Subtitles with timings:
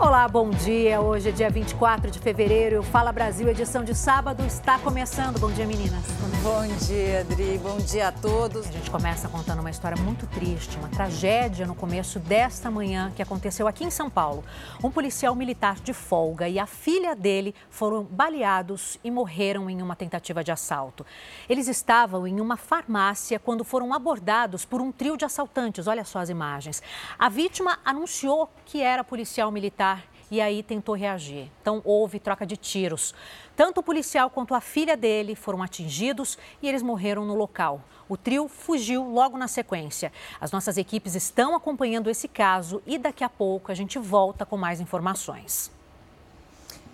[0.00, 1.00] Olá, bom dia.
[1.00, 5.40] Hoje é dia 24 de fevereiro e o Fala Brasil, edição de sábado, está começando.
[5.40, 6.04] Bom dia, meninas.
[6.40, 7.58] Bom dia, Adri.
[7.58, 8.68] Bom dia a todos.
[8.68, 13.20] A gente começa contando uma história muito triste, uma tragédia no começo desta manhã que
[13.20, 14.44] aconteceu aqui em São Paulo.
[14.82, 19.96] Um policial militar de folga e a filha dele foram baleados e morreram em uma
[19.96, 21.04] tentativa de assalto.
[21.48, 25.88] Eles estavam em uma farmácia quando foram abordados por um trio de assaltantes.
[25.88, 26.80] Olha só as imagens.
[27.18, 29.87] A vítima anunciou que era policial militar
[30.30, 31.50] e aí tentou reagir.
[31.60, 33.14] Então houve troca de tiros.
[33.56, 37.82] Tanto o policial quanto a filha dele foram atingidos e eles morreram no local.
[38.08, 40.12] O trio fugiu logo na sequência.
[40.40, 44.56] As nossas equipes estão acompanhando esse caso e daqui a pouco a gente volta com
[44.56, 45.77] mais informações.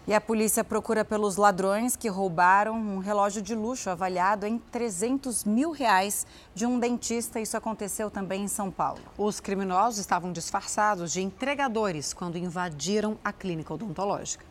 [0.06, 5.44] E a polícia procura pelos ladrões que roubaram um relógio de luxo avaliado em 300
[5.44, 7.40] mil reais de um dentista.
[7.40, 9.00] Isso aconteceu também em São Paulo.
[9.16, 14.44] Os criminosos estavam disfarçados de entregadores quando invadiram a clínica odontológica.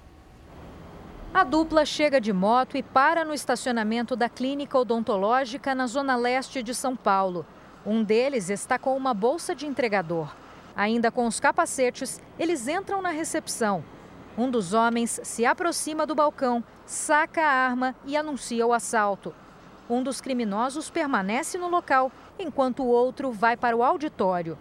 [1.31, 6.63] A dupla chega de moto e para no estacionamento da clínica odontológica na zona leste
[6.63, 7.45] de São Paulo.
[7.85, 10.35] Um deles está com uma bolsa de entregador.
[10.75, 13.83] Ainda com os capacetes, eles entram na recepção
[14.37, 19.33] um dos homens se aproxima do balcão, saca a arma e anuncia o assalto.
[19.89, 24.57] Um dos criminosos permanece no local, enquanto o outro vai para o auditório.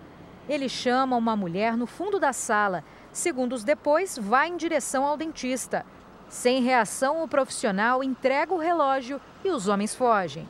[0.48, 2.84] Ele chama uma mulher no fundo da sala.
[3.12, 5.86] Segundos depois, vai em direção ao dentista.
[6.28, 10.46] Sem reação, o profissional entrega o relógio e os homens fogem.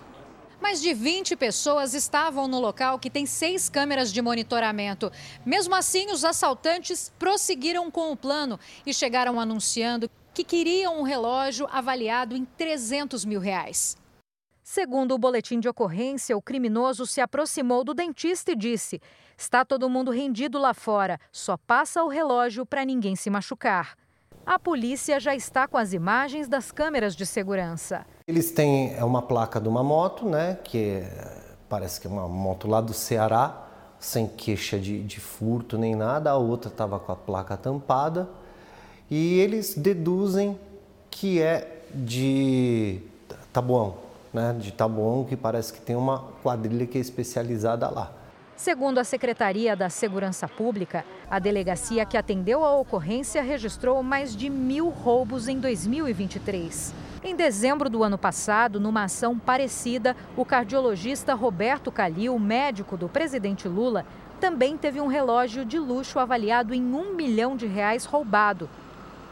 [0.63, 5.11] Mais de 20 pessoas estavam no local que tem seis câmeras de monitoramento.
[5.45, 11.67] Mesmo assim, os assaltantes prosseguiram com o plano e chegaram anunciando que queriam um relógio
[11.69, 13.97] avaliado em 300 mil reais.
[14.63, 19.01] Segundo o boletim de ocorrência, o criminoso se aproximou do dentista e disse:
[19.37, 23.97] Está todo mundo rendido lá fora, só passa o relógio para ninguém se machucar.
[24.47, 28.05] A polícia já está com as imagens das câmeras de segurança.
[28.33, 31.03] Eles têm é uma placa de uma moto, né, que
[31.69, 33.67] parece que é uma moto lá do Ceará,
[34.01, 36.31] sem queixa de, de furto nem nada.
[36.31, 38.27] A outra estava com a placa tampada
[39.11, 40.59] e eles deduzem
[41.11, 43.03] que é de
[43.53, 43.97] Tabuão,
[44.33, 48.13] né, de Tabuão, que parece que tem uma quadrilha que é especializada lá.
[48.57, 54.49] Segundo a Secretaria da Segurança Pública, a delegacia que atendeu a ocorrência registrou mais de
[54.51, 56.95] mil roubos em 2023.
[57.25, 63.67] Em dezembro do ano passado, numa ação parecida, o cardiologista Roberto Calil, médico do presidente
[63.67, 64.05] Lula,
[64.39, 68.69] também teve um relógio de luxo avaliado em um milhão de reais roubado.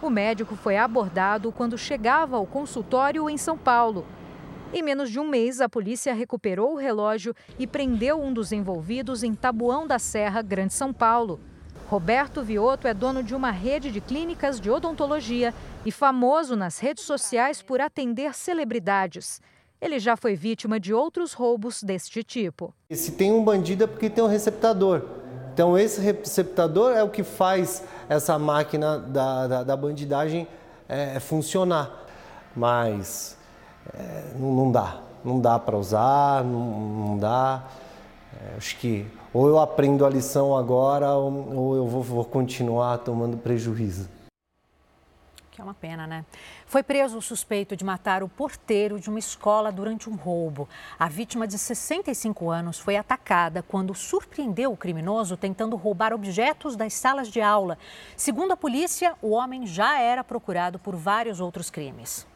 [0.00, 4.06] O médico foi abordado quando chegava ao consultório em São Paulo.
[4.72, 9.25] Em menos de um mês, a polícia recuperou o relógio e prendeu um dos envolvidos
[9.25, 11.41] em Tabuão da Serra, Grande São Paulo.
[11.88, 15.53] Roberto Vioto é dono de uma rede de clínicas de odontologia
[15.84, 19.41] e famoso nas redes sociais por atender celebridades.
[19.80, 22.72] Ele já foi vítima de outros roubos deste tipo.
[22.92, 25.03] Se tem um bandido é porque tem um receptador.
[25.53, 30.47] Então, esse receptador é o que faz essa máquina da, da, da bandidagem
[30.88, 32.06] é, funcionar.
[32.54, 33.36] Mas
[33.95, 34.99] é, não, não, dá.
[35.25, 37.65] Não dá para usar, não, não dá.
[38.34, 42.99] É, acho que ou eu aprendo a lição agora ou, ou eu vou, vou continuar
[42.99, 44.09] tomando prejuízo.
[45.53, 46.25] Que é uma pena, né?
[46.67, 50.69] Foi preso o suspeito de matar o porteiro de uma escola durante um roubo.
[50.99, 56.95] A vítima de 65 anos foi atacada quando surpreendeu o criminoso tentando roubar objetos das
[56.95, 57.78] salas de aula.
[58.17, 62.27] Segundo a polícia, o homem já era procurado por vários outros crimes.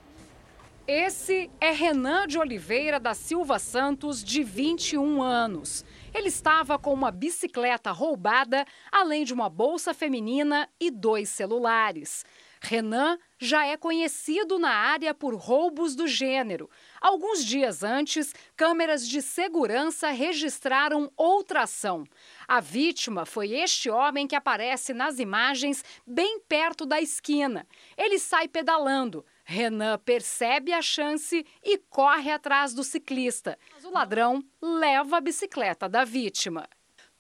[0.87, 5.83] Esse é Renan de Oliveira da Silva Santos, de 21 anos.
[6.13, 12.23] Ele estava com uma bicicleta roubada, além de uma bolsa feminina e dois celulares.
[12.61, 16.69] Renan já é conhecido na área por roubos do gênero.
[17.01, 22.05] Alguns dias antes, câmeras de segurança registraram outra ação.
[22.47, 27.67] A vítima foi este homem que aparece nas imagens bem perto da esquina.
[27.97, 29.25] Ele sai pedalando.
[29.45, 33.59] Renan percebe a chance e corre atrás do ciclista.
[33.73, 36.67] Mas o ladrão leva a bicicleta da vítima.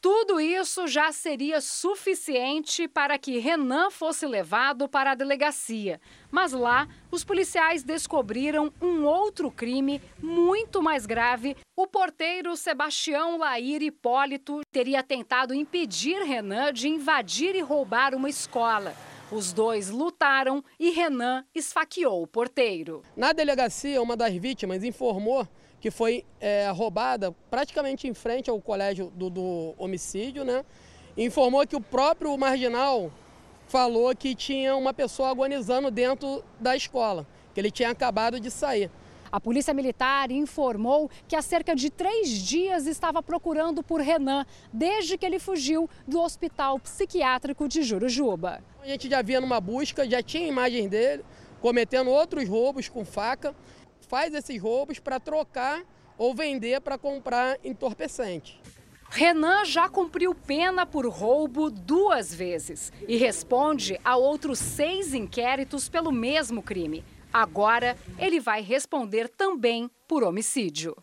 [0.04, 5.98] Tudo isso já seria suficiente para que Renan fosse levado para a delegacia.
[6.30, 11.56] Mas lá, os policiais descobriram um outro crime muito mais grave.
[11.74, 18.94] O porteiro Sebastião Lair Hipólito teria tentado impedir Renan de invadir e roubar uma escola.
[19.34, 23.02] Os dois lutaram e Renan esfaqueou o porteiro.
[23.16, 25.44] Na delegacia, uma das vítimas informou
[25.80, 30.64] que foi é, roubada praticamente em frente ao colégio do, do homicídio, né?
[31.16, 33.10] Informou que o próprio marginal
[33.66, 38.88] falou que tinha uma pessoa agonizando dentro da escola, que ele tinha acabado de sair.
[39.34, 45.18] A Polícia Militar informou que há cerca de três dias estava procurando por Renan, desde
[45.18, 48.62] que ele fugiu do Hospital Psiquiátrico de Jurujuba.
[48.80, 51.24] A gente já via numa busca, já tinha imagens dele
[51.60, 53.56] cometendo outros roubos com faca.
[54.06, 55.82] Faz esses roubos para trocar
[56.16, 58.60] ou vender para comprar entorpecente.
[59.10, 66.12] Renan já cumpriu pena por roubo duas vezes e responde a outros seis inquéritos pelo
[66.12, 67.04] mesmo crime.
[67.34, 70.96] Agora, ele vai responder também por homicídio.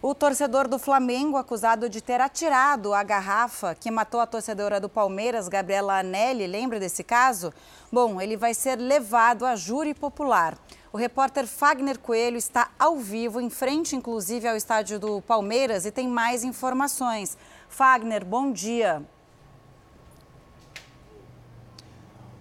[0.00, 4.88] O torcedor do Flamengo, acusado de ter atirado a garrafa que matou a torcedora do
[4.88, 7.52] Palmeiras, Gabriela Anelli, lembra desse caso?
[7.92, 10.56] Bom, ele vai ser levado a júri popular.
[10.90, 15.90] O repórter Fagner Coelho está ao vivo, em frente inclusive ao estádio do Palmeiras, e
[15.90, 17.36] tem mais informações.
[17.68, 19.04] Fagner, bom dia.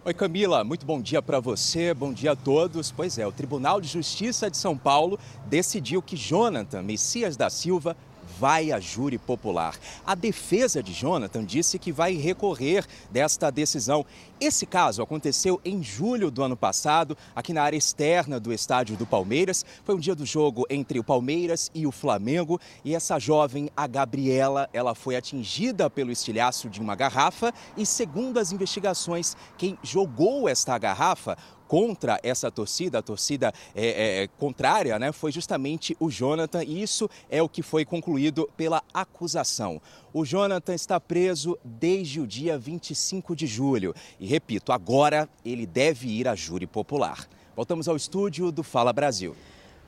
[0.07, 2.94] Oi Camila, muito bom dia para você, bom dia a todos.
[2.94, 7.94] Pois é, o Tribunal de Justiça de São Paulo decidiu que Jonathan Messias da Silva
[8.39, 9.75] vai a júri popular.
[10.06, 14.06] A defesa de Jonathan disse que vai recorrer desta decisão.
[14.39, 19.06] Esse caso aconteceu em julho do ano passado, aqui na área externa do estádio do
[19.06, 19.66] Palmeiras.
[19.84, 22.60] Foi um dia do jogo entre o Palmeiras e o Flamengo.
[22.86, 28.38] E essa jovem, a Gabriela, ela foi atingida pelo estilhaço de uma garrafa e, segundo
[28.39, 34.97] as investigações, quem jogou esta garrafa contra essa torcida, a torcida é, é, é, contrária,
[34.97, 39.81] né, foi justamente o Jonathan, e isso é o que foi concluído pela acusação.
[40.13, 46.07] O Jonathan está preso desde o dia 25 de julho e, repito, agora ele deve
[46.07, 47.27] ir à júri popular.
[47.55, 49.35] Voltamos ao estúdio do Fala Brasil.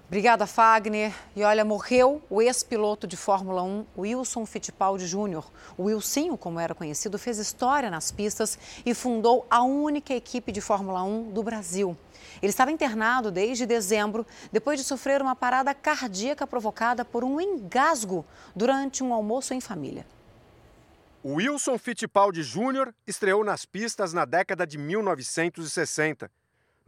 [0.09, 1.13] Obrigada, Fagner.
[1.35, 5.43] E olha, morreu o ex-piloto de Fórmula 1, Wilson Fittipaldi Jr.
[5.77, 10.61] O Wilsinho, como era conhecido, fez história nas pistas e fundou a única equipe de
[10.61, 11.95] Fórmula 1 do Brasil.
[12.41, 18.25] Ele estava internado desde dezembro, depois de sofrer uma parada cardíaca provocada por um engasgo
[18.55, 20.07] durante um almoço em família.
[21.21, 22.91] O Wilson Fittipaldi Jr.
[23.05, 26.31] estreou nas pistas na década de 1960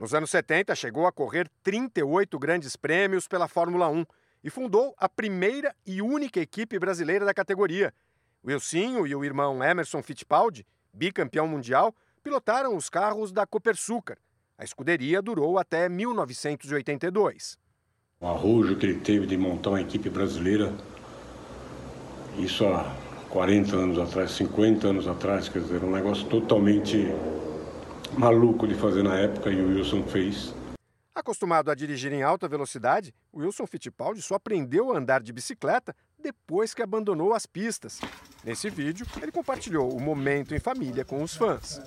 [0.01, 4.03] nos anos 70, chegou a correr 38 grandes prêmios pela Fórmula 1
[4.43, 7.93] e fundou a primeira e única equipe brasileira da categoria.
[8.43, 11.93] Wilsinho e o irmão Emerson Fittipaldi, bicampeão mundial,
[12.23, 14.17] pilotaram os carros da Copersucar.
[14.57, 17.59] A escuderia durou até 1982.
[18.21, 20.73] O arrojo que ele teve de montar uma equipe brasileira,
[22.39, 22.91] isso há
[23.29, 27.07] 40 anos atrás, 50 anos atrás, quer dizer, um negócio totalmente
[28.17, 30.53] maluco de fazer na época e o Wilson fez.
[31.13, 36.73] Acostumado a dirigir em alta velocidade, Wilson Fittipaldi só aprendeu a andar de bicicleta depois
[36.73, 37.99] que abandonou as pistas.
[38.43, 41.81] Nesse vídeo, ele compartilhou o momento em família com os fãs.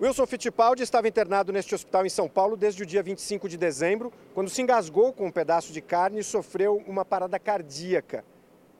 [0.00, 4.12] Wilson Fittipaldi estava internado neste hospital em São Paulo desde o dia 25 de dezembro,
[4.34, 8.24] quando se engasgou com um pedaço de carne e sofreu uma parada cardíaca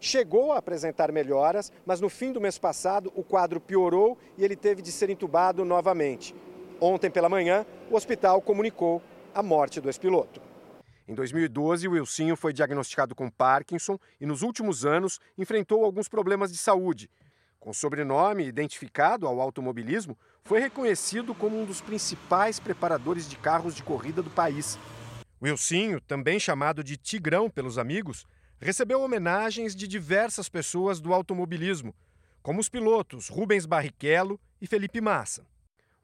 [0.00, 4.56] chegou a apresentar melhoras, mas no fim do mês passado o quadro piorou e ele
[4.56, 6.34] teve de ser entubado novamente.
[6.80, 9.02] Ontem pela manhã, o hospital comunicou
[9.34, 10.40] a morte do ex-piloto.
[11.06, 16.50] Em 2012, o Wilsinho foi diagnosticado com Parkinson e nos últimos anos enfrentou alguns problemas
[16.50, 17.10] de saúde.
[17.58, 23.82] Com sobrenome identificado ao automobilismo, foi reconhecido como um dos principais preparadores de carros de
[23.82, 24.78] corrida do país.
[25.42, 28.26] Wilsinho, também chamado de Tigrão pelos amigos,
[28.60, 31.94] recebeu homenagens de diversas pessoas do automobilismo,
[32.42, 35.46] como os pilotos Rubens Barrichello e Felipe Massa.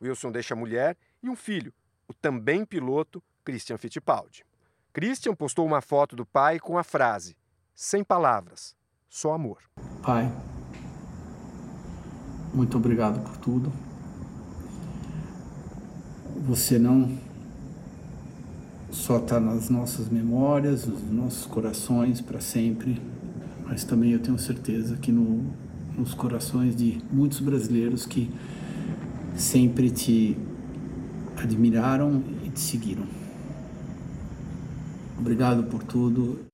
[0.00, 1.72] Wilson deixa mulher e um filho,
[2.08, 4.44] o também piloto Christian Fittipaldi.
[4.92, 7.36] Christian postou uma foto do pai com a frase:
[7.74, 8.74] Sem palavras,
[9.08, 9.62] só amor.
[10.02, 10.30] Pai,
[12.52, 13.72] muito obrigado por tudo.
[16.46, 17.18] Você não
[18.90, 23.00] só está nas nossas memórias, nos nossos corações para sempre,
[23.66, 25.44] mas também eu tenho certeza que no,
[25.96, 28.30] nos corações de muitos brasileiros que
[29.34, 30.36] sempre te
[31.36, 33.04] admiraram e te seguiram.
[35.18, 36.45] Obrigado por tudo.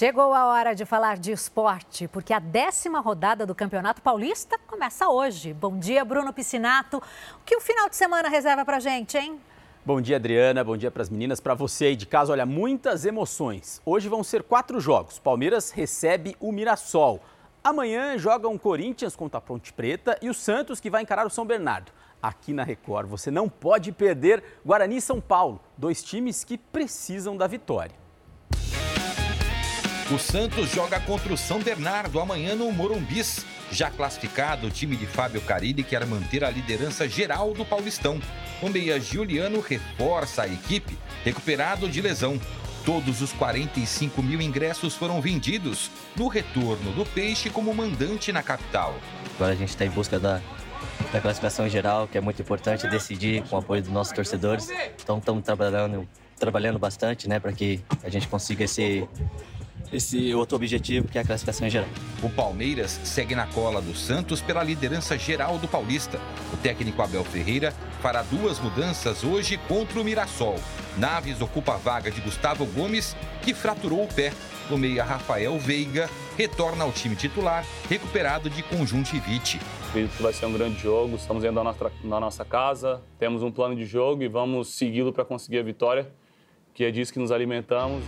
[0.00, 5.10] Chegou a hora de falar de esporte, porque a décima rodada do Campeonato Paulista começa
[5.10, 5.52] hoje.
[5.52, 6.96] Bom dia, Bruno Piscinato.
[6.96, 9.38] O que o final de semana reserva pra gente, hein?
[9.84, 10.64] Bom dia, Adriana.
[10.64, 11.38] Bom dia para as meninas.
[11.38, 13.82] Para você aí de casa, olha, muitas emoções.
[13.84, 15.18] Hoje vão ser quatro jogos.
[15.18, 17.20] Palmeiras recebe o Mirassol.
[17.62, 21.44] Amanhã jogam Corinthians contra a Ponte Preta e o Santos que vai encarar o São
[21.44, 21.92] Bernardo.
[22.22, 27.36] Aqui na Record, você não pode perder Guarani e São Paulo, dois times que precisam
[27.36, 28.00] da vitória.
[30.12, 33.46] O Santos joga contra o São Bernardo amanhã no Morumbis.
[33.70, 38.20] Já classificado, o time de Fábio Carilli quer manter a liderança geral do Paulistão.
[38.60, 42.40] O meia Juliano reforça a equipe, recuperado de lesão.
[42.84, 48.96] Todos os 45 mil ingressos foram vendidos no retorno do Peixe como mandante na capital.
[49.36, 50.40] Agora a gente está em busca da,
[51.12, 54.70] da classificação geral, que é muito importante decidir com o apoio dos nossos torcedores.
[55.00, 59.06] Então estamos trabalhando, trabalhando bastante né, para que a gente consiga esse,
[59.92, 61.88] esse outro objetivo, que é a classificação em geral.
[62.22, 66.20] O Palmeiras segue na cola do Santos pela liderança geral do Paulista.
[66.52, 70.58] O técnico Abel Ferreira fará duas mudanças hoje contra o Mirassol.
[70.96, 74.32] Naves ocupa a vaga de Gustavo Gomes, que fraturou o pé.
[74.70, 79.58] O meia Rafael Veiga retorna ao time titular, recuperado de conjuntivite.
[79.88, 83.74] Acredito que vai ser um grande jogo, estamos nossa, na nossa casa, temos um plano
[83.74, 86.08] de jogo e vamos segui-lo para conseguir a vitória,
[86.72, 88.04] que é disso que nos alimentamos.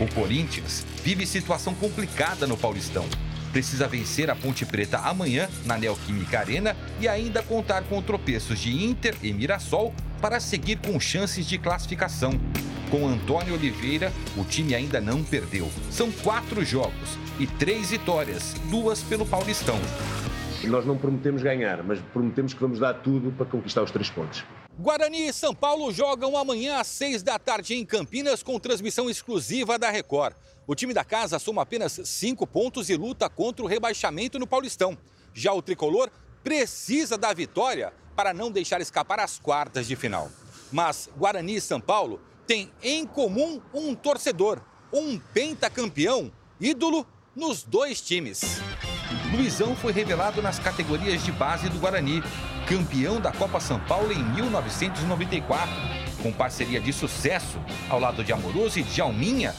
[0.00, 3.06] O Corinthians vive situação complicada no Paulistão.
[3.52, 8.72] Precisa vencer a Ponte Preta amanhã na Neoquímica Arena e ainda contar com tropeços de
[8.84, 12.32] Inter e Mirassol para seguir com chances de classificação.
[12.90, 15.70] Com Antônio Oliveira, o time ainda não perdeu.
[15.92, 19.78] São quatro jogos e três vitórias, duas pelo Paulistão.
[20.64, 24.44] Nós não prometemos ganhar, mas prometemos que vamos dar tudo para conquistar os três pontos.
[24.78, 29.78] Guarani e São Paulo jogam amanhã às seis da tarde em Campinas com transmissão exclusiva
[29.78, 30.34] da Record.
[30.66, 34.98] O time da casa soma apenas cinco pontos e luta contra o rebaixamento no Paulistão.
[35.32, 36.10] Já o tricolor
[36.42, 40.28] precisa da vitória para não deixar escapar as quartas de final.
[40.72, 44.60] Mas Guarani e São Paulo têm em comum um torcedor,
[44.92, 48.40] um pentacampeão, ídolo nos dois times.
[49.32, 52.22] Luizão foi revelado nas categorias de base do Guarani,
[52.66, 55.72] campeão da Copa São Paulo em 1994,
[56.22, 59.54] com parceria de sucesso ao lado de Amoroso e de Alminha,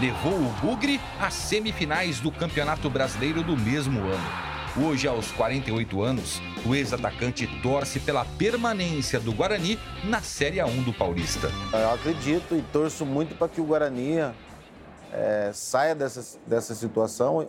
[0.00, 4.52] levou o Bugre às semifinais do Campeonato Brasileiro do mesmo ano.
[4.74, 10.94] Hoje, aos 48 anos, o ex-atacante torce pela permanência do Guarani na Série A1 do
[10.94, 11.50] Paulista.
[11.72, 14.18] Eu acredito e torço muito para que o Guarani
[15.12, 17.46] é, saia dessa, dessa situação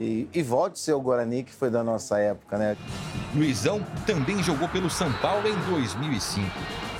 [0.00, 2.76] e, e, volte ser o Guarani que foi da nossa época, né?
[3.34, 6.50] Luizão também jogou pelo São Paulo em 2005.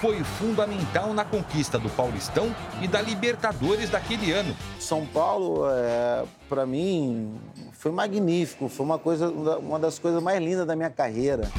[0.01, 4.55] Foi fundamental na conquista do Paulistão e da Libertadores daquele ano.
[4.79, 7.41] São Paulo, é, para mim,
[7.73, 8.69] foi magnífico.
[8.69, 11.51] Foi uma, coisa, uma das coisas mais lindas da minha carreira.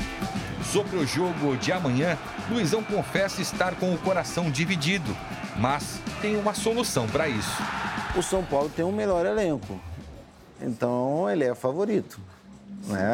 [0.71, 2.17] Sobre o jogo de amanhã,
[2.49, 5.15] Luizão confessa estar com o coração dividido,
[5.57, 7.61] mas tem uma solução para isso.
[8.15, 9.79] O São Paulo tem um melhor elenco,
[10.61, 12.19] então ele é favorito.
[12.87, 13.09] Né?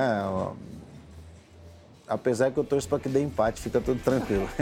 [2.08, 4.48] Apesar que eu torço para que dê empate, fica tudo tranquilo.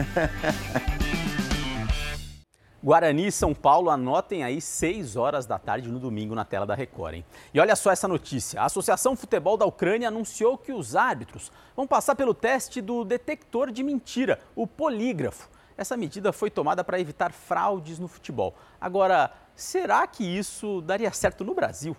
[2.86, 6.76] Guarani e São Paulo, anotem aí 6 horas da tarde no domingo na tela da
[6.76, 7.16] Record.
[7.16, 7.26] Hein?
[7.52, 11.88] E olha só essa notícia: a Associação Futebol da Ucrânia anunciou que os árbitros vão
[11.88, 15.50] passar pelo teste do detector de mentira, o polígrafo.
[15.76, 18.54] Essa medida foi tomada para evitar fraudes no futebol.
[18.80, 21.98] Agora, será que isso daria certo no Brasil?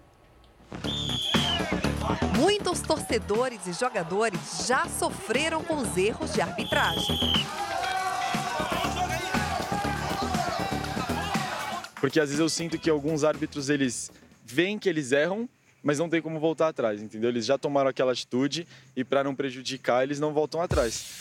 [2.37, 7.17] Muitos torcedores e jogadores já sofreram com os erros de arbitragem.
[12.01, 14.11] Porque às vezes eu sinto que alguns árbitros eles
[14.45, 15.49] veem que eles erram,
[15.83, 17.31] mas não tem como voltar atrás, entendeu?
[17.31, 21.17] Eles já tomaram aquela atitude e para não prejudicar, eles não voltam atrás.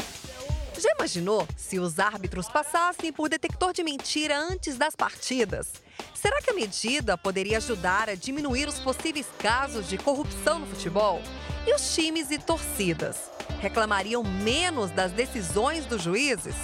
[0.78, 5.85] Já imaginou se os árbitros passassem por detector de mentira antes das partidas?
[6.14, 11.22] Será que a medida poderia ajudar a diminuir os possíveis casos de corrupção no futebol?
[11.68, 16.56] E os times e torcidas reclamariam menos das decisões dos juízes?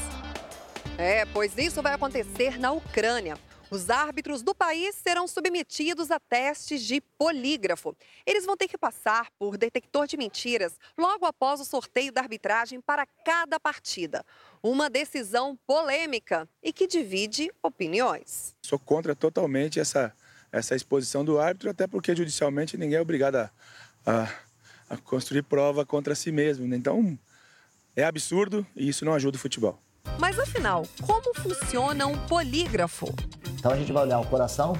[0.97, 3.37] É, pois isso vai acontecer na Ucrânia.
[3.71, 7.95] Os árbitros do país serão submetidos a testes de polígrafo.
[8.25, 12.81] Eles vão ter que passar por detector de mentiras logo após o sorteio da arbitragem
[12.81, 14.25] para cada partida.
[14.63, 18.55] Uma decisão polêmica e que divide opiniões.
[18.63, 20.13] Sou contra totalmente essa,
[20.51, 23.51] essa exposição do árbitro, até porque judicialmente ninguém é obrigado a,
[24.05, 24.31] a,
[24.87, 26.67] a construir prova contra si mesmo.
[26.67, 26.77] Né?
[26.77, 27.17] Então,
[27.95, 29.81] é absurdo e isso não ajuda o futebol.
[30.19, 33.07] Mas afinal, como funciona um polígrafo?
[33.57, 34.77] Então a gente vai olhar o coração,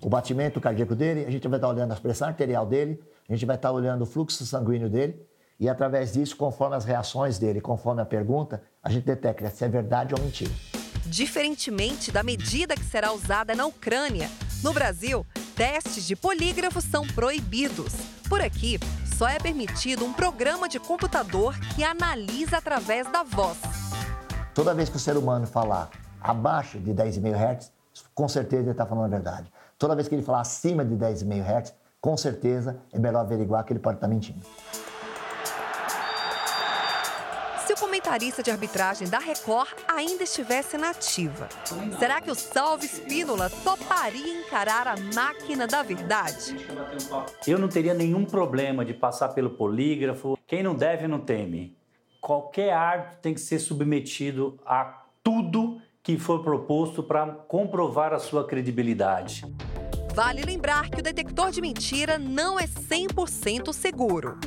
[0.00, 3.46] o batimento cardíaco dele, a gente vai estar olhando a pressão arterial dele, a gente
[3.46, 5.24] vai estar olhando o fluxo sanguíneo dele
[5.58, 9.68] e através disso, conforme as reações dele, conforme a pergunta, a gente detecta se é
[9.68, 10.50] verdade ou mentira.
[11.06, 14.28] Diferentemente da medida que será usada na Ucrânia,
[14.62, 17.92] no Brasil, testes de polígrafo são proibidos.
[18.28, 18.78] Por aqui,
[19.16, 23.58] só é permitido um programa de computador que analisa através da voz.
[24.54, 25.90] Toda vez que o ser humano falar
[26.20, 27.72] abaixo de 10,5 Hz,
[28.14, 29.52] com certeza ele está falando a verdade.
[29.78, 33.72] Toda vez que ele falar acima de 10,5 Hz, com certeza é melhor averiguar que
[33.72, 34.44] ele pode estar mentindo.
[37.82, 41.48] Comentarista de arbitragem da Record ainda estivesse na ativa,
[41.98, 46.54] será que o Salve Espínola toparia encarar a máquina da verdade?
[47.44, 50.38] Eu não teria nenhum problema de passar pelo polígrafo.
[50.46, 51.76] Quem não deve, não teme.
[52.20, 58.46] Qualquer árbitro tem que ser submetido a tudo que for proposto para comprovar a sua
[58.46, 59.44] credibilidade.
[60.14, 64.38] Vale lembrar que o detector de mentira não é 100% seguro.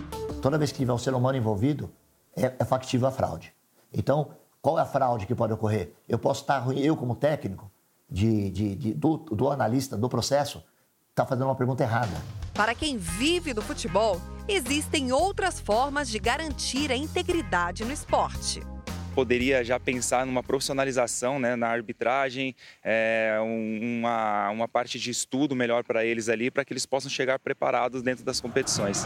[0.42, 1.92] Toda vez que tiver um ser humano envolvido,
[2.36, 3.54] é, é factível a fraude.
[3.94, 5.94] Então, qual é a fraude que pode ocorrer?
[6.08, 7.72] Eu posso estar ruim, eu como técnico,
[8.10, 10.64] de, de, de do, do analista, do processo,
[11.10, 12.16] está fazendo uma pergunta errada.
[12.54, 18.62] Para quem vive do futebol, existem outras formas de garantir a integridade no esporte
[19.16, 25.56] poderia já pensar numa profissionalização né, na arbitragem, é, um, uma, uma parte de estudo
[25.56, 29.04] melhor para eles ali, para que eles possam chegar preparados dentro das competições.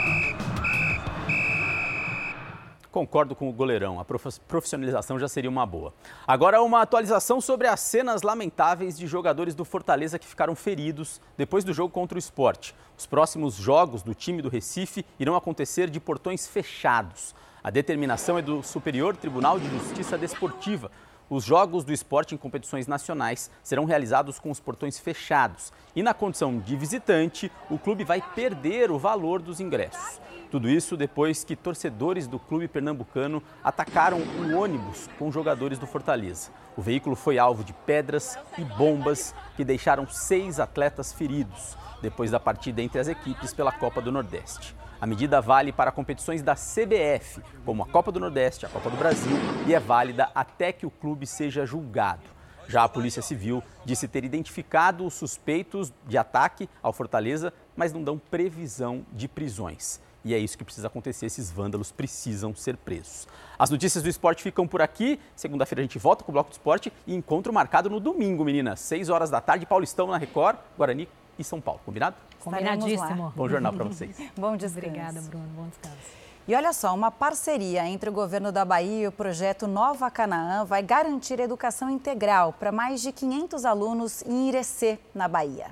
[2.91, 5.93] Concordo com o goleirão, a profissionalização já seria uma boa.
[6.27, 11.63] Agora, uma atualização sobre as cenas lamentáveis de jogadores do Fortaleza que ficaram feridos depois
[11.63, 12.73] do jogo contra o esporte.
[12.97, 17.35] Os próximos jogos do time do Recife irão acontecer de portões fechados.
[17.63, 20.89] A determinação é do Superior Tribunal de Justiça Desportiva.
[21.29, 26.11] Os jogos do esporte em competições nacionais serão realizados com os portões fechados e, na
[26.11, 30.19] condição de visitante, o clube vai perder o valor dos ingressos.
[30.49, 36.49] Tudo isso depois que torcedores do clube pernambucano atacaram um ônibus com jogadores do Fortaleza.
[36.75, 42.39] O veículo foi alvo de pedras e bombas que deixaram seis atletas feridos depois da
[42.39, 44.78] partida entre as equipes pela Copa do Nordeste.
[45.01, 48.97] A medida vale para competições da CBF, como a Copa do Nordeste, a Copa do
[48.97, 52.23] Brasil, e é válida até que o clube seja julgado.
[52.67, 58.03] Já a Polícia Civil disse ter identificado os suspeitos de ataque ao Fortaleza, mas não
[58.03, 60.01] dão previsão de prisões.
[60.23, 63.25] E é isso que precisa acontecer, esses vândalos precisam ser presos.
[63.57, 65.17] As notícias do esporte ficam por aqui.
[65.33, 68.81] Segunda-feira a gente volta com o Bloco do Esporte e encontro marcado no domingo, meninas.
[68.81, 71.07] 6 horas da tarde, Paulistão na Record, Guarani
[71.39, 71.79] e São Paulo.
[71.85, 72.17] Combinado?
[72.39, 73.33] Combinadíssimo.
[73.35, 74.15] Bom jornal para vocês.
[74.37, 74.85] Bom descanso.
[74.85, 75.47] Obrigada, Bruno.
[75.55, 76.19] Bom descanso.
[76.47, 80.65] E olha só, uma parceria entre o governo da Bahia e o projeto Nova Canaã
[80.65, 85.67] vai garantir educação integral para mais de 500 alunos em Irecê, na Bahia.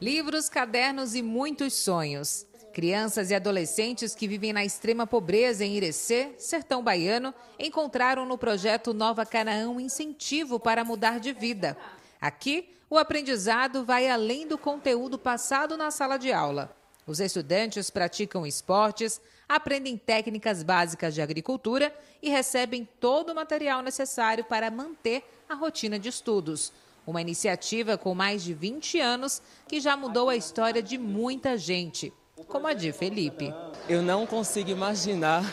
[0.00, 2.46] Livros, cadernos e muitos sonhos.
[2.72, 8.92] Crianças e adolescentes que vivem na extrema pobreza em Irecê, sertão baiano, encontraram no projeto
[8.92, 11.76] Nova Canaã um incentivo para mudar de vida.
[12.20, 16.74] Aqui, o aprendizado vai além do conteúdo passado na sala de aula.
[17.06, 24.44] Os estudantes praticam esportes, aprendem técnicas básicas de agricultura e recebem todo o material necessário
[24.44, 26.72] para manter a rotina de estudos.
[27.06, 32.12] Uma iniciativa com mais de 20 anos que já mudou a história de muita gente,
[32.48, 33.54] como a de Felipe.
[33.88, 35.44] Eu não consigo imaginar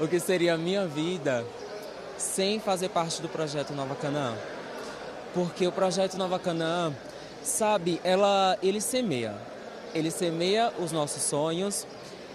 [0.00, 1.46] o que seria a minha vida
[2.16, 4.36] sem fazer parte do projeto Nova Canaã
[5.34, 6.92] porque o projeto Nova Canaã,
[7.42, 9.34] sabe, ela, ele semeia.
[9.94, 11.86] Ele semeia os nossos sonhos,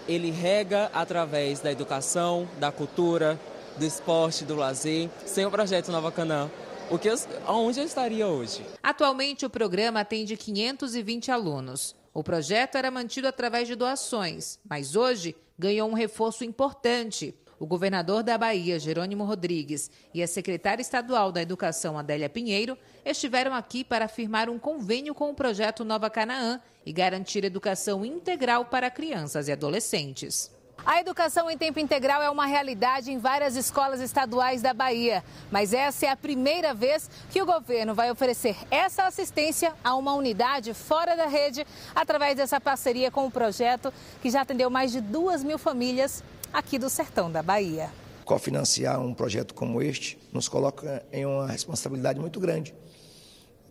[0.06, 3.38] ele rega através da educação, da cultura,
[3.76, 5.08] do esporte, do lazer.
[5.26, 6.50] Sem o projeto Nova Canaã,
[6.90, 8.64] o que eu, aonde eu estaria hoje?
[8.82, 11.94] Atualmente, o programa atende 520 alunos.
[12.14, 17.34] O projeto era mantido através de doações, mas hoje ganhou um reforço importante.
[17.60, 23.52] O governador da Bahia, Jerônimo Rodrigues, e a secretária estadual da Educação, Adélia Pinheiro, estiveram
[23.52, 28.90] aqui para firmar um convênio com o projeto Nova Canaã e garantir educação integral para
[28.90, 30.56] crianças e adolescentes.
[30.86, 35.72] A educação em tempo integral é uma realidade em várias escolas estaduais da Bahia, mas
[35.72, 40.72] essa é a primeira vez que o governo vai oferecer essa assistência a uma unidade
[40.72, 43.92] fora da rede através dessa parceria com o projeto
[44.22, 47.90] que já atendeu mais de duas mil famílias aqui do sertão da Bahia.
[48.24, 52.74] Cofinanciar um projeto como este nos coloca em uma responsabilidade muito grande.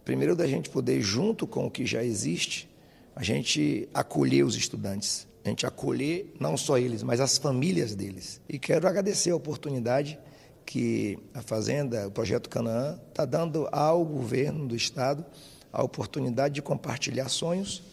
[0.04, 2.70] Primeiro, da gente poder, junto com o que já existe,
[3.16, 8.42] a gente acolher os estudantes, a gente acolher não só eles, mas as famílias deles.
[8.48, 10.18] E quero agradecer a oportunidade
[10.66, 15.26] que a Fazenda, o Projeto Canaã, está dando ao governo do Estado
[15.72, 17.84] a oportunidade de compartilhar sonhos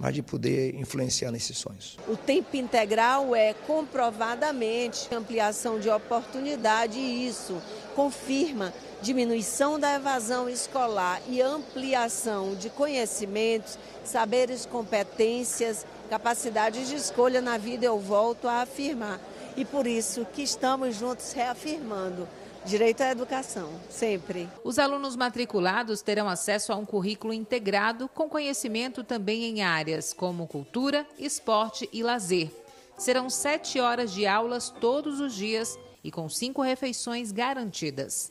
[0.00, 1.98] mas de poder influenciar nesses sonhos.
[2.08, 7.60] O tempo integral é comprovadamente ampliação de oportunidade e isso
[7.94, 17.58] confirma diminuição da evasão escolar e ampliação de conhecimentos, saberes, competências, capacidades de escolha na
[17.58, 19.20] vida, eu volto a afirmar.
[19.54, 22.26] E por isso que estamos juntos reafirmando
[22.64, 24.48] Direito à educação, sempre.
[24.62, 30.46] Os alunos matriculados terão acesso a um currículo integrado com conhecimento também em áreas como
[30.46, 32.50] cultura, esporte e lazer.
[32.98, 38.30] Serão sete horas de aulas todos os dias e com cinco refeições garantidas.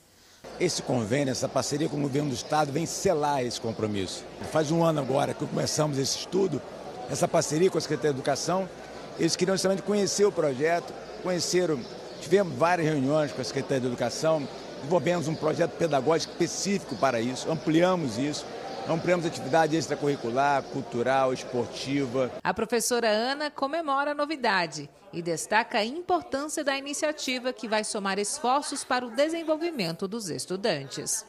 [0.60, 4.24] Esse convênio, essa parceria com o governo do estado vem selar esse compromisso.
[4.52, 6.62] Faz um ano agora que começamos esse estudo,
[7.10, 8.70] essa parceria com a Secretaria de Educação.
[9.18, 11.80] Eles queriam justamente conhecer o projeto, conheceram
[12.22, 17.52] Tivemos várias reuniões com a Secretaria de Educação, desenvolvemos um projeto pedagógico específico para isso,
[17.52, 18.46] ampliamos isso.
[18.88, 22.32] Ampliamos atividade extracurricular, cultural, esportiva.
[22.44, 28.18] A professora Ana comemora a novidade e destaca a importância da iniciativa que vai somar
[28.18, 31.24] esforços para o desenvolvimento dos estudantes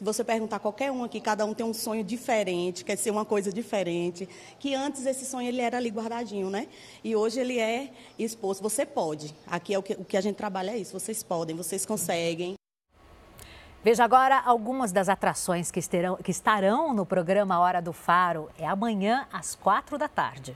[0.00, 3.24] você perguntar a qualquer um aqui, cada um tem um sonho diferente, quer ser uma
[3.24, 6.68] coisa diferente, que antes esse sonho ele era ali guardadinho, né?
[7.04, 8.62] E hoje ele é exposto.
[8.62, 9.34] Você pode.
[9.46, 10.98] Aqui é o que, o que a gente trabalha é isso.
[10.98, 12.54] Vocês podem, vocês conseguem.
[13.82, 18.50] Veja agora algumas das atrações que, estarão, que estarão no programa Hora do Faro.
[18.58, 20.54] É amanhã às quatro da tarde.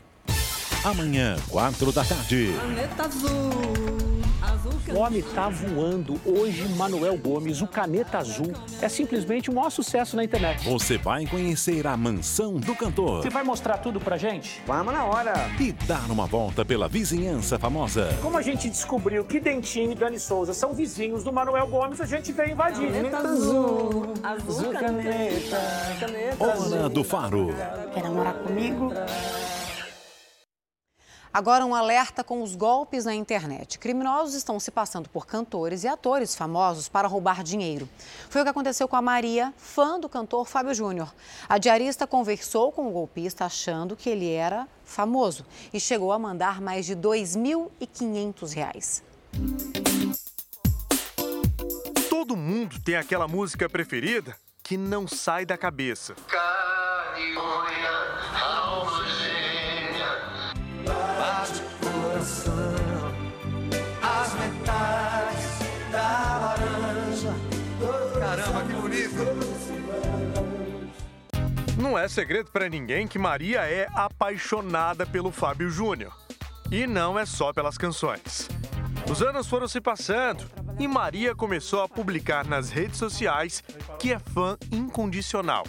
[0.85, 2.53] Amanhã, quatro da tarde.
[2.61, 4.04] Planeta Azul.
[4.89, 6.21] O homem está voando.
[6.25, 10.69] Hoje, Manuel Gomes, o Caneta Azul, é simplesmente um maior sucesso na internet.
[10.69, 13.23] Você vai conhecer a mansão do cantor.
[13.23, 14.63] Você vai mostrar tudo pra gente?
[14.67, 15.35] Vamos na hora.
[15.61, 18.17] E dar uma volta pela vizinhança famosa.
[18.23, 22.07] Como a gente descobriu que Dentinho e Dani Souza são vizinhos do Manuel Gomes, a
[22.07, 22.91] gente veio invadir.
[22.91, 24.15] Caneta Azul.
[24.23, 25.61] Azul, caneta.
[26.01, 27.55] Caneta Hora do Faro.
[27.93, 28.93] Quer namorar comigo?
[31.35, 33.81] Agora, um alerta com os golpes na internet.
[33.81, 37.89] Criminosos estão se passando por cantores e atores famosos para roubar dinheiro.
[38.31, 41.13] Foi o que aconteceu com a Maria, fã do cantor Fábio Júnior.
[41.49, 46.61] A diarista conversou com o golpista achando que ele era famoso e chegou a mandar
[46.61, 49.03] mais de R$ 2.500.
[52.09, 56.15] Todo mundo tem aquela música preferida que não sai da cabeça.
[56.29, 59.44] Carne, as
[71.95, 76.13] Não é segredo para ninguém que Maria é apaixonada pelo Fábio Júnior.
[76.69, 78.49] E não é só pelas canções.
[79.09, 80.45] Os anos foram se passando
[80.77, 83.63] e Maria começou a publicar nas redes sociais
[83.97, 85.65] que é fã incondicional.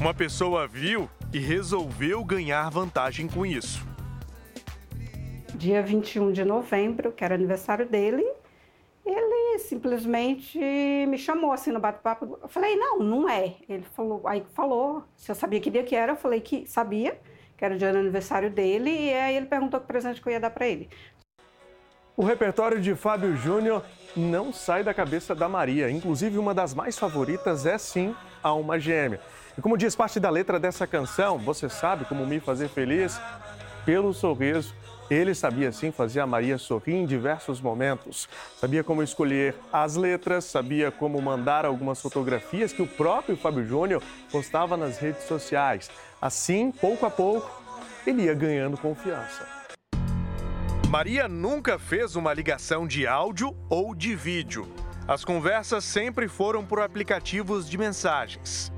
[0.00, 3.84] Uma pessoa viu e resolveu ganhar vantagem com isso
[5.54, 8.26] dia 21 de novembro, que era aniversário dele,
[9.04, 12.38] ele simplesmente me chamou assim no bate-papo.
[12.40, 13.56] Eu falei, não, não é.
[13.68, 17.18] Ele falou, aí falou, se eu sabia que dia que era, eu falei que sabia,
[17.56, 20.32] que era o dia do aniversário dele, e aí ele perguntou que presente que eu
[20.32, 20.88] ia dar para ele.
[22.16, 23.82] O repertório de Fábio Júnior
[24.16, 25.90] não sai da cabeça da Maria.
[25.90, 29.20] Inclusive, uma das mais favoritas é sim Alma Gêmea.
[29.56, 33.20] E como diz parte da letra dessa canção, você sabe como me fazer feliz?
[33.84, 34.74] Pelo sorriso
[35.12, 38.28] ele sabia sim fazer a Maria sorrir em diversos momentos.
[38.58, 44.02] Sabia como escolher as letras, sabia como mandar algumas fotografias que o próprio Fábio Júnior
[44.30, 45.90] postava nas redes sociais.
[46.20, 47.50] Assim, pouco a pouco,
[48.06, 49.46] ele ia ganhando confiança.
[50.88, 54.68] Maria nunca fez uma ligação de áudio ou de vídeo.
[55.08, 58.70] As conversas sempre foram por aplicativos de mensagens.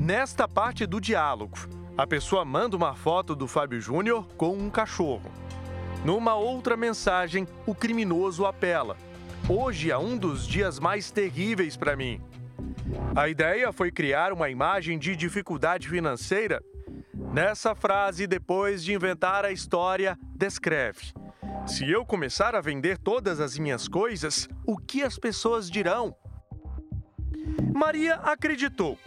[0.00, 1.56] Nesta parte do diálogo,
[1.96, 5.30] a pessoa manda uma foto do Fábio Júnior com um cachorro.
[6.04, 8.96] Numa outra mensagem, o criminoso apela.
[9.48, 12.20] Hoje é um dos dias mais terríveis para mim.
[13.14, 16.62] A ideia foi criar uma imagem de dificuldade financeira.
[17.32, 21.12] Nessa frase, depois de inventar a história, descreve:
[21.66, 26.14] Se eu começar a vender todas as minhas coisas, o que as pessoas dirão?
[27.72, 28.98] Maria acreditou.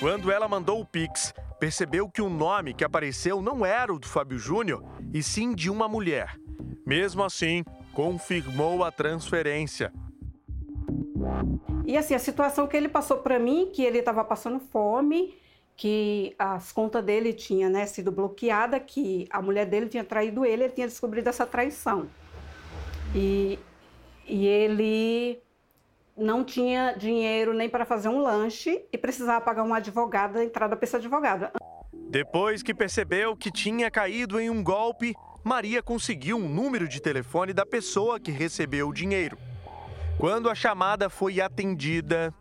[0.00, 4.06] Quando ela mandou o Pix, percebeu que o nome que apareceu não era o do
[4.06, 6.38] Fábio Júnior, e sim de uma mulher.
[6.86, 9.92] Mesmo assim, confirmou a transferência.
[11.84, 15.36] E assim, a situação que ele passou para mim, que ele estava passando fome,
[15.76, 20.62] que as contas dele tinham né, sido bloqueada, que a mulher dele tinha traído ele,
[20.62, 22.08] ele tinha descobrido essa traição.
[23.12, 23.58] E,
[24.28, 25.42] e ele
[26.18, 30.84] não tinha dinheiro nem para fazer um lanche e precisava pagar um advogado, entrada para
[30.84, 31.48] esse advogado.
[31.92, 37.52] Depois que percebeu que tinha caído em um golpe, Maria conseguiu um número de telefone
[37.52, 39.38] da pessoa que recebeu o dinheiro.
[40.18, 42.34] Quando a chamada foi atendida.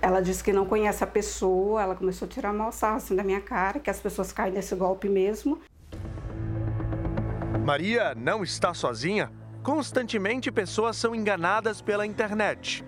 [0.00, 3.24] Ela disse que não conhece a pessoa, ela começou a tirar mal sarro assim da
[3.24, 5.60] minha cara, que as pessoas caem nesse golpe mesmo.
[7.64, 9.30] Maria não está sozinha
[9.62, 12.84] constantemente pessoas são enganadas pela internet.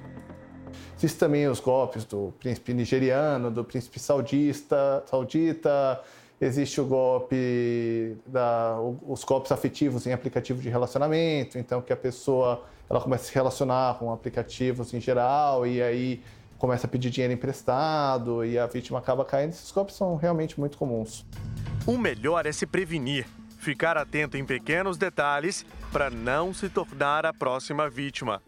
[0.97, 6.01] Existem também os golpes do príncipe nigeriano, do príncipe saudista, saudita,
[6.41, 12.63] existe o golpe da os golpes afetivos em aplicativo de relacionamento, então que a pessoa
[12.89, 16.23] ela começa a se relacionar com aplicativos em geral e aí
[16.59, 19.51] começa a pedir dinheiro emprestado e a vítima acaba caindo.
[19.51, 21.27] Esses golpes são realmente muito comuns.
[21.87, 23.27] O melhor é se prevenir,
[23.59, 28.41] ficar atento em pequenos detalhes para não se tornar a próxima vítima.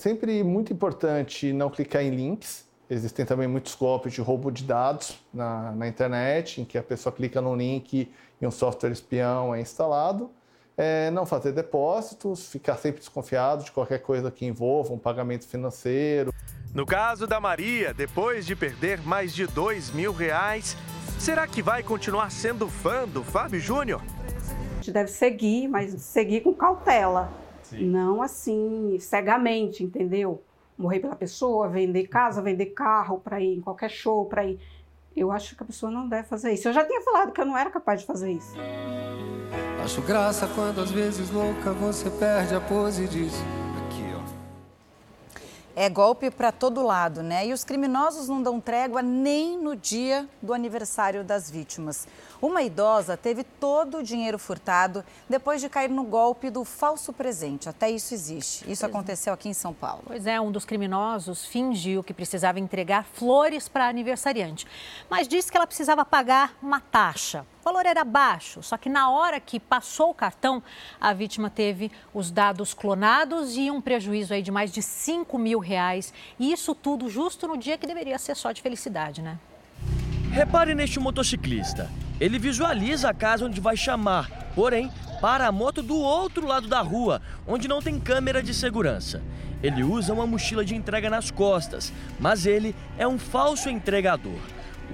[0.00, 5.16] Sempre muito importante não clicar em links Existem também muitos golpes de roubo de dados
[5.32, 8.10] na, na internet, em que a pessoa clica no link
[8.40, 10.28] e um software espião é instalado.
[10.76, 16.34] É, não fazer depósitos, ficar sempre desconfiado de qualquer coisa que envolva um pagamento financeiro.
[16.74, 20.76] No caso da Maria, depois de perder mais de dois mil reais,
[21.16, 24.02] será que vai continuar sendo fã do Fábio Júnior?
[24.02, 27.39] A gente deve seguir, mas seguir com cautela.
[27.70, 27.86] Sim.
[27.86, 30.42] Não assim, cegamente, entendeu?
[30.80, 34.58] morrer pela pessoa, vender casa, vender carro para ir em qualquer show, para ir.
[35.14, 36.68] Eu acho que a pessoa não deve fazer isso.
[36.68, 38.54] Eu já tinha falado que eu não era capaz de fazer isso.
[39.84, 43.42] Acho graça quando às vezes louca você perde a pose disso.
[45.76, 47.46] É golpe para todo lado, né?
[47.46, 52.06] E os criminosos não dão trégua nem no dia do aniversário das vítimas.
[52.42, 57.68] Uma idosa teve todo o dinheiro furtado depois de cair no golpe do falso presente.
[57.68, 58.70] Até isso existe.
[58.70, 58.88] Isso é.
[58.88, 60.04] aconteceu aqui em São Paulo.
[60.06, 64.66] Pois é, um dos criminosos fingiu que precisava entregar flores para a aniversariante,
[65.10, 67.44] mas disse que ela precisava pagar uma taxa.
[67.60, 70.62] O valor era baixo, só que na hora que passou o cartão,
[70.98, 75.58] a vítima teve os dados clonados e um prejuízo aí de mais de 5 mil
[75.58, 76.12] reais.
[76.38, 79.38] E isso tudo justo no dia que deveria ser só de felicidade, né?
[80.32, 81.90] Repare neste motociclista.
[82.20, 84.88] Ele visualiza a casa onde vai chamar, porém,
[85.20, 89.20] para a moto do outro lado da rua, onde não tem câmera de segurança.
[89.60, 94.38] Ele usa uma mochila de entrega nas costas, mas ele é um falso entregador.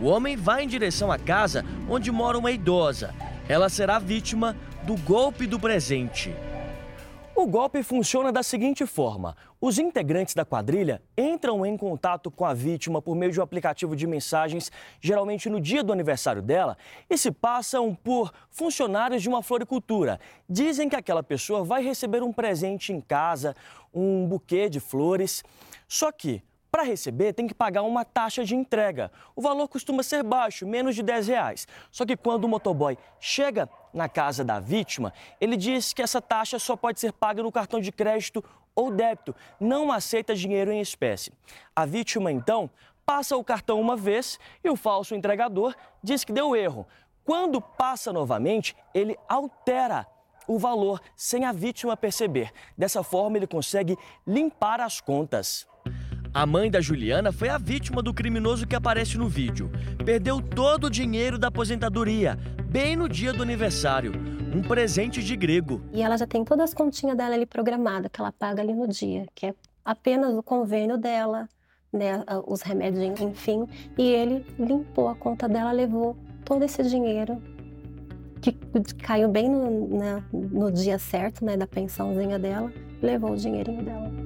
[0.00, 3.14] O homem vai em direção à casa onde mora uma idosa.
[3.46, 6.34] Ela será vítima do golpe do presente.
[7.38, 12.54] O golpe funciona da seguinte forma: os integrantes da quadrilha entram em contato com a
[12.54, 14.72] vítima por meio de um aplicativo de mensagens,
[15.02, 16.78] geralmente no dia do aniversário dela,
[17.10, 20.18] e se passam por funcionários de uma floricultura.
[20.48, 23.54] Dizem que aquela pessoa vai receber um presente em casa,
[23.92, 25.44] um buquê de flores.
[25.86, 26.42] Só que
[26.76, 29.10] para receber, tem que pagar uma taxa de entrega.
[29.34, 31.66] O valor costuma ser baixo, menos de 10 reais.
[31.90, 36.58] Só que quando o motoboy chega na casa da vítima, ele diz que essa taxa
[36.58, 41.32] só pode ser paga no cartão de crédito ou débito, não aceita dinheiro em espécie.
[41.74, 42.68] A vítima, então,
[43.06, 46.86] passa o cartão uma vez e o falso entregador diz que deu erro.
[47.24, 50.06] Quando passa novamente, ele altera
[50.46, 52.52] o valor sem a vítima perceber.
[52.76, 55.66] Dessa forma, ele consegue limpar as contas.
[56.36, 59.70] A mãe da Juliana foi a vítima do criminoso que aparece no vídeo.
[60.04, 64.12] Perdeu todo o dinheiro da aposentadoria, bem no dia do aniversário.
[64.54, 65.80] Um presente de grego.
[65.94, 68.86] E ela já tem todas as continhas dela ali programadas, que ela paga ali no
[68.86, 71.48] dia, que é apenas o convênio dela,
[71.90, 73.66] né, os remédios, enfim.
[73.96, 77.42] E ele limpou a conta dela, levou todo esse dinheiro
[78.42, 78.52] que
[79.02, 82.70] caiu bem no, né, no dia certo, né, da pensãozinha dela,
[83.00, 84.25] levou o dinheirinho dela.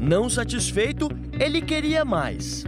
[0.00, 1.08] Não satisfeito,
[1.38, 2.64] ele queria mais.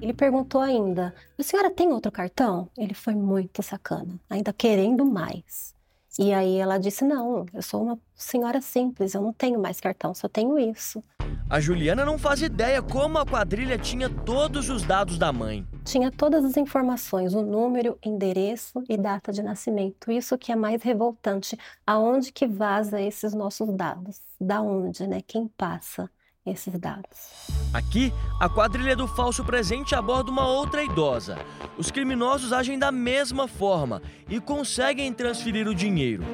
[0.00, 2.68] Ele perguntou ainda: a senhora tem outro cartão?
[2.78, 5.74] Ele foi muito sacana, ainda querendo mais.
[6.16, 10.14] E aí ela disse: Não, eu sou uma senhora simples, eu não tenho mais cartão,
[10.14, 11.02] só tenho isso.
[11.48, 15.66] A Juliana não faz ideia como a quadrilha tinha todos os dados da mãe.
[15.84, 20.12] Tinha todas as informações, o número, endereço e data de nascimento.
[20.12, 21.58] Isso que é mais revoltante.
[21.84, 24.20] Aonde que vaza esses nossos dados?
[24.40, 25.20] Da onde, né?
[25.26, 26.08] Quem passa?
[26.44, 27.50] Esses dados.
[27.72, 31.38] Aqui, a quadrilha do falso presente aborda uma outra idosa.
[31.76, 36.24] Os criminosos agem da mesma forma e conseguem transferir o dinheiro.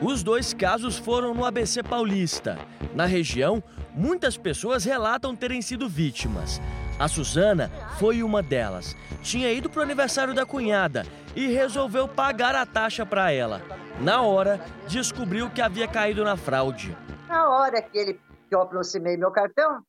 [0.00, 2.58] Os dois casos foram no ABC Paulista.
[2.94, 3.62] Na região,
[3.94, 6.60] muitas pessoas relatam terem sido vítimas.
[6.98, 8.96] A Suzana foi uma delas.
[9.22, 13.62] Tinha ido para o aniversário da cunhada e resolveu pagar a taxa para ela.
[14.00, 16.96] Na hora, descobriu que havia caído na fraude.
[17.28, 18.20] Na hora que ele
[18.52, 19.82] que eu aproximei meu cartão,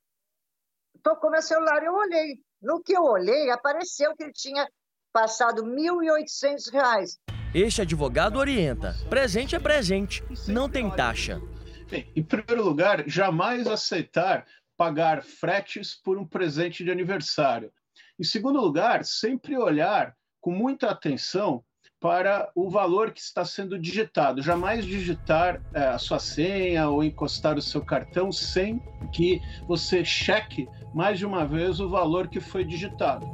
[1.04, 2.40] tocou meu celular e eu olhei.
[2.62, 4.66] No que eu olhei, apareceu que ele tinha
[5.12, 7.18] passado R$ 1.800.
[7.54, 11.42] Este advogado orienta: presente é presente, não tem taxa.
[11.90, 14.46] Bem, em primeiro lugar, jamais aceitar
[14.78, 17.70] pagar fretes por um presente de aniversário.
[18.18, 21.62] Em segundo lugar, sempre olhar com muita atenção
[22.04, 24.42] para o valor que está sendo digitado.
[24.42, 28.82] Jamais digitar é, a sua senha ou encostar o seu cartão sem
[29.14, 33.26] que você cheque mais de uma vez o valor que foi digitado.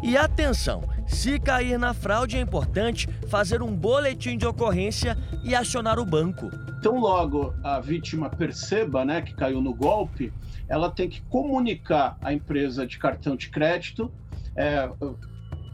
[0.00, 5.98] E atenção, se cair na fraude é importante fazer um boletim de ocorrência e acionar
[5.98, 6.48] o banco.
[6.78, 10.32] Então, logo a vítima perceba né, que caiu no golpe,
[10.68, 14.08] ela tem que comunicar à empresa de cartão de crédito,
[14.54, 14.88] é,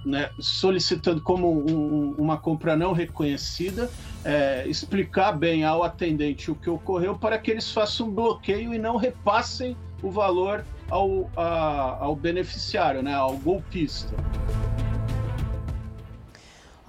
[0.05, 3.91] né, solicitando como um, uma compra não reconhecida,
[4.25, 8.79] é, explicar bem ao atendente o que ocorreu para que eles façam um bloqueio e
[8.79, 14.15] não repassem o valor ao, a, ao beneficiário, né, ao golpista.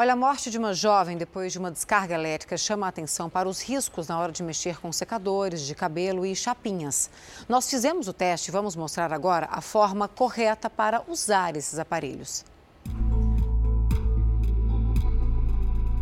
[0.01, 3.47] Olha, a morte de uma jovem depois de uma descarga elétrica chama a atenção para
[3.47, 7.07] os riscos na hora de mexer com secadores de cabelo e chapinhas.
[7.47, 12.43] Nós fizemos o teste e vamos mostrar agora a forma correta para usar esses aparelhos.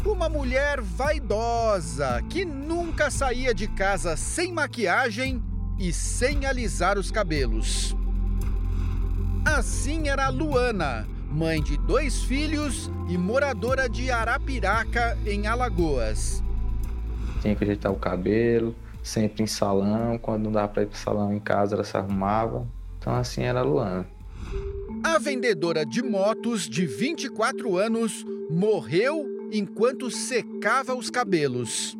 [0.06, 5.44] Uma mulher vaidosa que nunca saía de casa sem maquiagem
[5.78, 7.96] e sem alisar os cabelos.
[9.46, 16.44] Assim era a Luana mãe de dois filhos e moradora de Arapiraca, em Alagoas.
[17.42, 20.18] Tinha que ajeitar o cabelo, sempre em salão.
[20.18, 22.68] Quando não dava para ir para salão em casa, ela se arrumava.
[22.98, 24.08] Então, assim era a Luana.
[25.04, 31.98] A vendedora de motos de 24 anos morreu enquanto secava os cabelos.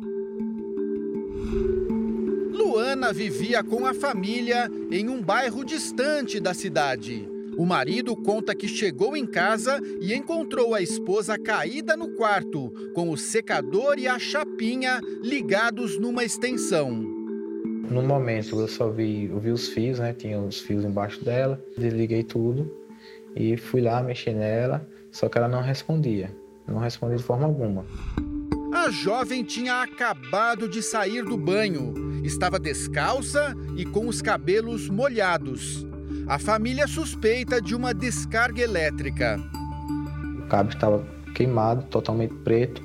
[2.52, 7.28] Luana vivia com a família em um bairro distante da cidade.
[7.56, 13.10] O marido conta que chegou em casa e encontrou a esposa caída no quarto, com
[13.10, 16.90] o secador e a chapinha ligados numa extensão.
[17.90, 20.12] No momento eu só vi, eu vi os fios, né?
[20.12, 22.70] Tinha os fios embaixo dela, desliguei tudo
[23.34, 26.30] e fui lá mexer nela, só que ela não respondia,
[26.72, 27.84] não respondia de forma alguma.
[28.72, 35.86] A jovem tinha acabado de sair do banho, estava descalça e com os cabelos molhados.
[36.26, 39.38] A família suspeita de uma descarga elétrica.
[40.38, 42.82] O cabo estava queimado, totalmente preto,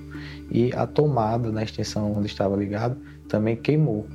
[0.50, 4.08] e a tomada na extensão onde estava ligado também queimou.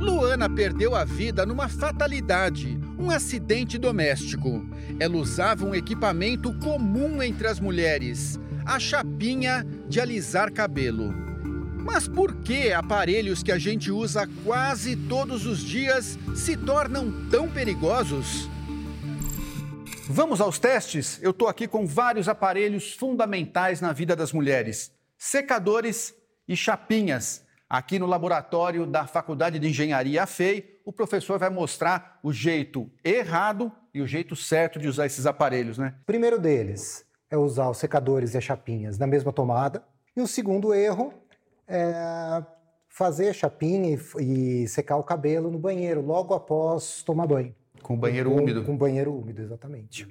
[0.00, 4.64] Luana perdeu a vida numa fatalidade, um acidente doméstico.
[4.98, 8.40] Ela usava um equipamento comum entre as mulheres,
[8.70, 11.12] a chapinha de alisar cabelo.
[11.84, 17.50] Mas por que aparelhos que a gente usa quase todos os dias se tornam tão
[17.50, 18.48] perigosos?
[20.08, 21.20] Vamos aos testes?
[21.20, 26.14] Eu estou aqui com vários aparelhos fundamentais na vida das mulheres: secadores
[26.46, 27.44] e chapinhas.
[27.68, 33.72] Aqui no laboratório da Faculdade de Engenharia AFEI, o professor vai mostrar o jeito errado
[33.92, 35.94] e o jeito certo de usar esses aparelhos, né?
[36.06, 39.82] Primeiro deles é usar os secadores e as chapinhas na mesma tomada.
[40.16, 41.14] E o segundo erro
[41.68, 42.42] é
[42.88, 47.54] fazer chapinha e, e, secar o cabelo no banheiro logo após tomar banho.
[47.90, 48.62] Com banheiro com, úmido.
[48.62, 50.06] Com banheiro úmido, exatamente.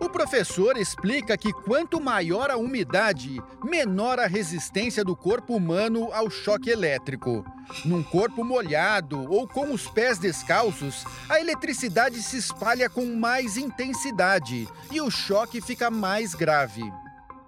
[0.00, 6.28] O professor explica que quanto maior a umidade, menor a resistência do corpo humano ao
[6.28, 7.44] choque elétrico.
[7.84, 14.66] Num corpo molhado ou com os pés descalços, a eletricidade se espalha com mais intensidade
[14.90, 16.82] e o choque fica mais grave.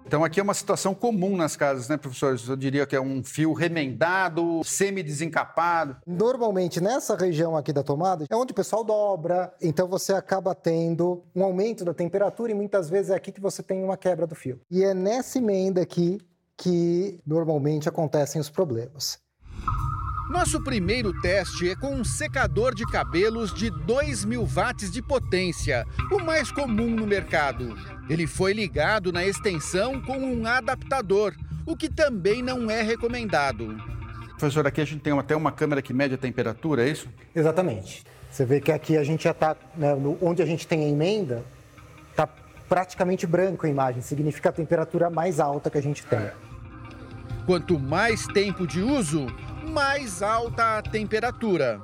[0.07, 2.47] Então aqui é uma situação comum nas casas, né, professores?
[2.47, 5.97] Eu diria que é um fio remendado, semi-desencapado.
[6.05, 11.23] Normalmente nessa região aqui da tomada é onde o pessoal dobra, então você acaba tendo
[11.35, 14.35] um aumento da temperatura e muitas vezes é aqui que você tem uma quebra do
[14.35, 14.59] fio.
[14.69, 16.19] E é nessa emenda aqui
[16.55, 19.19] que normalmente acontecem os problemas.
[20.29, 26.19] Nosso primeiro teste é com um secador de cabelos de 2.000 watts de potência, o
[26.19, 27.77] mais comum no mercado.
[28.09, 31.33] Ele foi ligado na extensão com um adaptador,
[31.63, 33.77] o que também não é recomendado.
[34.37, 37.07] Professor, aqui a gente tem até uma câmera que mede a temperatura, é isso?
[37.35, 38.03] Exatamente.
[38.31, 41.45] Você vê que aqui a gente já está, né, onde a gente tem a emenda,
[42.09, 42.27] está
[42.67, 46.31] praticamente branco a imagem, significa a temperatura mais alta que a gente tem.
[47.45, 49.27] Quanto mais tempo de uso,
[49.75, 51.81] mais alta a temperatura.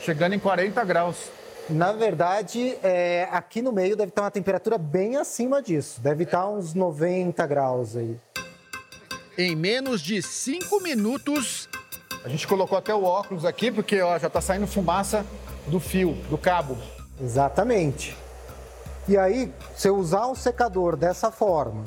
[0.00, 1.30] Chegando em 40 graus.
[1.70, 6.00] Na verdade, é, aqui no meio deve estar uma temperatura bem acima disso.
[6.00, 8.18] Deve estar uns 90 graus aí.
[9.38, 11.68] Em menos de 5 minutos.
[12.24, 15.24] A gente colocou até o óculos aqui, porque ó, já está saindo fumaça
[15.68, 16.76] do fio, do cabo.
[17.22, 18.16] Exatamente.
[19.06, 21.84] E aí, se eu usar o secador dessa forma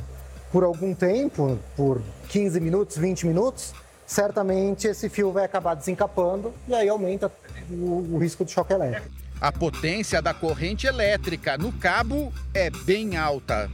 [0.49, 3.73] por algum tempo, por 15 minutos, 20 minutos,
[4.05, 7.31] certamente esse fio vai acabar desencapando e aí aumenta
[7.69, 9.09] o, o risco de choque elétrico.
[9.41, 13.69] A potência da corrente elétrica no cabo é bem alta.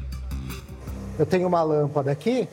[1.19, 2.47] Eu tenho uma lâmpada aqui,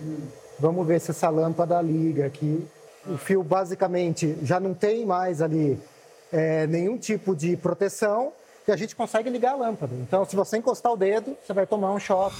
[0.58, 2.66] vamos ver se essa lâmpada liga aqui.
[3.06, 5.80] O fio basicamente já não tem mais ali
[6.30, 8.32] é, nenhum tipo de proteção
[8.66, 9.94] e a gente consegue ligar a lâmpada.
[9.94, 12.36] Então, se você encostar o dedo, você vai tomar um choque.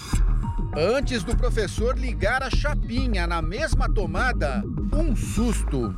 [0.81, 4.63] Antes do professor ligar a chapinha na mesma tomada,
[4.93, 5.89] um susto.
[5.89, 5.95] O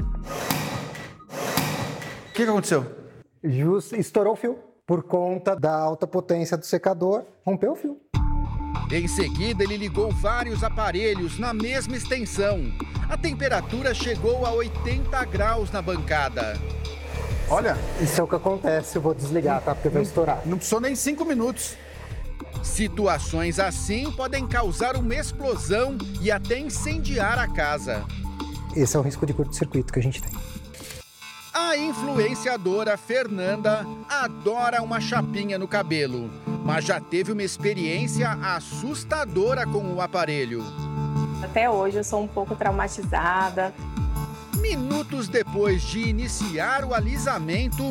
[2.33, 2.87] que, que aconteceu?
[3.45, 4.59] Just, estourou o fio.
[4.87, 8.01] Por conta da alta potência do secador, rompeu o fio.
[8.91, 12.72] Em seguida, ele ligou vários aparelhos na mesma extensão.
[13.11, 16.55] A temperatura chegou a 80 graus na bancada.
[17.51, 18.97] Olha, isso é o que acontece.
[18.97, 19.74] Eu vou desligar, tá?
[19.74, 20.41] Porque vai estourar.
[20.47, 21.76] Não precisou nem cinco minutos.
[22.63, 28.05] Situações assim podem causar uma explosão e até incendiar a casa.
[28.77, 30.33] Esse é o risco de curto-circuito que a gente tem.
[31.53, 36.31] A influenciadora Fernanda adora uma chapinha no cabelo,
[36.65, 40.65] mas já teve uma experiência assustadora com o aparelho.
[41.43, 43.75] Até hoje eu sou um pouco traumatizada.
[44.61, 47.89] Minutos depois de iniciar o alisamento,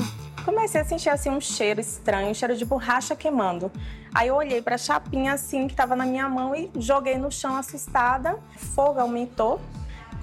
[0.50, 3.72] comecei a sentir assim um cheiro estranho, um cheiro de borracha queimando.
[4.14, 7.32] Aí eu olhei para a chapinha assim que estava na minha mão e joguei no
[7.32, 8.36] chão assustada.
[8.56, 9.62] O fogo aumentou,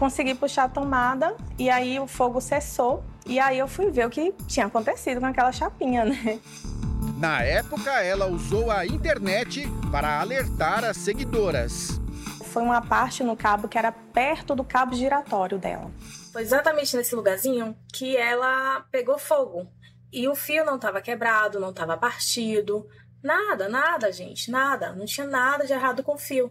[0.00, 3.04] consegui puxar a tomada e aí o fogo cessou.
[3.24, 6.40] E aí eu fui ver o que tinha acontecido com aquela chapinha, né?
[7.18, 12.00] Na época, ela usou a internet para alertar as seguidoras.
[12.44, 15.90] Foi uma parte no cabo que era perto do cabo giratório dela.
[16.32, 19.66] Foi exatamente nesse lugarzinho que ela pegou fogo.
[20.12, 22.86] E o fio não estava quebrado, não estava partido.
[23.22, 24.92] Nada, nada, gente, nada.
[24.92, 26.50] Não tinha nada de errado com o fio.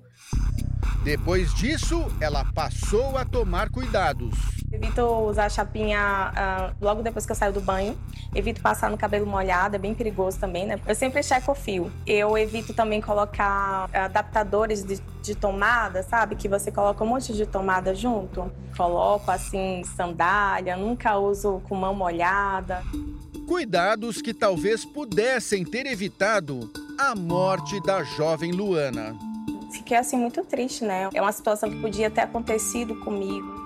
[1.03, 4.56] Depois disso, ela passou a tomar cuidados.
[4.72, 7.97] Evito usar a chapinha uh, logo depois que eu saio do banho.
[8.34, 10.80] Evito passar no cabelo molhado, é bem perigoso também, né?
[10.86, 11.91] Eu sempre checo o fio.
[12.06, 16.36] Eu evito também colocar adaptadores de, de tomada, sabe?
[16.36, 18.51] Que você coloca um monte de tomada junto.
[18.76, 22.84] Coloco assim, sandália, nunca uso com mão molhada.
[23.48, 29.16] Cuidados que talvez pudessem ter evitado a morte da jovem Luana
[29.86, 31.10] fiquei assim muito triste, né?
[31.14, 33.64] É uma situação que podia ter acontecido comigo.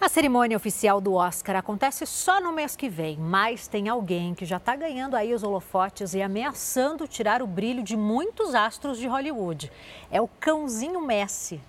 [0.00, 4.46] A cerimônia oficial do Oscar acontece só no mês que vem, mas tem alguém que
[4.46, 9.06] já está ganhando aí os holofotes e ameaçando tirar o brilho de muitos astros de
[9.06, 9.70] Hollywood.
[10.10, 11.60] É o cãozinho Messi.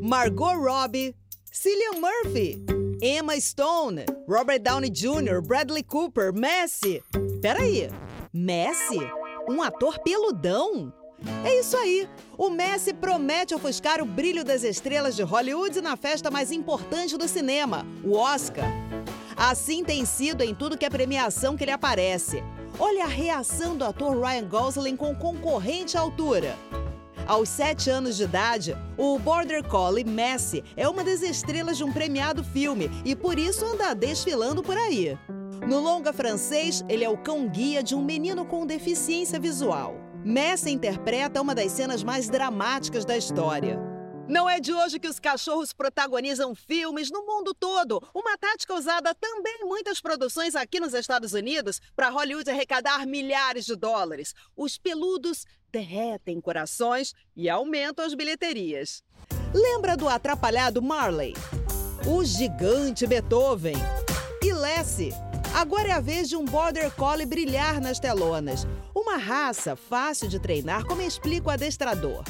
[0.00, 1.16] Margot Robbie,
[1.50, 2.64] Cillian Murphy,
[3.02, 7.02] Emma Stone, Robert Downey Jr., Bradley Cooper, Messi.
[7.40, 7.90] Peraí,
[8.32, 8.98] Messi?
[9.48, 10.92] Um ator peludão?
[11.44, 12.08] É isso aí!
[12.36, 17.26] O Messi promete ofuscar o brilho das estrelas de Hollywood na festa mais importante do
[17.26, 18.66] cinema, o Oscar.
[19.36, 22.42] Assim tem sido em tudo que é premiação que ele aparece.
[22.78, 26.56] Olha a reação do ator Ryan Gosling com concorrente à altura.
[27.26, 31.90] Aos sete anos de idade, o Border Collie Messi é uma das estrelas de um
[31.90, 35.18] premiado filme e por isso anda desfilando por aí.
[35.66, 39.96] No longa francês, ele é o cão-guia de um menino com deficiência visual.
[40.22, 43.80] Messi interpreta uma das cenas mais dramáticas da história.
[44.28, 48.02] Não é de hoje que os cachorros protagonizam filmes no mundo todo.
[48.14, 53.66] Uma tática usada também em muitas produções aqui nos Estados Unidos para Hollywood arrecadar milhares
[53.66, 54.34] de dólares.
[54.56, 55.44] Os peludos
[55.74, 59.02] derretem corações e aumentam as bilheterias.
[59.52, 61.34] Lembra do atrapalhado Marley?
[62.06, 63.74] O gigante Beethoven?
[64.40, 65.12] E Lessie?
[65.52, 68.66] Agora é a vez de um Border Collie brilhar nas telonas.
[68.94, 72.22] Uma raça fácil de treinar, como explica o adestrador.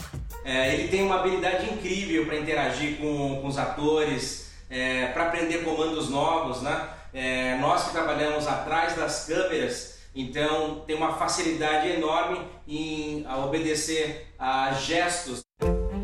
[0.42, 5.64] É, ele tem uma habilidade incrível para interagir com, com, os atores, é, para aprender
[5.64, 6.88] comandos novos, né?
[7.12, 14.72] É, nós que trabalhamos atrás das câmeras, então tem uma facilidade enorme em obedecer a
[14.72, 15.42] gestos.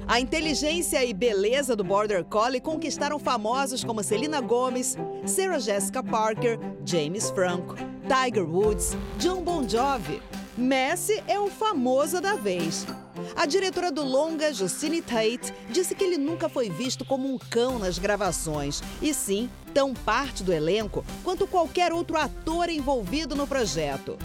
[0.09, 6.59] A inteligência e beleza do Border Collie conquistaram famosos como Selena Gomez, Sarah Jessica Parker,
[6.85, 7.77] James Franco,
[8.09, 10.21] Tiger Woods, John Bon Jovi.
[10.57, 12.87] Messi é o famoso da vez.
[13.37, 17.79] A diretora do longa, Justine Tate, disse que ele nunca foi visto como um cão
[17.79, 24.19] nas gravações, e sim tão parte do elenco quanto qualquer outro ator envolvido no projeto.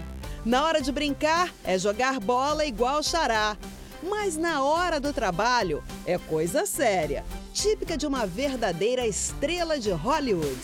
[0.44, 3.58] Na hora de brincar, é jogar bola igual xará.
[4.04, 10.60] Mas na hora do trabalho é coisa séria, típica de uma verdadeira estrela de Hollywood.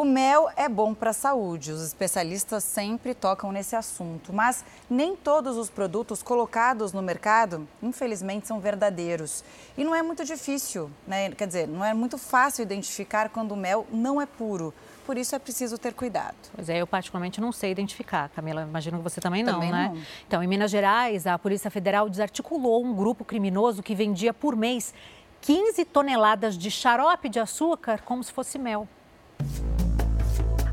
[0.00, 5.14] O mel é bom para a saúde, os especialistas sempre tocam nesse assunto, mas nem
[5.14, 9.44] todos os produtos colocados no mercado, infelizmente, são verdadeiros.
[9.76, 11.30] E não é muito difícil, né?
[11.32, 14.72] quer dizer, não é muito fácil identificar quando o mel não é puro.
[15.04, 16.34] por isso é preciso ter cuidado.
[16.54, 18.62] Pois é, eu particularmente não sei identificar, Camila.
[18.62, 19.90] Imagino que você também não, Também né?
[19.92, 20.02] não.
[20.26, 24.94] Então, em Minas Gerais, a Polícia Federal desarticulou um grupo criminoso que vendia por mês
[25.42, 28.88] 15 toneladas de xarope de açúcar como se fosse mel.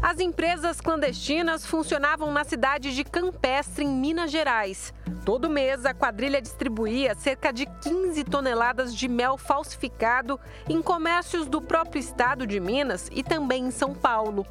[0.01, 4.93] As empresas clandestinas funcionavam na cidade de Campestre, em Minas Gerais.
[5.25, 10.39] Todo mês, a quadrilha distribuía cerca de 15 toneladas de mel falsificado
[10.69, 14.45] em comércios do próprio estado de Minas e também em São Paulo.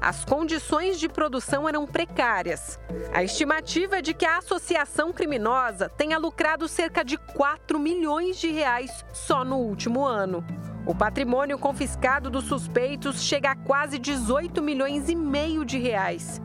[0.00, 2.78] As condições de produção eram precárias.
[3.12, 8.52] A estimativa é de que a associação criminosa tenha lucrado cerca de 4 milhões de
[8.52, 10.44] reais só no último ano.
[10.86, 16.40] O patrimônio confiscado dos suspeitos chega a quase 18 milhões e meio de reais.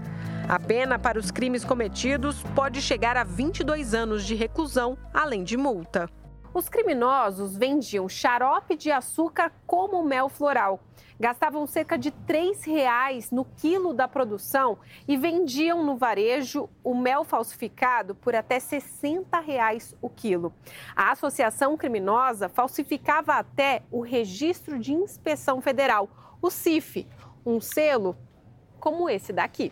[0.48, 5.56] A pena para os crimes cometidos pode chegar a 22 anos de reclusão, além de
[5.56, 6.10] multa.
[6.54, 10.80] Os criminosos vendiam xarope de açúcar como mel floral.
[11.20, 17.24] Gastavam cerca de R$ reais no quilo da produção e vendiam no varejo o mel
[17.24, 20.54] falsificado por até 60 reais o quilo.
[20.96, 26.10] A associação criminosa falsificava até o Registro de Inspeção Federal,
[26.42, 27.08] o CIF,
[27.46, 28.18] um selo
[28.80, 29.72] como esse daqui.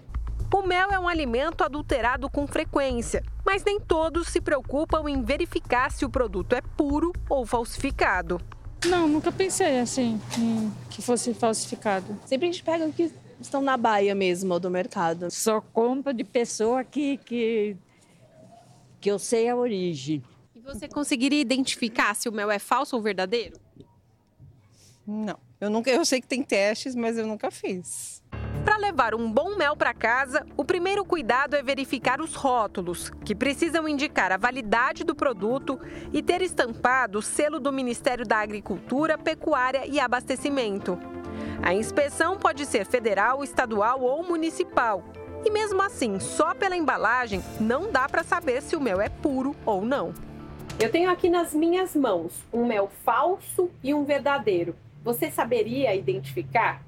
[0.53, 5.91] O mel é um alimento adulterado com frequência, mas nem todos se preocupam em verificar
[5.91, 8.39] se o produto é puro ou falsificado.
[8.85, 12.19] Não, nunca pensei assim, em que fosse falsificado.
[12.25, 15.29] Sempre a gente pega o que estão na baia mesmo do mercado.
[15.31, 17.77] Só compra de pessoa que, que,
[18.99, 20.23] que eu sei a origem.
[20.55, 23.59] E você conseguiria identificar se o mel é falso ou verdadeiro?
[25.05, 25.37] Não.
[25.59, 28.22] Eu nunca, eu sei que tem testes, mas eu nunca fiz.
[28.63, 33.35] Para levar um bom mel para casa, o primeiro cuidado é verificar os rótulos, que
[33.35, 35.77] precisam indicar a validade do produto
[36.13, 40.97] e ter estampado o selo do Ministério da Agricultura, Pecuária e Abastecimento.
[41.61, 45.03] A inspeção pode ser federal, estadual ou municipal.
[45.43, 49.53] E mesmo assim, só pela embalagem, não dá para saber se o mel é puro
[49.65, 50.13] ou não.
[50.79, 54.73] Eu tenho aqui nas minhas mãos um mel falso e um verdadeiro.
[55.03, 56.81] Você saberia identificar?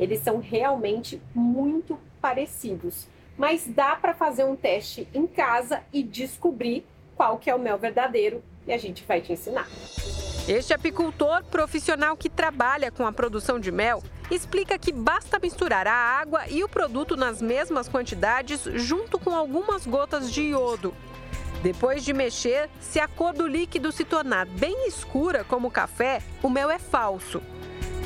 [0.00, 6.86] Eles são realmente muito parecidos, mas dá para fazer um teste em casa e descobrir
[7.14, 9.68] qual que é o mel verdadeiro e a gente vai te ensinar.
[10.48, 15.92] Este apicultor profissional que trabalha com a produção de mel explica que basta misturar a
[15.92, 20.94] água e o produto nas mesmas quantidades junto com algumas gotas de iodo.
[21.62, 26.22] Depois de mexer, se a cor do líquido se tornar bem escura como o café,
[26.42, 27.42] o mel é falso.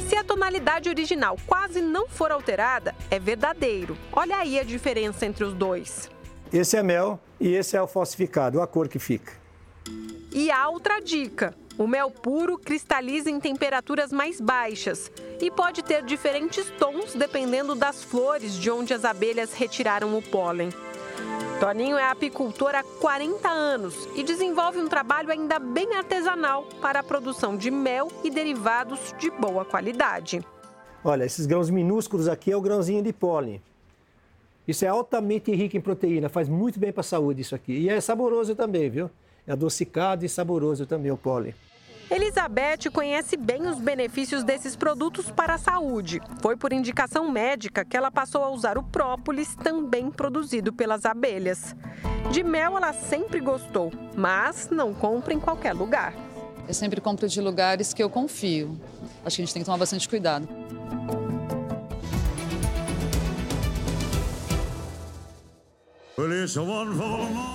[0.08, 3.96] Se a tonalidade original quase não for alterada, é verdadeiro.
[4.12, 6.10] Olha aí a diferença entre os dois.
[6.52, 9.32] Esse é mel e esse é o falsificado, a cor que fica.
[10.30, 16.02] E há outra dica: o mel puro cristaliza em temperaturas mais baixas e pode ter
[16.02, 20.68] diferentes tons dependendo das flores de onde as abelhas retiraram o pólen.
[21.60, 27.02] Toninho é apicultor há 40 anos e desenvolve um trabalho ainda bem artesanal para a
[27.02, 30.44] produção de mel e derivados de boa qualidade.
[31.04, 33.62] Olha, esses grãos minúsculos aqui é o grãozinho de pólen.
[34.66, 37.72] Isso é altamente rico em proteína, faz muito bem para a saúde isso aqui.
[37.72, 39.10] E é saboroso também, viu?
[39.46, 41.54] É adocicado e saboroso também o pólen.
[42.10, 46.20] Elizabeth conhece bem os benefícios desses produtos para a saúde.
[46.40, 51.74] Foi por indicação médica que ela passou a usar o própolis, também produzido pelas abelhas.
[52.30, 56.14] De mel ela sempre gostou, mas não compra em qualquer lugar.
[56.68, 58.78] Eu sempre compro de lugares que eu confio.
[59.24, 60.48] Acho que a gente tem que tomar bastante cuidado.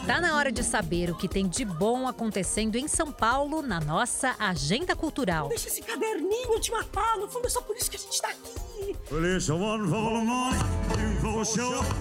[0.05, 3.79] Tá na hora de saber o que tem de bom acontecendo em São Paulo na
[3.79, 5.47] nossa agenda cultural.
[5.47, 8.27] Deixa esse caderninho te matar, no fundo é só por isso que a gente tá
[8.27, 8.68] aqui.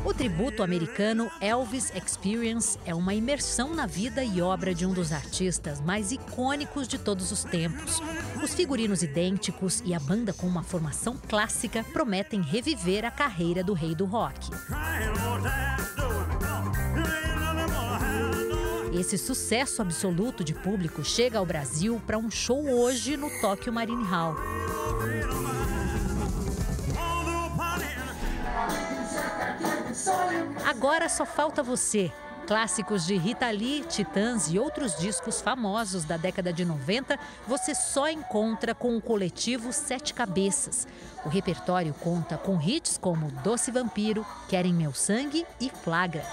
[0.05, 5.12] O tributo americano Elvis Experience é uma imersão na vida e obra de um dos
[5.12, 8.03] artistas mais icônicos de todos os tempos.
[8.43, 13.72] Os figurinos idênticos e a banda com uma formação clássica prometem reviver a carreira do
[13.72, 14.51] rei do rock.
[18.93, 24.05] Esse sucesso absoluto de público chega ao Brasil para um show hoje no Tóquio Marine
[24.05, 24.37] Hall.
[30.65, 32.13] Agora só falta você.
[32.47, 38.09] Clássicos de Rita Lee, Titãs e outros discos famosos da década de 90 você só
[38.09, 40.89] encontra com o coletivo Sete Cabeças.
[41.27, 46.25] O repertório conta com hits como Doce Vampiro, Querem Meu Sangue e Flagra.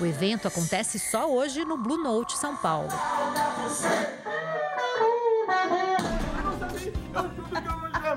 [0.00, 2.88] O evento acontece só hoje no Blue Note São Paulo.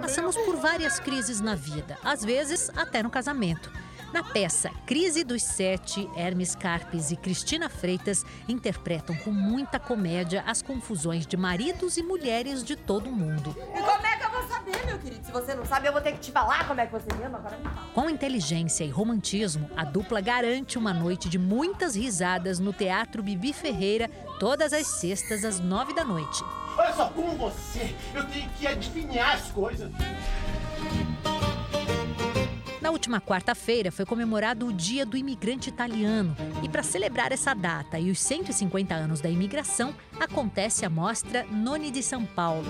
[0.06, 3.72] Passamos por várias crises na vida, às vezes até no casamento.
[4.16, 10.62] Na peça Crise dos Sete, Hermes Carpes e Cristina Freitas interpretam com muita comédia as
[10.62, 13.54] confusões de maridos e mulheres de todo o mundo.
[13.60, 15.26] E como é que eu vou saber, meu querido?
[15.26, 17.26] Se você não sabe, eu vou ter que te falar como é que você me
[17.26, 17.40] ama.
[17.40, 17.88] Agora me fala.
[17.94, 23.52] Com inteligência e romantismo, a dupla garante uma noite de muitas risadas no Teatro Bibi
[23.52, 24.10] Ferreira,
[24.40, 26.42] todas as sextas às nove da noite.
[26.78, 29.92] Olha só, como você, eu tenho que adivinhar as coisas.
[32.86, 36.38] Na última quarta-feira foi comemorado o Dia do Imigrante Italiano.
[36.62, 41.90] E para celebrar essa data e os 150 anos da imigração, acontece a mostra Noni
[41.90, 42.68] de São Paulo.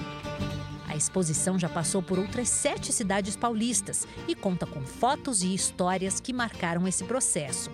[0.88, 6.22] A exposição já passou por outras sete cidades paulistas e conta com fotos e histórias
[6.22, 7.70] que marcaram esse processo.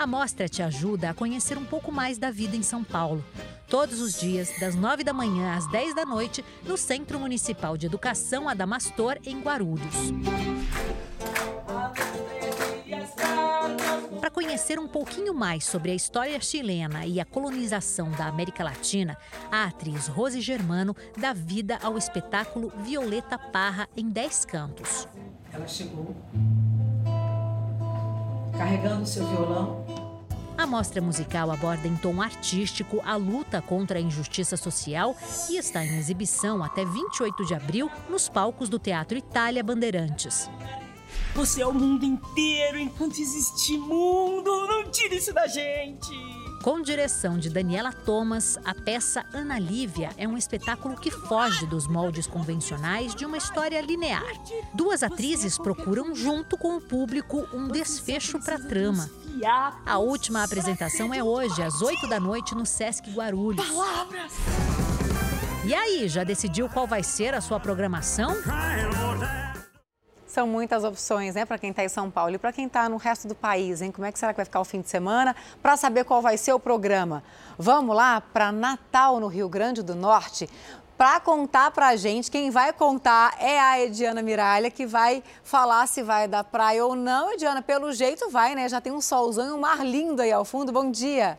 [0.00, 3.22] A mostra te ajuda a conhecer um pouco mais da vida em São Paulo.
[3.68, 7.84] Todos os dias, das 9 da manhã às 10 da noite, no Centro Municipal de
[7.84, 9.94] Educação Adamastor, em Guarulhos.
[14.18, 19.18] Para conhecer um pouquinho mais sobre a história chilena e a colonização da América Latina,
[19.52, 25.06] a atriz Rose Germano dá vida ao espetáculo Violeta Parra em 10 cantos.
[25.52, 26.16] Ela chegou
[28.60, 29.82] carregando seu violão
[30.58, 35.16] a mostra musical aborda em tom artístico a luta contra a injustiça social
[35.48, 40.50] e está em exibição até 28 de abril nos palcos do Teatro Itália Bandeirantes.
[41.34, 44.66] Você é o mundo inteiro enquanto existe mundo.
[44.66, 46.10] Não tire isso da gente.
[46.62, 51.86] Com direção de Daniela Thomas, a peça Ana Lívia é um espetáculo que foge dos
[51.86, 54.22] moldes convencionais de uma história linear.
[54.74, 59.08] Duas atrizes procuram, junto com o público, um desfecho para a trama.
[59.86, 63.66] A última apresentação é hoje, às 8 da noite, no Sesc Guarulhos.
[65.64, 68.36] E aí, já decidiu qual vai ser a sua programação?
[70.30, 72.96] São muitas opções, né, para quem está em São Paulo e para quem está no
[72.98, 73.90] resto do país, hein?
[73.90, 75.34] Como é que será que vai ficar o fim de semana?
[75.60, 77.24] Para saber qual vai ser o programa,
[77.58, 80.48] vamos lá para Natal, no Rio Grande do Norte.
[80.96, 85.88] Para contar para a gente, quem vai contar é a Ediana Miralha, que vai falar
[85.88, 87.32] se vai dar praia ou não.
[87.32, 88.68] Ediana, pelo jeito vai, né?
[88.68, 90.70] Já tem um solzão e um mar lindo aí ao fundo.
[90.70, 91.36] Bom dia.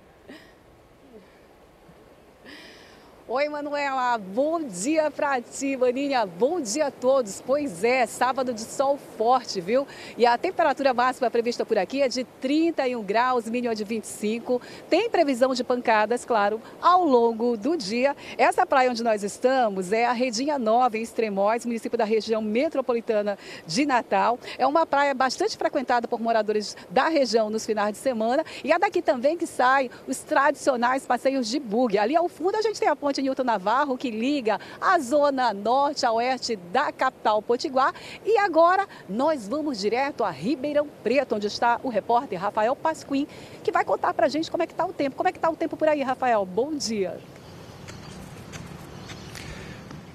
[3.34, 4.18] Oi, Manuela.
[4.18, 6.26] Bom dia pra ti, Maninha.
[6.26, 7.40] Bom dia a todos.
[7.40, 9.88] Pois é, sábado de sol forte, viu?
[10.18, 14.62] E a temperatura máxima prevista por aqui é de 31 graus, mínima de 25.
[14.90, 18.18] Tem previsão de pancadas, claro, ao longo do dia.
[18.38, 23.40] Essa praia onde nós estamos é a Redinha Nova, em Extremóis, município da região metropolitana
[23.66, 24.38] de Natal.
[24.58, 28.44] É uma praia bastante frequentada por moradores da região nos finais de semana.
[28.62, 31.98] E é daqui também que saem os tradicionais passeios de bug.
[31.98, 36.06] Ali ao fundo a gente tem a ponte Newton Navarro, que liga a zona norte
[36.06, 37.94] a oeste da capital Potiguar.
[38.26, 43.28] E agora nós vamos direto a Ribeirão Preto, onde está o repórter Rafael Pasquim,
[43.64, 45.16] que vai contar para a gente como é que está o tempo.
[45.16, 46.46] Como é que está o tempo por aí, Rafael?
[46.46, 47.20] Bom dia.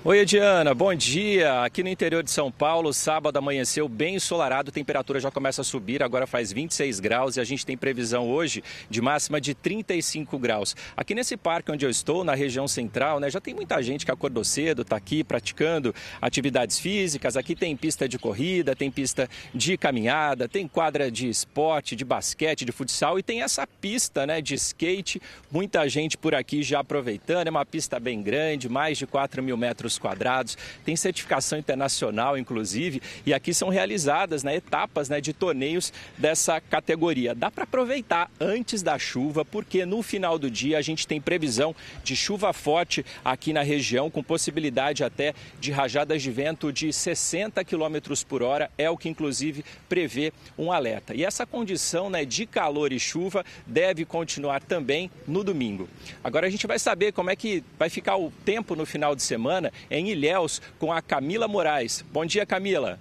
[0.09, 1.65] Oi, Ediana, bom dia.
[1.65, 5.65] Aqui no interior de São Paulo, sábado amanheceu bem ensolarado, a temperatura já começa a
[5.65, 10.39] subir, agora faz 26 graus e a gente tem previsão hoje de máxima de 35
[10.39, 10.77] graus.
[10.97, 14.13] Aqui nesse parque onde eu estou, na região central, né, já tem muita gente que
[14.13, 15.93] acordou cedo, está aqui praticando
[16.23, 17.37] atividades físicas.
[17.37, 22.65] Aqui tem pista de corrida, tem pista de caminhada, tem quadra de esporte, de basquete,
[22.65, 25.21] de futsal e tem essa pista né, de skate.
[25.51, 29.57] Muita gente por aqui já aproveitando, é uma pista bem grande, mais de 4 mil
[29.57, 35.93] metros quadrados, tem certificação internacional, inclusive, e aqui são realizadas né, etapas né, de torneios
[36.17, 37.35] dessa categoria.
[37.35, 41.75] Dá para aproveitar antes da chuva, porque no final do dia a gente tem previsão
[42.03, 47.65] de chuva forte aqui na região, com possibilidade até de rajadas de vento de 60
[47.65, 47.97] km
[48.29, 51.15] por hora, é o que inclusive prevê um alerta.
[51.15, 55.89] E essa condição né, de calor e chuva deve continuar também no domingo.
[56.23, 59.23] Agora a gente vai saber como é que vai ficar o tempo no final de
[59.23, 62.03] semana em Ilhéus com a Camila Moraes.
[62.03, 62.99] Bom dia, Camila.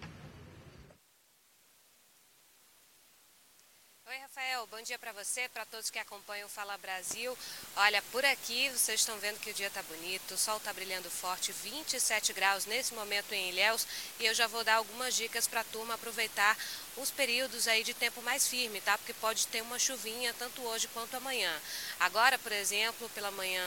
[4.76, 7.38] Bom dia para você, para todos que acompanham o Fala Brasil.
[7.78, 11.10] Olha, por aqui vocês estão vendo que o dia está bonito, o sol está brilhando
[11.10, 13.88] forte, 27 graus nesse momento em Ilhéus.
[14.20, 16.58] E eu já vou dar algumas dicas para a turma aproveitar
[16.98, 18.98] os períodos aí de tempo mais firme, tá?
[18.98, 21.52] Porque pode ter uma chuvinha tanto hoje quanto amanhã.
[22.00, 23.64] Agora, por exemplo, pela manhã,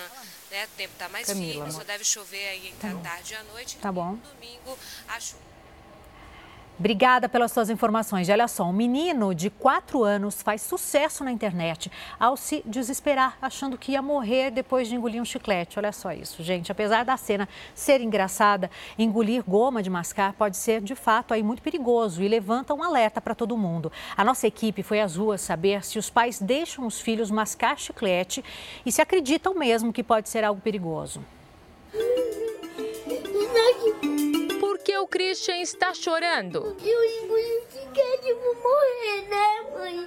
[0.50, 3.32] né, o tempo está mais Camila, firme, só deve chover aí entre tá a tarde
[3.32, 3.76] e a noite.
[3.78, 4.12] Tá bom.
[4.12, 5.57] No domingo, a chuva
[6.78, 8.28] Obrigada pelas suas informações.
[8.28, 13.36] E olha só, um menino de 4 anos faz sucesso na internet ao se desesperar,
[13.42, 15.78] achando que ia morrer depois de engolir um chiclete.
[15.78, 16.70] Olha só isso, gente.
[16.70, 21.62] Apesar da cena ser engraçada, engolir goma de mascar pode ser, de fato, aí muito
[21.62, 23.90] perigoso e levanta um alerta para todo mundo.
[24.16, 28.44] A nossa equipe foi às ruas saber se os pais deixam os filhos mascar chiclete
[28.86, 31.20] e se acreditam mesmo que pode ser algo perigoso.
[34.78, 36.76] Por que o Christian está chorando?
[36.78, 40.06] Chiclete e vou morrer, né, mãe?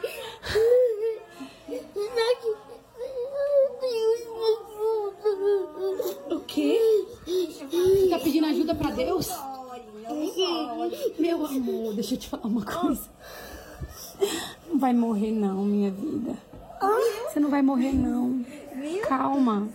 [6.29, 6.79] O quê?
[7.25, 9.29] Você tá pedindo ajuda pra Deus?
[11.19, 13.09] Meu amor, deixa eu te falar uma coisa.
[14.67, 16.37] Não vai morrer não, minha vida.
[17.29, 18.43] Você não vai morrer não.
[19.07, 19.69] Calma.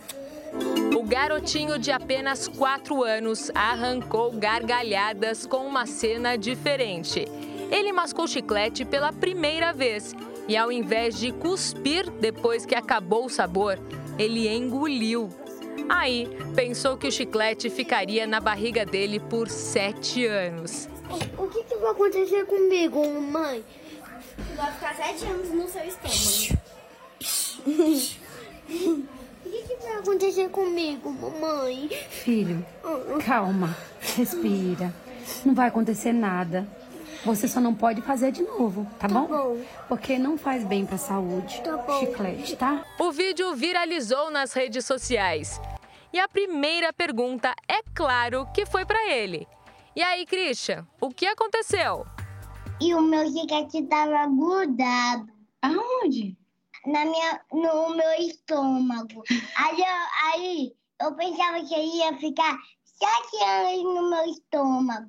[0.97, 7.26] O garotinho de apenas 4 anos arrancou gargalhadas com uma cena diferente.
[7.70, 10.14] Ele mascou chiclete pela primeira vez
[10.49, 13.78] e, ao invés de cuspir depois que acabou o sabor,
[14.18, 15.28] ele engoliu.
[15.88, 20.88] Aí, pensou que o chiclete ficaria na barriga dele por sete anos.
[21.38, 23.64] O que, que vai acontecer comigo, mãe?
[24.57, 26.57] Vai ficar sete anos no seu estômago.
[29.67, 31.89] O que, vai acontecer comigo, mamãe?
[32.09, 32.64] Filho,
[33.27, 33.77] calma,
[34.17, 34.95] respira.
[35.45, 36.69] Não vai acontecer nada.
[37.25, 39.27] Você só não pode fazer de novo, tá, bom?
[39.27, 39.61] bom.
[39.89, 41.61] Porque não faz bem pra saúde.
[41.62, 41.99] Tá bom.
[41.99, 42.85] Chiclete, tá?
[43.01, 45.61] O vídeo viralizou nas redes sociais.
[46.12, 49.49] E a primeira pergunta, é claro, que foi pra ele.
[49.97, 52.07] E aí, Christian, o que aconteceu?
[52.81, 55.27] E o meu chiclete tava grudado.
[55.61, 56.37] Aonde?
[56.87, 59.22] Na minha, no meu estômago.
[59.57, 60.72] Aí eu, aí
[61.03, 65.09] eu pensava que eu ia ficar sete anos no meu estômago.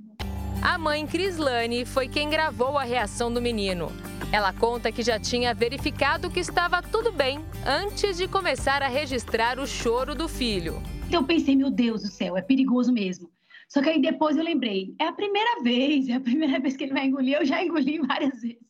[0.61, 3.91] A mãe Crislane foi quem gravou a reação do menino.
[4.33, 9.59] Ela conta que já tinha verificado que estava tudo bem antes de começar a registrar
[9.59, 10.81] o choro do filho.
[11.07, 13.29] Então eu pensei, meu Deus do céu, é perigoso mesmo.
[13.69, 16.85] Só que aí depois eu lembrei, é a primeira vez, é a primeira vez que
[16.85, 18.67] ele vai engolir, eu já engoli várias vezes.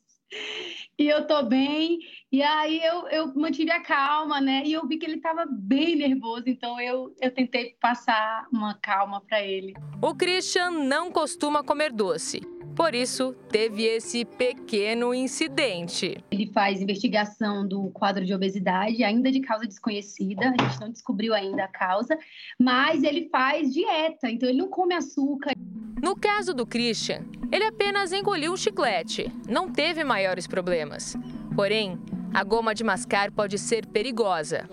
[0.99, 1.99] E eu tô bem,
[2.32, 4.64] e aí eu, eu mantive a calma, né?
[4.66, 9.22] E eu vi que ele tava bem nervoso, então eu, eu tentei passar uma calma
[9.22, 9.74] para ele.
[10.02, 12.42] O Christian não costuma comer doce.
[12.78, 16.24] Por isso, teve esse pequeno incidente.
[16.30, 21.34] Ele faz investigação do quadro de obesidade, ainda de causa desconhecida, a gente não descobriu
[21.34, 22.16] ainda a causa,
[22.60, 25.54] mas ele faz dieta, então ele não come açúcar.
[26.00, 31.16] No caso do Christian, ele apenas engoliu um chiclete, não teve maiores problemas.
[31.56, 31.98] Porém,
[32.32, 34.70] a goma de mascar pode ser perigosa.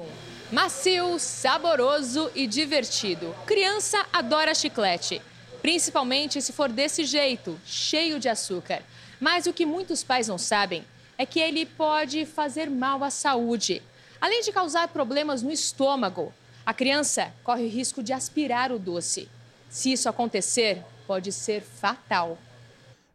[0.53, 3.35] Macio, saboroso e divertido.
[3.47, 5.23] Criança adora chiclete,
[5.65, 8.83] principalmente se for desse jeito, cheio de açúcar.
[9.19, 10.85] Mas o que muitos pais não sabem
[11.17, 13.83] é que ele pode fazer mal à saúde.
[14.21, 16.35] Além de causar problemas no estômago,
[16.67, 19.27] a criança corre o risco de aspirar o doce.
[19.71, 22.37] Se isso acontecer, pode ser fatal.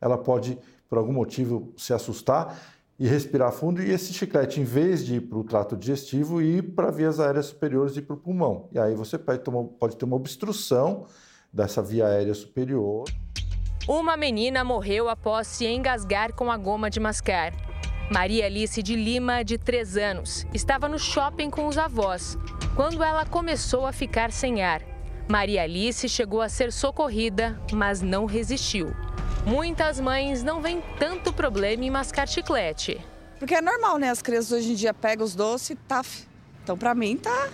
[0.02, 0.58] Ela pode,
[0.90, 2.60] por algum motivo, se assustar
[2.98, 6.74] e respirar fundo, e esse chiclete, em vez de ir para o trato digestivo, ir
[6.74, 8.68] para vias aéreas superiores e para o pulmão.
[8.72, 9.44] E aí você pode,
[9.78, 11.06] pode ter uma obstrução
[11.52, 13.06] dessa via aérea superior.
[13.88, 17.54] Uma menina morreu após se engasgar com a goma de mascar.
[18.12, 22.38] Maria Alice de Lima, de 3 anos, estava no shopping com os avós,
[22.76, 24.82] quando ela começou a ficar sem ar.
[25.28, 28.96] Maria Alice chegou a ser socorrida, mas não resistiu.
[29.46, 33.00] Muitas mães não veem tanto problema em mascar chiclete.
[33.38, 34.10] Porque é normal, né?
[34.10, 36.04] As crianças hoje em dia pegam os doces e tá.
[36.64, 37.50] Então, pra mim, tá.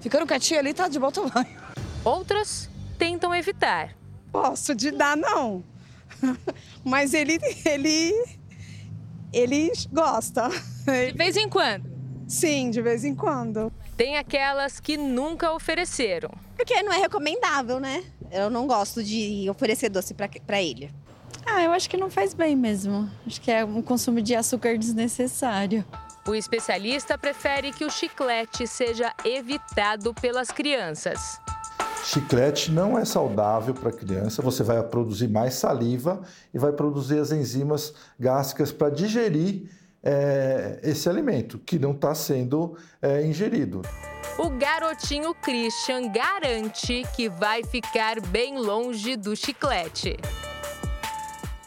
[0.00, 1.48] Ficando quietinho ali, tá de bom tamanho.
[2.04, 2.68] Outras
[3.04, 3.94] tentam evitar.
[4.32, 5.62] Posso de dar, não.
[6.82, 7.38] Mas ele.
[7.66, 8.12] ele.
[9.30, 10.48] ele gosta.
[10.48, 11.92] De vez em quando?
[12.26, 13.70] Sim, de vez em quando.
[13.94, 16.30] Tem aquelas que nunca ofereceram.
[16.56, 18.02] Porque não é recomendável, né?
[18.30, 20.90] Eu não gosto de oferecer doce para ele.
[21.44, 23.08] Ah, eu acho que não faz bem mesmo.
[23.26, 25.84] Acho que é um consumo de açúcar desnecessário.
[26.26, 31.38] O especialista prefere que o chiclete seja evitado pelas crianças.
[32.04, 36.20] Chiclete não é saudável para a criança, você vai produzir mais saliva
[36.52, 39.70] e vai produzir as enzimas gástricas para digerir
[40.02, 43.80] é, esse alimento que não está sendo é, ingerido.
[44.38, 50.18] O garotinho Christian garante que vai ficar bem longe do chiclete.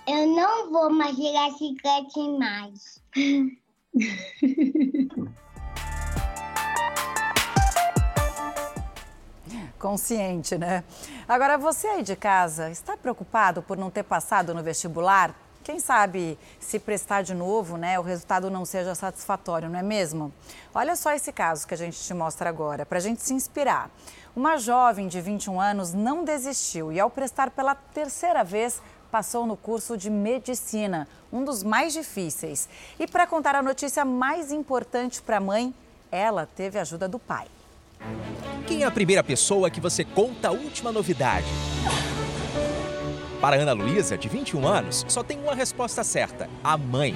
[0.07, 3.01] Eu não vou mastigar chiclete mais.
[9.79, 10.83] Consciente, né?
[11.27, 15.35] Agora, você aí de casa, está preocupado por não ter passado no vestibular?
[15.63, 20.33] Quem sabe se prestar de novo, né, o resultado não seja satisfatório, não é mesmo?
[20.73, 23.91] Olha só esse caso que a gente te mostra agora, para a gente se inspirar.
[24.33, 29.57] Uma jovem de 21 anos não desistiu e, ao prestar pela terceira vez, passou no
[29.57, 32.69] curso de medicina, um dos mais difíceis.
[32.97, 35.73] E para contar a notícia mais importante para a mãe,
[36.09, 37.47] ela teve a ajuda do pai.
[38.65, 41.47] Quem é a primeira pessoa que você conta a última novidade?
[43.39, 47.15] Para Ana Luísa, de 21 anos, só tem uma resposta certa: a mãe.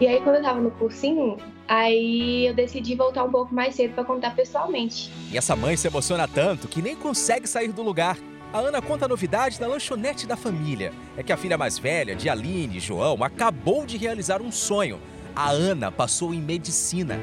[0.00, 1.36] E aí, quando eu tava no cursinho,
[1.68, 5.12] aí eu decidi voltar um pouco mais cedo para contar pessoalmente.
[5.30, 8.16] E essa mãe se emociona tanto que nem consegue sair do lugar.
[8.52, 10.92] A Ana conta a novidade da lanchonete da família.
[11.16, 15.00] É que a filha mais velha, de Aline e João, acabou de realizar um sonho.
[15.36, 17.18] A Ana passou em medicina.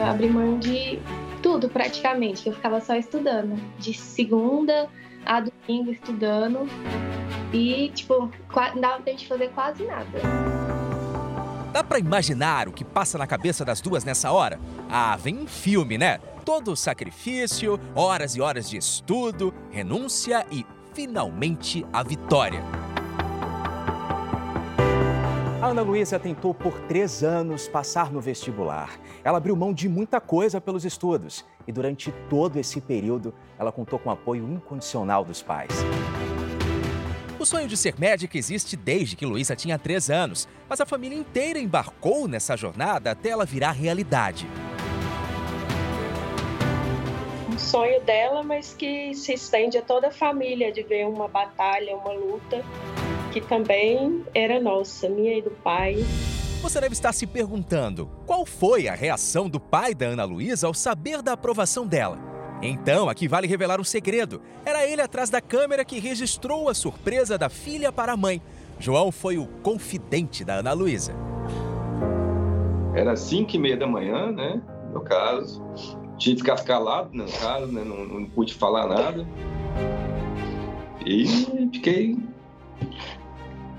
[0.00, 0.98] Eu abri mão de
[1.42, 3.60] tudo praticamente, eu ficava só estudando.
[3.78, 4.88] De segunda
[5.26, 6.66] a domingo estudando.
[7.52, 8.30] E, tipo,
[8.74, 10.18] não dava pra gente fazer quase nada.
[11.70, 14.58] Dá pra imaginar o que passa na cabeça das duas nessa hora?
[14.88, 16.18] Ah, vem um filme, né?
[16.46, 22.62] Todo sacrifício, horas e horas de estudo, renúncia e, finalmente, a vitória.
[25.62, 28.98] A Ana Luísa tentou por três anos passar no vestibular.
[29.22, 33.98] Ela abriu mão de muita coisa pelos estudos e durante todo esse período ela contou
[33.98, 35.70] com o apoio incondicional dos pais.
[37.38, 41.18] O sonho de ser médica existe desde que Luísa tinha três anos, mas a família
[41.18, 44.48] inteira embarcou nessa jornada até ela virar realidade.
[47.70, 52.12] Sonho dela, mas que se estende a toda a família de ver uma batalha, uma
[52.12, 52.64] luta
[53.32, 56.04] que também era nossa, minha e do pai.
[56.62, 60.74] Você deve estar se perguntando qual foi a reação do pai da Ana Luísa ao
[60.74, 62.18] saber da aprovação dela.
[62.60, 64.42] Então, aqui vale revelar um segredo.
[64.66, 68.42] Era ele atrás da câmera que registrou a surpresa da filha para a mãe.
[68.80, 71.14] João foi o confidente da Ana Luísa.
[72.96, 74.60] Era 5 e meia da manhã, né?
[74.86, 75.99] No meu caso.
[76.20, 77.82] Tinha que ficar calado, no caso, né?
[77.82, 79.26] Não, não pude falar nada.
[81.04, 81.26] E
[81.72, 82.18] fiquei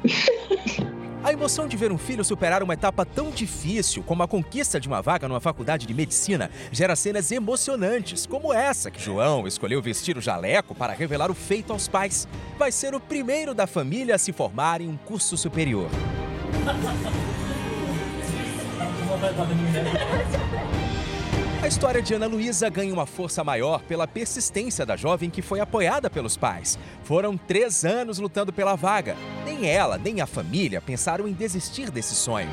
[1.24, 4.88] a emoção de ver um filho superar uma etapa tão difícil como a conquista de
[4.88, 10.18] uma vaga numa faculdade de medicina gera cenas emocionantes, como essa que João escolheu vestir
[10.18, 12.28] o jaleco para revelar o feito aos pais.
[12.58, 15.92] Vai ser o primeiro da família a se formar em um curso superior.
[21.62, 25.60] A história de Ana Luísa ganha uma força maior pela persistência da jovem que foi
[25.60, 26.78] apoiada pelos pais.
[27.04, 29.16] Foram três anos lutando pela vaga.
[29.46, 32.50] Nem ela, nem a família pensaram em desistir desse sonho.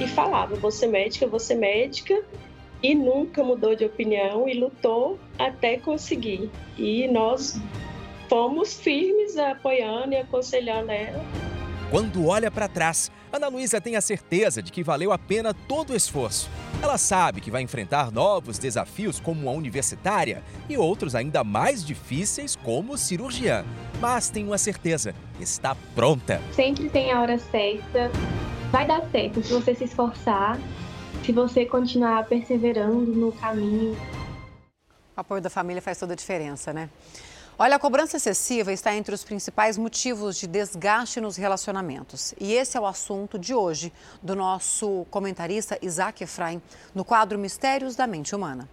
[0.00, 2.22] E falava: ser médica, ser médica.
[2.80, 6.48] E nunca mudou de opinião e lutou até conseguir.
[6.78, 7.60] E nós
[8.28, 11.51] fomos firmes apoiando e aconselhando ela.
[11.92, 15.90] Quando olha para trás, Ana Luísa tem a certeza de que valeu a pena todo
[15.90, 16.48] o esforço.
[16.82, 22.56] Ela sabe que vai enfrentar novos desafios como a universitária e outros ainda mais difíceis
[22.56, 23.62] como cirurgiã.
[24.00, 26.40] Mas tem uma certeza, está pronta.
[26.54, 28.10] Sempre tem a hora certa.
[28.70, 30.58] Vai dar certo se você se esforçar,
[31.22, 33.94] se você continuar perseverando no caminho.
[35.14, 36.88] O apoio da família faz toda a diferença, né?
[37.64, 42.34] Olha, a cobrança excessiva está entre os principais motivos de desgaste nos relacionamentos.
[42.40, 46.60] E esse é o assunto de hoje do nosso comentarista Isaac Efraim,
[46.92, 48.68] no quadro Mistérios da Mente Humana.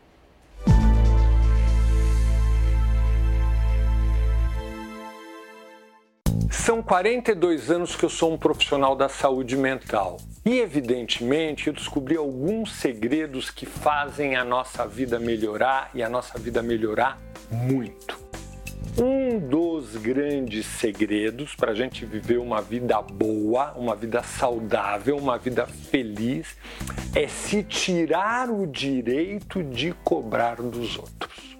[6.50, 10.18] São 42 anos que eu sou um profissional da saúde mental.
[10.44, 16.40] E, evidentemente, eu descobri alguns segredos que fazem a nossa vida melhorar e a nossa
[16.40, 17.20] vida melhorar
[17.52, 18.29] muito.
[18.98, 25.38] Um dos grandes segredos para a gente viver uma vida boa, uma vida saudável, uma
[25.38, 26.58] vida feliz,
[27.16, 31.58] é se tirar o direito de cobrar dos outros.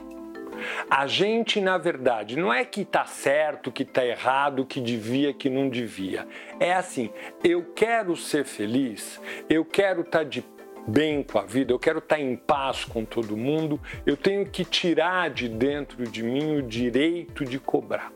[0.90, 5.50] A gente, na verdade, não é que está certo, que está errado, que devia, que
[5.50, 6.28] não devia.
[6.60, 7.10] É assim,
[7.44, 10.44] eu quero ser feliz, eu quero estar tá de
[10.90, 14.66] bem com a vida, eu quero estar em paz com todo mundo, eu tenho que
[14.66, 18.12] tirar de dentro de mim o direito de cobrar.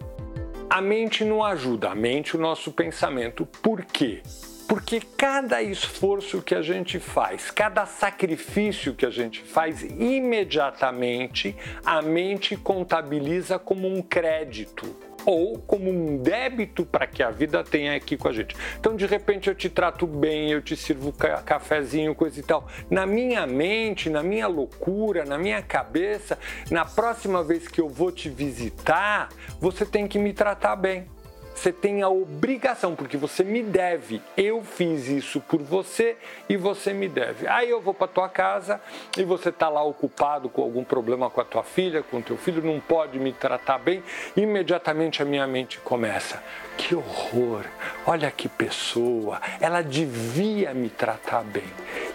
[0.69, 3.45] A mente não ajuda, a mente o nosso pensamento.
[3.45, 4.24] Por quê?
[4.67, 11.55] Porque cada esforço que a gente faz, cada sacrifício que a gente faz, imediatamente
[11.86, 15.12] a mente contabiliza como um crédito.
[15.26, 18.55] Ou como um débito para que a vida tenha aqui com a gente.
[18.80, 21.13] Então, de repente, eu te trato bem, eu te sirvo
[21.45, 22.67] cafezinho, coisa e tal.
[22.89, 26.38] Na minha mente, na minha loucura, na minha cabeça,
[26.69, 31.07] na próxima vez que eu vou te visitar, você tem que me tratar bem.
[31.56, 34.22] Você tem a obrigação, porque você me deve.
[34.36, 36.18] Eu fiz isso por você
[36.49, 37.47] e você me deve.
[37.47, 38.82] Aí eu vou para tua casa
[39.18, 42.38] e você está lá ocupado com algum problema com a tua filha, com o teu
[42.38, 44.04] filho, não pode me tratar bem.
[44.36, 46.43] Imediatamente a minha mente começa.
[46.78, 47.64] Que horror!
[48.06, 49.39] Olha que pessoa!
[49.62, 51.72] Ela devia me tratar bem.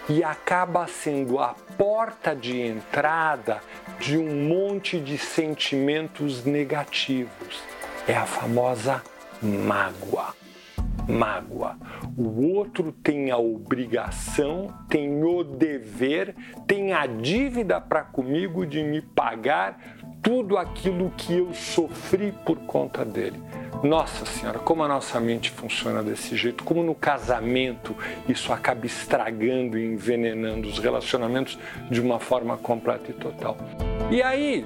[0.07, 3.61] E acaba sendo a porta de entrada
[3.99, 7.63] de um monte de sentimentos negativos.
[8.07, 9.01] É a famosa
[9.41, 10.33] mágoa.
[11.07, 11.75] Mágoa.
[12.17, 16.35] O outro tem a obrigação, tem o dever,
[16.67, 19.79] tem a dívida para comigo de me pagar
[20.21, 23.41] tudo aquilo que eu sofri por conta dele.
[23.83, 27.95] Nossa Senhora, como a nossa mente funciona desse jeito, como no casamento
[28.27, 31.57] isso acaba estragando e envenenando os relacionamentos
[31.89, 33.57] de uma forma completa e total.
[34.11, 34.65] E aí,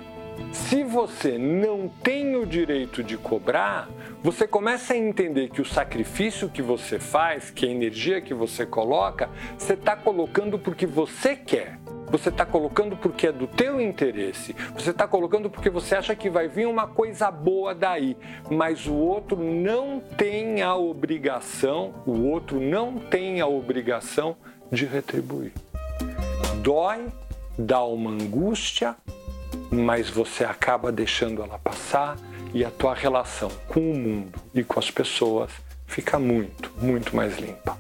[0.51, 3.89] se você não tem o direito de cobrar,
[4.21, 8.65] você começa a entender que o sacrifício que você faz, que a energia que você
[8.65, 11.77] coloca, você está colocando porque você quer.
[12.09, 14.55] Você está colocando porque é do teu interesse.
[14.75, 18.15] Você está colocando porque você acha que vai vir uma coisa boa daí.
[18.51, 24.37] Mas o outro não tem a obrigação, o outro não tem a obrigação
[24.71, 25.53] de retribuir.
[26.61, 27.07] Dói,
[27.57, 28.95] dá uma angústia,
[29.73, 32.17] mas você acaba deixando ela passar
[32.53, 35.51] e a tua relação com o mundo e com as pessoas
[35.87, 37.77] fica muito, muito mais limpa.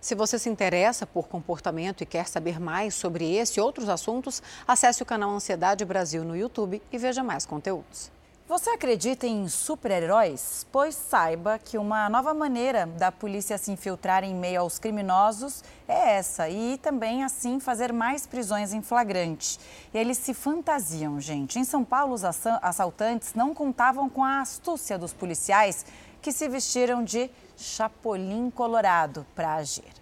[0.00, 4.42] Se você se interessa por comportamento e quer saber mais sobre esse e outros assuntos,
[4.66, 8.10] acesse o canal Ansiedade Brasil no YouTube e veja mais conteúdos.
[8.52, 10.66] Você acredita em super-heróis?
[10.70, 16.16] Pois saiba que uma nova maneira da polícia se infiltrar em meio aos criminosos é
[16.16, 19.58] essa e também assim fazer mais prisões em flagrante.
[19.94, 21.58] E eles se fantasiam, gente.
[21.58, 25.86] Em São Paulo, os assaltantes não contavam com a astúcia dos policiais
[26.20, 29.94] que se vestiram de chapolim colorado para agir.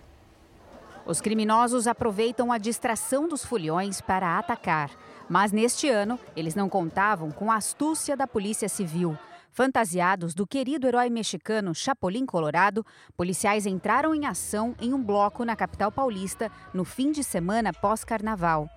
[1.07, 4.90] Os criminosos aproveitam a distração dos fulhões para atacar.
[5.31, 9.16] Mas neste ano, eles não contavam com a astúcia da Polícia Civil.
[9.53, 12.85] Fantasiados do querido herói mexicano Chapolin Colorado,
[13.16, 18.68] policiais entraram em ação em um bloco na capital paulista no fim de semana pós-carnaval.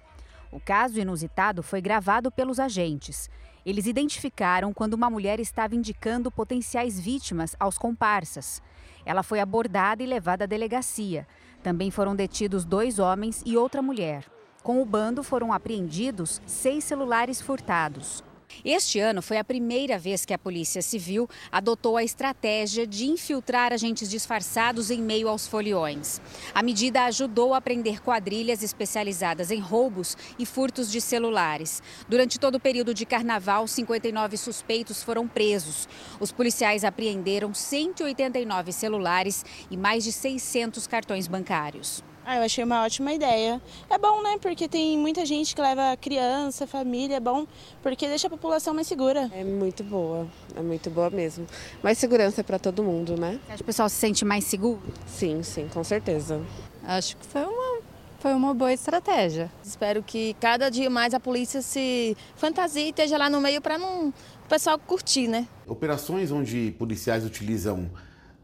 [0.52, 3.32] O caso inusitado foi gravado pelos agentes.
[3.66, 8.62] Eles identificaram quando uma mulher estava indicando potenciais vítimas aos comparsas.
[9.04, 11.26] Ela foi abordada e levada à delegacia.
[11.64, 14.33] Também foram detidos dois homens e outra mulher.
[14.64, 18.24] Com o bando foram apreendidos seis celulares furtados.
[18.64, 23.74] Este ano foi a primeira vez que a Polícia Civil adotou a estratégia de infiltrar
[23.74, 26.22] agentes disfarçados em meio aos foliões.
[26.56, 31.84] A medida ajudou a prender quadrilhas especializadas em roubos e furtos de celulares.
[32.08, 35.90] Durante todo o período de carnaval, 59 suspeitos foram presos.
[36.22, 42.02] Os policiais apreenderam 189 celulares e mais de 600 cartões bancários.
[42.26, 43.62] Ah, eu achei uma ótima ideia.
[43.90, 44.38] É bom, né?
[44.42, 47.46] Porque tem muita gente que leva criança, família, é bom,
[47.82, 49.30] porque deixa a população mais segura.
[49.34, 51.46] É muito boa, é muito boa mesmo.
[51.84, 53.40] Mais segurança para todo mundo, né?
[53.46, 54.82] Você acha que o pessoal se sente mais seguro?
[55.06, 56.42] Sim, sim, com certeza.
[56.86, 57.82] Acho que foi uma,
[58.20, 59.52] foi uma boa estratégia.
[59.62, 63.78] Espero que cada dia mais a polícia se fantasie e esteja lá no meio para
[63.78, 64.14] não o
[64.48, 65.46] pessoal curtir, né?
[65.68, 67.90] Operações onde policiais utilizam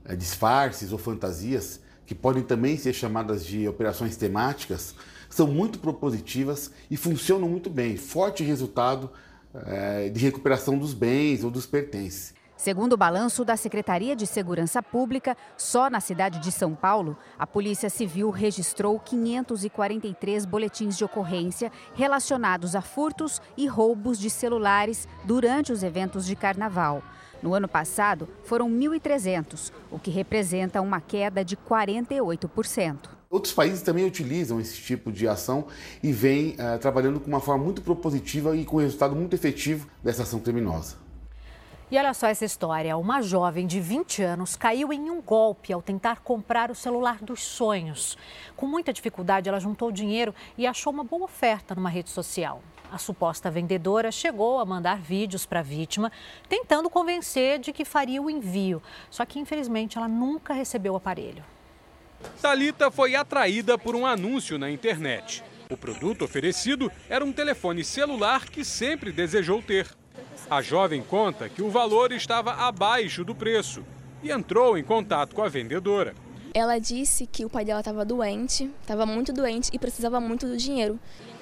[0.04, 1.80] é, disfarces ou fantasias
[2.10, 4.96] que podem também ser chamadas de operações temáticas,
[5.30, 7.98] são muito propositivas e funcionam muito bem.
[7.98, 9.12] Forte resultado
[9.54, 12.34] é, de recuperação dos bens ou dos pertences.
[12.58, 17.46] Segundo o balanço da Secretaria de Segurança Pública, só na cidade de São Paulo, a
[17.46, 25.72] Polícia Civil registrou 543 boletins de ocorrência relacionados a furtos e roubos de celulares durante
[25.72, 27.04] os eventos de carnaval.
[27.42, 33.10] No ano passado, foram 1.300, o que representa uma queda de 48%.
[33.30, 35.68] Outros países também utilizam esse tipo de ação
[36.02, 40.24] e vêm uh, trabalhando com uma forma muito propositiva e com resultado muito efetivo dessa
[40.24, 40.98] ação criminosa.
[41.92, 45.82] E olha só essa história: uma jovem de 20 anos caiu em um golpe ao
[45.82, 48.18] tentar comprar o celular dos sonhos.
[48.56, 52.62] Com muita dificuldade, ela juntou dinheiro e achou uma boa oferta numa rede social.
[52.92, 56.12] A suposta vendedora chegou a mandar vídeos para a vítima,
[56.48, 58.82] tentando convencer de que faria o envio.
[59.12, 61.44] Só que, infelizmente, ela nunca recebeu o aparelho.
[62.42, 65.44] Talita foi atraída por um anúncio na internet.
[65.70, 69.88] O produto oferecido era um telefone celular que sempre desejou ter.
[70.50, 73.84] A jovem conta que o valor estava abaixo do preço
[74.24, 76.16] e entrou em contato com a vendedora.
[76.52, 80.58] Ela disse que o pai dela estava doente, estava muito doente e precisava muito do
[80.58, 81.00] dinheiro.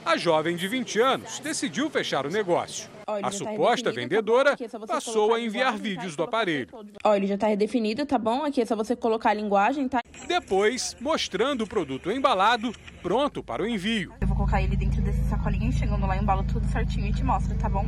[0.08, 2.90] A jovem de 20 anos decidiu fechar o negócio.
[3.06, 4.56] A suposta vendedora
[4.88, 6.70] passou a enviar vídeos do aparelho.
[7.04, 8.46] Ó, ele já está redefinido, tá bom?
[8.46, 10.02] Aqui é só você colocar a linguagem, tá?
[10.26, 14.14] Depois, mostrando o produto embalado, pronto para o envio.
[14.22, 17.58] Eu vou colocar ele dentro desse sacolinho, chegando lá, embalo tudo certinho e te mostro,
[17.58, 17.86] tá bom?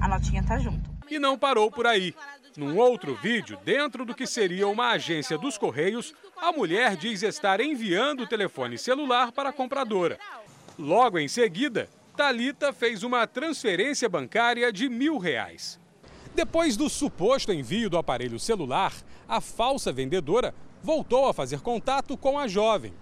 [0.00, 0.88] A notinha tá junto.
[1.10, 2.14] E não parou por aí.
[2.56, 7.60] Num outro vídeo, dentro do que seria uma agência dos Correios, a mulher diz estar
[7.60, 10.18] enviando o telefone celular para a compradora.
[10.80, 15.78] Logo em seguida, Talita fez uma transferência bancária de mil reais.
[16.34, 18.94] Depois do suposto envio do aparelho celular,
[19.28, 22.94] a falsa vendedora voltou a fazer contato com a jovem.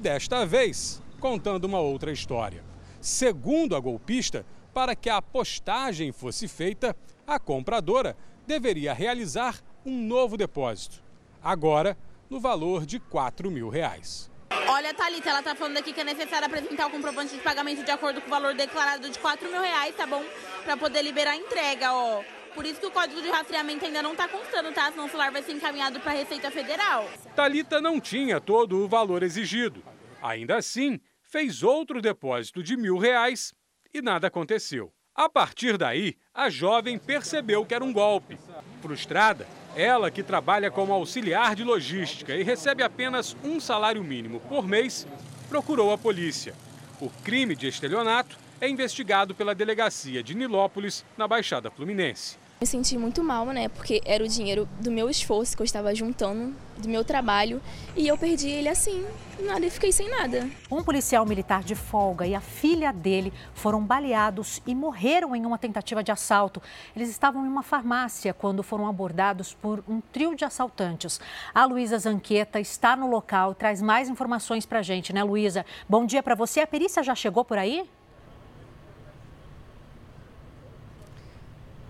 [0.00, 2.64] Desta vez, contando uma outra história.
[3.00, 4.44] Segundo a golpista,
[4.74, 8.16] para que a postagem fosse feita, a compradora
[8.48, 11.00] deveria realizar um novo depósito.
[11.40, 11.96] Agora,
[12.28, 14.31] no valor de 4 mil reais.
[14.68, 17.90] Olha, Thalita, ela tá falando aqui que é necessário apresentar o comprovante de pagamento de
[17.90, 20.24] acordo com o valor declarado de 4 mil reais, tá bom?
[20.64, 22.22] Para poder liberar a entrega, ó.
[22.54, 24.90] Por isso que o código de rastreamento ainda não está constando, tá?
[24.90, 27.08] Senão o celular vai ser encaminhado para a Receita Federal.
[27.34, 29.82] Talita não tinha todo o valor exigido.
[30.20, 33.54] Ainda assim, fez outro depósito de mil reais
[33.92, 34.92] e nada aconteceu.
[35.14, 38.38] A partir daí, a jovem percebeu que era um golpe.
[38.80, 39.46] Frustrada,
[39.76, 45.06] ela que trabalha como auxiliar de logística e recebe apenas um salário mínimo por mês,
[45.48, 46.54] procurou a polícia.
[47.00, 52.41] O crime de estelionato é investigado pela delegacia de Nilópolis, na Baixada Fluminense.
[52.62, 53.68] Me senti muito mal, né?
[53.68, 57.60] Porque era o dinheiro do meu esforço que eu estava juntando, do meu trabalho,
[57.96, 59.04] e eu perdi ele assim,
[59.40, 60.48] nada e fiquei sem nada.
[60.70, 65.58] Um policial militar de folga e a filha dele foram baleados e morreram em uma
[65.58, 66.62] tentativa de assalto.
[66.94, 71.20] Eles estavam em uma farmácia quando foram abordados por um trio de assaltantes.
[71.52, 75.66] A Luísa Zanqueta está no local traz mais informações para a gente, né, Luísa?
[75.88, 76.60] Bom dia para você.
[76.60, 77.90] A perícia já chegou por aí?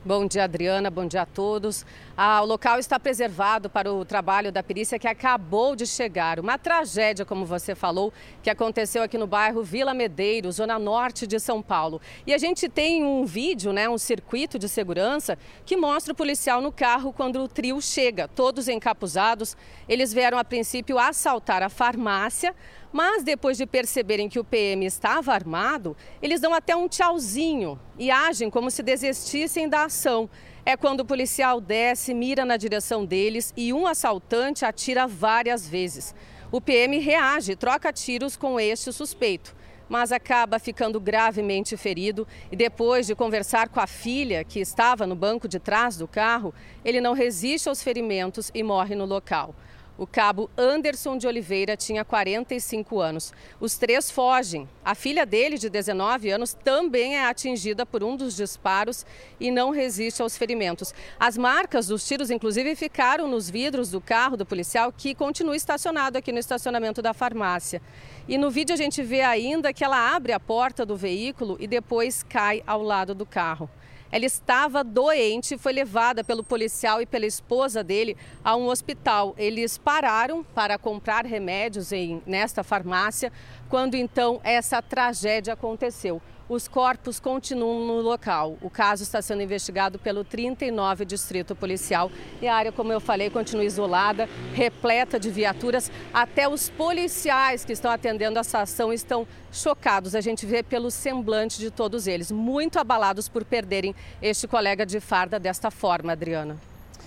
[0.04, 0.90] Bom dia, Adriana.
[0.90, 1.86] Bom dia a todos.
[2.14, 6.38] Ah, o local está preservado para o trabalho da perícia que acabou de chegar.
[6.38, 11.40] Uma tragédia, como você falou, que aconteceu aqui no bairro Vila Medeiro, zona norte de
[11.40, 12.02] São Paulo.
[12.26, 16.60] E a gente tem um vídeo, né, um circuito de segurança, que mostra o policial
[16.60, 19.56] no carro quando o trio chega, todos encapuzados.
[19.88, 22.54] Eles vieram a princípio assaltar a farmácia.
[22.92, 28.10] Mas depois de perceberem que o PM estava armado, eles dão até um tchauzinho e
[28.10, 30.28] agem como se desistissem da ação.
[30.64, 36.14] É quando o policial desce, mira na direção deles e um assaltante atira várias vezes.
[36.52, 39.56] O PM reage, troca tiros com este suspeito,
[39.88, 45.16] mas acaba ficando gravemente ferido e depois de conversar com a filha, que estava no
[45.16, 46.54] banco de trás do carro,
[46.84, 49.56] ele não resiste aos ferimentos e morre no local.
[50.02, 53.32] O cabo Anderson de Oliveira tinha 45 anos.
[53.60, 54.68] Os três fogem.
[54.84, 59.06] A filha dele, de 19 anos, também é atingida por um dos disparos
[59.38, 60.92] e não resiste aos ferimentos.
[61.20, 66.18] As marcas dos tiros, inclusive, ficaram nos vidros do carro do policial, que continua estacionado
[66.18, 67.80] aqui no estacionamento da farmácia.
[68.26, 71.68] E no vídeo a gente vê ainda que ela abre a porta do veículo e
[71.68, 73.70] depois cai ao lado do carro.
[74.12, 79.34] Ela estava doente foi levada pelo policial e pela esposa dele a um hospital.
[79.38, 83.32] Eles pararam para comprar remédios em, nesta farmácia
[83.70, 86.20] quando então essa tragédia aconteceu.
[86.52, 88.58] Os corpos continuam no local.
[88.60, 93.30] O caso está sendo investigado pelo 39 Distrito Policial e a área, como eu falei,
[93.30, 95.90] continua isolada, repleta de viaturas.
[96.12, 100.14] Até os policiais que estão atendendo essa ação estão chocados.
[100.14, 105.00] A gente vê pelo semblante de todos eles, muito abalados por perderem este colega de
[105.00, 106.58] farda desta forma, Adriana.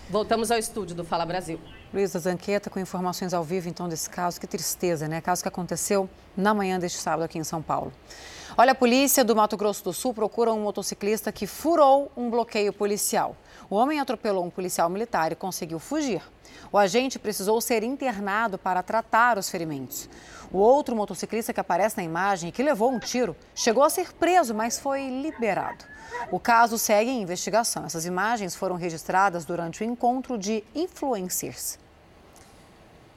[0.09, 1.59] Voltamos ao estúdio do Fala Brasil.
[1.93, 4.41] Luísa Zanqueta com informações ao vivo então desse caso.
[4.41, 5.21] Que tristeza, né?
[5.21, 7.93] Caso que aconteceu na manhã deste sábado aqui em São Paulo.
[8.57, 12.71] Olha, a polícia do Mato Grosso do Sul procura um motociclista que furou um bloqueio
[12.71, 13.35] policial.
[13.69, 16.21] O homem atropelou um policial militar e conseguiu fugir.
[16.71, 20.09] O agente precisou ser internado para tratar os ferimentos.
[20.53, 24.13] O outro motociclista que aparece na imagem e que levou um tiro chegou a ser
[24.13, 25.83] preso, mas foi liberado.
[26.31, 27.85] O caso segue em investigação.
[27.85, 31.77] Essas imagens foram registradas durante o encontro de influencers.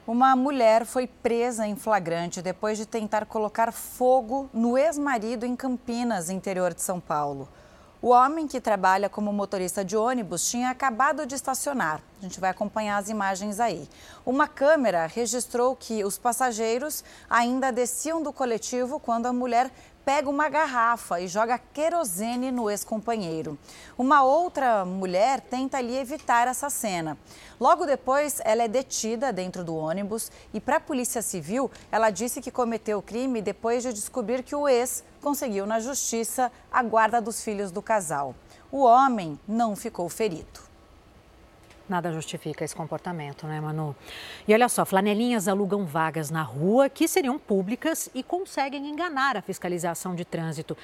[0.09, 6.31] Uma mulher foi presa em flagrante depois de tentar colocar fogo no ex-marido em Campinas,
[6.31, 7.47] interior de São Paulo.
[8.01, 12.01] O homem que trabalha como motorista de ônibus tinha acabado de estacionar.
[12.19, 13.87] A gente vai acompanhar as imagens aí.
[14.25, 19.71] Uma câmera registrou que os passageiros ainda desciam do coletivo quando a mulher
[20.09, 23.59] pega uma garrafa e joga querosene no ex-companheiro.
[23.99, 27.19] Uma outra mulher tenta ali evitar essa cena.
[27.61, 32.41] Logo depois, ela é detida dentro do ônibus e, para a Polícia Civil, ela disse
[32.41, 37.21] que cometeu o crime depois de descobrir que o ex conseguiu na justiça a guarda
[37.21, 38.35] dos filhos do casal.
[38.73, 40.68] O homem não ficou ferido.
[41.89, 43.97] Nada justifica esse comportamento, né, Manu?
[44.47, 49.43] E olha só, flanelinhas alugam vagas na rua que seriam públicas e conseguem enganar a
[49.43, 50.77] fiscalização de trânsito.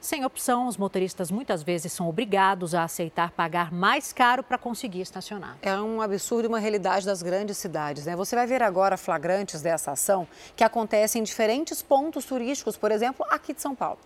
[0.00, 5.00] Sem opção, os motoristas muitas vezes são obrigados a aceitar pagar mais caro para conseguir
[5.00, 5.56] estacionar.
[5.62, 8.06] É um absurdo e uma realidade das grandes cidades.
[8.06, 8.14] Né?
[8.16, 10.26] Você vai ver agora flagrantes dessa ação
[10.56, 13.98] que acontece em diferentes pontos turísticos, por exemplo, aqui de São Paulo.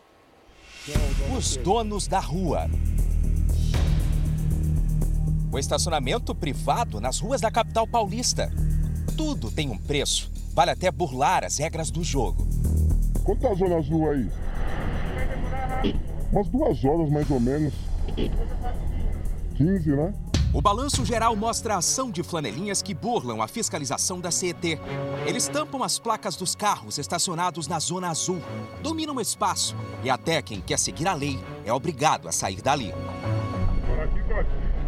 [1.36, 2.68] Os donos da rua.
[5.52, 8.50] O estacionamento privado nas ruas da capital paulista.
[9.18, 10.32] Tudo tem um preço.
[10.54, 12.48] Vale até burlar as regras do jogo.
[13.22, 14.30] Quanto tá a zona azul aí?
[16.32, 17.74] Umas duas horas mais ou menos.
[19.54, 20.14] 15, né?
[20.54, 24.80] O balanço geral mostra a ação de flanelinhas que burlam a fiscalização da CET.
[25.26, 28.40] Eles tampam as placas dos carros estacionados na zona azul,
[28.82, 32.92] dominam o espaço e até quem quer seguir a lei é obrigado a sair dali.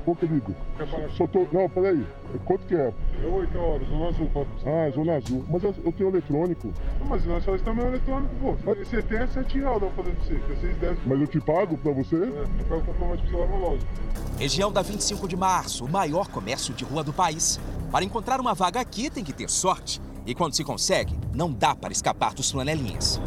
[0.06, 0.55] Ô, querido,
[1.16, 1.47] só tô...
[1.51, 2.06] Não, peraí.
[2.44, 2.93] Quanto que é?
[3.22, 4.31] É 8 horas, zona azul.
[4.66, 5.44] Ah, zona azul.
[5.48, 6.72] Mas eu, eu tenho eletrônico.
[7.01, 8.55] Não, mas nós só estamos eletrônico, pô.
[8.64, 8.86] Mas...
[8.86, 10.98] Você tem é 7 reais dá pra fazer pra você, que vocês devem.
[11.06, 12.16] Mas eu te pago pra você?
[12.16, 13.86] É, eu pago o comprovante pra você lá na loja.
[14.39, 17.59] Região da 25 de março, o maior comércio de rua do país.
[17.90, 20.02] Para encontrar uma vaga aqui tem que ter sorte.
[20.26, 23.20] E quando se consegue, não dá para escapar dos flanelinhas.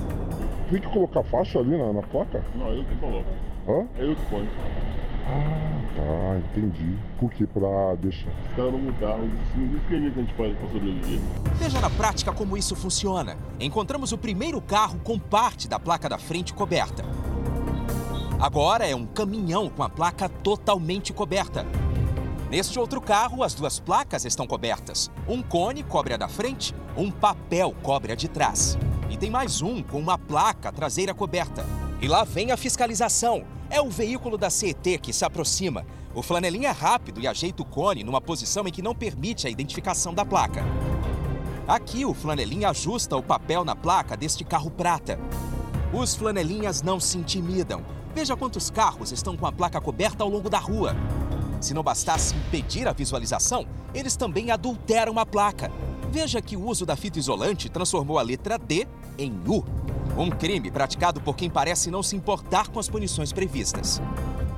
[0.70, 2.44] Tem que colocar faixa ali na, na placa?
[2.54, 3.30] Não, eu que coloco.
[3.68, 3.88] Hã?
[3.98, 4.50] É eu que ponho.
[5.30, 6.96] Ah, tá, entendi.
[7.20, 7.46] Por que?
[7.46, 8.30] Pra deixar.
[8.50, 9.30] Os caras não mudaram,
[9.88, 11.20] que a gente faz pra sobreviver.
[11.56, 13.38] Veja na prática como isso funciona.
[13.60, 17.04] Encontramos o primeiro carro com parte da placa da frente coberta.
[18.40, 21.66] Agora é um caminhão com a placa totalmente coberta.
[22.50, 25.12] Neste outro carro, as duas placas estão cobertas.
[25.28, 28.78] Um cone cobre a da frente, um papel cobre a de trás.
[29.10, 31.66] E tem mais um com uma placa traseira coberta.
[32.02, 33.44] E lá vem a fiscalização.
[33.70, 35.86] É o veículo da CET que se aproxima.
[36.16, 39.50] O flanelinha é rápido e ajeita o cone numa posição em que não permite a
[39.50, 40.64] identificação da placa.
[41.68, 45.20] Aqui, o flanelinha ajusta o papel na placa deste carro prata.
[45.92, 47.84] Os flanelinhas não se intimidam.
[48.16, 50.96] Veja quantos carros estão com a placa coberta ao longo da rua.
[51.60, 55.72] Se não bastasse impedir a visualização, eles também adulteram a placa.
[56.12, 59.66] Veja que o uso da fita isolante transformou a letra D em U.
[60.18, 64.02] Um crime praticado por quem parece não se importar com as punições previstas.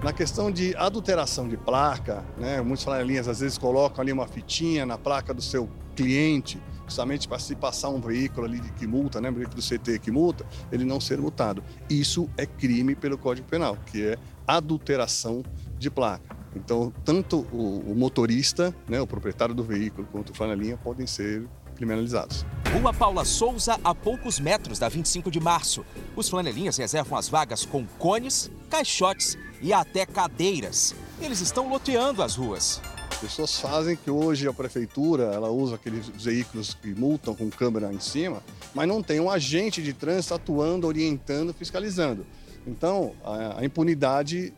[0.04, 4.86] Na questão de adulteração de placa, né, muitos flanelinhas às vezes colocam ali uma fitinha
[4.86, 9.30] na placa do seu cliente, justamente para se passar um veículo ali que multa, né,
[9.30, 11.62] um veículo do CT que multa, ele não ser multado.
[11.90, 14.18] Isso é crime pelo Código Penal, que é
[14.48, 15.44] adulteração
[15.78, 16.39] de placa.
[16.56, 21.48] Então, tanto o, o motorista, né, o proprietário do veículo, quanto o flanelinha podem ser
[21.76, 22.46] criminalizados.
[22.74, 25.86] Rua Paula Souza, a poucos metros da 25 de março.
[26.16, 30.94] Os flanelinhas reservam as vagas com cones, caixotes e até cadeiras.
[31.22, 32.82] Eles estão loteando as ruas.
[33.22, 38.00] Pessoas fazem que hoje a prefeitura ela usa aqueles veículos que multam com câmera em
[38.00, 38.42] cima,
[38.74, 42.26] mas não tem um agente de trânsito atuando, orientando, fiscalizando.
[42.66, 44.54] Então, a, a impunidade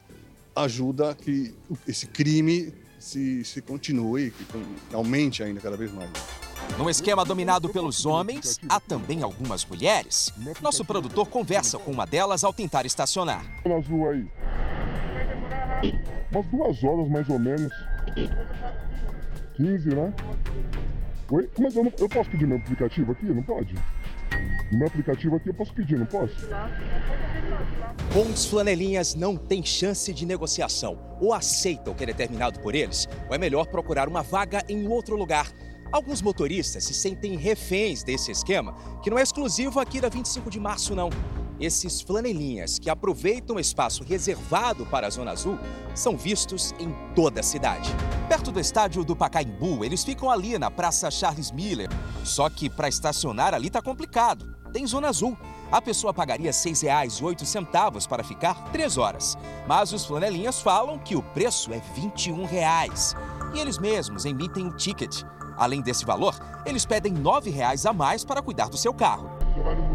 [0.55, 1.53] ajuda que
[1.87, 4.45] esse crime se, se continue, que
[4.93, 6.11] aumente ainda cada vez mais.
[6.77, 10.31] No esquema dominado pelos homens, há também algumas mulheres.
[10.61, 13.43] Nosso produtor conversa com uma delas ao tentar estacionar.
[13.65, 14.27] Azul aí.
[16.31, 17.73] Umas duas horas mais ou menos.
[19.55, 20.13] 15, né?
[21.31, 21.49] Oi?
[21.59, 23.25] Mas eu, não, eu posso pedir meu aplicativo aqui?
[23.25, 23.75] Não pode?
[24.71, 26.47] No meu aplicativo aqui eu posso pedir, não posso?
[28.15, 30.97] Os flanelinhas não tem chance de negociação.
[31.19, 34.87] Ou aceitam o que é determinado por eles, ou é melhor procurar uma vaga em
[34.87, 35.51] outro lugar.
[35.91, 40.59] Alguns motoristas se sentem reféns desse esquema, que não é exclusivo aqui da 25 de
[40.59, 41.09] março, não.
[41.59, 45.59] Esses flanelinhas que aproveitam o espaço reservado para a Zona Azul
[45.93, 47.91] são vistos em toda a cidade.
[48.31, 51.89] Perto do estádio do Pacaembu, eles ficam ali na Praça Charles Miller.
[52.23, 54.55] Só que para estacionar ali tá complicado.
[54.71, 55.37] Tem Zona Azul.
[55.69, 59.37] A pessoa pagaria R$ 6,08 para ficar 3 horas.
[59.67, 63.17] Mas os flanelinhas falam que o preço é 21 reais.
[63.53, 65.23] E eles mesmos emitem um ticket.
[65.57, 69.29] Além desse valor, eles pedem R$ 9,00 a mais para cuidar do seu carro.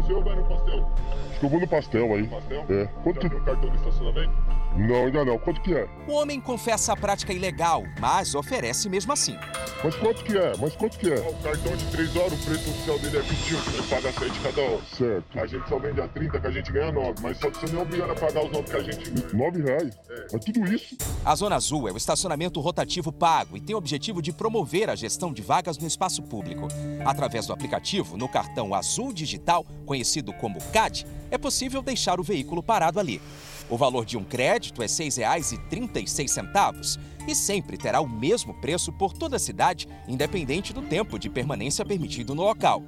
[0.07, 0.89] Você ou vai no pastel?
[1.29, 2.27] Acho que eu vou no pastel aí.
[2.27, 2.65] Pastel?
[2.69, 2.85] É.
[3.03, 3.39] Quanto Já que...
[3.41, 4.31] cartão de estacionamento?
[4.77, 5.39] Não, ainda não.
[5.39, 5.87] Quanto que é?
[6.07, 9.35] O homem confessa a prática ilegal, mas oferece mesmo assim.
[9.83, 10.53] Mas quanto que é?
[10.59, 11.15] Mas quanto que é?
[11.15, 14.61] O cartão de 3 horas, o preço oficial dele é 21, você paga 7 cada
[14.61, 14.81] um.
[14.83, 15.39] Certo.
[15.39, 17.13] A gente só vende a 30, que a gente ganha 9.
[17.21, 19.33] Mas só que você não é obrigado a pagar os 9 que a gente ganha.
[19.33, 19.99] 9 reais?
[20.09, 20.27] É.
[20.31, 20.97] Mas tudo isso?
[21.25, 24.95] A Zona Azul é o estacionamento rotativo pago e tem o objetivo de promover a
[24.95, 26.67] gestão de vagas no espaço público.
[27.03, 29.65] Através do aplicativo, no cartão Azul Digital,
[29.97, 33.19] conhecido como CAD, é possível deixar o veículo parado ali.
[33.67, 39.11] O valor de um crédito é R$ 6,36 e sempre terá o mesmo preço por
[39.11, 42.83] toda a cidade, independente do tempo de permanência permitido no local.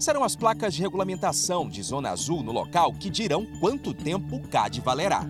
[0.00, 4.48] Serão as placas de regulamentação de zona azul no local que dirão quanto tempo o
[4.48, 5.24] CAD valerá.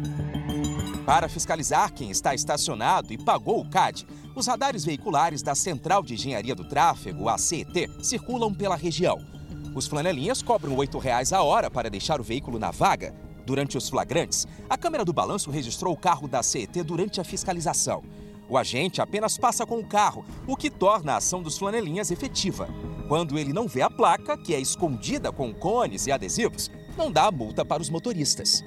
[1.05, 6.15] Para fiscalizar quem está estacionado e pagou o CAD, os radares veiculares da Central de
[6.15, 9.36] Engenharia do Tráfego, a CET, circulam pela região.
[9.77, 13.15] Os flanelinhas cobram R$ 8,00 a hora para deixar o veículo na vaga.
[13.45, 18.03] Durante os flagrantes, a câmera do balanço registrou o carro da CET durante a fiscalização.
[18.49, 22.71] O agente apenas passa com o carro, o que torna a ação dos flanelinhas efetiva.
[23.07, 27.27] Quando ele não vê a placa, que é escondida com cones e adesivos, não dá
[27.27, 28.65] a multa para os motoristas.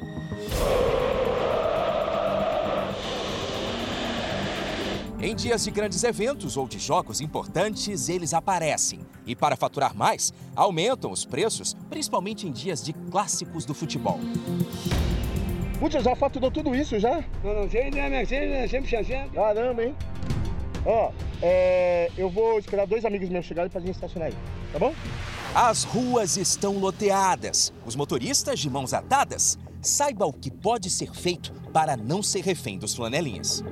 [5.21, 9.01] Em dias de grandes eventos ou de jogos importantes, eles aparecem.
[9.27, 14.17] E para faturar mais, aumentam os preços, principalmente em dias de clássicos do futebol.
[15.77, 17.21] Putz, já faturou tudo isso já?
[17.43, 19.31] Não, não sei, né, minha filha, sempre chazendo.
[19.31, 19.95] Caramba, hein?
[20.85, 24.35] Ó, é, eu vou esperar dois amigos meus chegarem pra gente estacionar aí,
[24.71, 24.95] tá bom?
[25.53, 27.73] As ruas estão loteadas.
[27.85, 32.77] Os motoristas de mãos atadas, saiba o que pode ser feito para não ser refém
[32.77, 33.63] dos flanelinhas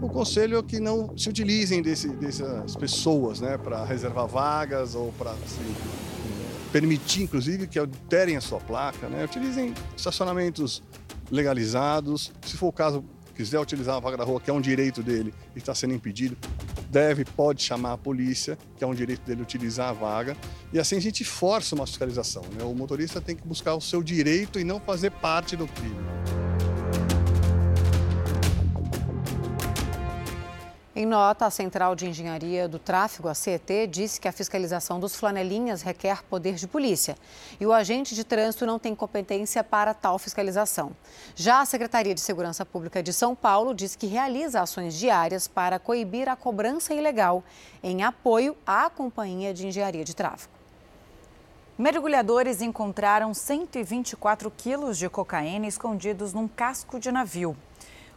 [0.00, 5.12] o conselho é que não se utilizem desse, dessas pessoas né, para reservar vagas ou
[5.12, 5.74] para assim,
[6.72, 9.08] permitir, inclusive, que alterem a sua placa.
[9.08, 9.24] Né?
[9.24, 10.82] Utilizem estacionamentos
[11.30, 12.32] legalizados.
[12.42, 15.34] Se for o caso, quiser utilizar a vaga da rua, que é um direito dele
[15.54, 16.36] e está sendo impedido,
[16.88, 20.36] deve, pode chamar a polícia, que é um direito dele utilizar a vaga.
[20.72, 22.42] E assim a gente força uma fiscalização.
[22.56, 22.64] Né?
[22.64, 25.96] O motorista tem que buscar o seu direito e não fazer parte do crime.
[30.98, 35.14] Em nota, a Central de Engenharia do Tráfego, a CET, disse que a fiscalização dos
[35.14, 37.16] flanelinhas requer poder de polícia
[37.60, 40.90] e o agente de trânsito não tem competência para tal fiscalização.
[41.36, 45.78] Já a Secretaria de Segurança Pública de São Paulo diz que realiza ações diárias para
[45.78, 47.44] coibir a cobrança ilegal
[47.80, 50.52] em apoio à Companhia de Engenharia de Tráfego.
[51.78, 57.56] Mergulhadores encontraram 124 quilos de cocaína escondidos num casco de navio.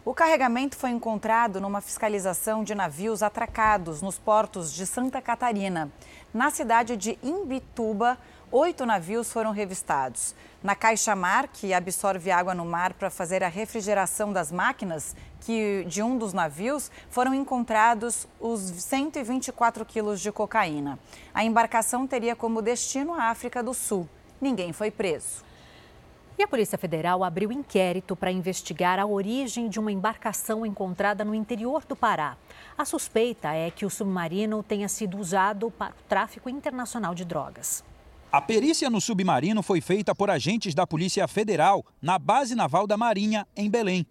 [0.04, 5.92] O carregamento foi encontrado numa fiscalização de navios atracados nos portos de Santa Catarina.
[6.34, 8.18] Na cidade de Imbituba,
[8.52, 10.34] oito navios foram revistados.
[10.64, 15.86] Na caixa mar, que absorve água no mar para fazer a refrigeração das máquinas que,
[15.88, 20.98] de um dos navios, foram encontrados os 124 quilos de cocaína.
[21.32, 24.10] A embarcação teria como destino a África do Sul.
[24.42, 25.51] Ninguém foi preso.
[26.38, 31.36] E a Polícia Federal abriu inquérito para investigar a origem de uma embarcação encontrada no
[31.36, 32.38] interior do Pará.
[32.78, 37.84] A suspeita é que o submarino tenha sido usado para o tráfico internacional de drogas.
[38.32, 42.96] A perícia no submarino foi feita por agentes da Polícia Federal na Base Naval da
[42.96, 44.08] Marinha, em Belém.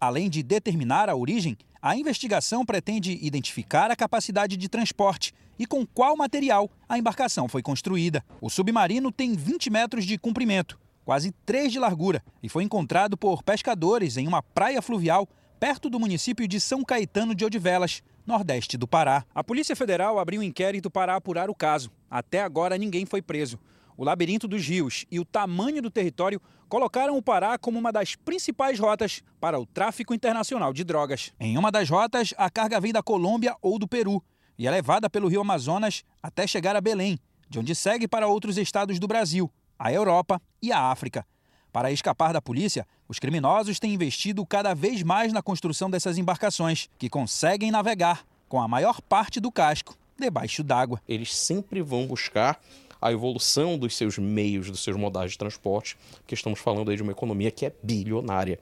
[0.00, 5.84] Além de determinar a origem, a investigação pretende identificar a capacidade de transporte e com
[5.84, 8.24] qual material a embarcação foi construída.
[8.40, 13.42] O submarino tem 20 metros de comprimento quase 3 de largura, e foi encontrado por
[13.42, 15.28] pescadores em uma praia fluvial
[15.60, 19.24] perto do município de São Caetano de Odivelas, nordeste do Pará.
[19.34, 21.90] A Polícia Federal abriu um inquérito para apurar o caso.
[22.10, 23.58] Até agora ninguém foi preso.
[23.96, 28.16] O labirinto dos rios e o tamanho do território colocaram o Pará como uma das
[28.16, 31.32] principais rotas para o tráfico internacional de drogas.
[31.38, 34.22] Em uma das rotas, a carga vem da Colômbia ou do Peru
[34.58, 37.18] e é levada pelo rio Amazonas até chegar a Belém,
[37.48, 39.50] de onde segue para outros estados do Brasil,
[39.84, 41.26] a Europa e a África.
[41.70, 46.88] Para escapar da polícia, os criminosos têm investido cada vez mais na construção dessas embarcações,
[46.98, 51.02] que conseguem navegar com a maior parte do casco debaixo d'água.
[51.06, 52.58] Eles sempre vão buscar
[52.98, 57.02] a evolução dos seus meios, dos seus modais de transporte, porque estamos falando aí de
[57.02, 58.58] uma economia que é bilionária.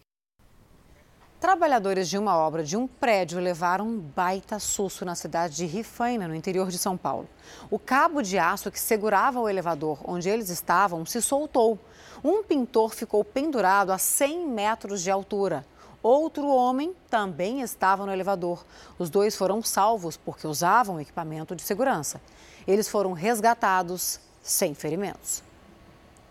[1.43, 6.29] Trabalhadores de uma obra de um prédio levaram um baita susto na cidade de Rifaina,
[6.29, 7.29] no interior de São Paulo.
[7.69, 11.81] O cabo de aço que segurava o elevador onde eles estavam se soltou.
[12.23, 15.67] Um pintor ficou pendurado a 100 metros de altura.
[16.01, 18.65] Outro homem também estava no elevador.
[18.97, 22.21] Os dois foram salvos porque usavam equipamento de segurança.
[22.69, 25.43] Eles foram resgatados sem ferimentos.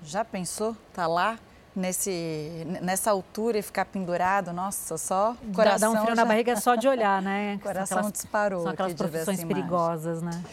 [0.03, 0.73] Já pensou?
[0.93, 1.37] Tá lá
[1.75, 4.51] nesse, nessa altura e ficar pendurado?
[4.51, 5.93] Nossa, só coração.
[5.93, 6.21] Dá um frio já...
[6.21, 7.59] na barriga só de olhar, né?
[7.63, 8.63] coração aquelas, disparou.
[8.63, 10.43] São aquelas profissões perigosas, né?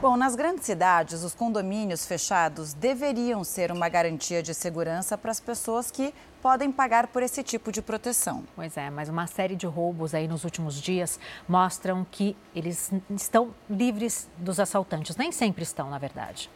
[0.00, 5.40] Bom, nas grandes cidades, os condomínios fechados deveriam ser uma garantia de segurança para as
[5.40, 6.12] pessoas que
[6.42, 8.44] podem pagar por esse tipo de proteção.
[8.54, 13.54] Pois é, mas uma série de roubos aí nos últimos dias mostram que eles estão
[13.70, 15.16] livres dos assaltantes.
[15.16, 16.50] Nem sempre estão, na verdade.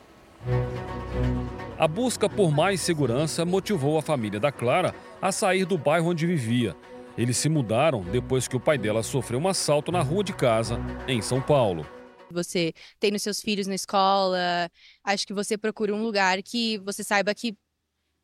[1.78, 6.26] A busca por mais segurança motivou a família da Clara a sair do bairro onde
[6.26, 6.76] vivia.
[7.16, 10.78] Eles se mudaram depois que o pai dela sofreu um assalto na rua de casa,
[11.08, 11.86] em São Paulo.
[12.30, 14.70] Você tem os seus filhos na escola,
[15.02, 17.56] acho que você procura um lugar que você saiba que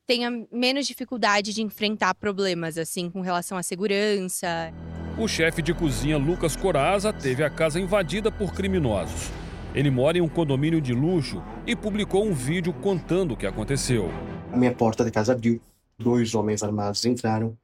[0.06, 4.72] tenha menos dificuldade de enfrentar problemas, assim, com relação à segurança.
[5.18, 9.30] O chefe de cozinha Lucas Coraza teve a casa invadida por criminosos.
[9.76, 14.08] Ele mora em um condomínio de luxo e publicou um vídeo contando o que aconteceu.
[14.50, 15.60] A minha porta da casa abriu,
[15.98, 17.54] dois homens armados entraram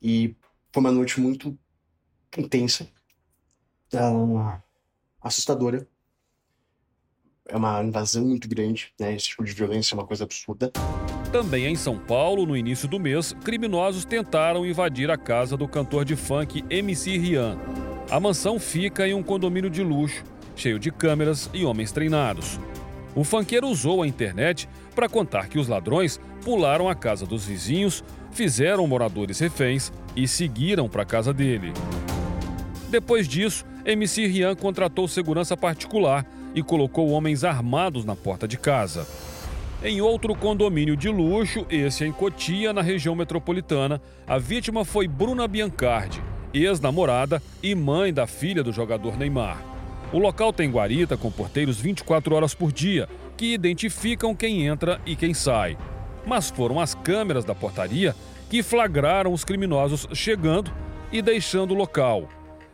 [0.00, 0.36] e
[0.72, 1.58] foi uma noite muito
[2.38, 2.88] intensa,
[3.92, 4.62] uh,
[5.20, 5.88] assustadora.
[7.48, 9.16] É uma invasão muito grande, né?
[9.16, 10.70] Esse tipo de violência é uma coisa absurda.
[11.32, 16.04] Também em São Paulo, no início do mês, criminosos tentaram invadir a casa do cantor
[16.04, 17.58] de funk MC Rian.
[18.08, 20.22] A mansão fica em um condomínio de luxo,
[20.60, 22.60] cheio de câmeras e homens treinados.
[23.14, 28.04] O funkeiro usou a internet para contar que os ladrões pularam a casa dos vizinhos,
[28.30, 31.72] fizeram moradores reféns e seguiram para a casa dele.
[32.88, 39.06] Depois disso, MC Rian contratou segurança particular e colocou homens armados na porta de casa.
[39.82, 45.48] Em outro condomínio de luxo, esse em Cotia, na região metropolitana, a vítima foi Bruna
[45.48, 46.22] Biancardi,
[46.52, 49.69] ex-namorada e mãe da filha do jogador Neymar.
[50.12, 55.14] O local tem guarita com porteiros 24 horas por dia, que identificam quem entra e
[55.14, 55.78] quem sai.
[56.26, 58.14] Mas foram as câmeras da portaria
[58.50, 60.72] que flagraram os criminosos chegando
[61.12, 62.28] e deixando o local.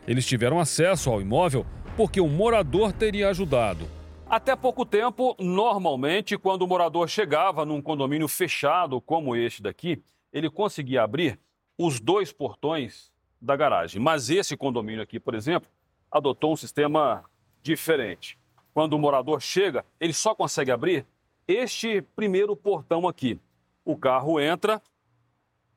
[0.07, 1.63] Eles tiveram acesso ao imóvel
[1.95, 3.87] porque um morador teria ajudado.
[4.27, 10.01] Até pouco tempo, normalmente, quando o morador chegava num condomínio fechado como este daqui,
[10.33, 11.39] ele conseguia abrir
[11.77, 14.01] os dois portões da garagem.
[14.01, 15.69] Mas esse condomínio aqui, por exemplo,
[16.11, 17.23] adotou um sistema
[17.61, 18.37] diferente.
[18.73, 21.05] Quando o morador chega, ele só consegue abrir
[21.47, 23.39] este primeiro portão aqui.
[23.83, 24.81] O carro entra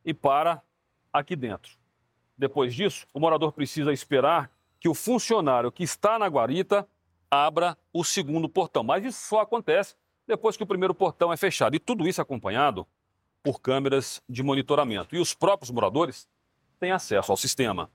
[0.04, 0.62] e para
[1.12, 1.78] aqui dentro.
[2.36, 6.88] Depois disso, o morador precisa esperar que o funcionário que está na guarita
[7.30, 8.82] abra o segundo portão.
[8.82, 9.94] Mas isso só acontece
[10.26, 11.76] depois que o primeiro portão é fechado.
[11.76, 12.86] E tudo isso acompanhado
[13.42, 15.14] por câmeras de monitoramento.
[15.14, 16.28] E os próprios moradores
[16.78, 17.90] têm acesso ao sistema.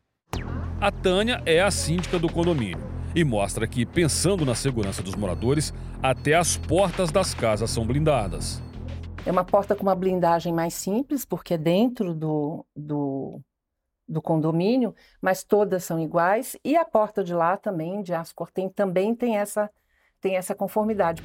[0.79, 2.83] A Tânia é a síndica do condomínio
[3.15, 5.73] e mostra que, pensando na segurança dos moradores,
[6.03, 8.61] até as portas das casas são blindadas.
[9.25, 13.41] É uma porta com uma blindagem mais simples, porque é dentro do, do
[14.07, 18.69] do condomínio, mas todas são iguais e a porta de lá também, de aço cortem,
[18.69, 19.67] também tem essa,
[20.21, 21.23] tem essa conformidade.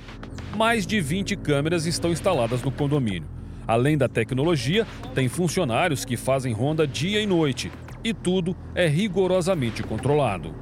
[0.56, 3.28] Mais de 20 câmeras estão instaladas no condomínio.
[3.68, 7.70] Além da tecnologia, tem funcionários que fazem ronda dia e noite
[8.02, 10.54] e tudo é rigorosamente controlado.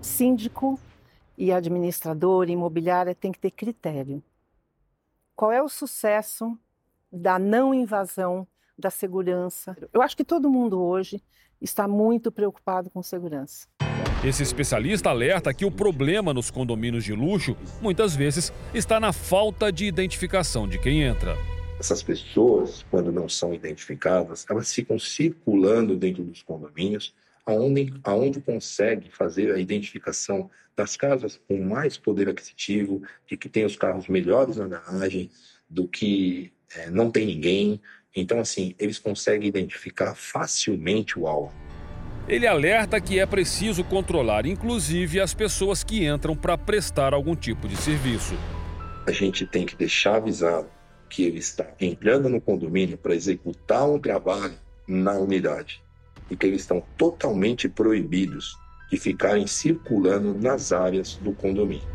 [0.00, 0.78] Síndico
[1.36, 4.22] e administrador imobiliária tem que ter critério.
[5.34, 6.58] Qual é o sucesso
[7.10, 8.46] da não invasão
[8.78, 9.76] da segurança?
[9.92, 11.22] Eu acho que todo mundo hoje
[11.60, 13.66] está muito preocupado com segurança.
[14.24, 19.72] Esse especialista alerta que o problema nos condomínios de luxo muitas vezes está na falta
[19.72, 21.36] de identificação de quem entra.
[21.82, 27.12] Essas pessoas, quando não são identificadas, elas ficam circulando dentro dos condomínios,
[27.44, 33.64] aonde, aonde consegue fazer a identificação das casas com mais poder aquisitivo, de que tem
[33.64, 35.28] os carros melhores na garagem,
[35.68, 37.80] do que é, não tem ninguém,
[38.14, 41.52] então, assim, eles conseguem identificar facilmente o alvo.
[42.28, 47.66] Ele alerta que é preciso controlar, inclusive, as pessoas que entram para prestar algum tipo
[47.66, 48.36] de serviço.
[49.04, 50.70] A gente tem que deixar avisado
[51.12, 54.54] que ele está entrando no condomínio para executar um trabalho
[54.88, 55.82] na unidade
[56.30, 58.56] e que eles estão totalmente proibidos
[58.90, 61.86] de ficarem circulando nas áreas do condomínio.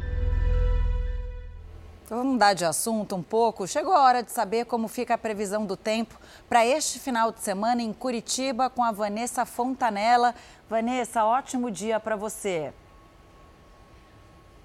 [2.06, 3.68] Então, vamos mudar de assunto um pouco.
[3.68, 6.16] Chegou a hora de saber como fica a previsão do tempo
[6.48, 10.36] para este final de semana em Curitiba com a Vanessa Fontanella.
[10.70, 12.72] Vanessa, ótimo dia para você.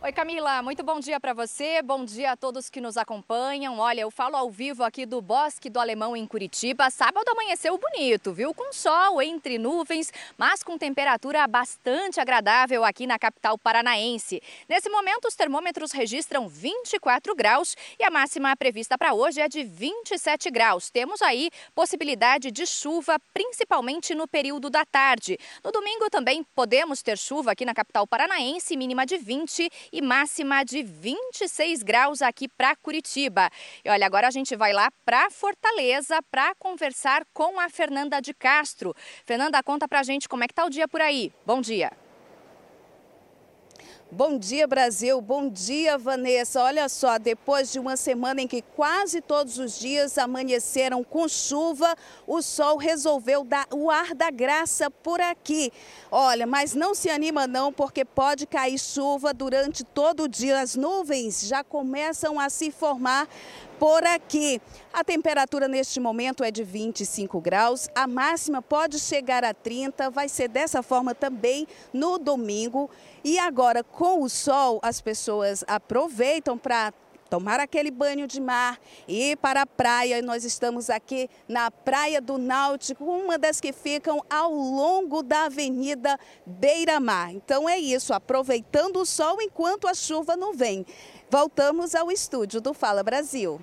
[0.04, 3.78] Oi, Camila, muito bom dia para você, bom dia a todos que nos acompanham.
[3.78, 6.90] Olha, eu falo ao vivo aqui do Bosque do Alemão em Curitiba.
[6.90, 8.52] Sábado amanheceu bonito, viu?
[8.52, 14.42] Com sol entre nuvens, mas com temperatura bastante agradável aqui na capital paranaense.
[14.68, 19.62] Nesse momento, os termômetros registram 24 graus e a máxima prevista para hoje é de
[19.62, 20.90] 27 graus.
[20.90, 25.38] Temos aí possibilidade de chuva, principalmente no período da tarde.
[25.62, 30.64] No domingo também podemos ter chuva aqui na capital paranaense, mínima de 20 e máxima
[30.64, 33.50] de 26 graus aqui para Curitiba.
[33.84, 38.32] E olha, agora a gente vai lá para Fortaleza para conversar com a Fernanda de
[38.32, 38.94] Castro.
[39.24, 41.32] Fernanda, conta pra gente como é que tá o dia por aí.
[41.44, 42.01] Bom dia.
[44.14, 45.18] Bom dia, Brasil.
[45.22, 46.62] Bom dia, Vanessa.
[46.62, 51.96] Olha só, depois de uma semana em que quase todos os dias amanheceram com chuva,
[52.26, 55.72] o sol resolveu dar o ar da graça por aqui.
[56.10, 60.60] Olha, mas não se anima não, porque pode cair chuva durante todo o dia.
[60.60, 63.26] As nuvens já começam a se formar
[63.82, 64.62] por aqui.
[64.92, 70.28] A temperatura neste momento é de 25 graus, a máxima pode chegar a 30, vai
[70.28, 72.88] ser dessa forma também no domingo.
[73.24, 76.94] E agora, com o sol, as pessoas aproveitam para
[77.28, 78.78] tomar aquele banho de mar,
[79.08, 80.22] ir para a praia.
[80.22, 86.16] Nós estamos aqui na Praia do Náutico, uma das que ficam ao longo da Avenida
[86.46, 87.32] Beira Mar.
[87.34, 90.86] Então é isso, aproveitando o sol enquanto a chuva não vem.
[91.28, 93.60] Voltamos ao estúdio do Fala Brasil.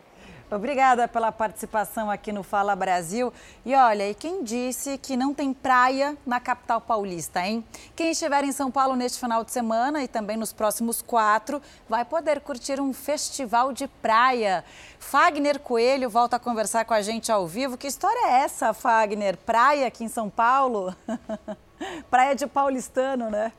[0.51, 3.31] Obrigada pela participação aqui no Fala Brasil.
[3.63, 7.63] E olha, e quem disse que não tem praia na capital paulista, hein?
[7.95, 12.03] Quem estiver em São Paulo neste final de semana e também nos próximos quatro, vai
[12.03, 14.65] poder curtir um festival de praia.
[14.97, 17.77] Fagner Coelho volta a conversar com a gente ao vivo.
[17.77, 19.37] Que história é essa, Fagner?
[19.37, 20.95] Praia aqui em São Paulo?
[22.09, 23.51] praia de paulistano, né?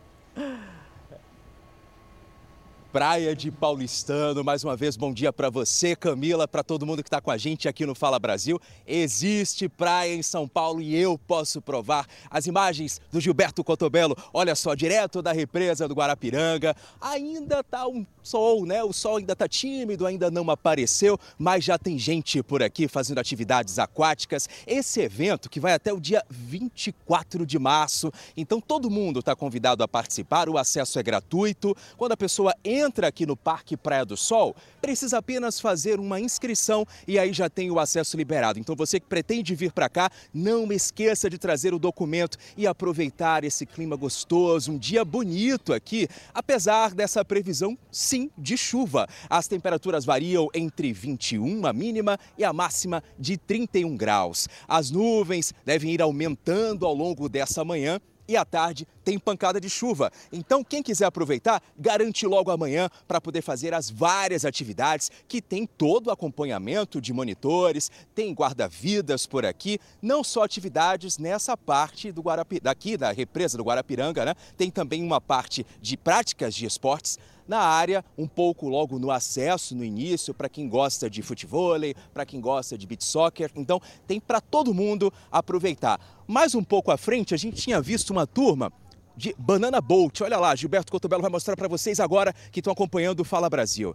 [2.92, 4.42] Praia de Paulistano.
[4.42, 7.36] Mais uma vez, bom dia para você, Camila, para todo mundo que está com a
[7.36, 8.60] gente aqui no Fala Brasil.
[8.84, 12.04] Existe praia em São Paulo e eu posso provar.
[12.28, 16.74] As imagens do Gilberto Cotobelo, olha só, direto da represa do Guarapiranga.
[17.00, 18.82] Ainda tá um sol, né?
[18.82, 23.20] O sol ainda tá tímido, ainda não apareceu, mas já tem gente por aqui fazendo
[23.20, 24.48] atividades aquáticas.
[24.66, 28.12] Esse evento que vai até o dia 24 de março.
[28.36, 30.48] Então todo mundo está convidado a participar.
[30.48, 31.76] O acesso é gratuito.
[31.96, 36.18] Quando a pessoa entra entra aqui no Parque Praia do Sol, precisa apenas fazer uma
[36.18, 38.58] inscrição e aí já tem o acesso liberado.
[38.58, 43.44] Então você que pretende vir para cá, não esqueça de trazer o documento e aproveitar
[43.44, 49.06] esse clima gostoso, um dia bonito aqui, apesar dessa previsão sim de chuva.
[49.28, 54.48] As temperaturas variam entre 21 a mínima e a máxima de 31 graus.
[54.66, 58.00] As nuvens devem ir aumentando ao longo dessa manhã
[58.30, 60.12] e à tarde tem pancada de chuva.
[60.32, 65.66] Então, quem quiser aproveitar, garante logo amanhã para poder fazer as várias atividades que tem
[65.66, 72.22] todo o acompanhamento de monitores, tem guarda-vidas por aqui, não só atividades nessa parte do
[72.22, 74.36] Guarapi, daqui da represa do Guarapiranga, né?
[74.56, 77.18] Tem também uma parte de práticas de esportes
[77.48, 81.74] na área, um pouco logo no acesso, no início, para quem gosta de futebol,
[82.14, 83.50] para quem gosta de beach soccer.
[83.56, 86.00] Então, tem para todo mundo aproveitar.
[86.28, 88.72] Mais um pouco à frente, a gente tinha visto uma turma
[89.20, 90.22] de Banana Boat.
[90.22, 93.94] Olha lá, Gilberto Cotobelo vai mostrar para vocês agora que estão acompanhando o Fala Brasil.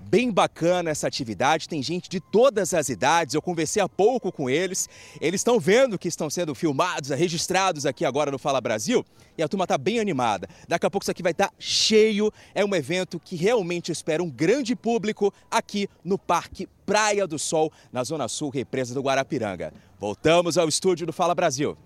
[0.00, 3.34] Bem bacana essa atividade, tem gente de todas as idades.
[3.34, 4.88] Eu conversei há pouco com eles.
[5.20, 9.04] Eles estão vendo que estão sendo filmados, registrados aqui agora no Fala Brasil
[9.38, 10.48] e a turma está bem animada.
[10.68, 12.32] Daqui a pouco isso aqui vai estar tá cheio.
[12.54, 17.72] É um evento que realmente espera um grande público aqui no Parque Praia do Sol,
[17.92, 19.72] na Zona Sul, represa do Guarapiranga.
[19.98, 21.78] Voltamos ao estúdio do Fala Brasil.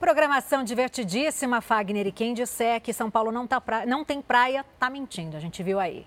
[0.00, 2.06] Programação divertidíssima, Fagner.
[2.06, 3.84] E quem disser que São Paulo não, tá pra...
[3.84, 5.36] não tem praia, tá mentindo.
[5.36, 6.06] A gente viu aí.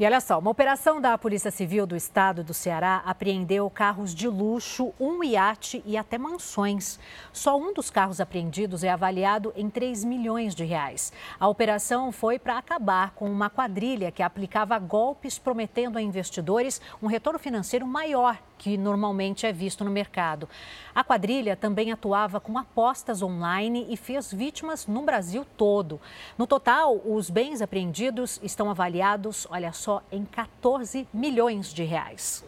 [0.00, 4.26] E olha só, uma operação da Polícia Civil do Estado do Ceará apreendeu carros de
[4.26, 6.98] luxo, um iate e até mansões.
[7.30, 11.12] Só um dos carros apreendidos é avaliado em 3 milhões de reais.
[11.38, 17.06] A operação foi para acabar com uma quadrilha que aplicava golpes prometendo a investidores um
[17.06, 20.48] retorno financeiro maior que normalmente é visto no mercado.
[20.94, 26.00] A quadrilha também atuava com apostas online e fez vítimas no Brasil todo.
[26.38, 32.44] No total, os bens apreendidos estão avaliados, olha só, em 14 milhões de reais.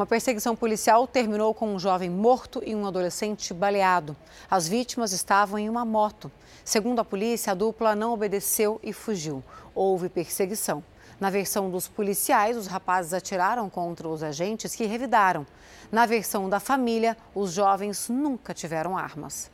[0.00, 4.16] Uma perseguição policial terminou com um jovem morto e um adolescente baleado.
[4.50, 6.32] As vítimas estavam em uma moto.
[6.64, 9.44] Segundo a polícia, a dupla não obedeceu e fugiu.
[9.74, 10.82] Houve perseguição.
[11.20, 15.46] Na versão dos policiais, os rapazes atiraram contra os agentes que revidaram.
[15.92, 19.50] Na versão da família, os jovens nunca tiveram armas.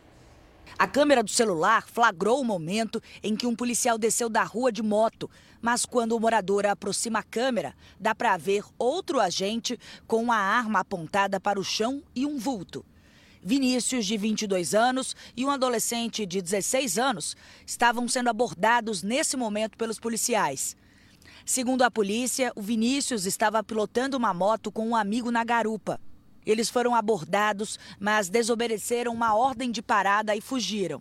[0.78, 4.80] A câmera do celular flagrou o momento em que um policial desceu da rua de
[4.80, 5.28] moto,
[5.60, 9.76] mas quando o morador aproxima a câmera, dá para ver outro agente
[10.06, 12.84] com uma arma apontada para o chão e um vulto.
[13.42, 17.36] Vinícius, de 22 anos, e um adolescente de 16 anos
[17.66, 20.76] estavam sendo abordados nesse momento pelos policiais.
[21.48, 26.00] Segundo a polícia, o Vinícius estava pilotando uma moto com um amigo na garupa.
[26.44, 31.00] Eles foram abordados, mas desobedeceram uma ordem de parada e fugiram.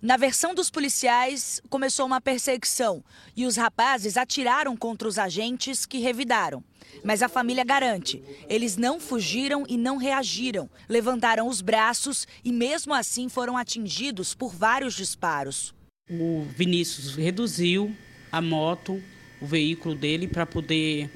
[0.00, 3.04] Na versão dos policiais, começou uma perseguição
[3.36, 6.64] e os rapazes atiraram contra os agentes que revidaram.
[7.04, 12.94] Mas a família garante, eles não fugiram e não reagiram, levantaram os braços e mesmo
[12.94, 15.74] assim foram atingidos por vários disparos.
[16.08, 17.94] O Vinícius reduziu
[18.32, 19.02] a moto,
[19.44, 21.10] o veículo dele, para poder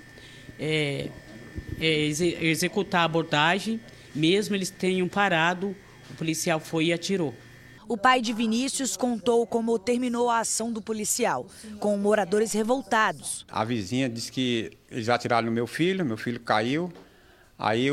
[0.61, 1.09] é,
[1.81, 2.05] é,
[2.43, 3.81] executar a abordagem,
[4.15, 5.75] mesmo eles tenham parado,
[6.11, 7.35] o policial foi e atirou.
[7.89, 11.47] O pai de Vinícius contou como terminou a ação do policial,
[11.81, 13.47] com moradores revoltados.
[13.49, 16.93] A vizinha disse que eles já atiraram no meu filho, meu filho caiu,
[17.59, 17.87] aí,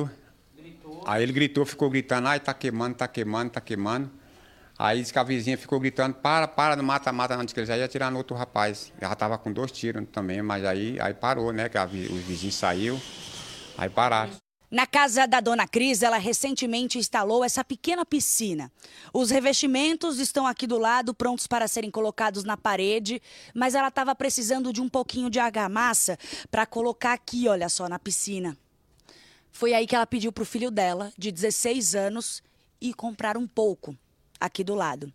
[1.05, 4.11] aí ele gritou, ficou gritando, ai, tá queimando, tá queimando, tá queimando.
[4.77, 7.67] Aí disse que a vizinha ficou gritando, para, para, não mata, mata, antes que ele
[7.67, 8.91] já ia atirar no outro rapaz.
[9.01, 12.51] Já estava com dois tiros também, mas aí, aí parou, né, que a, o vizinho
[12.51, 12.99] saiu.
[13.77, 14.33] Aí pararam.
[14.69, 18.69] Na casa da dona Cris, ela recentemente instalou essa pequena piscina.
[19.13, 23.21] Os revestimentos estão aqui do lado, prontos para serem colocados na parede,
[23.53, 26.17] mas ela estava precisando de um pouquinho de argamassa
[26.51, 28.57] para colocar aqui, olha só, na piscina.
[29.51, 32.43] Foi aí que ela pediu para o filho dela, de 16 anos,
[32.81, 33.95] ir comprar um pouco,
[34.39, 35.11] aqui do lado.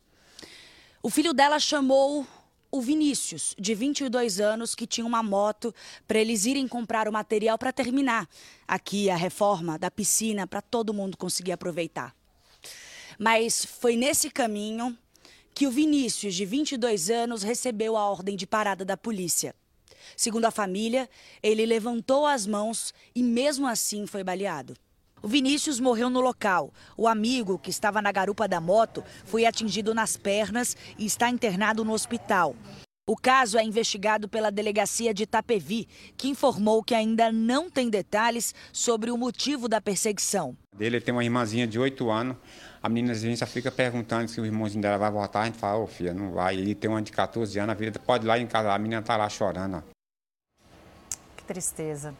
[1.03, 2.27] O filho dela chamou
[2.71, 5.75] o Vinícius, de 22 anos, que tinha uma moto
[6.07, 8.29] para eles irem comprar o material para terminar
[8.67, 12.15] aqui a reforma da piscina para todo mundo conseguir aproveitar.
[13.19, 14.97] Mas foi nesse caminho
[15.53, 19.55] que o Vinícius, de 22 anos, recebeu a ordem de parada da polícia.
[20.17, 21.09] Segundo a família,
[21.43, 24.77] ele levantou as mãos e mesmo assim foi baleado.
[25.23, 26.73] O Vinícius morreu no local.
[26.97, 31.85] O amigo, que estava na garupa da moto, foi atingido nas pernas e está internado
[31.85, 32.57] no hospital.
[33.07, 38.55] O caso é investigado pela delegacia de Itapevi, que informou que ainda não tem detalhes
[38.73, 40.57] sobre o motivo da perseguição.
[40.79, 42.37] Ele tem uma irmãzinha de 8 anos.
[42.83, 45.41] A menina às vezes já fica perguntando se o irmãozinho dela vai voltar.
[45.41, 46.57] A gente fala, ô oh, filha, não vai.
[46.57, 48.73] Ele tem uma de 14 anos, a vida pode ir lá em casa.
[48.73, 49.83] A menina está lá chorando.
[51.37, 52.15] Que tristeza.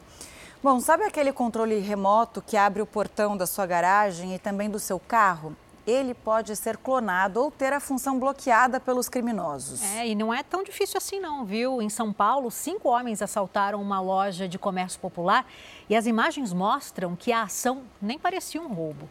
[0.63, 4.79] Bom, sabe aquele controle remoto que abre o portão da sua garagem e também do
[4.79, 5.57] seu carro?
[5.87, 9.83] Ele pode ser clonado ou ter a função bloqueada pelos criminosos.
[9.83, 11.81] É, e não é tão difícil assim não, viu?
[11.81, 15.47] Em São Paulo, cinco homens assaltaram uma loja de comércio popular
[15.89, 19.09] e as imagens mostram que a ação nem parecia um roubo.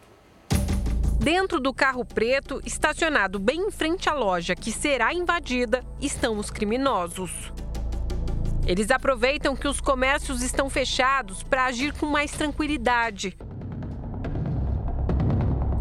[1.19, 6.51] Dentro do carro preto, estacionado bem em frente à loja que será invadida, estão os
[6.51, 7.51] criminosos.
[8.69, 13.35] Eles aproveitam que os comércios estão fechados para agir com mais tranquilidade.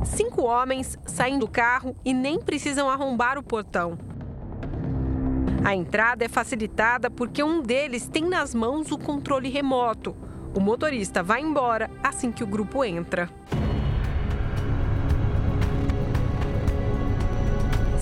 [0.06, 3.98] Cinco homens saem do carro e nem precisam arrombar o portão.
[5.62, 10.16] A entrada é facilitada porque um deles tem nas mãos o controle remoto.
[10.56, 13.28] O motorista vai embora assim que o grupo entra.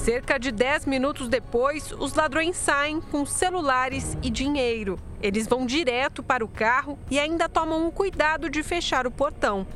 [0.06, 4.96] Cerca de 10 minutos depois, os ladrões saem com celulares e dinheiro.
[5.20, 9.66] Eles vão direto para o carro e ainda tomam o cuidado de fechar o portão.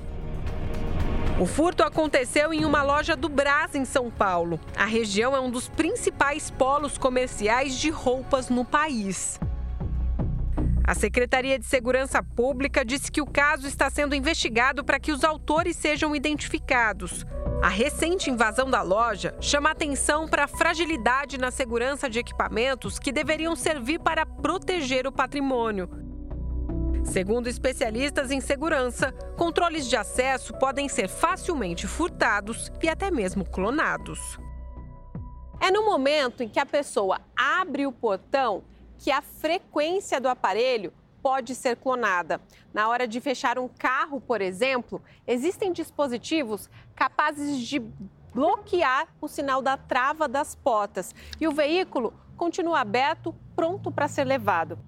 [1.41, 4.61] O furto aconteceu em uma loja do Brás, em São Paulo.
[4.77, 9.41] A região é um dos principais polos comerciais de roupas no país.
[10.91, 15.23] A Secretaria de Segurança Pública disse que o caso está sendo investigado para que os
[15.23, 17.25] autores sejam identificados.
[17.63, 23.13] A recente invasão da loja chama atenção para a fragilidade na segurança de equipamentos que
[23.13, 25.89] deveriam servir para proteger o patrimônio.
[27.05, 34.41] Segundo especialistas em segurança, controles de acesso podem ser facilmente furtados e até mesmo clonados.
[35.61, 38.65] É no momento em que a pessoa abre o portão
[39.01, 42.41] que a frequência do aparelho pode ser clonada.
[42.73, 47.83] Na hora de fechar um carro, por exemplo, existem dispositivos capazes de
[48.35, 54.25] bloquear o sinal da trava das portas e o veículo continua aberto, pronto para ser
[54.25, 54.79] levado.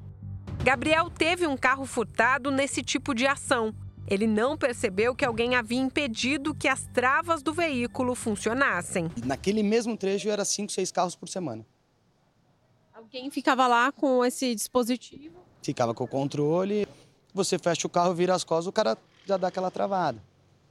[0.63, 3.75] Gabriel teve um carro furtado nesse tipo de ação.
[4.07, 9.11] Ele não percebeu que alguém havia impedido que as travas do veículo funcionassem.
[9.25, 11.67] Naquele mesmo trecho era cinco, seis carros por semana.
[13.15, 15.35] Alguém ficava lá com esse dispositivo?
[15.61, 16.89] ficava com o controle,
[17.35, 20.19] você fecha o carro, vira as costas, o cara já dá aquela travada.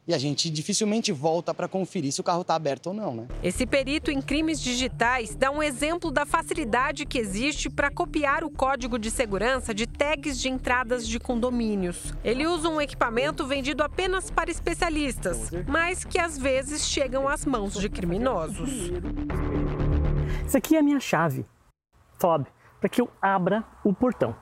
[0.07, 3.27] e a gente dificilmente volta para conferir se o carro está aberto ou não, né?
[3.43, 8.49] Esse perito em crimes digitais dá um exemplo da facilidade que existe para copiar o
[8.49, 12.11] código de segurança de tags de entradas de condomínios.
[12.23, 17.75] Ele usa um equipamento vendido apenas para especialistas, mas que às vezes chegam às mãos
[17.75, 18.89] de criminosos.
[20.47, 21.45] Isso aqui é a minha chave,
[22.21, 22.45] fob,
[22.79, 24.35] para que eu abra o portão.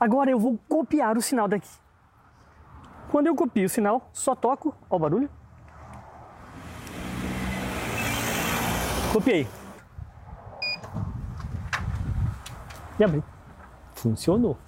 [0.00, 1.68] Agora eu vou copiar o sinal daqui.
[3.10, 5.30] Quando eu copio o sinal, só toco, ó o barulho.
[9.12, 9.46] Copiei.
[12.98, 13.22] E abri.
[13.94, 14.58] Funcionou.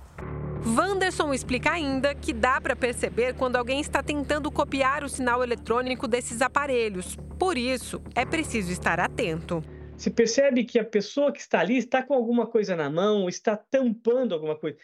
[0.66, 6.06] Wanderson explica ainda que dá para perceber quando alguém está tentando copiar o sinal eletrônico
[6.06, 7.16] desses aparelhos.
[7.38, 9.62] Por isso, é preciso estar atento.
[9.98, 13.56] Se percebe que a pessoa que está ali está com alguma coisa na mão, está
[13.56, 14.78] tampando alguma coisa.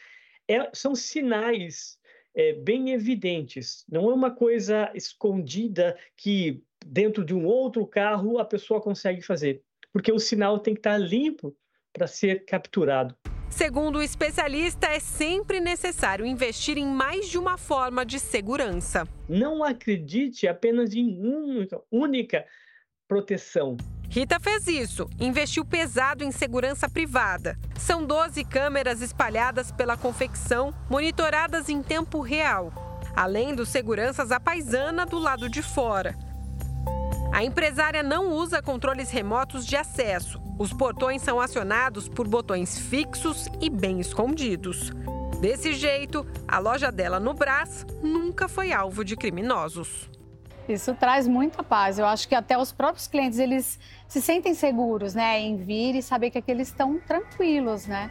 [0.48, 1.96] É, são sinais
[2.34, 3.84] é, bem evidentes.
[3.88, 9.62] Não é uma coisa escondida que dentro de um outro carro a pessoa consegue fazer,
[9.92, 11.56] porque o sinal tem que estar limpo
[11.92, 13.16] para ser capturado.
[13.48, 19.06] Segundo o especialista, é sempre necessário investir em mais de uma forma de segurança.
[19.28, 22.44] Não acredite apenas em única, única
[23.09, 23.76] proteção.
[24.09, 27.59] Rita fez isso, investiu pesado em segurança privada.
[27.76, 32.72] São 12 câmeras espalhadas pela confecção, monitoradas em tempo real,
[33.14, 36.14] além dos seguranças à paisana do lado de fora.
[37.32, 40.40] A empresária não usa controles remotos de acesso.
[40.56, 44.93] Os portões são acionados por botões fixos e bem escondidos.
[45.40, 50.09] Desse jeito, a loja dela no Brás nunca foi alvo de criminosos.
[50.68, 51.98] Isso traz muita paz.
[51.98, 53.78] Eu acho que até os próprios clientes eles
[54.08, 58.10] se sentem seguros, né, em vir e saber que aqueles estão tranquilos, né?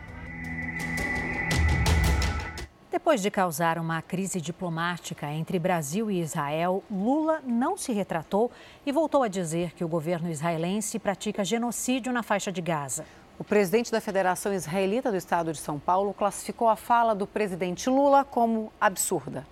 [2.92, 8.52] Depois de causar uma crise diplomática entre Brasil e Israel, Lula não se retratou
[8.86, 13.04] e voltou a dizer que o governo israelense pratica genocídio na faixa de Gaza.
[13.40, 17.90] O presidente da Federação Israelita do Estado de São Paulo classificou a fala do presidente
[17.90, 19.44] Lula como absurda.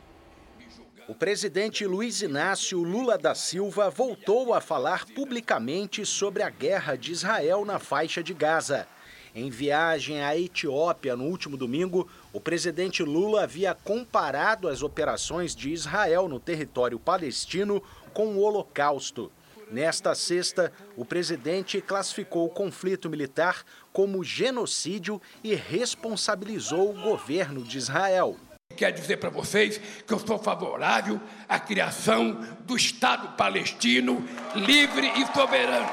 [1.12, 7.12] O presidente Luiz Inácio Lula da Silva voltou a falar publicamente sobre a guerra de
[7.12, 8.88] Israel na faixa de Gaza.
[9.36, 15.74] Em viagem à Etiópia no último domingo, o presidente Lula havia comparado as operações de
[15.74, 17.84] Israel no território palestino
[18.14, 19.30] com o Holocausto.
[19.70, 27.78] Nesta sexta, o presidente classificou o conflito militar como genocídio e responsabilizou o governo de
[27.78, 28.38] Israel.
[28.72, 34.26] Quero dizer para vocês que eu sou favorável à criação do Estado palestino
[34.56, 35.90] livre e soberano.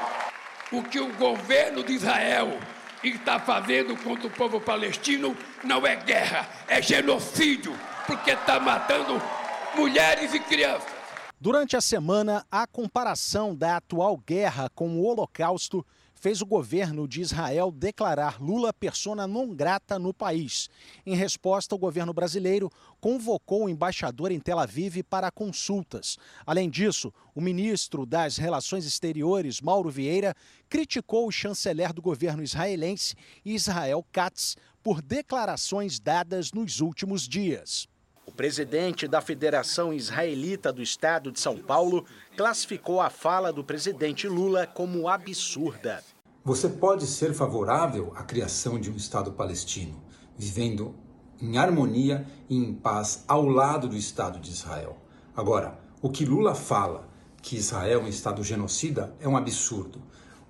[0.71, 2.59] O que o governo de Israel
[3.03, 9.21] está fazendo contra o povo palestino não é guerra, é genocídio, porque está matando
[9.75, 10.99] mulheres e crianças.
[11.39, 15.85] Durante a semana, a comparação da atual guerra com o Holocausto
[16.19, 20.69] fez o governo de Israel declarar Lula persona non grata no país.
[21.05, 22.69] Em resposta, o governo brasileiro
[22.99, 26.17] convocou o embaixador em Tel Aviv para consultas.
[26.45, 30.35] Além disso, o ministro das Relações Exteriores, Mauro Vieira,
[30.67, 33.15] criticou o chanceler do governo israelense,
[33.45, 37.87] Israel Katz, por declarações dadas nos últimos dias.
[38.25, 42.05] O presidente da Federação Israelita do Estado de São Paulo
[42.39, 46.01] classificou a fala do presidente Lula como absurda.
[46.41, 50.01] Você pode ser favorável à criação de um Estado palestino,
[50.37, 50.95] vivendo
[51.41, 54.95] em harmonia e em paz ao lado do Estado de Israel.
[55.35, 57.09] Agora, o que Lula fala,
[57.41, 60.01] que Israel é um Estado genocida, é um absurdo.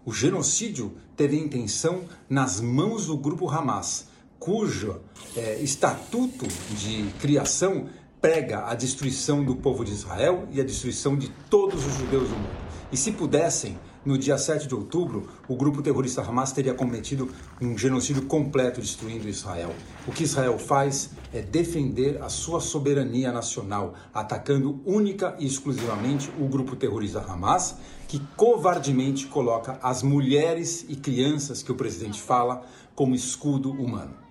[0.05, 5.01] O genocídio teve intenção nas mãos do grupo Hamas, cujo
[5.35, 6.45] é, estatuto
[6.77, 7.89] de criação
[8.21, 12.35] prega a destruição do povo de Israel e a destruição de todos os judeus do
[12.35, 12.69] mundo.
[12.91, 17.29] E se pudessem, no dia 7 de outubro, o grupo terrorista Hamas teria cometido
[17.61, 19.73] um genocídio completo destruindo Israel.
[20.07, 26.47] O que Israel faz é defender a sua soberania nacional, atacando única e exclusivamente o
[26.47, 27.75] grupo terrorista Hamas,
[28.07, 32.63] que covardemente coloca as mulheres e crianças que o presidente fala
[32.95, 34.28] como escudo humano.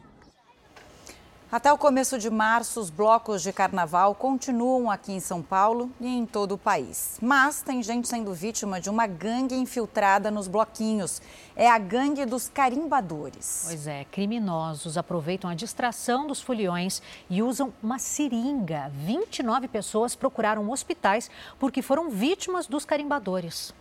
[1.51, 6.07] Até o começo de março, os blocos de carnaval continuam aqui em São Paulo e
[6.07, 7.17] em todo o país.
[7.23, 11.23] Mas tem gente sendo vítima de uma gangue infiltrada nos bloquinhos.
[11.57, 13.63] É a gangue dos carimbadores.
[13.65, 17.01] Pois é, criminosos aproveitam a distração dos foliões
[17.31, 18.93] e usam uma seringa.
[18.95, 23.73] 29 pessoas procuraram hospitais porque foram vítimas dos carimbadores.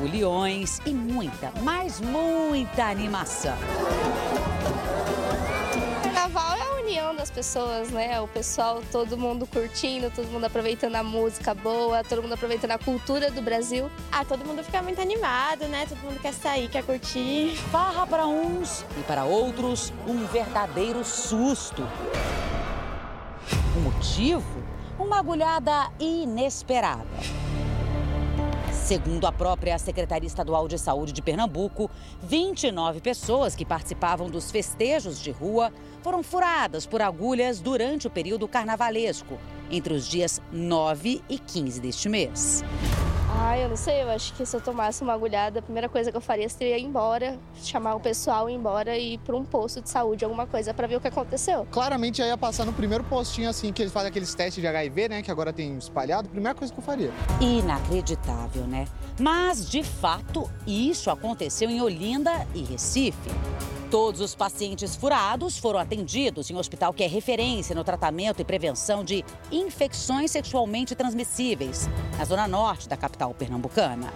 [0.00, 3.56] Foliões e muita, mas muita animação.
[6.02, 8.20] Carnaval é a união vendo as pessoas, né?
[8.20, 12.78] O pessoal, todo mundo curtindo, todo mundo aproveitando a música boa, todo mundo aproveitando a
[12.78, 13.90] cultura do Brasil.
[14.10, 15.86] Ah, todo mundo fica muito animado, né?
[15.86, 17.54] Todo mundo quer sair, quer curtir.
[17.70, 21.86] Farra para uns e para outros, um verdadeiro susto.
[23.76, 24.62] O motivo?
[24.98, 27.06] Uma agulhada inesperada.
[28.84, 31.88] Segundo a própria Secretaria Estadual de Saúde de Pernambuco,
[32.22, 38.48] 29 pessoas que participavam dos festejos de rua foram furadas por agulhas durante o período
[38.48, 39.38] carnavalesco,
[39.70, 42.64] entre os dias 9 e 15 deste mês.
[43.42, 46.10] Ah, eu não sei, eu acho que se eu tomasse uma agulhada, a primeira coisa
[46.10, 49.44] que eu faria seria ir embora, chamar o pessoal, ir embora e ir para um
[49.44, 51.66] posto de saúde, alguma coisa, para ver o que aconteceu.
[51.70, 55.08] Claramente, eu ia passar no primeiro postinho, assim, que eles fazem aqueles testes de HIV,
[55.08, 57.10] né, que agora tem espalhado, primeira coisa que eu faria.
[57.40, 58.86] Inacreditável, né?
[59.18, 63.30] Mas, de fato, isso aconteceu em Olinda e Recife.
[63.90, 68.44] Todos os pacientes furados foram atendidos em um hospital que é referência no tratamento e
[68.44, 74.12] prevenção de infecções sexualmente transmissíveis, na zona norte da capital pernambucana.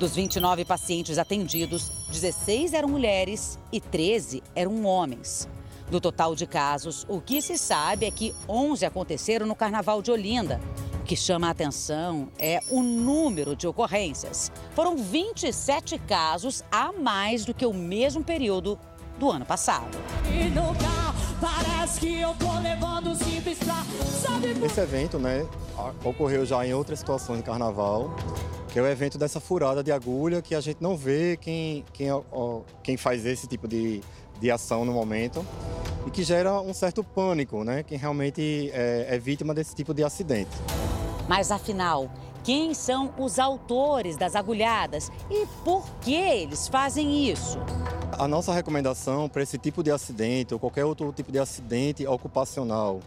[0.00, 5.46] Dos 29 pacientes atendidos, 16 eram mulheres e 13 eram homens.
[5.90, 10.10] Do total de casos, o que se sabe é que 11 aconteceram no Carnaval de
[10.10, 10.58] Olinda.
[11.02, 14.50] O que chama a atenção é o número de ocorrências.
[14.74, 18.78] Foram 27 casos a mais do que o mesmo período
[19.18, 19.98] do ano passado.
[24.64, 25.46] Esse evento, né,
[26.04, 28.14] ocorreu já em outras situações de carnaval,
[28.68, 32.08] que é o evento dessa furada de agulha que a gente não vê quem, quem,
[32.82, 34.02] quem faz esse tipo de,
[34.40, 35.44] de ação no momento
[36.06, 40.04] e que gera um certo pânico, né, quem realmente é, é vítima desse tipo de
[40.04, 40.50] acidente.
[41.28, 42.10] Mas afinal,
[42.48, 47.58] quem são os autores das agulhadas e por que eles fazem isso.
[48.10, 53.00] A nossa recomendação para esse tipo de acidente ou qualquer outro tipo de acidente ocupacional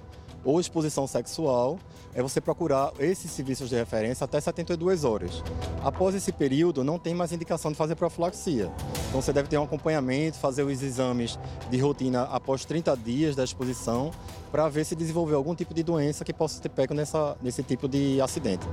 [0.45, 1.80] ou exposição sexual
[2.13, 5.43] é você procurar esses serviços de referência até 72 horas.
[5.84, 8.72] Após esse período, não tem mais indicação de fazer profilaxia.
[9.09, 13.43] Então você deve ter um acompanhamento, fazer os exames de rotina após 30 dias da
[13.43, 14.11] exposição
[14.51, 17.88] para ver se desenvolveu algum tipo de doença que possa ter pego nessa, nesse tipo
[17.88, 18.68] de acidente.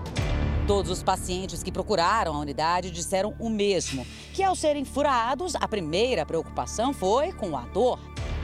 [0.68, 5.66] Todos os pacientes que procuraram a unidade disseram o mesmo, que ao serem furados, a
[5.66, 7.98] primeira preocupação foi com a dor.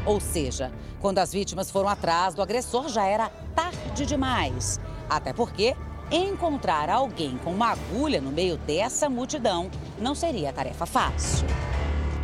[0.06, 0.72] Ou seja,
[1.02, 4.80] quando as vítimas foram atrás do agressor já era tarde demais.
[5.06, 5.76] Até porque
[6.10, 11.46] encontrar alguém com uma agulha no meio dessa multidão não seria tarefa fácil.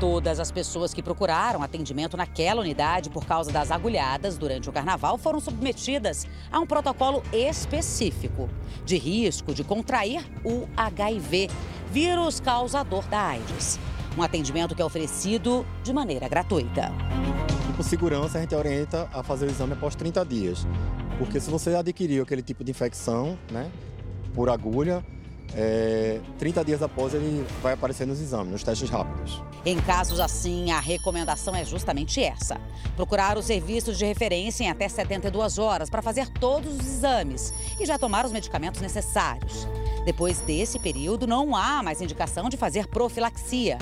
[0.01, 5.19] Todas as pessoas que procuraram atendimento naquela unidade por causa das agulhadas durante o carnaval
[5.19, 8.49] foram submetidas a um protocolo específico
[8.83, 11.51] de risco de contrair o HIV,
[11.93, 13.79] vírus causador da AIDS.
[14.17, 16.91] Um atendimento que é oferecido de maneira gratuita.
[17.69, 20.67] E por segurança, a gente orienta a fazer o exame após 30 dias.
[21.19, 23.71] Porque se você adquiriu aquele tipo de infecção, né,
[24.33, 25.05] por agulha,
[25.55, 29.43] é, 30 dias após ele vai aparecer nos exames, nos testes rápidos.
[29.65, 32.61] Em casos assim, a recomendação é justamente essa:
[32.97, 37.87] procurar os serviços de referência em até 72 horas para fazer todos os exames e
[37.87, 39.69] já tomar os medicamentos necessários.
[40.05, 43.79] Depois desse período, não há mais indicação de fazer profilaxia.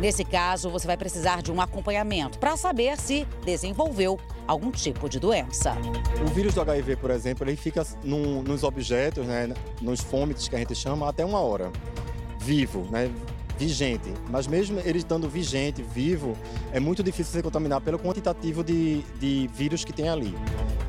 [0.00, 5.18] Nesse caso, você vai precisar de um acompanhamento para saber se desenvolveu algum tipo de
[5.18, 5.76] doença.
[6.22, 10.54] O vírus do HIV, por exemplo, ele fica num, nos objetos, né, nos fômites que
[10.54, 11.70] a gente chama, até uma hora,
[12.38, 13.10] vivo, né,
[13.58, 14.12] vigente.
[14.30, 16.36] Mas mesmo ele estando vigente, vivo,
[16.72, 20.34] é muito difícil se contaminar pelo quantitativo de, de vírus que tem ali.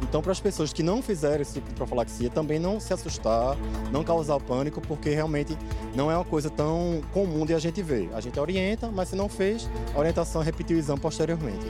[0.02, 3.56] Então, para as pessoas que não fizeram esse tipo de profilaxia, também não se assustar,
[3.92, 5.56] não causar pânico, porque realmente
[5.96, 8.10] não é uma coisa tão comum de a gente ver.
[8.14, 11.66] A gente orienta, mas se não fez, a orientação é repetir o exame posteriormente.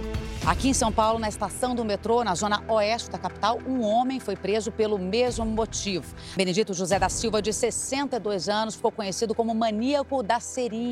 [0.46, 4.20] Aqui em São Paulo, na estação do metrô, na zona oeste da capital, um homem
[4.20, 6.16] foi preso pelo mesmo motivo.
[6.36, 10.89] Benedito José da Silva, de 62 anos, ficou conhecido como maníaco da seringa.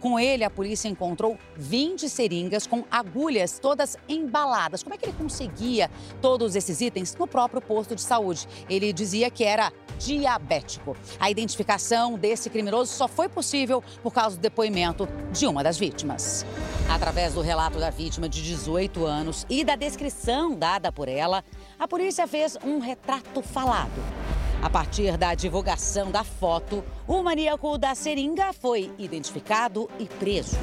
[0.00, 4.82] Com ele, a polícia encontrou 20 seringas com agulhas todas embaladas.
[4.82, 5.90] Como é que ele conseguia
[6.20, 8.48] todos esses itens no próprio posto de saúde?
[8.68, 10.96] Ele dizia que era diabético.
[11.18, 16.44] A identificação desse criminoso só foi possível por causa do depoimento de uma das vítimas.
[16.88, 21.44] Através do relato da vítima de 18 anos e da descrição dada por ela,
[21.78, 24.41] a polícia fez um retrato falado.
[24.62, 30.56] A partir da divulgação da foto, o maníaco da seringa foi identificado e preso.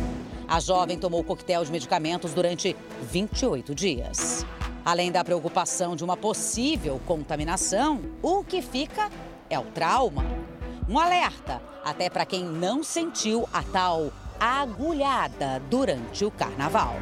[0.48, 4.46] A jovem tomou coquetel de medicamentos durante 28 dias.
[4.86, 9.10] Além da preocupação de uma possível contaminação, o que fica
[9.50, 10.24] é o trauma.
[10.88, 16.96] Um alerta até para quem não sentiu a tal agulhada durante o carnaval.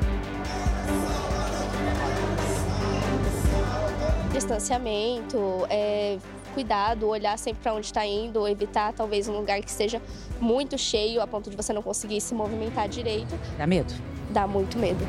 [4.37, 6.17] distanciamento, é,
[6.57, 10.01] cuidado, olhar sempre para onde está indo, evitar talvez um lugar que esteja
[10.41, 13.39] muito cheio a ponto de você não conseguir se movimentar direito.
[13.59, 13.93] Dá medo?
[14.31, 15.05] Dá muito medo.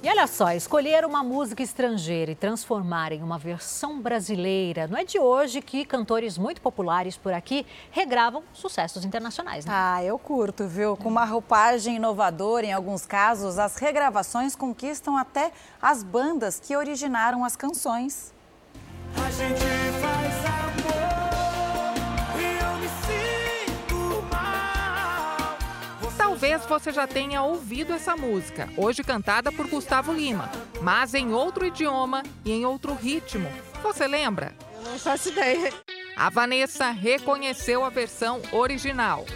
[0.00, 5.04] E olha só, escolher uma música estrangeira e transformar em uma versão brasileira não é
[5.04, 9.66] de hoje que cantores muito populares por aqui regravam sucessos internacionais.
[9.66, 9.72] Né?
[9.74, 10.96] Ah, eu curto, viu?
[10.96, 15.50] Com uma roupagem inovadora, em alguns casos, as regravações conquistam até
[15.82, 18.32] as bandas que originaram as canções.
[19.16, 19.64] A gente
[20.00, 20.67] faz
[26.40, 30.48] Talvez você já tenha ouvido essa música, hoje cantada por Gustavo Lima,
[30.80, 33.50] mas em outro idioma e em outro ritmo.
[33.82, 34.54] Você lembra?
[34.76, 35.74] Eu não faço ideia.
[36.16, 39.26] A Vanessa reconheceu a versão original.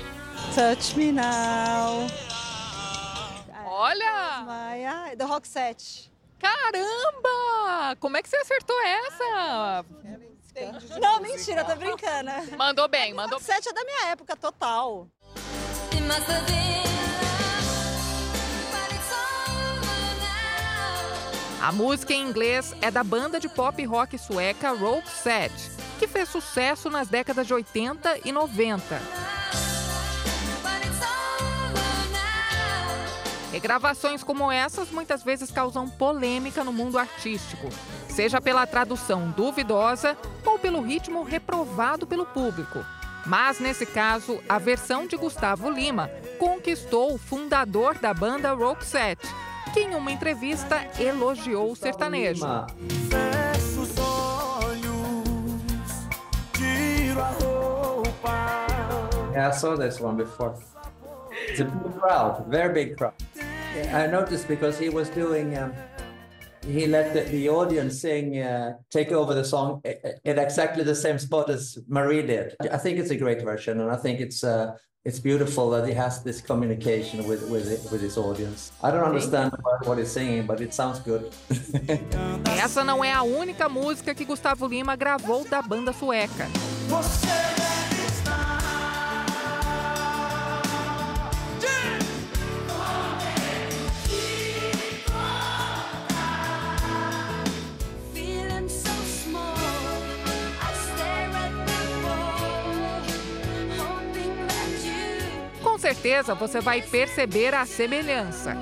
[0.55, 2.07] Touch me now.
[3.67, 4.47] Olha!
[4.47, 6.09] My, do Rock 7.
[6.39, 7.97] Caramba!
[7.99, 9.85] Como é que você acertou essa?
[11.01, 12.31] Não, mentira, tô brincando.
[12.57, 13.41] Mandou bem, mandou.
[13.41, 15.09] Rock 7 é da minha época, total.
[21.63, 25.53] A música em inglês é da banda de pop rock sueca Rope Set,
[25.99, 29.01] que fez sucesso nas décadas de 80 e 90.
[33.53, 37.69] Regravações como essas muitas vezes causam polêmica no mundo artístico,
[38.09, 42.85] seja pela tradução duvidosa ou pelo ritmo reprovado pelo público.
[43.27, 48.51] Mas nesse caso, a versão de Gustavo Lima conquistou o fundador da banda
[48.81, 49.21] Set,
[49.73, 52.45] que em uma entrevista elogiou o sertanejo.
[53.09, 54.83] Fecho os olhos,
[56.53, 58.67] tiro a roupa.
[59.33, 60.55] Yeah, I saw this one before.
[61.49, 63.15] It's a big crowd, very big crowd.
[63.95, 65.73] I noticed because he was doing, um,
[66.67, 71.19] he let the, the audience sing, uh, take over the song at exactly the same
[71.19, 72.55] spot as Marie did.
[72.61, 75.93] I think it's a great version, and I think it's uh, it's beautiful that he
[75.95, 78.73] has this communication with with with his audience.
[78.83, 79.53] I don't understand
[79.85, 81.31] what he's singing, but it sounds good.
[82.63, 86.47] Essa não é a única música que Gustavo Lima gravou da banda sueca.
[86.89, 87.62] Você
[105.93, 108.57] certeza você vai perceber a semelhança.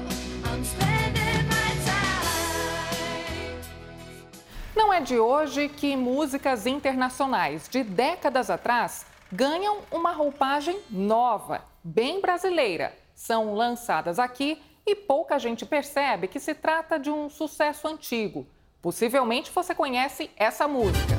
[4.75, 12.21] Não é de hoje que músicas internacionais de décadas atrás ganham uma roupagem nova, bem
[12.21, 12.93] brasileira.
[13.15, 18.45] São lançadas aqui e pouca gente percebe que se trata de um sucesso antigo.
[18.83, 21.15] Possivelmente você conhece essa música.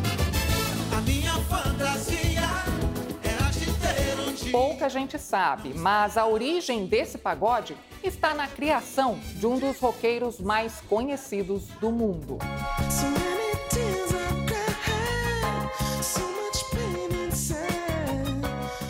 [4.52, 10.42] Pouca gente sabe, mas a origem desse pagode está na criação de um dos roqueiros
[10.42, 12.38] mais conhecidos do mundo.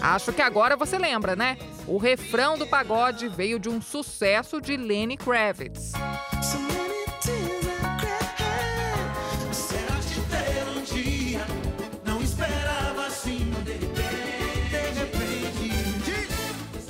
[0.01, 1.57] Acho que agora você lembra, né?
[1.87, 5.91] O refrão do pagode veio de um sucesso de Lenny Kravitz.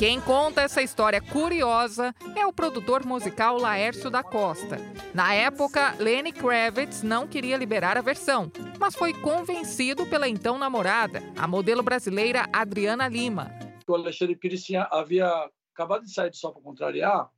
[0.02, 4.78] Quem conta essa história curiosa é o produtor musical Laércio da Costa.
[5.14, 11.22] Na época, Lenny Kravitz não queria liberar a versão, mas foi convencido pela então namorada,
[11.38, 13.52] a modelo brasileira Adriana Lima.
[13.88, 15.30] O Alexandre Pires tinha, havia
[15.72, 17.30] acabado de sair de Só para Contrariar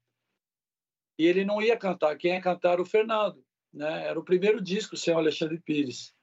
[1.19, 2.15] e ele não ia cantar.
[2.15, 3.43] Quem ia cantar era o Fernando.
[3.73, 4.07] Né?
[4.07, 6.15] Era o primeiro disco sem o Alexandre Pires.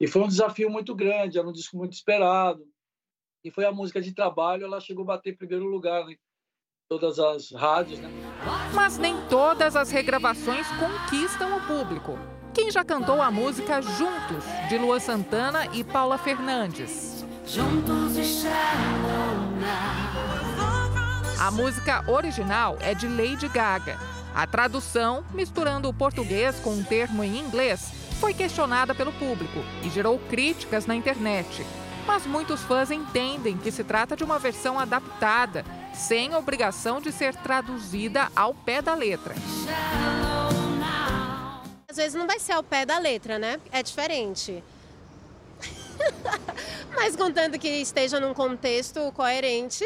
[0.00, 2.66] E foi um desafio muito grande, era um disco muito esperado
[3.46, 6.18] e foi a música de trabalho, ela chegou a bater em primeiro lugar em
[6.88, 8.00] todas as rádios.
[8.00, 8.10] Né?
[8.74, 12.18] Mas nem todas as regravações conquistam o público.
[12.52, 17.24] Quem já cantou a música Juntos, de Lua Santana e Paula Fernandes?
[17.46, 18.48] Juntos e
[21.40, 23.96] A música original é de Lady Gaga.
[24.34, 29.90] A tradução, misturando o português com um termo em inglês, foi questionada pelo público e
[29.90, 31.64] gerou críticas na internet
[32.06, 37.34] mas muitos fãs entendem que se trata de uma versão adaptada, sem obrigação de ser
[37.34, 39.34] traduzida ao pé da letra.
[41.88, 43.58] Às vezes não vai ser ao pé da letra, né?
[43.72, 44.62] É diferente.
[46.94, 49.84] mas contando que esteja num contexto coerente,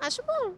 [0.00, 0.54] acho bom.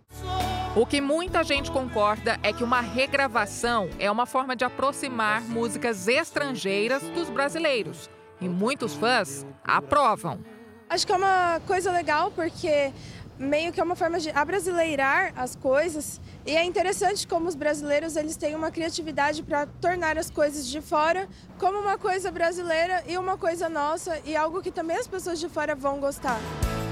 [0.76, 6.08] O que muita gente concorda é que uma regravação é uma forma de aproximar músicas
[6.08, 8.10] estrangeiras dos brasileiros.
[8.44, 10.38] E muitos fãs aprovam.
[10.86, 12.92] Acho que é uma coisa legal porque
[13.38, 18.16] meio que é uma forma de abrasileirar as coisas e é interessante como os brasileiros
[18.16, 21.26] eles têm uma criatividade para tornar as coisas de fora
[21.58, 25.48] como uma coisa brasileira e uma coisa nossa e algo que também as pessoas de
[25.48, 26.38] fora vão gostar.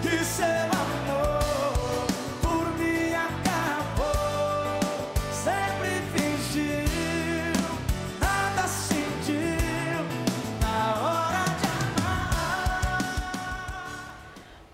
[0.02, 1.61] Que seu amor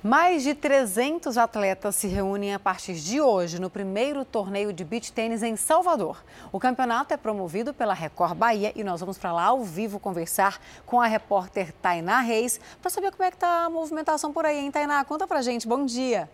[0.02, 5.12] Mais de 300 atletas se reúnem a partir de hoje no primeiro torneio de beach
[5.12, 6.22] tênis em Salvador.
[6.52, 10.60] O campeonato é promovido pela Record Bahia e nós vamos para lá ao vivo conversar
[10.86, 14.58] com a repórter Tainá Reis para saber como é que está a movimentação por aí,
[14.58, 15.04] hein, Tainá?
[15.04, 15.66] Conta pra gente.
[15.66, 16.30] Bom dia.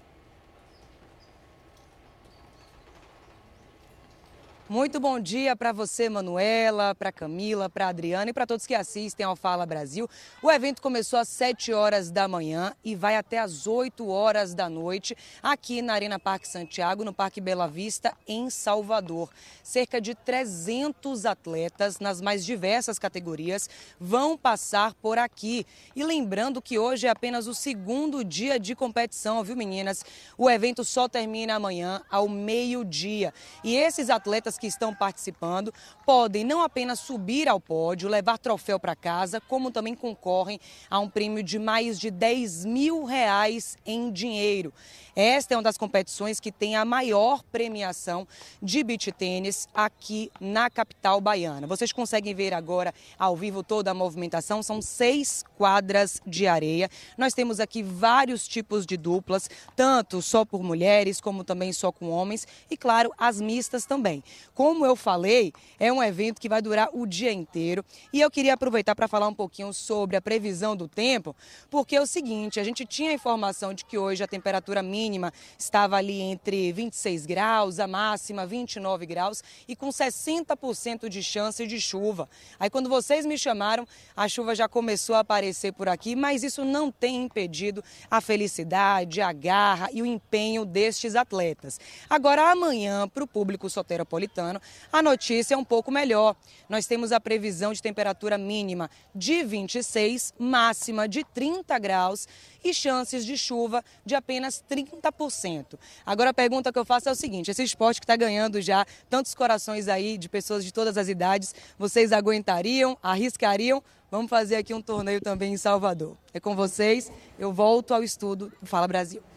[4.74, 9.24] Muito bom dia para você, Manuela, para Camila, para Adriana e para todos que assistem
[9.24, 10.10] ao Fala Brasil.
[10.42, 14.68] O evento começou às 7 horas da manhã e vai até às 8 horas da
[14.68, 19.30] noite aqui na Arena Parque Santiago, no Parque Bela Vista, em Salvador.
[19.62, 23.70] Cerca de 300 atletas nas mais diversas categorias
[24.00, 25.64] vão passar por aqui.
[25.94, 30.04] E lembrando que hoje é apenas o segundo dia de competição, viu, meninas?
[30.36, 33.32] O evento só termina amanhã ao meio-dia.
[33.62, 35.72] E esses atletas que estão participando
[36.04, 40.60] podem não apenas subir ao pódio, levar troféu para casa, como também concorrem
[40.90, 44.72] a um prêmio de mais de 10 mil reais em dinheiro.
[45.16, 48.26] Esta é uma das competições que tem a maior premiação
[48.60, 51.66] de beach tênis aqui na capital baiana.
[51.66, 54.62] Vocês conseguem ver agora ao vivo toda a movimentação.
[54.62, 56.88] São seis quadras de areia.
[57.16, 62.08] Nós temos aqui vários tipos de duplas, tanto só por mulheres como também só com
[62.10, 64.22] homens e, claro, as mistas também.
[64.54, 68.54] Como eu falei, é um evento que vai durar o dia inteiro e eu queria
[68.54, 71.34] aproveitar para falar um pouquinho sobre a previsão do tempo,
[71.68, 75.32] porque é o seguinte, a gente tinha a informação de que hoje a temperatura mínima
[75.58, 81.80] estava ali entre 26 graus, a máxima 29 graus e com 60% de chance de
[81.80, 82.28] chuva.
[82.60, 83.84] Aí quando vocês me chamaram,
[84.16, 89.20] a chuva já começou a aparecer por aqui, mas isso não tem impedido a felicidade,
[89.20, 91.80] a garra e o empenho destes atletas.
[92.08, 94.43] Agora amanhã, para o público soteropolitano,
[94.92, 96.36] a notícia é um pouco melhor.
[96.68, 102.26] Nós temos a previsão de temperatura mínima de 26, máxima de 30 graus
[102.64, 105.78] e chances de chuva de apenas 30%.
[106.04, 108.86] Agora a pergunta que eu faço é o seguinte: esse esporte que está ganhando já
[109.08, 113.82] tantos corações aí de pessoas de todas as idades, vocês aguentariam, arriscariam?
[114.10, 116.16] Vamos fazer aqui um torneio também em Salvador.
[116.32, 119.33] É com vocês, eu volto ao estudo do Fala Brasil.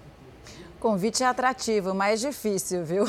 [0.79, 3.05] Convite é atrativo, mas difícil, viu?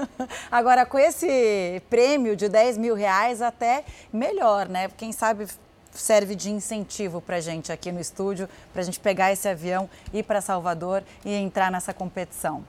[0.52, 4.90] Agora, com esse prêmio de 10 mil reais, até melhor, né?
[4.96, 5.46] Quem sabe
[5.92, 10.24] serve de incentivo para gente aqui no estúdio, para a gente pegar esse avião, ir
[10.24, 12.62] para Salvador e entrar nessa competição.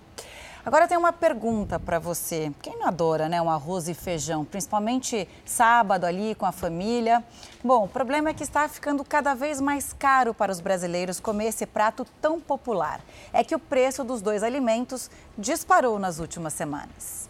[0.67, 2.51] Agora tem uma pergunta para você.
[2.61, 7.23] Quem não adora, né, um arroz e feijão, principalmente sábado ali com a família?
[7.63, 11.45] Bom, o problema é que está ficando cada vez mais caro para os brasileiros comer
[11.45, 12.99] esse prato tão popular.
[13.31, 17.26] É que o preço dos dois alimentos disparou nas últimas semanas.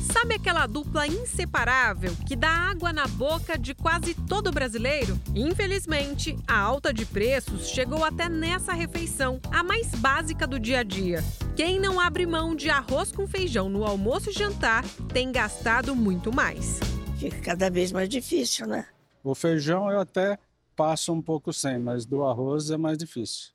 [0.00, 5.20] Sabe aquela dupla inseparável que dá água na boca de quase todo brasileiro?
[5.34, 10.82] Infelizmente, a alta de preços chegou até nessa refeição, a mais básica do dia a
[10.82, 11.22] dia.
[11.54, 16.34] Quem não abre mão de arroz com feijão no almoço e jantar tem gastado muito
[16.34, 16.80] mais.
[17.18, 18.86] Fica cada vez mais difícil, né?
[19.22, 20.38] O feijão eu até
[20.74, 23.50] passo um pouco sem, mas do arroz é mais difícil.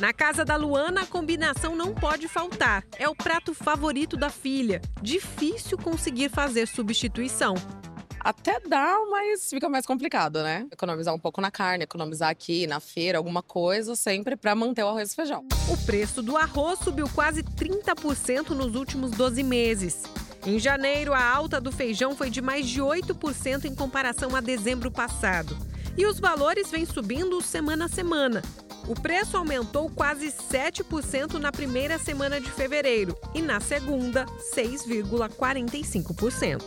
[0.00, 2.84] Na casa da Luana, a combinação não pode faltar.
[2.98, 4.80] É o prato favorito da filha.
[5.00, 7.54] Difícil conseguir fazer substituição.
[8.18, 10.66] Até dá, mas fica mais complicado, né?
[10.72, 14.88] Economizar um pouco na carne, economizar aqui na feira, alguma coisa, sempre para manter o
[14.88, 15.44] arroz e feijão.
[15.68, 20.04] O preço do arroz subiu quase 30% nos últimos 12 meses.
[20.46, 24.90] Em janeiro, a alta do feijão foi de mais de 8% em comparação a dezembro
[24.90, 25.56] passado.
[25.96, 28.40] E os valores vêm subindo semana a semana.
[28.88, 34.24] O preço aumentou quase 7% na primeira semana de fevereiro e na segunda,
[34.54, 36.62] 6,45%.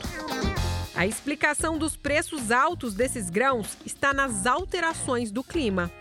[0.96, 5.92] A explicação dos preços altos desses grãos está nas alterações do clima.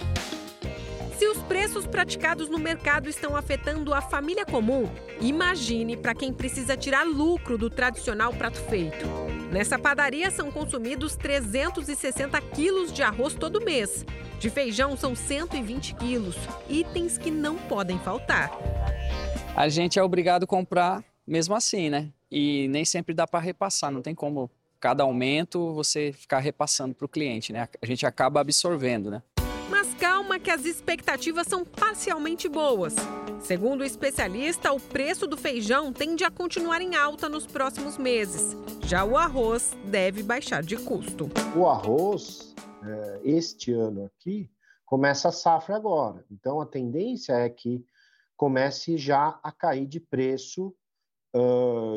[1.19, 4.89] Se os preços praticados no mercado estão afetando a família comum,
[5.21, 9.07] imagine para quem precisa tirar lucro do tradicional prato feito.
[9.53, 14.05] Nessa padaria são consumidos 360 quilos de arroz todo mês.
[14.41, 16.37] De feijão são 120 quilos,
[16.69, 18.51] itens que não podem faltar.
[19.55, 22.11] A gente é obrigado a comprar mesmo assim, né?
[22.29, 24.51] E nem sempre dá para repassar, não tem como
[24.81, 27.69] cada aumento você ficar repassando para o cliente, né?
[27.81, 29.23] A gente acaba absorvendo, né?
[30.45, 32.95] Que as expectativas são parcialmente boas.
[33.41, 38.55] Segundo o especialista, o preço do feijão tende a continuar em alta nos próximos meses.
[38.87, 41.31] Já o arroz deve baixar de custo.
[41.57, 42.55] O arroz,
[42.85, 44.51] é, este ano aqui,
[44.85, 46.27] começa a safra agora.
[46.31, 47.83] Então, a tendência é que
[48.37, 50.77] comece já a cair de preço.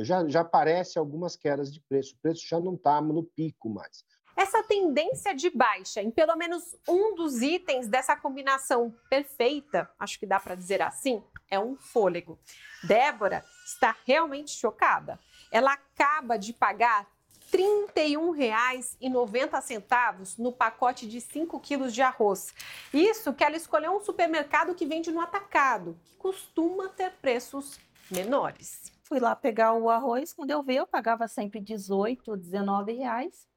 [0.03, 2.15] Já, já aparece algumas quedas de preço.
[2.15, 4.05] O preço já não está no pico mais.
[4.37, 10.27] Essa tendência de baixa em pelo menos um dos itens dessa combinação perfeita, acho que
[10.27, 12.37] dá para dizer assim, é um fôlego.
[12.83, 15.19] Débora está realmente chocada.
[15.51, 17.07] Ela acaba de pagar
[17.51, 22.53] R$ 31,90 no pacote de 5 quilos de arroz.
[22.93, 27.79] Isso que ela escolheu um supermercado que vende no atacado, que costuma ter preços
[28.11, 28.93] menores.
[29.01, 33.47] Fui lá pegar o arroz, quando eu vi, eu pagava sempre 18, 19 reais.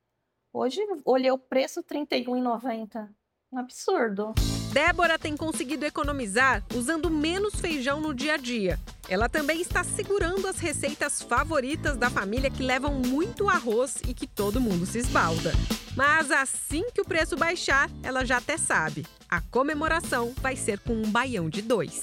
[0.52, 3.09] Hoje olhei o preço R$ 31,90.
[3.52, 4.35] Um absurdo.
[4.72, 8.78] Débora tem conseguido economizar usando menos feijão no dia a dia.
[9.09, 14.27] Ela também está segurando as receitas favoritas da família que levam muito arroz e que
[14.27, 15.52] todo mundo se esbalda.
[15.97, 19.06] Mas assim que o preço baixar, ela já até sabe.
[19.28, 22.02] A comemoração vai ser com um baião de dois.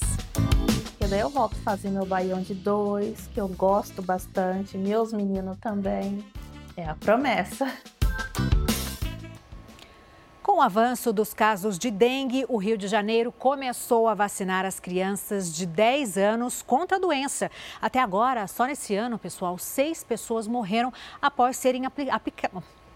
[0.98, 5.12] E daí eu volto a fazer meu baião de dois, que eu gosto bastante, meus
[5.12, 6.24] meninos também.
[6.76, 7.70] É a promessa.
[10.48, 14.80] Com o avanço dos casos de dengue, o Rio de Janeiro começou a vacinar as
[14.80, 17.50] crianças de 10 anos contra a doença.
[17.80, 21.82] Até agora, só nesse ano, pessoal, seis pessoas morreram após serem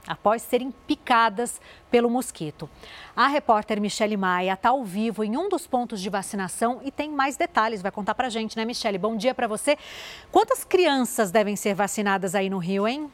[0.09, 2.69] após serem picadas pelo mosquito.
[3.15, 7.11] A repórter Michele Maia está ao vivo em um dos pontos de vacinação e tem
[7.11, 8.99] mais detalhes, vai contar pra gente, né, Michele?
[8.99, 9.79] Bom dia para você.
[10.33, 13.09] Quantas crianças devem ser vacinadas aí no Rio, hein?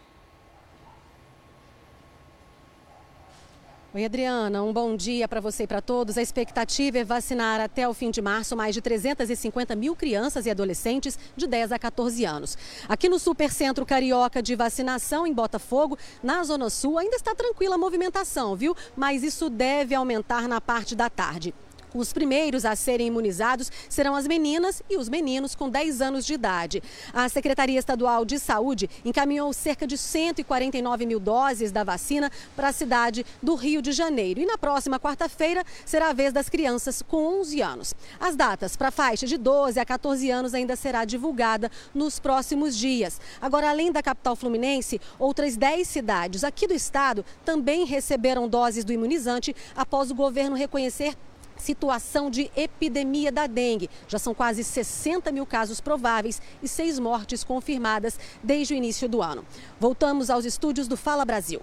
[3.95, 6.19] Oi, Adriana, um bom dia para você e para todos.
[6.19, 10.51] A expectativa é vacinar até o fim de março mais de 350 mil crianças e
[10.51, 12.59] adolescentes de 10 a 14 anos.
[12.87, 17.79] Aqui no Supercentro Carioca de Vacinação, em Botafogo, na Zona Sul, ainda está tranquila a
[17.79, 18.77] movimentação, viu?
[18.95, 21.55] Mas isso deve aumentar na parte da tarde.
[21.95, 26.35] Os primeiros a serem imunizados serão as meninas e os meninos com 10 anos de
[26.35, 26.83] idade.
[27.13, 32.73] A Secretaria Estadual de Saúde encaminhou cerca de 149 mil doses da vacina para a
[32.73, 34.41] cidade do Rio de Janeiro.
[34.41, 37.95] E na próxima quarta-feira será a vez das crianças com 11 anos.
[38.21, 42.77] As datas para a faixa de 12 a 14 anos ainda será divulgada nos próximos
[42.77, 43.21] dias.
[43.41, 48.93] Agora, além da capital fluminense, outras 10 cidades aqui do estado também receberam doses do
[48.93, 51.17] imunizante após o governo reconhecer
[51.59, 53.91] situação de epidemia da dengue.
[54.07, 59.21] Já são quase 60 mil casos prováveis e seis mortes confirmadas desde o início do
[59.21, 59.45] ano.
[59.79, 61.61] Voltamos aos estúdios do Fala Brasil.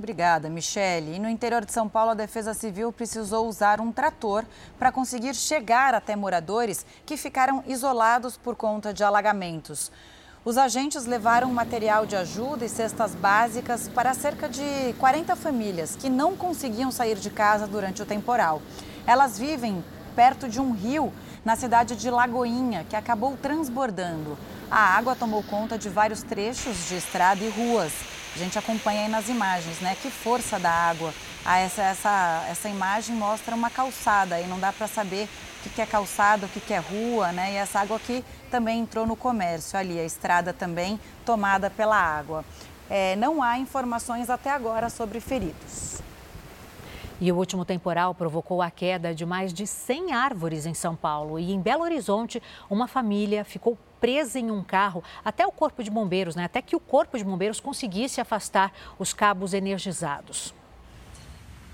[0.00, 1.16] Obrigada, Michele.
[1.16, 4.46] E no interior de São Paulo, a Defesa Civil precisou usar um trator
[4.78, 9.92] para conseguir chegar até moradores que ficaram isolados por conta de alagamentos.
[10.42, 16.08] Os agentes levaram material de ajuda e cestas básicas para cerca de 40 famílias que
[16.08, 18.62] não conseguiam sair de casa durante o temporal.
[19.06, 21.12] Elas vivem perto de um rio
[21.44, 24.36] na cidade de Lagoinha, que acabou transbordando.
[24.70, 27.92] A água tomou conta de vários trechos de estrada e ruas.
[28.34, 29.96] A gente acompanha aí nas imagens, né?
[30.00, 31.12] Que força da água.
[31.44, 35.28] Ah, essa, essa, essa imagem mostra uma calçada e não dá para saber
[35.66, 37.52] o que é calçada, o que é rua, né?
[37.52, 42.44] E essa água aqui também entrou no comércio ali, a estrada também tomada pela água.
[42.88, 46.00] É, não há informações até agora sobre feridos.
[47.20, 51.38] E o último temporal provocou a queda de mais de 100 árvores em São Paulo.
[51.38, 55.90] E em Belo Horizonte, uma família ficou presa em um carro até o Corpo de
[55.90, 56.44] Bombeiros, né?
[56.44, 60.54] até que o Corpo de Bombeiros conseguisse afastar os cabos energizados.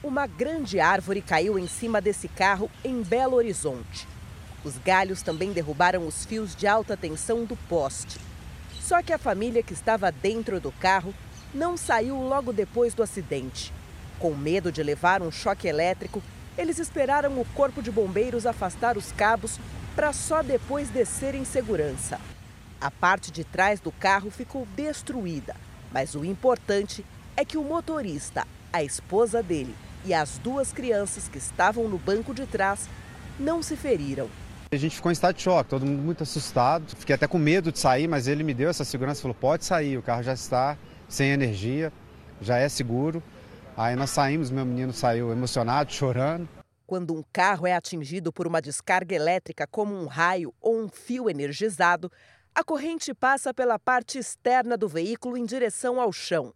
[0.03, 4.09] Uma grande árvore caiu em cima desse carro em Belo Horizonte.
[4.65, 8.19] Os galhos também derrubaram os fios de alta tensão do poste.
[8.81, 11.15] Só que a família que estava dentro do carro
[11.55, 13.73] não saiu logo depois do acidente.
[14.19, 16.23] Com medo de levar um choque elétrico,
[16.57, 19.59] eles esperaram o corpo de bombeiros afastar os cabos
[19.95, 22.19] para só depois descer em segurança.
[22.81, 25.55] A parte de trás do carro ficou destruída,
[25.93, 27.05] mas o importante
[27.37, 29.75] é que o motorista, a esposa dele
[30.05, 32.89] e as duas crianças que estavam no banco de trás
[33.39, 34.29] não se feriram.
[34.71, 36.97] A gente ficou em estado de choque, todo mundo muito assustado.
[36.97, 39.97] Fiquei até com medo de sair, mas ele me deu essa segurança, falou: pode sair,
[39.97, 40.77] o carro já está
[41.09, 41.93] sem energia,
[42.41, 43.23] já é seguro.
[43.77, 46.49] Aí nós saímos, meu menino saiu emocionado, chorando.
[46.87, 51.29] Quando um carro é atingido por uma descarga elétrica, como um raio ou um fio
[51.29, 52.11] energizado,
[52.59, 56.55] A corrente passa pela parte externa do veículo em direção ao chão.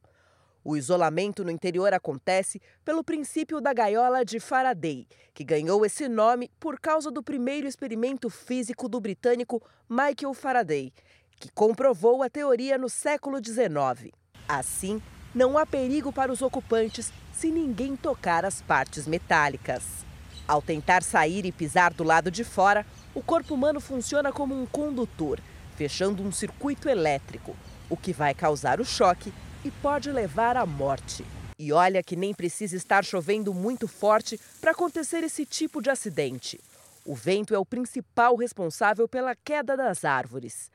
[0.65, 6.51] O isolamento no interior acontece pelo princípio da gaiola de Faraday, que ganhou esse nome
[6.59, 10.91] por causa do primeiro experimento físico do britânico Michael Faraday,
[11.39, 14.11] que comprovou a teoria no século XIX.
[14.49, 15.03] Assim,
[15.35, 20.05] não há perigo para os ocupantes se ninguém tocar as partes metálicas.
[20.47, 22.85] Ao tentar sair e pisar do lado de fora,
[23.15, 25.41] o corpo humano funciona como um condutor,
[25.77, 27.57] fechando um circuito elétrico,
[27.89, 29.33] o que vai causar o choque
[29.65, 31.25] e pode levar à morte.
[31.59, 36.59] E olha que nem precisa estar chovendo muito forte para acontecer esse tipo de acidente.
[37.05, 40.71] O vento é o principal responsável pela queda das árvores.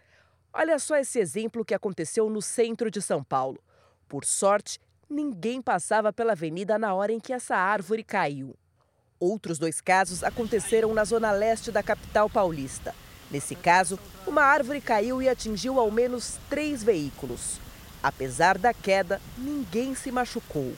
[0.54, 3.60] Olha só esse exemplo que aconteceu no centro de São Paulo.
[4.08, 4.80] Por sorte,
[5.10, 8.56] ninguém passava pela avenida na hora em que essa árvore caiu.
[9.20, 12.94] Outros dois casos aconteceram na zona leste da capital paulista.
[13.32, 17.60] Nesse caso, uma árvore caiu e atingiu ao menos três veículos.
[18.04, 20.74] Apesar da queda, ninguém se machucou.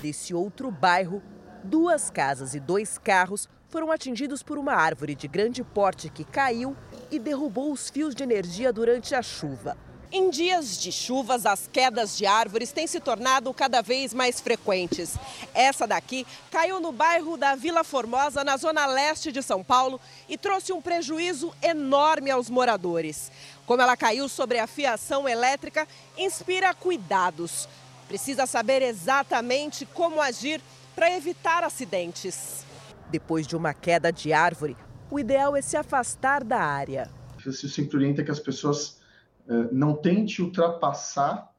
[0.00, 1.22] Desse outro bairro,
[1.62, 6.76] duas casas e dois carros foram atingidos por uma árvore de grande porte que caiu
[7.12, 9.76] e derrubou os fios de energia durante a chuva.
[10.10, 15.14] Em dias de chuvas, as quedas de árvores têm se tornado cada vez mais frequentes.
[15.54, 19.98] Essa daqui caiu no bairro da Vila Formosa, na zona leste de São Paulo,
[20.28, 23.32] e trouxe um prejuízo enorme aos moradores.
[23.64, 27.66] Como ela caiu sobre a fiação elétrica, inspira cuidados.
[28.06, 30.60] Precisa saber exatamente como agir
[30.94, 32.66] para evitar acidentes.
[33.08, 34.76] Depois de uma queda de árvore,
[35.12, 37.06] o ideal é se afastar da área.
[37.38, 38.98] Se sempre orienta que as pessoas
[39.46, 41.52] uh, não tentem ultrapassar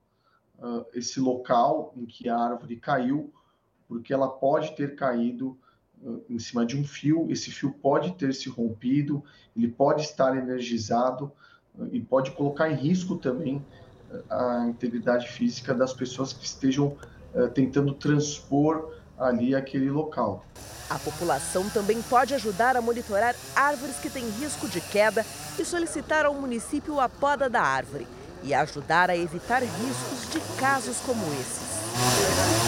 [0.58, 3.32] uh, esse local em que a árvore caiu,
[3.88, 5.56] porque ela pode ter caído
[6.02, 9.24] uh, em cima de um fio, esse fio pode ter se rompido,
[9.56, 11.32] ele pode estar energizado
[11.92, 13.64] e pode colocar em risco também
[14.30, 16.96] a integridade física das pessoas que estejam
[17.56, 20.46] tentando transpor ali aquele local.
[20.90, 25.26] A população também pode ajudar a monitorar árvores que têm risco de queda
[25.58, 28.08] e solicitar ao município a poda da árvore
[28.44, 32.63] e ajudar a evitar riscos de casos como esses.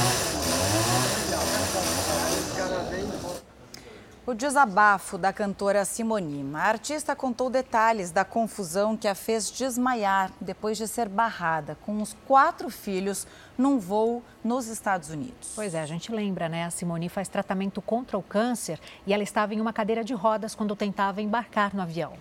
[4.27, 6.43] O desabafo da cantora Simone.
[6.55, 12.01] A artista contou detalhes da confusão que a fez desmaiar depois de ser barrada com
[12.01, 15.51] os quatro filhos num voo nos Estados Unidos.
[15.53, 16.65] Pois é, a gente lembra, né?
[16.65, 20.55] A Simone faz tratamento contra o câncer e ela estava em uma cadeira de rodas
[20.55, 22.13] quando tentava embarcar no avião.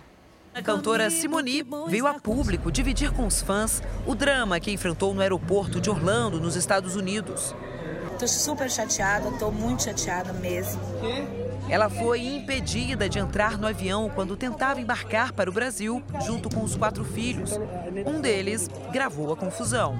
[0.53, 5.21] A cantora Simone veio a público dividir com os fãs o drama que enfrentou no
[5.21, 7.55] aeroporto de Orlando, nos Estados Unidos.
[8.19, 10.79] Tô super chateada, tô muito chateada mesmo.
[11.67, 16.63] Ela foi impedida de entrar no avião quando tentava embarcar para o Brasil junto com
[16.63, 17.59] os quatro filhos.
[18.05, 19.97] Um deles gravou a confusão.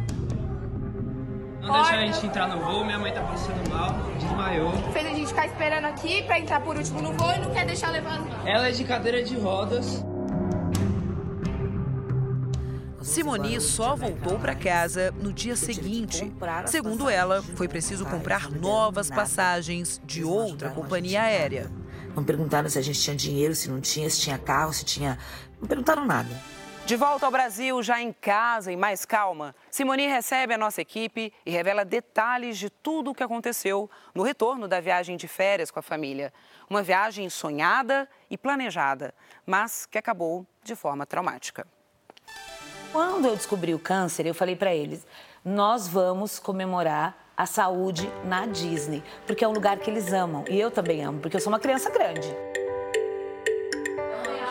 [1.61, 3.89] Não deixa a gente entrar no voo, minha mãe tá passando mal,
[4.19, 4.71] desmaiou.
[4.93, 7.65] Fez a gente ficar esperando aqui pra entrar por último no voo e não quer
[7.65, 8.21] deixar levar.
[8.45, 10.05] Ela é de cadeira de rodas.
[13.05, 16.33] Simone só voltou para casa no dia seguinte.
[16.65, 21.71] Segundo ela, foi preciso comprar novas passagens de outra companhia aérea.
[22.15, 25.19] Não perguntaram se a gente tinha dinheiro, se não tinha, se tinha carro, se tinha.
[25.61, 26.29] Não perguntaram nada.
[26.87, 31.31] De volta ao Brasil, já em casa e mais calma, Simone recebe a nossa equipe
[31.45, 35.79] e revela detalhes de tudo o que aconteceu no retorno da viagem de férias com
[35.79, 36.33] a família.
[36.67, 39.13] Uma viagem sonhada e planejada,
[39.45, 41.67] mas que acabou de forma traumática.
[42.95, 45.05] Quando eu descobri o câncer, eu falei para eles:
[45.43, 50.57] nós vamos comemorar a saúde na Disney, porque é um lugar que eles amam e
[50.57, 52.33] eu também amo, porque eu sou uma criança grande.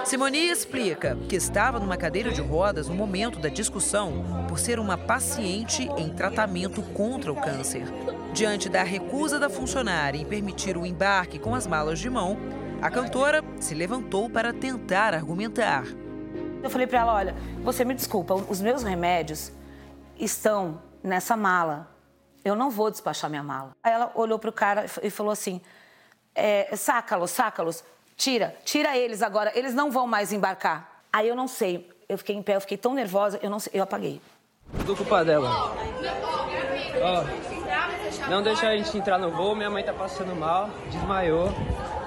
[0.04, 4.98] Simone explica que estava numa cadeira de rodas no momento da discussão por ser uma
[4.98, 7.86] paciente em tratamento contra o câncer.
[8.34, 12.36] Diante da recusa da funcionária em permitir o embarque com as malas de mão,
[12.82, 16.03] a cantora se levantou para tentar argumentar.
[16.64, 19.52] Eu falei para ela: olha, você me desculpa, os meus remédios
[20.18, 21.90] estão nessa mala.
[22.42, 23.72] Eu não vou despachar minha mala.
[23.82, 25.60] Aí ela olhou para o cara e falou assim:
[26.34, 27.84] é, saca-los, saca-los,
[28.16, 31.02] tira, tira eles agora, eles não vão mais embarcar.
[31.12, 33.72] Aí eu não sei, eu fiquei em pé, eu fiquei tão nervosa, eu não sei,
[33.74, 34.20] eu apaguei.
[34.78, 35.74] Tudo culpa dela.
[37.02, 41.48] Ó, não deixa a gente entrar no voo, minha mãe tá passando mal, desmaiou.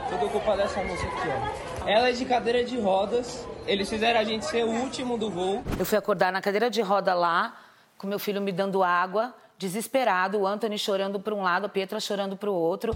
[0.09, 1.76] Tudo culpa dessa moça aqui, ó.
[1.87, 5.63] Ela é de cadeira de rodas, eles fizeram a gente ser o último do voo.
[5.79, 7.55] Eu fui acordar na cadeira de roda lá,
[7.97, 11.97] com meu filho me dando água, desesperado, o Anthony chorando para um lado, a Petra
[12.01, 12.93] chorando para o outro.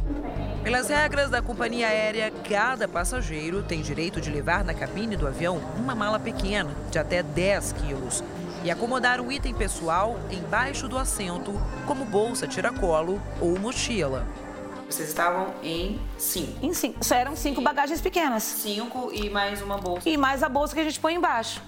[0.62, 5.62] Pelas regras da companhia aérea, cada passageiro tem direito de levar na cabine do avião
[5.78, 8.22] uma mala pequena, de até 10 quilos,
[8.62, 11.54] e acomodar um item pessoal embaixo do assento,
[11.88, 14.28] como bolsa tiracolo ou mochila.
[14.92, 16.66] Vocês estavam em cinco?
[16.66, 17.04] Em cinco.
[17.04, 18.44] Só eram cinco bagagens pequenas.
[18.44, 20.08] Cinco e mais uma bolsa.
[20.10, 21.62] E mais a bolsa que a gente põe embaixo.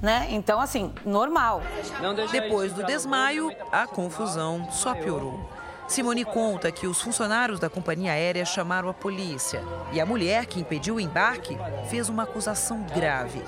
[0.00, 0.28] Né?
[0.30, 1.62] Então, assim, normal.
[2.30, 5.50] Depois do desmaio, a confusão só piorou.
[5.86, 9.62] Simone conta que os funcionários da companhia aérea chamaram a polícia
[9.92, 11.58] e a mulher que impediu o embarque
[11.90, 13.42] fez uma acusação grave.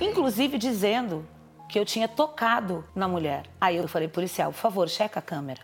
[0.00, 1.28] Inclusive dizendo
[1.68, 3.44] que eu tinha tocado na mulher.
[3.60, 5.60] Aí eu falei, policial, por favor, checa a câmera.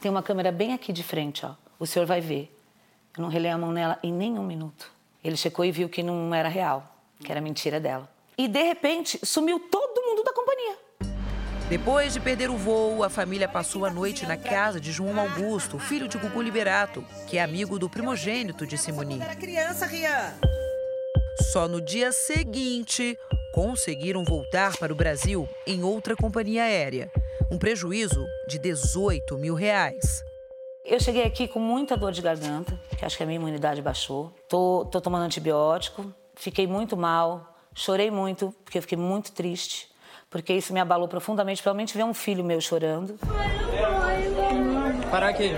[0.00, 1.67] Tem uma câmera bem aqui de frente, ó.
[1.78, 2.52] O senhor vai ver.
[3.16, 4.90] Eu não relei a mão nela em nenhum minuto.
[5.22, 8.08] Ele checou e viu que não era real, que era mentira dela.
[8.36, 10.76] E de repente sumiu todo mundo da companhia.
[11.68, 15.78] Depois de perder o voo, a família passou a noite na casa de João Augusto,
[15.78, 19.20] filho de Gugu Liberato, que é amigo do primogênito de Simoni.
[19.38, 20.32] criança, Rian.
[21.52, 23.18] Só no dia seguinte,
[23.52, 27.10] conseguiram voltar para o Brasil em outra companhia aérea.
[27.50, 30.24] Um prejuízo de 18 mil reais.
[30.90, 34.32] Eu cheguei aqui com muita dor de garganta, que acho que a minha imunidade baixou.
[34.48, 39.90] Tô, tô tomando antibiótico, fiquei muito mal, chorei muito, porque eu fiquei muito triste,
[40.30, 43.16] porque isso me abalou profundamente, principalmente ver um filho meu chorando.
[45.10, 45.50] Para aqui.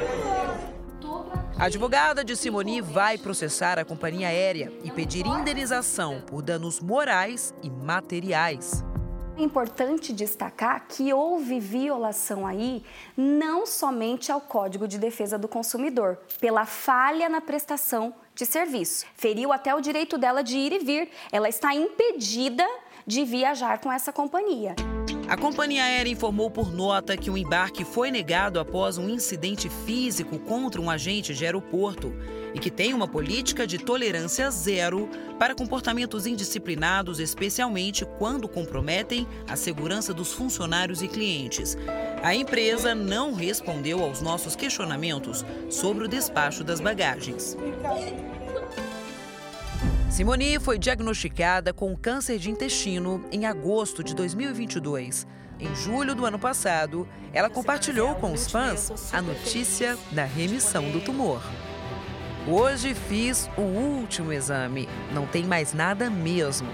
[1.57, 7.55] A advogada de Simoni vai processar a companhia aérea e pedir indenização por danos morais
[7.63, 8.83] e materiais.
[9.41, 12.85] Importante destacar que houve violação aí
[13.17, 19.07] não somente ao Código de Defesa do Consumidor, pela falha na prestação de serviço.
[19.15, 21.11] Feriu até o direito dela de ir e vir.
[21.33, 22.69] Ela está impedida
[23.07, 24.75] de viajar com essa companhia.
[25.31, 30.41] A companhia aérea informou por nota que o embarque foi negado após um incidente físico
[30.41, 32.13] contra um agente de aeroporto
[32.53, 35.09] e que tem uma política de tolerância zero
[35.39, 41.79] para comportamentos indisciplinados, especialmente quando comprometem a segurança dos funcionários e clientes.
[42.25, 47.57] A empresa não respondeu aos nossos questionamentos sobre o despacho das bagagens.
[50.11, 55.25] Simoni foi diagnosticada com câncer de intestino em agosto de 2022.
[55.61, 61.01] Em julho do ano passado, ela compartilhou com os fãs a notícia da remissão do
[61.01, 61.41] tumor.
[62.49, 64.89] Hoje fiz o último exame.
[65.13, 66.69] Não tem mais nada mesmo.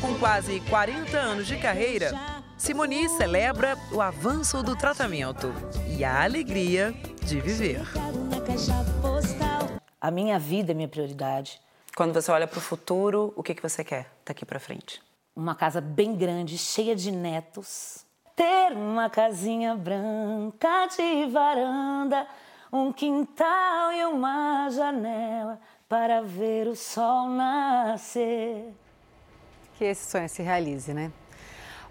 [0.00, 5.52] Com quase 40 anos de carreira, Simoni celebra o avanço do tratamento
[5.86, 6.92] e a alegria
[7.22, 7.82] de viver.
[10.00, 11.60] A minha vida é minha prioridade.
[11.94, 15.02] Quando você olha para o futuro, o que, que você quer daqui para frente?
[15.34, 18.06] Uma casa bem grande, cheia de netos.
[18.34, 22.26] Ter uma casinha branca de varanda,
[22.72, 28.74] um quintal e uma janela para ver o sol nascer.
[29.74, 31.12] Que esse sonho se realize, né?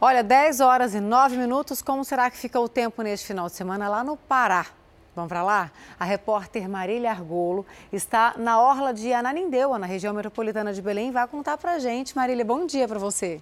[0.07, 3.53] Olha, 10 horas e 9 minutos, como será que fica o tempo neste final de
[3.53, 4.68] semana lá no Pará?
[5.15, 5.72] Vamos para lá?
[5.99, 11.27] A repórter Marília Argolo está na orla de Ananindeua, na região metropolitana de Belém, vai
[11.27, 12.15] contar para gente.
[12.15, 13.41] Marília, bom dia para você.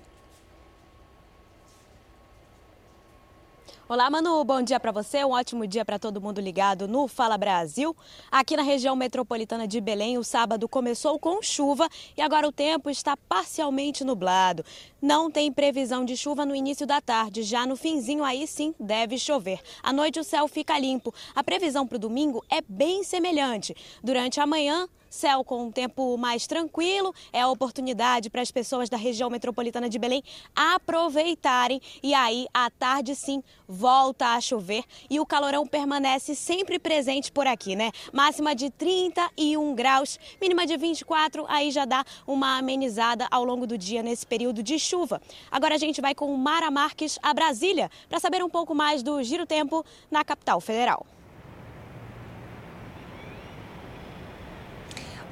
[3.94, 7.38] Olá, Manu, bom dia para você, um ótimo dia para todo mundo ligado no Fala
[7.38, 7.96] Brasil.
[8.32, 11.88] Aqui na região metropolitana de Belém, o sábado começou com chuva
[12.18, 14.66] e agora o tempo está parcialmente nublado.
[15.00, 19.16] Não tem previsão de chuva no início da tarde, já no finzinho aí sim deve
[19.20, 19.60] chover.
[19.84, 21.14] À noite o céu fica limpo.
[21.36, 23.76] A previsão para o domingo é bem semelhante.
[24.04, 28.90] Durante a manhã, Céu com um tempo mais tranquilo, é a oportunidade para as pessoas
[28.90, 30.24] da região metropolitana de Belém
[30.56, 31.80] aproveitarem.
[32.02, 37.46] E aí, à tarde, sim, volta a chover e o calorão permanece sempre presente por
[37.46, 37.92] aqui, né?
[38.12, 43.78] Máxima de 31 graus, mínima de 24, aí já dá uma amenizada ao longo do
[43.78, 45.22] dia nesse período de chuva.
[45.52, 49.22] Agora a gente vai com Mara Marques a Brasília para saber um pouco mais do
[49.22, 51.06] giro tempo na capital federal.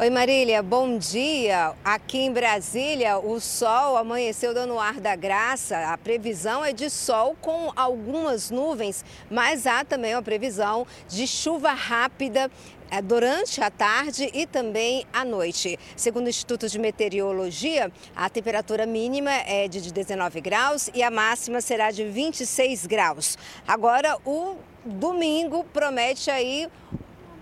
[0.01, 1.75] Oi Marília, bom dia.
[1.85, 5.77] Aqui em Brasília, o sol amanheceu dando ar da graça.
[5.93, 11.73] A previsão é de sol com algumas nuvens, mas há também uma previsão de chuva
[11.73, 12.49] rápida
[12.89, 15.77] é, durante a tarde e também à noite.
[15.95, 21.61] Segundo o Instituto de Meteorologia, a temperatura mínima é de 19 graus e a máxima
[21.61, 23.37] será de 26 graus.
[23.67, 26.67] Agora, o domingo promete aí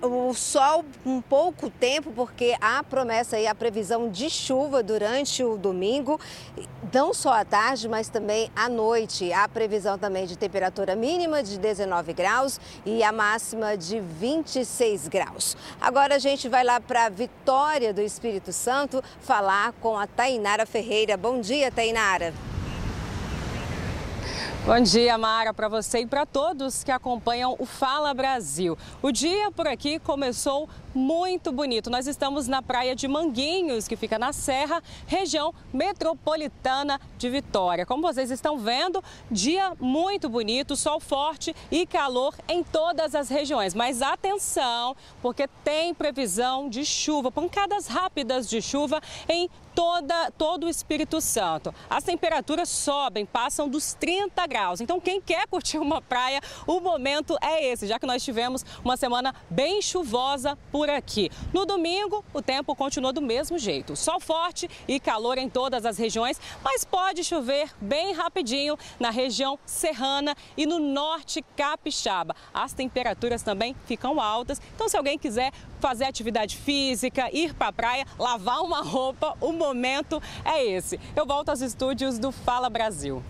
[0.02, 5.58] o sol um pouco tempo, porque há promessa aí, a previsão de chuva durante o
[5.58, 6.20] domingo,
[6.94, 9.32] não só à tarde, mas também à noite.
[9.34, 15.58] Há previsão também de temperatura mínima de 19 graus e a máxima de 26 graus.
[15.80, 21.18] Agora a gente vai lá para Vitória do Espírito Santo falar com a Tainara Ferreira.
[21.18, 22.34] Bom dia, Tainara.
[24.66, 28.78] Bom dia, Mara, para você e para todos que acompanham o Fala Brasil.
[29.02, 30.70] O dia por aqui começou
[31.00, 31.90] muito bonito.
[31.90, 37.86] Nós estamos na praia de Manguinhos, que fica na Serra, região metropolitana de Vitória.
[37.86, 39.02] Como vocês estão vendo,
[39.32, 43.74] dia muito bonito, sol forte e calor em todas as regiões.
[43.74, 49.50] Mas atenção, porque tem previsão de chuva, pancadas rápidas de chuva em
[49.80, 51.74] toda, todo o Espírito Santo.
[51.90, 54.82] As temperaturas sobem, passam dos 30 graus.
[54.82, 58.98] Então, quem quer curtir uma praia, o momento é esse, já que nós tivemos uma
[58.98, 61.30] semana bem chuvosa por aqui.
[61.54, 63.96] No domingo, o tempo continua do mesmo jeito.
[63.96, 69.58] Sol forte e calor em todas as regiões, mas pode chover bem rapidinho na região
[69.66, 72.36] serrana e no norte capixaba.
[72.54, 74.62] As temperaturas também ficam altas.
[74.76, 79.52] Então, se alguém quiser fazer atividade física, ir para a praia, lavar uma roupa, o
[79.52, 81.00] momento é esse.
[81.16, 83.24] Eu volto aos estúdios do Fala Brasil.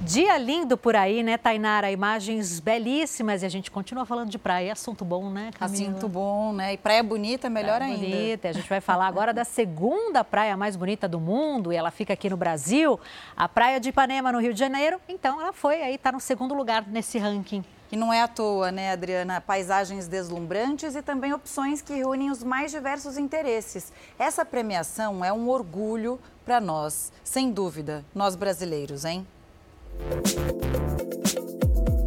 [0.00, 1.90] Dia lindo por aí, né, Tainara?
[1.90, 4.72] Imagens belíssimas e a gente continua falando de praia.
[4.72, 5.90] Assunto bom, né, Camila?
[5.90, 6.74] Assunto bom, né?
[6.74, 8.06] E praia bonita, melhor praia ainda.
[8.06, 8.48] bonita.
[8.48, 12.12] A gente vai falar agora da segunda praia mais bonita do mundo e ela fica
[12.12, 12.98] aqui no Brasil,
[13.36, 15.00] a Praia de Ipanema, no Rio de Janeiro.
[15.08, 17.64] Então, ela foi aí, está no segundo lugar nesse ranking.
[17.90, 19.40] E não é à toa, né, Adriana?
[19.40, 23.92] Paisagens deslumbrantes e também opções que reúnem os mais diversos interesses.
[24.18, 29.26] Essa premiação é um orgulho para nós, sem dúvida, nós brasileiros, hein?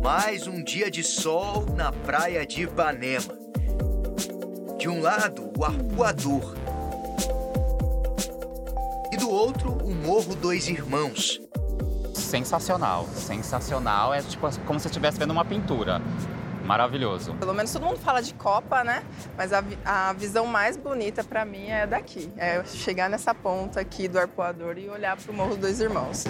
[0.02, 3.38] Mais um dia de sol na praia de Ipanema.
[4.78, 6.56] De um lado, o Arpoador.
[9.12, 11.40] E do outro, o Morro Dois Irmãos.
[12.14, 14.14] Sensacional, sensacional.
[14.14, 16.02] É tipo como se estivesse vendo uma pintura.
[16.66, 17.34] Maravilhoso.
[17.36, 19.04] Pelo menos todo mundo fala de Copa, né?
[19.38, 22.32] Mas a, a visão mais bonita para mim é daqui.
[22.38, 26.24] É chegar nessa ponta aqui do Arpoador e olhar para o Morro Dois Irmãos.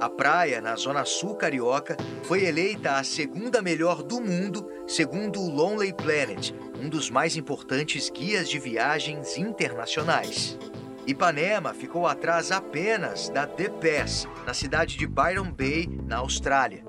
[0.00, 5.48] A praia, na zona sul carioca, foi eleita a segunda melhor do mundo, segundo o
[5.48, 10.58] Lonely Planet, um dos mais importantes guias de viagens internacionais.
[11.06, 16.84] Ipanema ficou atrás apenas da The Pass, na cidade de Byron Bay, na Austrália.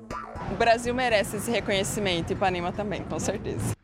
[0.50, 3.75] O Brasil merece esse reconhecimento, Ipanema também, com certeza.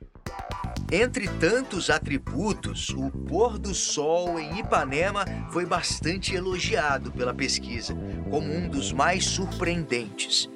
[0.94, 7.96] Entre tantos atributos, o pôr do sol em Ipanema foi bastante elogiado pela pesquisa
[8.28, 10.50] como um dos mais surpreendentes.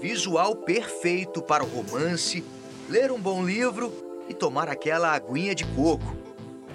[0.00, 2.42] Visual perfeito para o romance,
[2.88, 3.92] ler um bom livro
[4.30, 6.16] e tomar aquela aguinha de coco.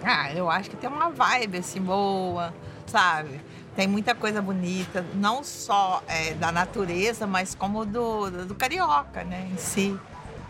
[0.04, 2.54] Ah, eu acho que tem uma vibe assim boa,
[2.86, 3.42] sabe?
[3.76, 9.50] Tem muita coisa bonita, não só é, da natureza, mas como do, do carioca, né,
[9.52, 10.00] em si.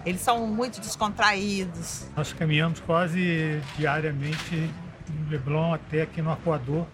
[0.05, 2.05] Eles são muito descontraídos.
[2.15, 4.69] Nós caminhamos quase diariamente
[5.07, 6.85] do Leblon até aqui no Arcoador.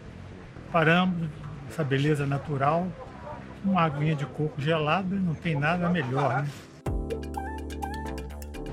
[0.71, 1.27] Paramos,
[1.67, 2.87] essa beleza natural,
[3.65, 6.49] uma aguinha de coco gelada, não tem nada melhor, né?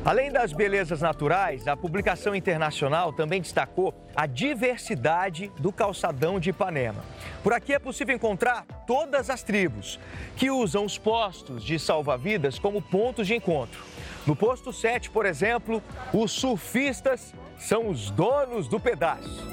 [0.04, 7.02] Além das belezas naturais, a publicação internacional também destacou a diversidade do calçadão de Ipanema.
[7.42, 9.98] Por aqui é possível encontrar todas as tribos
[10.36, 13.82] que usam os postos de salva-vidas como pontos de encontro.
[14.27, 15.81] No posto 7, por exemplo,
[16.12, 19.47] os surfistas são os donos do pedaço.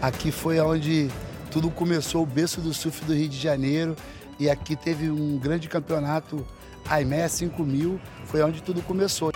[0.00, 1.08] Aqui foi onde
[1.52, 3.94] tudo começou, o berço do surf do Rio de Janeiro.
[4.40, 6.44] E aqui teve um grande campeonato,
[6.88, 9.30] AIME 5000, foi onde tudo começou.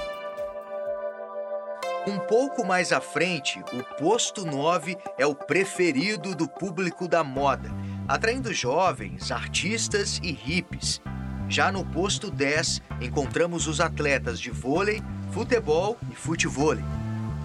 [2.09, 7.71] Um pouco mais à frente, o posto 9 é o preferido do público da moda,
[8.09, 11.01] atraindo jovens, artistas e hippies.
[11.49, 15.01] Já no posto 10, encontramos os atletas de vôlei,
[15.31, 16.85] futebol e futevôlei.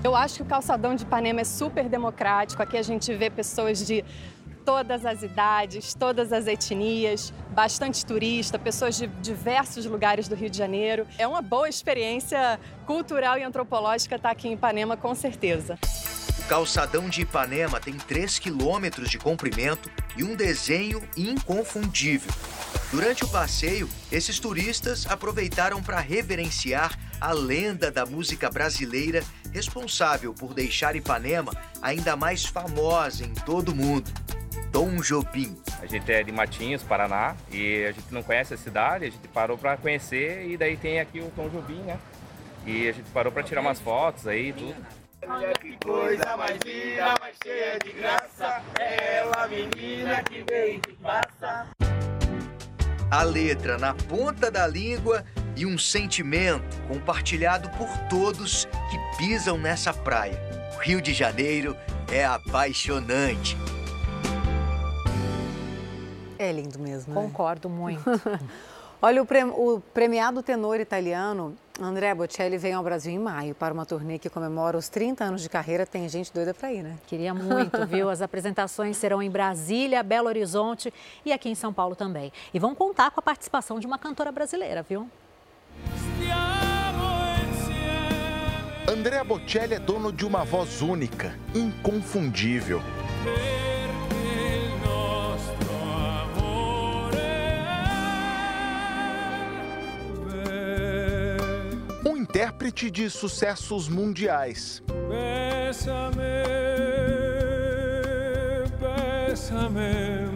[0.04, 2.64] Eu acho que o calçadão de Ipanema é super democrático.
[2.64, 4.04] Aqui a gente vê pessoas de
[4.66, 10.58] todas as idades, todas as etnias, bastante turista, pessoas de diversos lugares do Rio de
[10.58, 11.06] Janeiro.
[11.20, 15.78] É uma boa experiência cultural e antropológica estar aqui em Ipanema, com certeza.
[16.40, 22.32] O calçadão de Ipanema tem 3 quilômetros de comprimento e um desenho inconfundível.
[22.92, 29.24] Durante o passeio, esses turistas aproveitaram para reverenciar a lenda da música brasileira
[29.54, 34.12] responsável por deixar Ipanema ainda mais famosa em todo o mundo.
[34.74, 35.58] Tom Jobim.
[35.82, 39.26] A gente é de Matinhos, Paraná, e a gente não conhece a cidade, a gente
[39.30, 41.98] parou para conhecer e daí tem aqui o Tom Jobim, né?
[42.66, 44.76] E a gente parou para tirar umas fotos aí e tudo.
[45.26, 48.62] Olha que coisa mais linda, mais cheia de graça.
[48.78, 51.68] É ela, menina que veio e passa.
[53.12, 55.26] A letra na ponta da língua
[55.58, 60.40] e um sentimento compartilhado por todos que pisam nessa praia.
[60.78, 61.76] O Rio de Janeiro
[62.10, 63.58] é apaixonante.
[66.40, 67.14] É lindo mesmo.
[67.14, 67.76] Concordo né?
[67.76, 68.04] muito.
[69.04, 74.20] Olha, o, premiado tenor italiano André Bocelli vem ao Brasil em maio para uma turnê
[74.20, 75.88] que comemora os 30 anos de carreira.
[75.88, 77.00] Tem gente doida para ir, né?
[77.08, 78.12] Queria muito, viu?
[78.12, 80.94] As apresentações serão em Brasília, Belo Horizonte
[81.26, 82.32] e aqui em São Paulo também.
[82.54, 85.10] E vão contar com a participação de uma cantora brasileira, viu?
[88.88, 92.82] Andrea Bocelli é dono de uma voz única, inconfundível.
[102.42, 104.82] Intérprete de sucessos mundiais.
[105.08, 106.24] Bésame,
[108.80, 110.32] bésame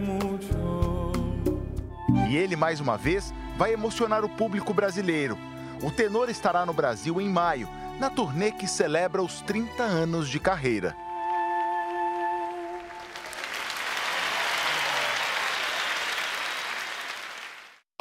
[2.30, 5.36] e ele, mais uma vez, vai emocionar o público brasileiro.
[5.82, 7.68] O tenor estará no Brasil em maio
[8.00, 10.96] na turnê que celebra os 30 anos de carreira.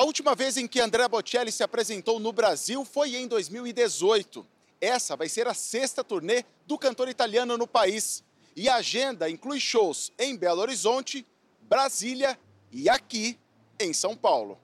[0.04, 4.46] A última vez em que André Bocelli se apresentou no Brasil foi em 2018.
[4.78, 8.22] Essa vai ser a sexta turnê do cantor italiano no país.
[8.54, 11.26] E a agenda inclui shows em Belo Horizonte,
[11.62, 12.38] Brasília
[12.70, 13.38] e aqui
[13.80, 14.58] em São Paulo.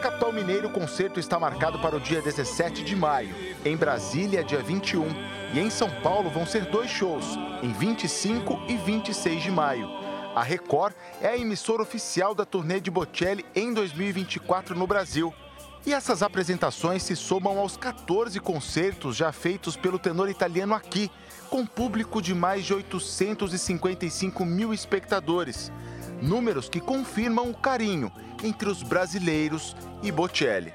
[0.00, 3.34] capital mineiro, o concerto está marcado para o dia 17 de maio.
[3.64, 5.08] Em Brasília, dia 21.
[5.52, 7.24] E em São Paulo vão ser dois shows,
[7.60, 10.05] em 25 e 26 de maio.
[10.36, 10.92] A Record
[11.22, 15.32] é a emissora oficial da turnê de Bocelli em 2024 no Brasil.
[15.86, 21.10] E essas apresentações se somam aos 14 concertos já feitos pelo tenor italiano aqui,
[21.48, 25.72] com público de mais de 855 mil espectadores.
[26.20, 28.12] Números que confirmam o carinho
[28.44, 30.74] entre os brasileiros e Bocelli.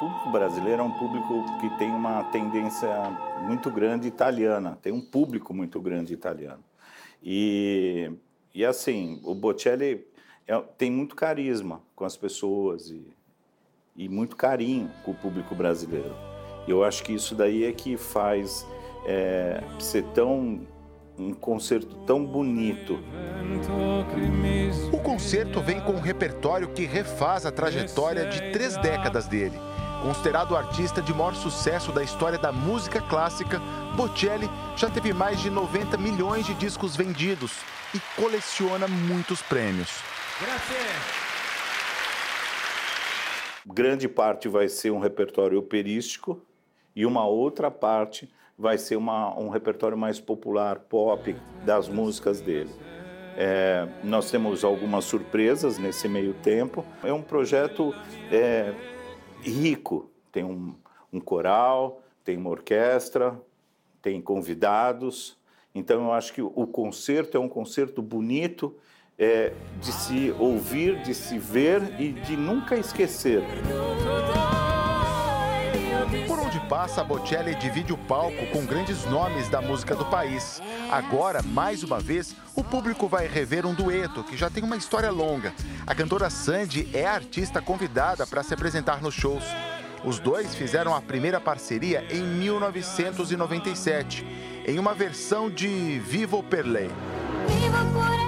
[0.00, 2.88] Público brasileiro é um público que tem uma tendência
[3.42, 6.64] muito grande italiana, tem um público muito grande italiano.
[7.22, 8.10] E,
[8.54, 10.06] e assim, o Bocelli
[10.48, 13.06] é, tem muito carisma com as pessoas e,
[13.94, 16.14] e muito carinho com o público brasileiro.
[16.66, 18.66] Eu acho que isso daí é que faz
[19.04, 20.66] é, ser tão
[21.18, 22.98] um concerto tão bonito.
[24.90, 29.58] O concerto vem com um repertório que refaz a trajetória de três décadas dele.
[30.02, 33.60] Considerado o artista de maior sucesso da história da música clássica,
[33.94, 37.58] Bocelli já teve mais de 90 milhões de discos vendidos
[37.94, 40.02] e coleciona muitos prêmios.
[43.66, 46.40] Grande parte vai ser um repertório operístico
[46.96, 52.70] e uma outra parte vai ser uma, um repertório mais popular, pop, das músicas dele.
[53.36, 56.84] É, nós temos algumas surpresas nesse meio tempo.
[57.02, 57.94] É um projeto
[58.30, 58.74] é,
[59.42, 60.74] rico, tem um,
[61.12, 63.40] um coral, tem uma orquestra,
[64.02, 65.36] tem convidados.
[65.74, 68.76] Então eu acho que o concerto é um concerto bonito
[69.18, 73.42] é, de se ouvir, de se ver e de nunca esquecer.
[76.26, 80.60] Por onde passa, Bocelli divide o palco com grandes nomes da música do país.
[80.90, 85.10] Agora, mais uma vez, o público vai rever um dueto que já tem uma história
[85.10, 85.54] longa.
[85.86, 89.44] A cantora Sandy é a artista convidada para se apresentar nos shows.
[90.04, 94.26] Os dois fizeram a primeira parceria em 1997,
[94.66, 96.90] em uma versão de Vivo per Lei.
[97.46, 98.19] Vivo por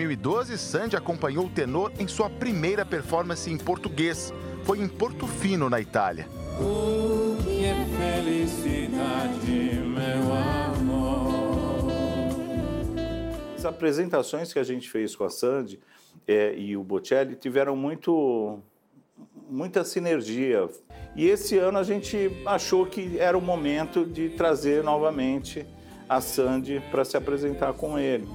[0.00, 4.32] 2012, Sandy acompanhou o tenor em sua primeira performance em português.
[4.64, 6.26] Foi em Portofino, na Itália.
[6.58, 9.50] Oh, que felicidade,
[9.84, 11.92] meu amor.
[13.54, 15.78] As apresentações que a gente fez com a Sandy
[16.26, 18.58] é, e o Bocelli tiveram muito,
[19.50, 20.66] muita sinergia.
[21.14, 25.66] E esse ano a gente achou que era o momento de trazer novamente
[26.08, 28.26] a Sandy para se apresentar com ele.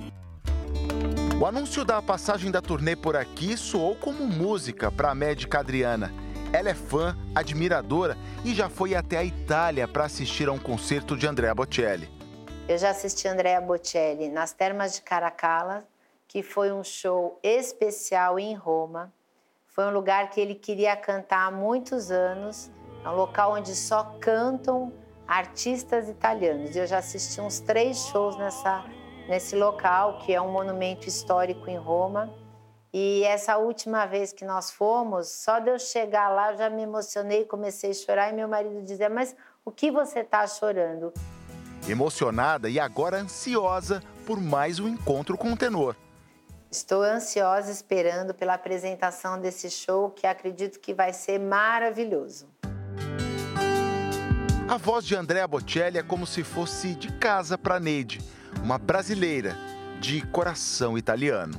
[1.37, 6.09] O anúncio da passagem da turnê por aqui soou como música para a médica Adriana.
[6.53, 11.17] Ela é fã, admiradora e já foi até a Itália para assistir a um concerto
[11.17, 12.09] de Andrea Bocelli.
[12.69, 15.85] Eu já assisti Andrea Bocelli nas Termas de Caracalla,
[16.25, 19.13] que foi um show especial em Roma.
[19.67, 22.71] Foi um lugar que ele queria cantar há muitos anos,
[23.03, 24.93] é um local onde só cantam
[25.27, 26.77] artistas italianos.
[26.77, 28.85] Eu já assisti uns três shows nessa,
[29.27, 32.33] nesse local, que é um monumento histórico em Roma.
[32.93, 36.83] E essa última vez que nós fomos, só de eu chegar lá, eu já me
[36.83, 38.29] emocionei, comecei a chorar.
[38.31, 41.13] E meu marido dizia: Mas o que você está chorando?
[41.87, 45.95] Emocionada e agora ansiosa por mais um encontro com o tenor.
[46.71, 52.47] Estou ansiosa esperando pela apresentação desse show que acredito que vai ser maravilhoso.
[54.67, 58.19] A voz de Andrea Bocelli é como se fosse de casa para Neide,
[58.63, 59.55] uma brasileira
[59.99, 61.53] de coração italiano.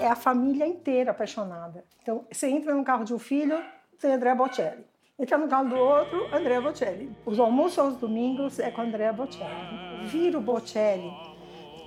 [0.00, 1.84] É a família inteira apaixonada.
[2.02, 3.60] Então, você entra no carro de um filho,
[4.00, 4.84] tem Andrea Bocelli.
[5.18, 7.10] Entra no carro do outro, Andrea Bocelli.
[7.26, 10.06] Os almoços aos domingos é com Andrea Bocelli.
[10.06, 11.10] Vira o Bocelli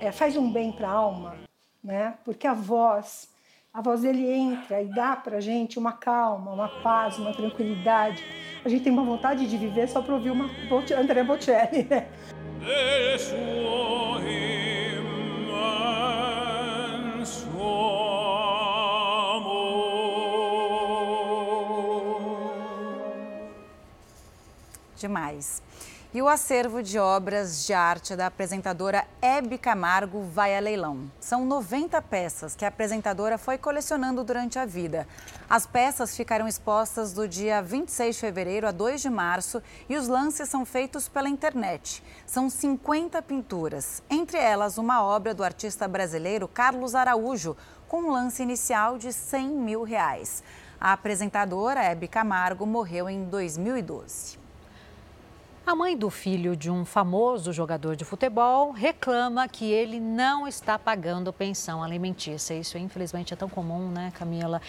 [0.01, 1.35] é, faz um bem para a alma,
[1.83, 2.15] né?
[2.25, 3.29] Porque a voz,
[3.71, 8.25] a voz dele entra e dá para gente uma calma, uma paz, uma tranquilidade.
[8.65, 10.49] A gente tem uma vontade de viver só para ouvir uma
[10.99, 12.07] André Bocelli, né?
[25.01, 25.63] Demais.
[26.13, 31.09] E o acervo de obras de arte da apresentadora Hebe Camargo vai a leilão.
[31.21, 35.07] São 90 peças que a apresentadora foi colecionando durante a vida.
[35.49, 40.09] As peças ficaram expostas do dia 26 de fevereiro a 2 de março e os
[40.09, 42.03] lances são feitos pela internet.
[42.25, 47.55] São 50 pinturas, entre elas uma obra do artista brasileiro Carlos Araújo,
[47.87, 50.43] com um lance inicial de 100 mil reais.
[50.77, 54.40] A apresentadora Hebe Camargo morreu em 2012.
[55.63, 60.77] A mãe do filho de um famoso jogador de futebol reclama que ele não está
[60.77, 62.55] pagando pensão alimentícia.
[62.55, 64.59] Isso, infelizmente, é tão comum, né, Camila?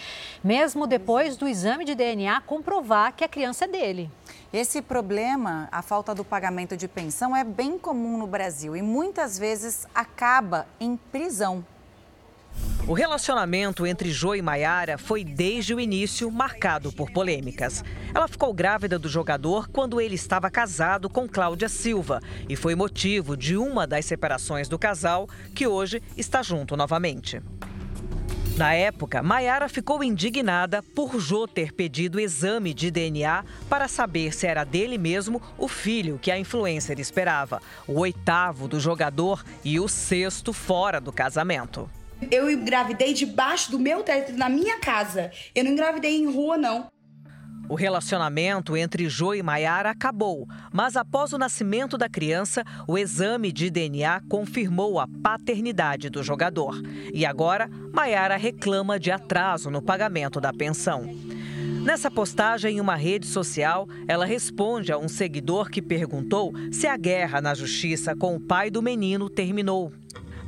[0.43, 4.09] Mesmo depois do exame de DNA comprovar que a criança é dele.
[4.53, 9.37] Esse problema, a falta do pagamento de pensão, é bem comum no Brasil e muitas
[9.37, 11.65] vezes acaba em prisão.
[12.85, 17.81] O relacionamento entre Jo e Maiara foi desde o início marcado por polêmicas.
[18.13, 23.37] Ela ficou grávida do jogador quando ele estava casado com Cláudia Silva e foi motivo
[23.37, 27.41] de uma das separações do casal, que hoje está junto novamente.
[28.57, 34.45] Na época, Maiara ficou indignada por Jô ter pedido exame de DNA para saber se
[34.45, 39.87] era dele mesmo o filho que a influencer esperava, o oitavo do jogador e o
[39.87, 41.89] sexto fora do casamento.
[42.31, 45.31] Eu engravidei debaixo do meu teto, na minha casa.
[45.53, 46.87] Eu não engravidei em rua, não.
[47.69, 53.51] O relacionamento entre Jo e Maiara acabou, mas após o nascimento da criança, o exame
[53.53, 56.79] de DNA confirmou a paternidade do jogador.
[57.13, 61.07] E agora, Maiara reclama de atraso no pagamento da pensão.
[61.83, 66.95] Nessa postagem em uma rede social, ela responde a um seguidor que perguntou se a
[66.95, 69.91] guerra na justiça com o pai do menino terminou.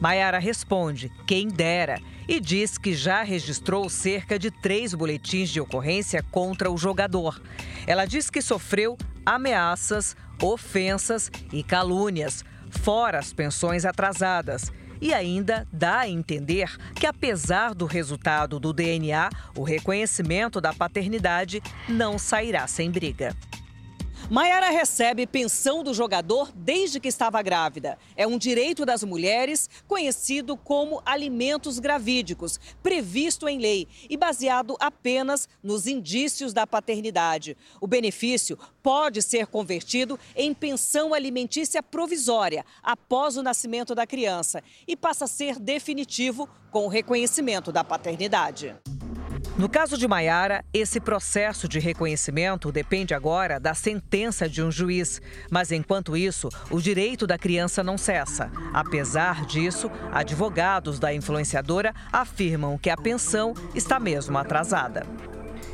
[0.05, 6.21] Maiara responde: quem dera, e diz que já registrou cerca de três boletins de ocorrência
[6.29, 7.41] contra o jogador.
[7.87, 14.71] Ela diz que sofreu ameaças, ofensas e calúnias, fora as pensões atrasadas.
[15.01, 21.63] E ainda dá a entender que, apesar do resultado do DNA, o reconhecimento da paternidade
[21.89, 23.35] não sairá sem briga.
[24.27, 27.95] Maiara recebe pensão do jogador desde que estava grávida.
[28.17, 35.47] É um direito das mulheres conhecido como alimentos gravídicos, previsto em lei e baseado apenas
[35.61, 37.55] nos indícios da paternidade.
[37.79, 44.95] O benefício pode ser convertido em pensão alimentícia provisória após o nascimento da criança e
[44.95, 48.75] passa a ser definitivo com o reconhecimento da paternidade.
[49.57, 55.21] No caso de Maiara, esse processo de reconhecimento depende agora da sentença de um juiz.
[55.49, 58.51] Mas enquanto isso, o direito da criança não cessa.
[58.73, 65.05] Apesar disso, advogados da influenciadora afirmam que a pensão está mesmo atrasada.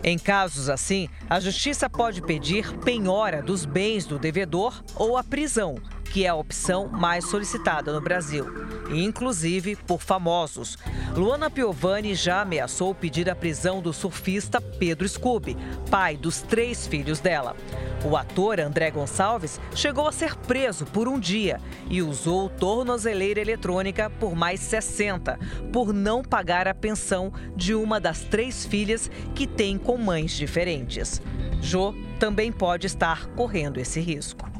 [0.04, 5.76] Em casos assim, a justiça pode pedir penhora dos bens do devedor ou a prisão,
[6.12, 8.46] que é a opção mais solicitada no Brasil,
[8.90, 10.78] inclusive por famosos.
[11.16, 15.56] Luana Piovani já ameaçou pedir a prisão do surfista Pedro Scooby,
[15.90, 17.56] pai dos três filhos dela.
[18.04, 24.10] O ator André Gonçalves chegou a ser preso por um dia e usou tornozeleira eletrônica
[24.10, 25.40] por mais 60,
[25.72, 31.22] por não pagar a pensão de uma das três filhas que tem com mães diferentes.
[31.62, 34.51] Jô também pode estar correndo esse risco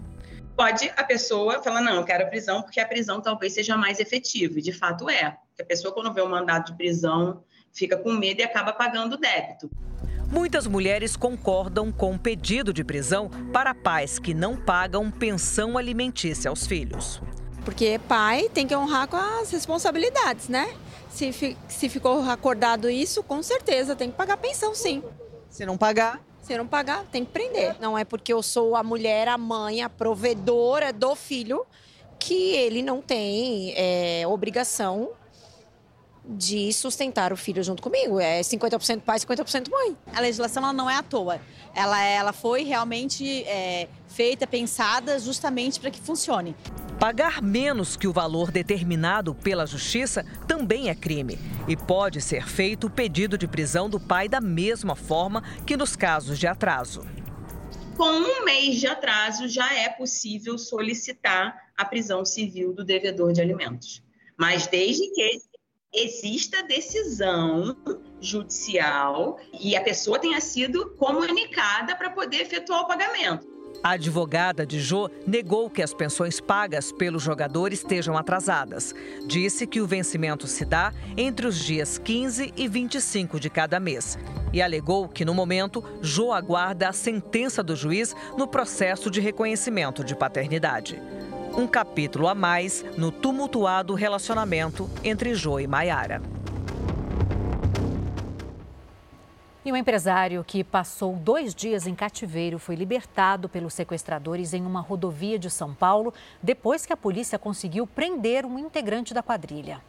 [0.62, 4.00] pode a pessoa falar, não, eu quero a prisão porque a prisão talvez seja mais
[4.00, 5.36] efetiva, e de fato é.
[5.48, 8.72] Porque a pessoa, quando vê o um mandado de prisão, fica com medo e acaba
[8.72, 9.72] pagando o débito.
[10.32, 16.50] Muitas mulheres concordam com o pedido de prisão para pais que não pagam pensão alimentícia
[16.50, 17.20] aos filhos.
[17.66, 20.72] Porque pai tem que honrar com as responsabilidades, né?
[21.10, 25.04] Se, se ficou acordado isso, com certeza tem que pagar pensão, sim.
[25.50, 26.22] Se não pagar?
[26.42, 27.76] Se não pagar, tem que prender.
[27.80, 31.66] Não é porque eu sou a mulher, a mãe, a provedora do filho,
[32.20, 35.12] que ele não tem é, obrigação
[36.24, 38.20] de sustentar o filho junto comigo.
[38.20, 39.98] É 50% pai, 50% mãe.
[40.14, 41.42] A legislação ela não é à toa.
[41.74, 46.56] Ela, ela foi realmente é, feita, pensada justamente para que funcione.
[47.00, 52.88] Pagar menos que o valor determinado pela justiça também é crime e pode ser feito
[52.88, 57.04] o pedido de prisão do pai da mesma forma que nos casos de atraso.
[57.98, 63.42] Com um mês de atraso, já é possível solicitar a prisão civil do devedor de
[63.42, 64.04] alimentos.
[64.38, 65.22] Mas desde que
[65.94, 67.76] exista decisão
[68.20, 73.52] judicial e a pessoa tenha sido comunicada para poder efetuar o pagamento.
[73.84, 78.94] A advogada de Jô negou que as pensões pagas pelos jogadores estejam atrasadas.
[79.26, 84.20] Disse que o vencimento se dá entre os dias 15 e 25 de cada mês.
[84.54, 90.04] E alegou que, no momento, Jô aguarda a sentença do juiz no processo de reconhecimento
[90.04, 91.02] de paternidade.
[91.54, 96.22] Um capítulo a mais no tumultuado relacionamento entre Jô e Maiara.
[99.66, 104.80] E um empresário que passou dois dias em cativeiro foi libertado pelos sequestradores em uma
[104.80, 109.82] rodovia de São Paulo depois que a polícia conseguiu prender um integrante da quadrilha.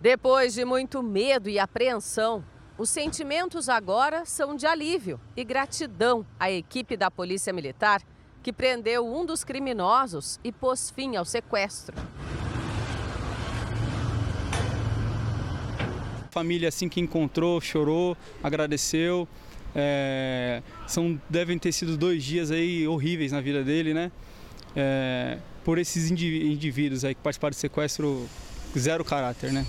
[0.00, 2.42] Depois de muito medo e apreensão,
[2.78, 8.00] os sentimentos agora são de alívio e gratidão à equipe da Polícia Militar
[8.42, 11.96] que prendeu um dos criminosos e pôs fim ao sequestro.
[16.30, 19.28] família assim que encontrou chorou, agradeceu.
[19.74, 24.10] É, são devem ter sido dois dias aí horríveis na vida dele, né?
[24.74, 28.28] É, por esses indivíduos aí que participaram do sequestro
[28.76, 29.66] zero caráter, né?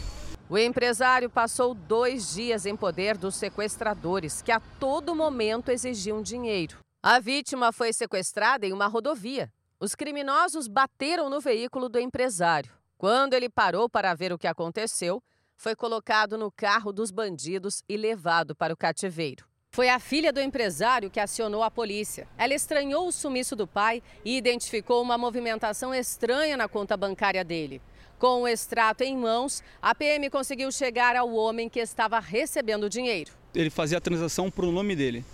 [0.50, 6.78] O empresário passou dois dias em poder dos sequestradores, que a todo momento exigiam dinheiro.
[7.04, 9.52] A vítima foi sequestrada em uma rodovia.
[9.80, 12.72] Os criminosos bateram no veículo do empresário.
[12.96, 15.20] Quando ele parou para ver o que aconteceu,
[15.58, 19.46] foi colocado no carro dos bandidos e levado para o cativeiro.
[19.72, 22.28] Foi a filha do empresário que acionou a polícia.
[22.38, 27.82] Ela estranhou o sumiço do pai e identificou uma movimentação estranha na conta bancária dele.
[28.20, 32.90] Com o extrato em mãos, a PM conseguiu chegar ao homem que estava recebendo o
[32.90, 33.32] dinheiro.
[33.56, 35.26] Ele fazia a transação para o nome dele.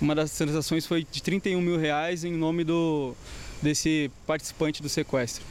[0.00, 3.14] Uma das transações foi de 31 mil reais em nome do,
[3.60, 5.44] desse participante do sequestro.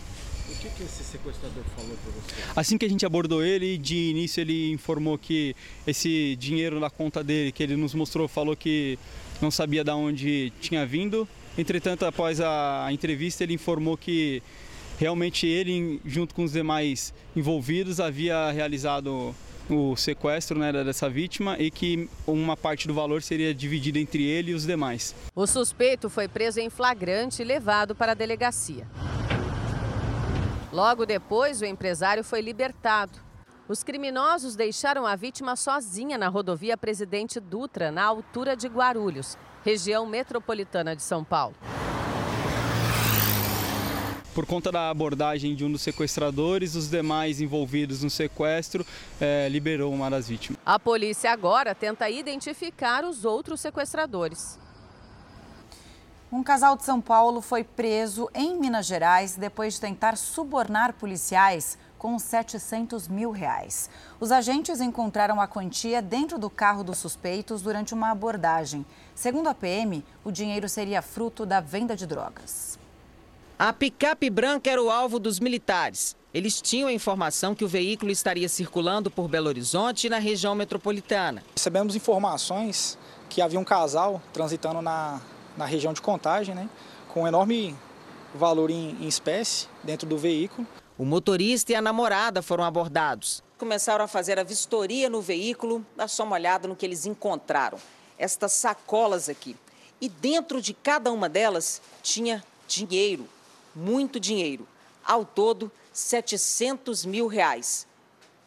[0.49, 2.51] O que, que esse sequestrador falou para você?
[2.55, 5.55] Assim que a gente abordou ele, de início ele informou que
[5.85, 8.97] esse dinheiro na conta dele, que ele nos mostrou, falou que
[9.39, 11.27] não sabia de onde tinha vindo.
[11.55, 14.41] Entretanto, após a entrevista, ele informou que
[14.97, 19.35] realmente ele, junto com os demais envolvidos, havia realizado
[19.75, 24.51] o sequestro né, dessa vítima e que uma parte do valor seria dividida entre ele
[24.51, 25.15] e os demais.
[25.35, 28.87] O suspeito foi preso em flagrante e levado para a delegacia.
[30.71, 33.19] Logo depois, o empresário foi libertado.
[33.67, 40.05] Os criminosos deixaram a vítima sozinha na rodovia Presidente Dutra, na altura de Guarulhos, região
[40.05, 41.55] metropolitana de São Paulo.
[44.33, 48.85] Por conta da abordagem de um dos sequestradores, os demais envolvidos no sequestro
[49.19, 50.59] é, liberou uma das vítimas.
[50.65, 54.59] A polícia agora tenta identificar os outros sequestradores.
[56.31, 61.75] Um casal de São Paulo foi preso em Minas Gerais depois de tentar subornar policiais
[61.97, 63.89] com 700 mil reais.
[64.19, 68.85] Os agentes encontraram a quantia dentro do carro dos suspeitos durante uma abordagem.
[69.15, 72.78] Segundo a PM, o dinheiro seria fruto da venda de drogas.
[73.59, 76.15] A picape branca era o alvo dos militares.
[76.33, 80.55] Eles tinham a informação que o veículo estaria circulando por Belo Horizonte e na região
[80.55, 81.43] metropolitana.
[81.53, 82.97] Recebemos informações
[83.27, 85.19] que havia um casal transitando na
[85.57, 86.69] na região de contagem, né,
[87.09, 87.75] com um enorme
[88.33, 90.65] valor em, em espécie dentro do veículo.
[90.97, 93.43] O motorista e a namorada foram abordados.
[93.57, 97.77] Começaram a fazer a vistoria no veículo, dá só uma olhada no que eles encontraram.
[98.17, 99.53] Estas sacolas aqui.
[99.99, 103.27] E dentro de cada uma delas tinha dinheiro,
[103.79, 104.67] muito dinheiro.
[105.03, 107.87] Ao todo, 700 mil reais.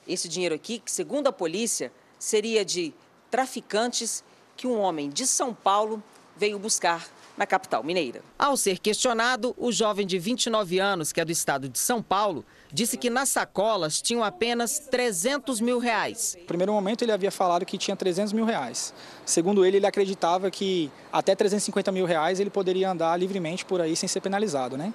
[0.07, 2.93] Esse dinheiro aqui, que segundo a polícia, seria de
[3.31, 4.23] traficantes
[4.57, 6.03] que um homem de São Paulo
[6.37, 8.23] veio buscar na capital mineira.
[8.39, 12.45] Ao ser questionado, o jovem de 29 anos, que é do estado de São Paulo,
[12.73, 16.37] disse que nas sacolas tinham apenas 300 mil reais.
[16.41, 18.95] No primeiro momento ele havia falado que tinha 300 mil reais.
[19.25, 23.97] Segundo ele, ele acreditava que até 350 mil reais ele poderia andar livremente por aí
[23.97, 24.93] sem ser penalizado, né?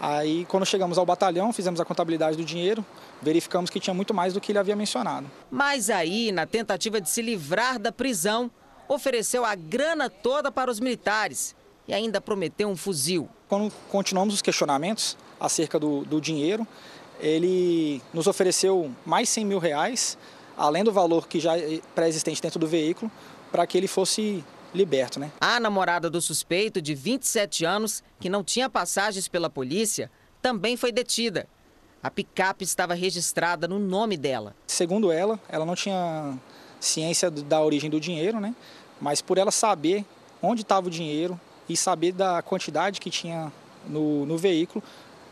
[0.00, 2.84] Aí, quando chegamos ao batalhão, fizemos a contabilidade do dinheiro,
[3.20, 5.30] verificamos que tinha muito mais do que ele havia mencionado.
[5.48, 8.50] Mas aí, na tentativa de se livrar da prisão,
[8.88, 11.54] ofereceu a grana toda para os militares
[11.86, 13.28] e ainda prometeu um fuzil.
[13.48, 16.66] Quando continuamos os questionamentos acerca do, do dinheiro,
[17.20, 20.16] ele nos ofereceu mais 100 mil reais,
[20.56, 23.10] além do valor que já é pré-existente dentro do veículo,
[23.50, 24.44] para que ele fosse
[24.74, 25.20] liberto.
[25.20, 25.30] Né?
[25.40, 30.90] A namorada do suspeito, de 27 anos, que não tinha passagens pela polícia, também foi
[30.90, 31.46] detida.
[32.02, 34.56] A picape estava registrada no nome dela.
[34.66, 36.36] Segundo ela, ela não tinha
[36.80, 38.54] ciência da origem do dinheiro, né?
[39.00, 40.04] mas por ela saber
[40.42, 43.52] onde estava o dinheiro e saber da quantidade que tinha
[43.86, 44.82] no, no veículo,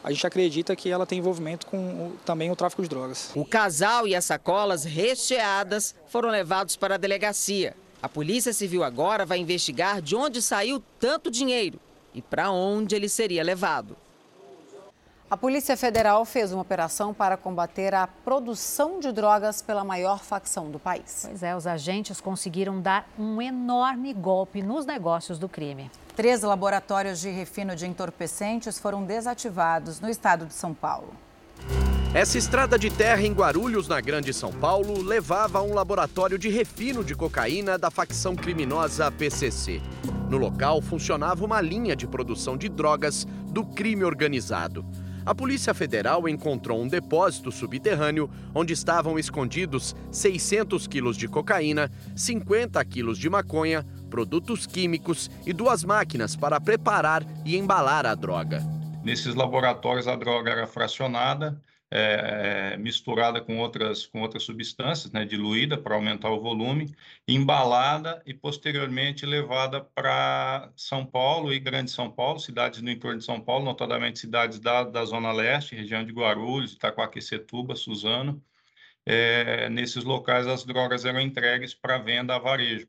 [0.02, 3.31] a gente acredita que ela tem envolvimento com o, também o tráfico de drogas.
[3.34, 7.76] O casal e as sacolas recheadas foram levados para a delegacia.
[8.02, 11.78] A Polícia Civil agora vai investigar de onde saiu tanto dinheiro
[12.15, 13.97] e para onde ele seria levado.
[15.31, 20.70] A Polícia Federal fez uma operação para combater a produção de drogas pela maior facção
[20.70, 21.25] do país.
[21.28, 25.89] Pois é, os agentes conseguiram dar um enorme golpe nos negócios do crime.
[26.20, 31.15] Três laboratórios de refino de entorpecentes foram desativados no estado de São Paulo.
[32.12, 36.50] Essa estrada de terra em Guarulhos, na Grande São Paulo, levava a um laboratório de
[36.50, 39.81] refino de cocaína da facção criminosa PCC.
[40.28, 44.84] No local funcionava uma linha de produção de drogas do crime organizado.
[45.24, 52.84] A Polícia Federal encontrou um depósito subterrâneo onde estavam escondidos 600 quilos de cocaína, 50
[52.84, 58.60] quilos de maconha, produtos químicos e duas máquinas para preparar e embalar a droga.
[59.02, 61.58] Nesses laboratórios, a droga era fracionada,
[61.92, 66.94] é, é, misturada com outras, com outras substâncias, né, diluída para aumentar o volume,
[67.26, 73.24] embalada e posteriormente levada para São Paulo e Grande São Paulo, cidades no entorno de
[73.24, 78.40] São Paulo, notadamente cidades da, da Zona Leste, região de Guarulhos, Itacoaquecetuba, Suzano.
[79.05, 82.86] É, nesses locais, as drogas eram entregues para venda a varejo.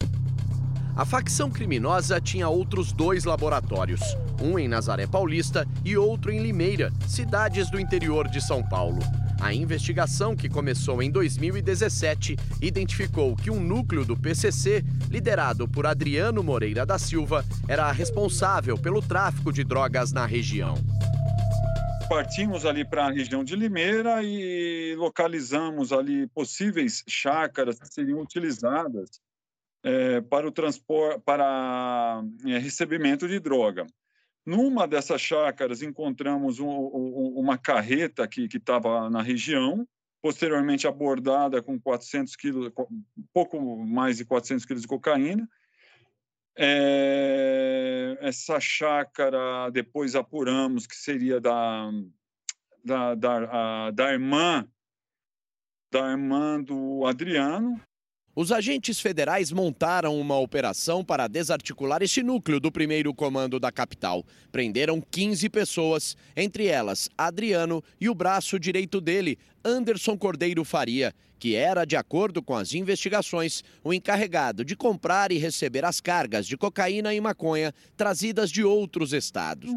[1.01, 4.01] A facção criminosa tinha outros dois laboratórios,
[4.39, 8.99] um em Nazaré Paulista e outro em Limeira, cidades do interior de São Paulo.
[9.41, 16.43] A investigação, que começou em 2017, identificou que um núcleo do PCC, liderado por Adriano
[16.43, 20.75] Moreira da Silva, era responsável pelo tráfico de drogas na região.
[22.07, 29.19] Partimos ali para a região de Limeira e localizamos ali possíveis chácaras que seriam utilizadas
[29.83, 33.85] é, para o transporte, para é, recebimento de droga.
[34.45, 39.87] Numa dessas chácaras encontramos um, um, uma carreta que estava na região,
[40.21, 42.71] posteriormente abordada com 400 quilos,
[43.33, 45.47] pouco mais de 400 quilos de cocaína.
[46.57, 51.89] É, essa chácara depois apuramos que seria da
[52.83, 54.67] da, da, a, da irmã
[55.91, 57.79] da irmã do Adriano,
[58.35, 64.25] os agentes federais montaram uma operação para desarticular este núcleo do primeiro comando da capital.
[64.51, 71.55] Prenderam 15 pessoas, entre elas Adriano e o braço direito dele, Anderson Cordeiro Faria, que
[71.55, 76.55] era, de acordo com as investigações, o encarregado de comprar e receber as cargas de
[76.55, 79.71] cocaína e maconha trazidas de outros estados.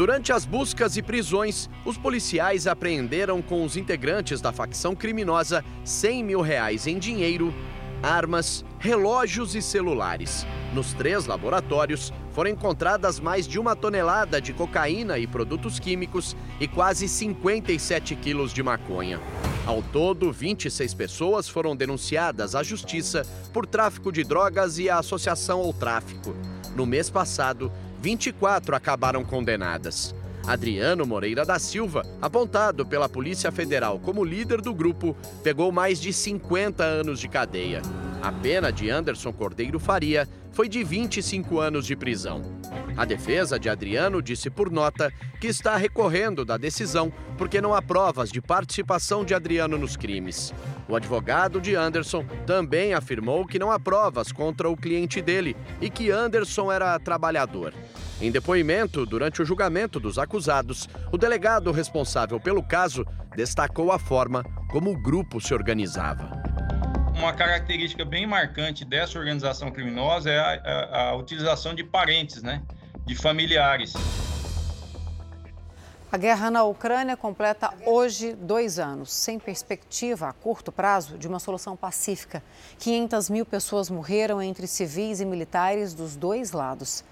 [0.00, 6.24] Durante as buscas e prisões, os policiais apreenderam com os integrantes da facção criminosa 100
[6.24, 7.52] mil reais em dinheiro,
[8.02, 10.46] armas, relógios e celulares.
[10.72, 16.66] Nos três laboratórios foram encontradas mais de uma tonelada de cocaína e produtos químicos e
[16.66, 19.20] quase 57 quilos de maconha.
[19.66, 25.74] Ao todo, 26 pessoas foram denunciadas à justiça por tráfico de drogas e associação ao
[25.74, 26.34] tráfico.
[26.74, 27.70] No mês passado,
[28.00, 30.14] 24 acabaram condenadas.
[30.46, 36.12] Adriano Moreira da Silva, apontado pela Polícia Federal como líder do grupo, pegou mais de
[36.12, 37.82] 50 anos de cadeia.
[38.22, 42.42] A pena de Anderson Cordeiro Faria foi de 25 anos de prisão.
[42.96, 47.80] A defesa de Adriano disse por nota que está recorrendo da decisão porque não há
[47.80, 50.52] provas de participação de Adriano nos crimes.
[50.88, 55.88] O advogado de Anderson também afirmou que não há provas contra o cliente dele e
[55.88, 57.72] que Anderson era trabalhador.
[58.20, 63.02] Em depoimento durante o julgamento dos acusados, o delegado responsável pelo caso
[63.34, 66.30] destacou a forma como o grupo se organizava.
[67.16, 72.62] Uma característica bem marcante dessa organização criminosa é a, a, a utilização de parentes, né?
[73.06, 73.94] de familiares.
[76.12, 81.38] A guerra na Ucrânia completa hoje dois anos, sem perspectiva a curto prazo de uma
[81.38, 82.42] solução pacífica.
[82.78, 87.02] 500 mil pessoas morreram entre civis e militares dos dois lados.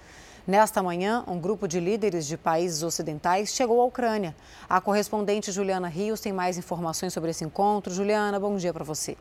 [0.47, 4.35] Nesta manhã, um grupo de líderes de países ocidentais chegou à Ucrânia.
[4.67, 7.93] A correspondente Juliana Rios tem mais informações sobre esse encontro.
[7.93, 9.15] Juliana, bom dia para você.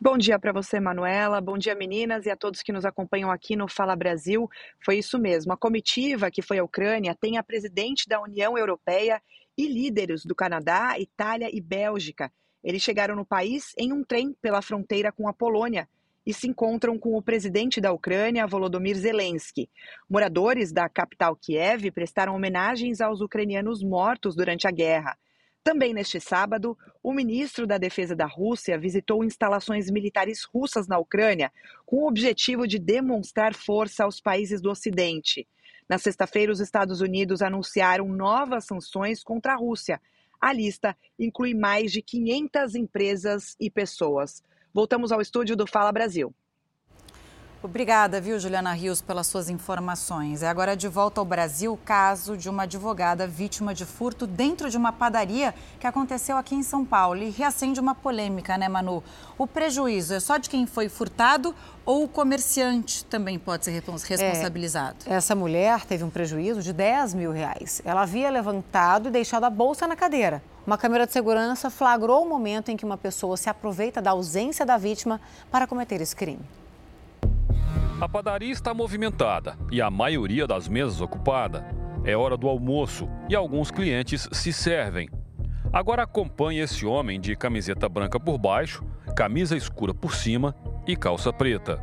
[0.00, 1.40] Bom dia para você, Manuela.
[1.40, 4.48] Bom dia, meninas, e a todos que nos acompanham aqui no Fala Brasil.
[4.84, 5.52] Foi isso mesmo.
[5.52, 9.20] A comitiva que foi à Ucrânia tem a presidente da União Europeia
[9.56, 12.30] e líderes do Canadá, Itália e Bélgica.
[12.62, 15.88] Eles chegaram no país em um trem pela fronteira com a Polônia
[16.26, 19.68] e se encontram com o presidente da Ucrânia, Volodymyr Zelensky.
[20.08, 25.16] Moradores da capital Kiev prestaram homenagens aos ucranianos mortos durante a guerra.
[25.64, 31.50] Também neste sábado, o ministro da Defesa da Rússia visitou instalações militares russas na Ucrânia
[31.86, 35.48] com o objetivo de demonstrar força aos países do Ocidente.
[35.88, 40.00] Na sexta-feira, os Estados Unidos anunciaram novas sanções contra a Rússia.
[40.38, 44.42] A lista inclui mais de 500 empresas e pessoas.
[44.74, 46.34] Voltamos ao estúdio do Fala Brasil.
[47.64, 50.42] Obrigada, viu, Juliana Rios, pelas suas informações.
[50.42, 54.68] É agora de volta ao Brasil o caso de uma advogada vítima de furto dentro
[54.68, 59.02] de uma padaria que aconteceu aqui em São Paulo e reacende uma polêmica, né, Manu?
[59.38, 61.54] O prejuízo é só de quem foi furtado
[61.86, 64.98] ou o comerciante também pode ser responsabilizado?
[65.06, 67.80] É, essa mulher teve um prejuízo de 10 mil reais.
[67.82, 70.42] Ela havia levantado e deixado a bolsa na cadeira.
[70.66, 74.66] Uma câmera de segurança flagrou o momento em que uma pessoa se aproveita da ausência
[74.66, 75.18] da vítima
[75.50, 76.44] para cometer esse crime.
[78.04, 81.64] A padaria está movimentada e a maioria das mesas ocupada.
[82.04, 85.08] É hora do almoço e alguns clientes se servem.
[85.72, 88.84] Agora acompanhe esse homem de camiseta branca por baixo,
[89.16, 90.54] camisa escura por cima
[90.86, 91.80] e calça preta.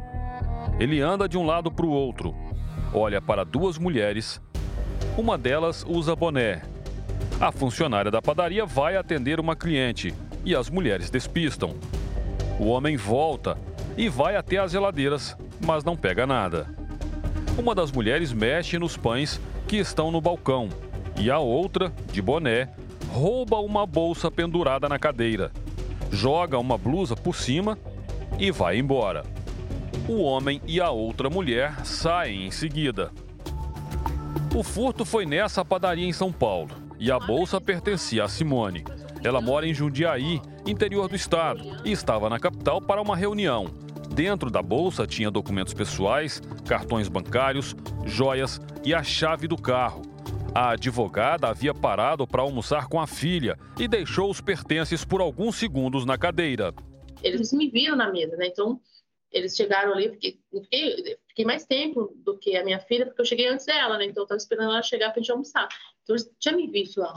[0.80, 2.36] Ele anda de um lado para o outro,
[2.94, 4.40] olha para duas mulheres.
[5.18, 6.62] Uma delas usa boné.
[7.40, 10.14] A funcionária da padaria vai atender uma cliente
[10.46, 11.76] e as mulheres despistam.
[12.60, 13.58] O homem volta
[13.98, 16.68] e vai até as geladeiras mas não pega nada.
[17.58, 20.70] Uma das mulheres mexe nos pães que estão no balcão
[21.18, 22.70] e a outra, de boné,
[23.10, 25.52] rouba uma bolsa pendurada na cadeira,
[26.12, 27.78] joga uma blusa por cima
[28.40, 29.24] e vai embora.
[30.08, 33.12] O homem e a outra mulher saem em seguida.
[34.56, 38.84] O furto foi nessa padaria em São Paulo e a bolsa pertencia a Simone.
[39.24, 43.66] Ela mora em Jundiaí, interior do estado, e estava na capital para uma reunião.
[44.14, 47.76] Dentro da bolsa tinha documentos pessoais, cartões bancários,
[48.06, 50.02] joias e a chave do carro.
[50.54, 55.56] A advogada havia parado para almoçar com a filha e deixou os pertences por alguns
[55.56, 56.74] segundos na cadeira.
[57.24, 58.48] Eles me viram na mesa, né?
[58.48, 58.82] Então,
[59.32, 63.26] eles chegaram ali, fiquei, fiquei, fiquei, mais tempo do que a minha filha, porque eu
[63.26, 64.06] cheguei antes dela, né?
[64.06, 65.70] Então, eu estava esperando ela chegar para a gente almoçar.
[66.04, 67.14] Então, eles tinham me visto lá.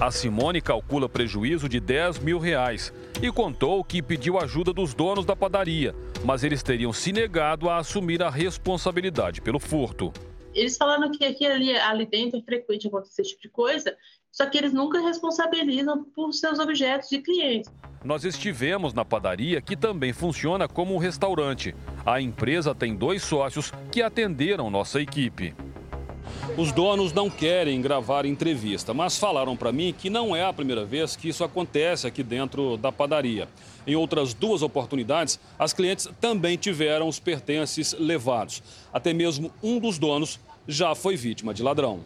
[0.00, 5.24] A Simone calcula prejuízo de 10 mil reais e contou que pediu ajuda dos donos
[5.24, 5.92] da padaria,
[6.24, 10.12] mas eles teriam se negado a assumir a responsabilidade pelo furto.
[10.54, 13.96] Eles falaram que aqui ali, ali dentro é frequente acontecer esse tipo de coisa,
[14.30, 17.68] só que eles nunca responsabilizam por seus objetos de clientes.
[18.04, 21.74] Nós estivemos na padaria, que também funciona como um restaurante.
[22.06, 25.56] A empresa tem dois sócios que atenderam nossa equipe.
[26.56, 30.84] Os donos não querem gravar entrevista, mas falaram para mim que não é a primeira
[30.84, 33.48] vez que isso acontece aqui dentro da padaria.
[33.86, 38.62] Em outras duas oportunidades, as clientes também tiveram os pertences levados.
[38.92, 42.00] Até mesmo um dos donos já foi vítima de ladrão.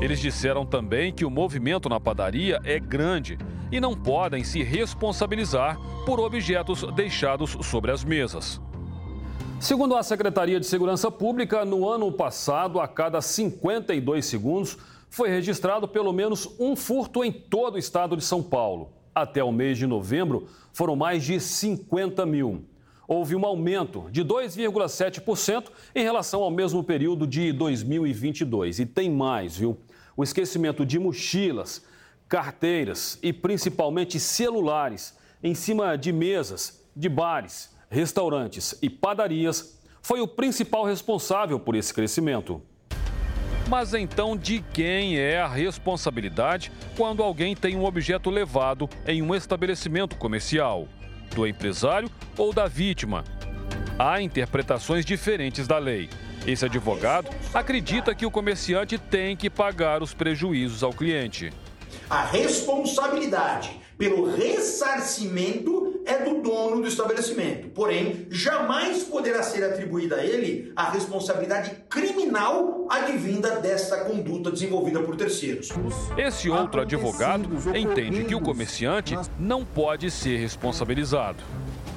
[0.00, 3.38] Eles disseram também que o movimento na padaria é grande
[3.72, 8.60] e não podem se responsabilizar por objetos deixados sobre as mesas.
[9.64, 14.76] Segundo a Secretaria de Segurança Pública, no ano passado, a cada 52 segundos,
[15.08, 18.92] foi registrado pelo menos um furto em todo o estado de São Paulo.
[19.14, 22.66] Até o mês de novembro, foram mais de 50 mil.
[23.08, 28.80] Houve um aumento de 2,7% em relação ao mesmo período de 2022.
[28.80, 29.78] E tem mais, viu?
[30.14, 31.82] O esquecimento de mochilas,
[32.28, 40.26] carteiras e principalmente celulares em cima de mesas, de bares restaurantes e padarias foi o
[40.26, 42.60] principal responsável por esse crescimento.
[43.68, 49.34] Mas então, de quem é a responsabilidade quando alguém tem um objeto levado em um
[49.34, 50.86] estabelecimento comercial?
[51.34, 53.24] Do empresário ou da vítima?
[53.98, 56.10] Há interpretações diferentes da lei.
[56.46, 61.50] Esse advogado acredita que o comerciante tem que pagar os prejuízos ao cliente.
[62.10, 67.68] A responsabilidade pelo ressarcimento é do dono do estabelecimento.
[67.70, 75.16] Porém, jamais poderá ser atribuída a ele a responsabilidade criminal advinda desta conduta desenvolvida por
[75.16, 75.68] terceiros.
[76.16, 81.42] Esse outro advogado entende que o comerciante não pode ser responsabilizado.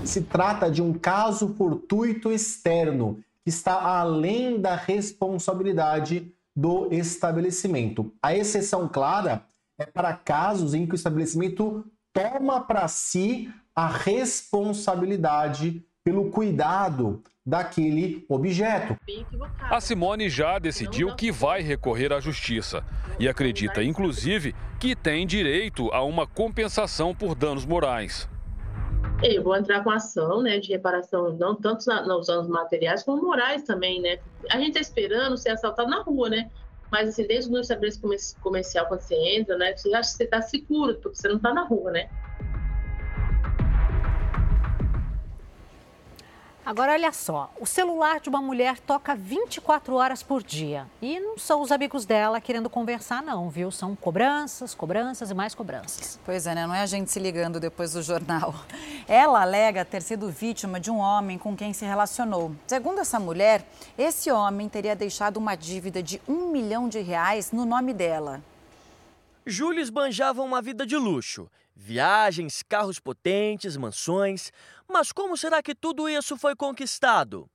[0.05, 8.11] Se trata de um caso fortuito externo que está além da responsabilidade do estabelecimento.
[8.21, 9.45] A exceção clara
[9.77, 18.25] é para casos em que o estabelecimento toma para si a responsabilidade pelo cuidado daquele
[18.27, 18.97] objeto.
[19.61, 22.83] A Simone já decidiu que vai recorrer à justiça
[23.19, 28.27] e acredita, inclusive, que tem direito a uma compensação por danos morais.
[29.23, 33.63] Eu vou entrar com ação né, de reparação, não tanto nos danos materiais, como morais
[33.63, 34.19] também, né?
[34.51, 36.51] A gente está esperando ser assaltado na rua, né?
[36.91, 39.75] Mas, assim, desde o estabelecimento comercial, quando você entra, né?
[39.75, 42.09] Você acha que você está seguro, porque você não está na rua, né?
[46.67, 50.85] Agora, olha só, o celular de uma mulher toca 24 horas por dia.
[51.01, 53.71] E não são os amigos dela querendo conversar, não, viu?
[53.71, 56.19] São cobranças, cobranças e mais cobranças.
[56.25, 56.67] Pois é, né?
[56.67, 58.53] Não é a gente se ligando depois do jornal.
[59.07, 62.53] Ela alega ter sido vítima de um homem com quem se relacionou.
[62.67, 63.65] Segundo essa mulher,
[63.97, 68.41] esse homem teria deixado uma dívida de um milhão de reais no nome dela.
[69.45, 71.49] Júlio esbanjava uma vida de luxo.
[71.79, 74.51] Viagens, carros potentes, mansões.
[74.89, 77.47] Mas como será que tudo isso foi conquistado?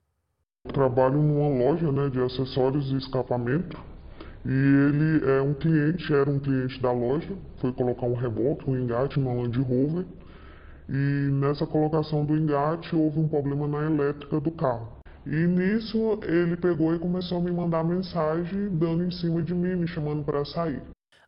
[0.72, 3.76] Trabalho numa loja né, de acessórios e escapamento.
[4.46, 8.78] E ele é um cliente, era um cliente da loja, foi colocar um reboque, um
[8.78, 10.06] engate numa Land Rover.
[10.88, 14.98] E nessa colocação do engate houve um problema na elétrica do carro.
[15.26, 19.74] E nisso ele pegou e começou a me mandar mensagem dando em cima de mim,
[19.74, 20.80] me chamando para sair.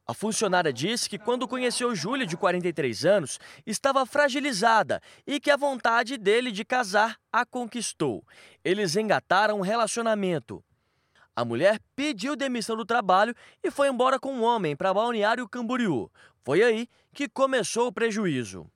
[0.07, 5.57] A funcionária disse que quando conheceu Júlio, de 43 anos, estava fragilizada e que a
[5.57, 8.23] vontade dele de casar a conquistou.
[8.63, 10.63] Eles engataram um relacionamento.
[11.35, 16.11] A mulher pediu demissão do trabalho e foi embora com um homem para Balneário Camboriú.
[16.45, 18.67] Foi aí que começou o prejuízo.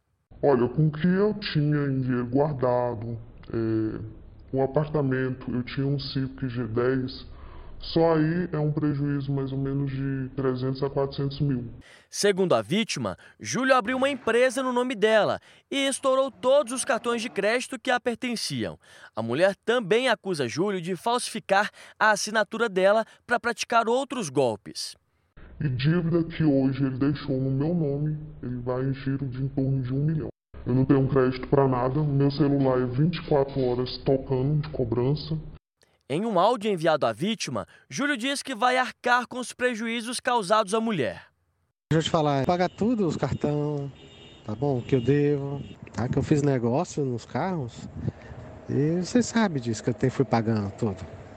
[0.42, 3.18] Olha, com o que eu tinha em dinheiro guardado,
[3.52, 4.00] é,
[4.52, 7.26] um apartamento, eu tinha um Civic G10,
[7.80, 11.64] só aí é um prejuízo mais ou menos de 300 a 400 mil.
[12.10, 15.40] Segundo a vítima, Júlio abriu uma empresa no nome dela
[15.70, 18.78] e estourou todos os cartões de crédito que a pertenciam.
[19.14, 24.96] A mulher também acusa Júlio de falsificar a assinatura dela para praticar outros golpes.
[25.60, 29.48] E dívida que hoje ele deixou no meu nome, ele vai em giro de em
[29.48, 30.28] torno de um milhão.
[30.64, 35.36] Eu não tenho crédito para nada, meu celular é 24 horas tocando de cobrança.
[36.10, 40.72] Em um áudio enviado à vítima, Júlio diz que vai arcar com os prejuízos causados
[40.72, 41.26] à mulher.
[41.90, 43.92] Deixa eu te falar, pagar tudo, os cartão,
[44.46, 44.80] tá bom?
[44.80, 45.62] Que eu devo,
[45.92, 46.08] tá?
[46.08, 47.74] Que eu fiz negócio nos carros.
[48.70, 50.96] E você sabe disso, que eu tenho, fui pagando tudo,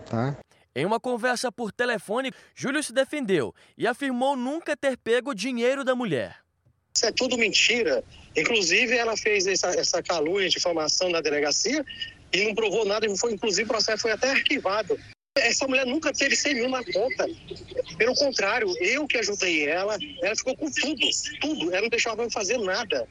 [0.09, 0.37] tá?
[0.73, 5.83] Em uma conversa por telefone, Júlio se defendeu e afirmou nunca ter pego o dinheiro
[5.83, 6.37] da mulher.
[6.95, 8.01] Isso é tudo mentira.
[8.37, 11.85] Inclusive, ela fez essa, essa calúnia de difamação na delegacia
[12.33, 14.97] e não provou nada, foi, inclusive o processo foi até arquivado.
[15.37, 17.25] Essa mulher nunca teve 100 mil na conta.
[17.97, 21.07] Pelo contrário, eu que ajudei ela, ela ficou com tudo,
[21.39, 21.71] tudo.
[21.71, 23.07] Ela não deixava eu fazer nada,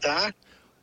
[0.00, 0.32] tá?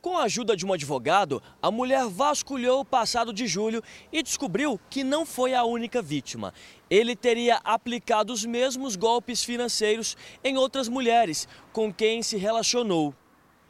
[0.02, 3.82] Com a ajuda de um advogado, a mulher vasculhou o passado de Júlio
[4.12, 6.52] e descobriu que não foi a única vítima.
[6.90, 10.14] Ele teria aplicado os mesmos golpes financeiros
[10.44, 13.14] em outras mulheres com quem se relacionou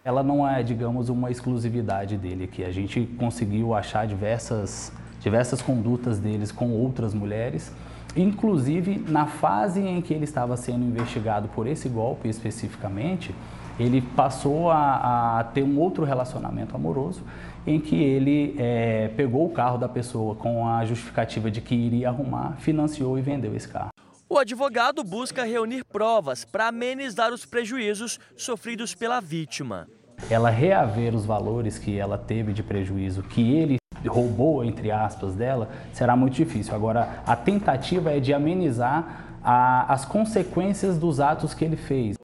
[0.04, 2.62] ela não é, digamos, uma exclusividade dele aqui.
[2.62, 7.72] A gente conseguiu achar diversas, diversas condutas deles com outras mulheres,
[8.14, 13.34] inclusive na fase em que ele estava sendo investigado por esse golpe especificamente,
[13.80, 17.22] ele passou a, a ter um outro relacionamento amoroso
[17.66, 22.10] em que ele é, pegou o carro da pessoa com a justificativa de que iria
[22.10, 23.93] arrumar, financiou e vendeu esse carro.
[24.34, 29.86] O advogado busca reunir provas para amenizar os prejuízos sofridos pela vítima.
[30.28, 35.70] Ela reaver os valores que ela teve de prejuízo, que ele roubou, entre aspas, dela,
[35.92, 36.74] será muito difícil.
[36.74, 42.16] Agora, a tentativa é de amenizar a, as consequências dos atos que ele fez.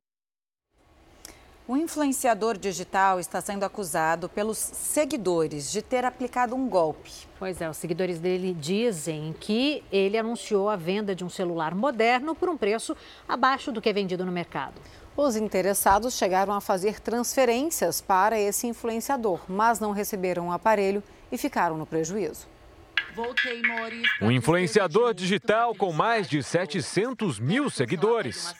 [1.70, 7.12] O influenciador digital está sendo acusado pelos seguidores de ter aplicado um golpe.
[7.38, 12.34] Pois é, os seguidores dele dizem que ele anunciou a venda de um celular moderno
[12.34, 12.96] por um preço
[13.28, 14.80] abaixo do que é vendido no mercado.
[15.16, 21.38] Os interessados chegaram a fazer transferências para esse influenciador, mas não receberam o aparelho e
[21.38, 22.48] ficaram no prejuízo.
[24.22, 28.54] Um influenciador digital com mais de 700 mil seguidores.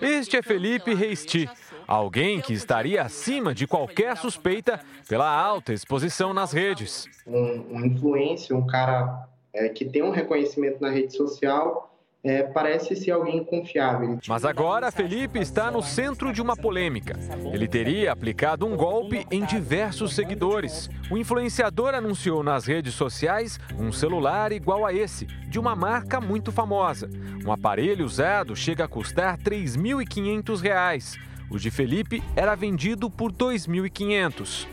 [0.00, 1.48] Este é Felipe Reisti,
[1.88, 7.06] Alguém que estaria acima de qualquer suspeita pela alta exposição nas redes.
[7.26, 11.90] Um, um influencer, um cara é, que tem um reconhecimento na rede social,
[12.22, 14.18] é, parece ser alguém confiável.
[14.28, 17.18] Mas agora Felipe está no centro de uma polêmica.
[17.54, 20.90] Ele teria aplicado um golpe em diversos seguidores.
[21.10, 26.52] O influenciador anunciou nas redes sociais um celular igual a esse, de uma marca muito
[26.52, 27.08] famosa.
[27.46, 31.27] Um aparelho usado chega a custar R$ 3.500.
[31.50, 34.66] O de Felipe era vendido por R$ 2.500.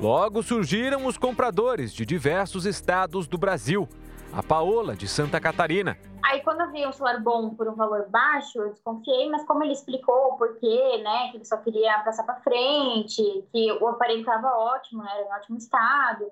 [0.00, 3.88] Logo surgiram os compradores de diversos estados do Brasil.
[4.32, 8.08] A Paola, de Santa Catarina, Aí quando eu vi um celular bom por um valor
[8.08, 12.24] baixo, eu desconfiei, mas como ele explicou o porquê, né, que ele só queria passar
[12.24, 16.24] para frente, que o aparelho estava ótimo, né, era em ótimo estado,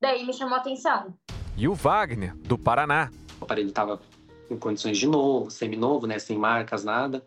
[0.00, 1.12] daí me chamou a atenção.
[1.56, 3.10] E o Wagner, do Paraná.
[3.40, 4.00] O aparelho estava
[4.48, 7.26] em condições de novo, semi-novo, né, sem marcas, nada.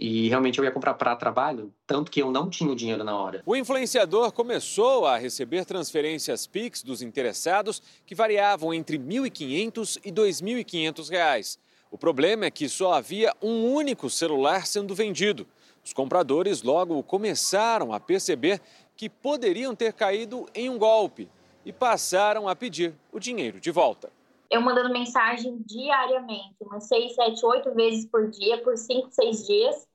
[0.00, 3.16] E realmente eu ia comprar para trabalho, tanto que eu não tinha o dinheiro na
[3.16, 3.42] hora.
[3.44, 10.12] O influenciador começou a receber transferências Pix dos interessados que variavam entre R$ 1.500 e
[10.12, 11.58] 2.500 reais.
[11.90, 15.46] O problema é que só havia um único celular sendo vendido.
[15.84, 18.60] Os compradores logo começaram a perceber
[18.96, 21.28] que poderiam ter caído em um golpe
[21.64, 24.10] e passaram a pedir o dinheiro de volta.
[24.50, 29.86] Eu mandando mensagem diariamente, umas seis, sete, oito vezes por dia, por cinco, seis dias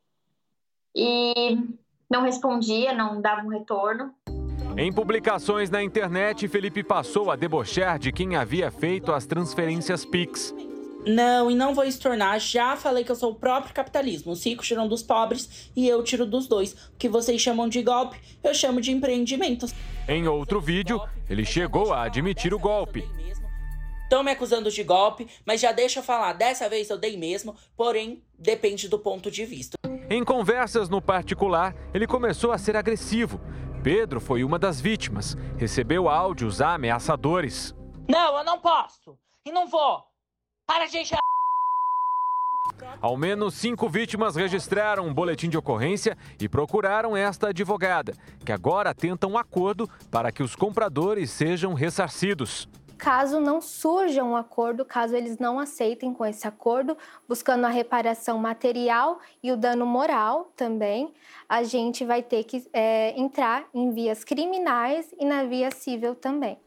[0.96, 1.58] e
[2.10, 4.14] não respondia, não dava um retorno.
[4.78, 10.54] Em publicações na internet, Felipe passou a debochar de quem havia feito as transferências Pix.
[11.06, 12.40] Não, e não vou estornar.
[12.40, 14.32] Já falei que eu sou o próprio capitalismo.
[14.32, 16.74] Os ricos tiram dos pobres e eu tiro dos dois.
[16.74, 19.66] O que vocês chamam de golpe, eu chamo de empreendimento.
[20.08, 23.04] Em outro vídeo, ele chegou a admitir o golpe.
[24.14, 26.34] Estão me acusando de golpe, mas já deixa eu falar.
[26.34, 29.76] Dessa vez eu dei mesmo, porém, depende do ponto de vista.
[30.08, 33.42] Em conversas no particular, ele começou a ser agressivo.
[33.82, 35.36] Pedro foi uma das vítimas.
[35.58, 37.74] Recebeu áudios ameaçadores.
[38.08, 39.18] Não, eu não posso.
[39.48, 40.04] E não vou.
[40.68, 41.18] Para de encher
[43.02, 48.14] ao menos cinco vítimas registraram um boletim de ocorrência e procuraram esta advogada,
[48.46, 52.70] que agora tenta um acordo para que os compradores sejam ressarcidos
[53.04, 58.38] caso não surja um acordo, caso eles não aceitem com esse acordo, buscando a reparação
[58.38, 61.14] material e o dano moral também,
[61.50, 66.58] a gente vai ter que é, entrar em vias criminais e na via civil também.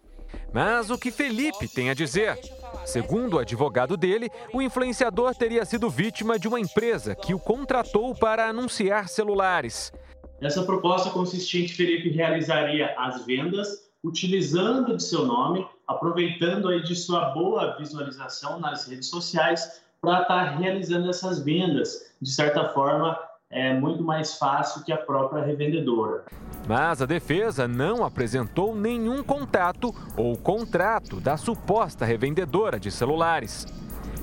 [0.53, 2.39] Mas o que Felipe tem a dizer?
[2.85, 8.15] Segundo o advogado dele, o influenciador teria sido vítima de uma empresa que o contratou
[8.15, 9.91] para anunciar celulares.
[10.39, 16.83] Essa proposta consistia em que Felipe realizaria as vendas utilizando de seu nome, aproveitando aí
[16.83, 22.13] de sua boa visualização nas redes sociais para estar tá realizando essas vendas.
[22.21, 23.19] De certa forma,
[23.51, 26.25] é muito mais fácil que a própria revendedora.
[26.67, 33.67] Mas a defesa não apresentou nenhum contato ou contrato da suposta revendedora de celulares.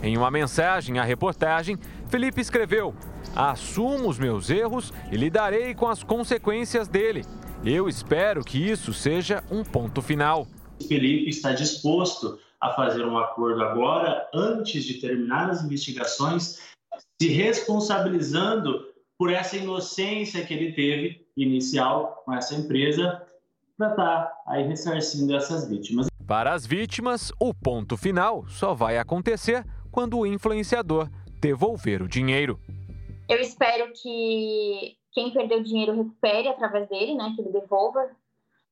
[0.02, 1.78] Em uma mensagem à reportagem,
[2.10, 2.94] Felipe escreveu:
[3.34, 7.26] Assumo os meus erros e lidarei com as consequências dele.
[7.64, 10.46] Eu espero que isso seja um ponto final.
[10.88, 16.62] Felipe está disposto a fazer um acordo agora, antes de terminar as investigações,
[17.22, 18.86] se responsabilizando
[19.18, 23.22] por essa inocência que ele teve inicial com essa empresa
[23.78, 26.08] para estar tá aí ressarcindo essas vítimas.
[26.26, 31.10] Para as vítimas, o ponto final só vai acontecer quando o influenciador
[31.42, 32.60] devolver o dinheiro.
[33.28, 38.10] Eu espero que quem perdeu dinheiro recupere através dele, né, que ele devolva.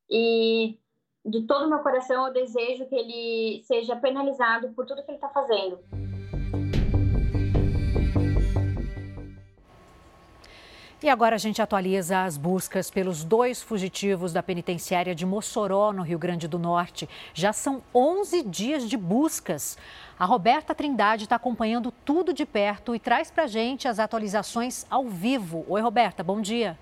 [0.09, 0.77] E
[1.24, 5.17] de todo o meu coração eu desejo que ele seja penalizado por tudo que ele
[5.17, 5.80] está fazendo.
[11.03, 16.03] E agora a gente atualiza as buscas pelos dois fugitivos da penitenciária de Mossoró, no
[16.03, 17.09] Rio Grande do Norte.
[17.33, 19.80] Já são 11 dias de buscas.
[20.19, 25.06] A Roberta Trindade está acompanhando tudo de perto e traz para gente as atualizações ao
[25.06, 25.66] vivo.
[25.67, 26.77] Oi, Roberta, bom dia.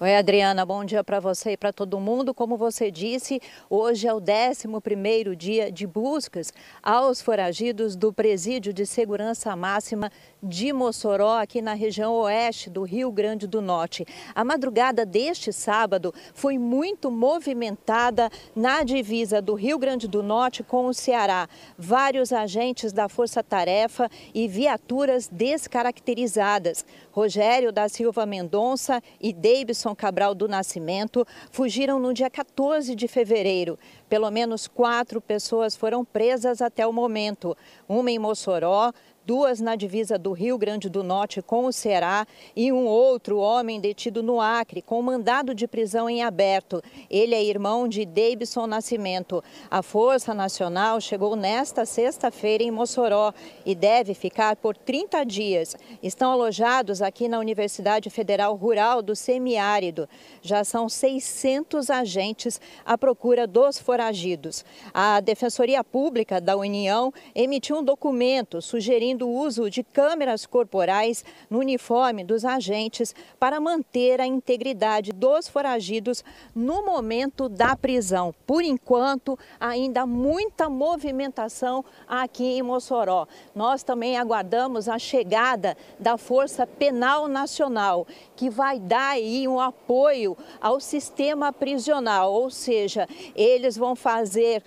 [0.00, 2.34] Oi, Adriana, bom dia para você e para todo mundo.
[2.34, 3.40] Como você disse,
[3.70, 10.10] hoje é o 11º dia de buscas aos foragidos do Presídio de Segurança Máxima
[10.42, 14.04] de Mossoró, aqui na região oeste do Rio Grande do Norte.
[14.34, 20.86] A madrugada deste sábado foi muito movimentada na divisa do Rio Grande do Norte com
[20.86, 21.48] o Ceará.
[21.78, 26.84] Vários agentes da Força Tarefa e viaturas descaracterizadas.
[27.12, 33.78] Rogério da Silva Mendonça e Davidson Cabral do Nascimento fugiram no dia 14 de fevereiro.
[34.08, 37.56] Pelo menos quatro pessoas foram presas até o momento.
[37.88, 38.92] Uma em Mossoró,
[39.26, 43.80] duas na divisa do Rio Grande do Norte com o Ceará e um outro homem
[43.80, 46.82] detido no Acre com mandado de prisão em aberto.
[47.10, 49.42] Ele é irmão de Davidson Nascimento.
[49.70, 53.32] A Força Nacional chegou nesta sexta-feira em Mossoró
[53.64, 55.74] e deve ficar por 30 dias.
[56.02, 60.08] Estão alojados aqui na Universidade Federal Rural do Semiárido.
[60.42, 64.64] Já são 600 agentes à procura dos foragidos.
[64.92, 71.58] A Defensoria Pública da União emitiu um documento sugerindo o uso de câmeras corporais no
[71.58, 78.34] uniforme dos agentes para manter a integridade dos foragidos no momento da prisão.
[78.46, 83.26] Por enquanto, ainda muita movimentação aqui em Mossoró.
[83.54, 90.36] Nós também aguardamos a chegada da Força Penal Nacional, que vai dar aí um apoio
[90.60, 94.62] ao sistema prisional, ou seja, eles vão fazer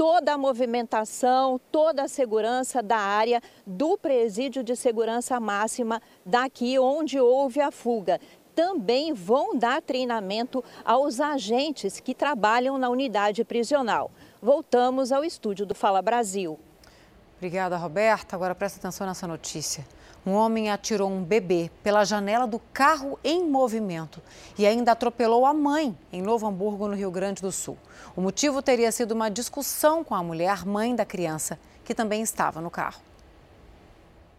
[0.00, 7.20] toda a movimentação, toda a segurança da área do presídio de segurança máxima daqui onde
[7.20, 8.18] houve a fuga.
[8.54, 14.10] Também vão dar treinamento aos agentes que trabalham na unidade prisional.
[14.40, 16.58] Voltamos ao estúdio do Fala Brasil.
[17.36, 18.34] Obrigada, Roberta.
[18.34, 19.84] Agora presta atenção nessa notícia.
[20.24, 24.20] Um homem atirou um bebê pela janela do carro em movimento
[24.58, 27.78] e ainda atropelou a mãe em Novo Hamburgo, no Rio Grande do Sul.
[28.14, 32.60] O motivo teria sido uma discussão com a mulher mãe da criança, que também estava
[32.60, 33.00] no carro.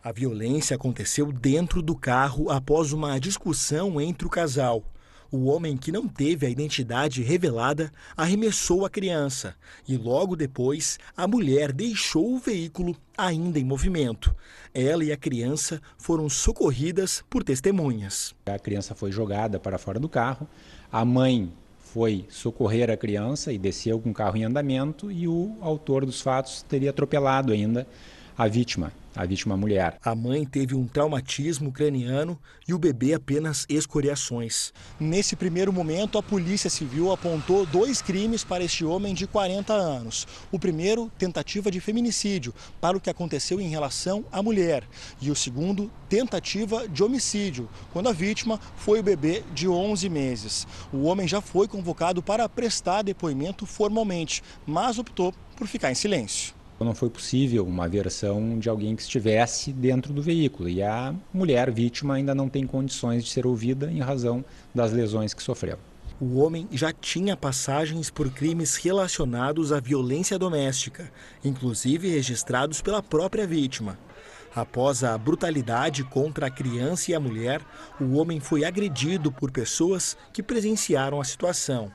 [0.04, 4.84] A violência aconteceu dentro do carro após uma discussão entre o casal.
[5.32, 9.56] O homem, que não teve a identidade revelada, arremessou a criança
[9.88, 14.36] e logo depois a mulher deixou o veículo ainda em movimento.
[14.74, 18.36] Ela e a criança foram socorridas por testemunhas.
[18.46, 20.46] A criança foi jogada para fora do carro,
[20.92, 25.56] a mãe foi socorrer a criança e desceu com o carro em andamento e o
[25.62, 27.88] autor dos fatos teria atropelado ainda
[28.38, 29.98] a vítima a vítima mulher.
[30.04, 34.74] A mãe teve um traumatismo craniano e o bebê apenas escoriações.
[35.00, 40.28] Nesse primeiro momento, a Polícia Civil apontou dois crimes para este homem de 40 anos.
[40.52, 44.88] O primeiro, tentativa de feminicídio, para o que aconteceu em relação à mulher.
[45.22, 50.68] E o segundo, tentativa de homicídio, quando a vítima foi o bebê de 11 meses.
[50.92, 56.61] O homem já foi convocado para prestar depoimento formalmente, mas optou por ficar em silêncio.
[56.84, 61.70] Não foi possível uma versão de alguém que estivesse dentro do veículo e a mulher
[61.72, 64.44] vítima ainda não tem condições de ser ouvida em razão
[64.74, 65.78] das lesões que sofreu.
[66.20, 71.12] O homem já tinha passagens por crimes relacionados à violência doméstica,
[71.44, 73.98] inclusive registrados pela própria vítima.
[74.54, 77.62] Após a brutalidade contra a criança e a mulher,
[78.00, 81.92] o homem foi agredido por pessoas que presenciaram a situação.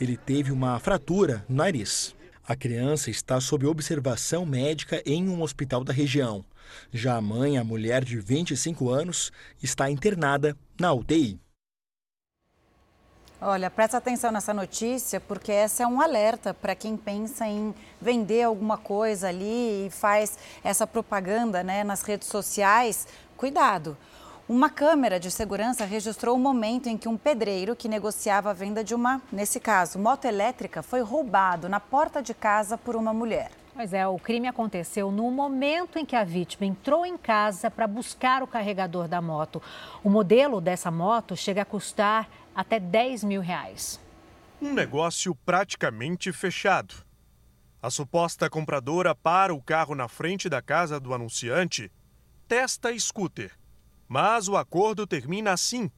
[0.00, 2.14] Ele teve uma fratura no nariz.
[2.46, 6.44] A criança está sob observação médica em um hospital da região.
[6.92, 9.30] Já a mãe, a mulher de 25 anos,
[9.62, 11.38] está internada na UTI.
[13.42, 18.42] Olha, presta atenção nessa notícia, porque essa é um alerta para quem pensa em vender
[18.42, 23.08] alguma coisa ali e faz essa propaganda né, nas redes sociais.
[23.38, 23.96] Cuidado!
[24.50, 28.82] Uma câmera de segurança registrou o momento em que um pedreiro que negociava a venda
[28.82, 33.52] de uma, nesse caso, moto elétrica, foi roubado na porta de casa por uma mulher.
[33.72, 37.86] Pois é, o crime aconteceu no momento em que a vítima entrou em casa para
[37.86, 39.62] buscar o carregador da moto.
[40.02, 44.00] O modelo dessa moto chega a custar até 10 mil reais.
[44.60, 46.96] Um negócio praticamente fechado.
[47.80, 51.88] A suposta compradora para o carro na frente da casa do anunciante,
[52.48, 53.59] testa scooter
[54.10, 55.88] mas o acordo termina assim,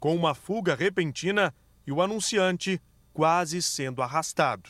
[0.00, 1.54] com uma fuga repentina
[1.86, 2.82] e o anunciante
[3.14, 4.68] quase sendo arrastado.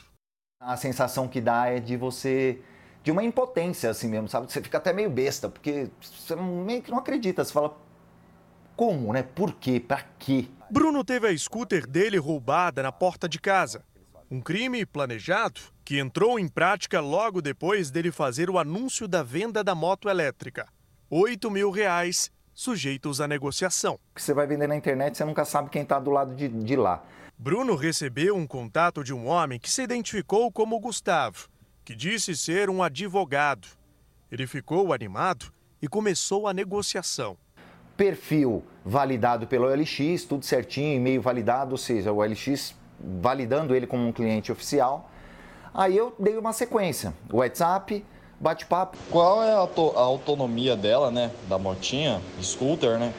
[0.60, 2.60] A sensação que dá é de você
[3.02, 4.52] de uma impotência assim mesmo, sabe?
[4.52, 7.74] Você fica até meio besta, porque você meio que não acredita, você fala
[8.76, 9.22] como, né?
[9.22, 9.80] Por quê?
[9.80, 10.44] Para quê?
[10.70, 13.82] Bruno teve a scooter dele roubada na porta de casa.
[14.30, 19.64] Um crime planejado que entrou em prática logo depois dele fazer o anúncio da venda
[19.64, 20.68] da moto elétrica.
[21.08, 22.30] 8 mil reais
[22.62, 23.98] sujeitos à negociação.
[24.16, 27.02] Você vai vender na internet, você nunca sabe quem está do lado de, de lá.
[27.36, 31.48] Bruno recebeu um contato de um homem que se identificou como Gustavo,
[31.84, 33.66] que disse ser um advogado.
[34.30, 37.36] Ele ficou animado e começou a negociação.
[37.96, 42.74] Perfil validado pelo OLX, tudo certinho, e-mail validado, ou seja, o OLX
[43.20, 45.10] validando ele como um cliente oficial.
[45.74, 48.04] Aí eu dei uma sequência: WhatsApp,
[48.42, 48.98] bate-papo.
[49.08, 51.30] Qual é a, a, autonomia dela, né?
[51.48, 53.14] Da motinha, scooter, né?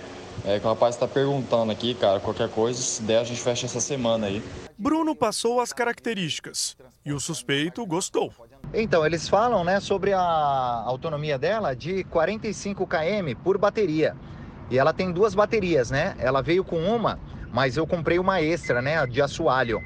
[0.45, 2.19] É que o rapaz está perguntando aqui, cara.
[2.19, 4.43] Qualquer coisa, se der, a gente fecha essa semana aí.
[4.77, 8.33] Bruno passou as características e o suspeito gostou.
[8.73, 14.15] Então, eles falam né, sobre a autonomia dela de 45 km por bateria.
[14.69, 16.15] E ela tem duas baterias, né?
[16.19, 17.19] Ela veio com uma,
[17.53, 19.81] mas eu comprei uma extra, né, de assoalho.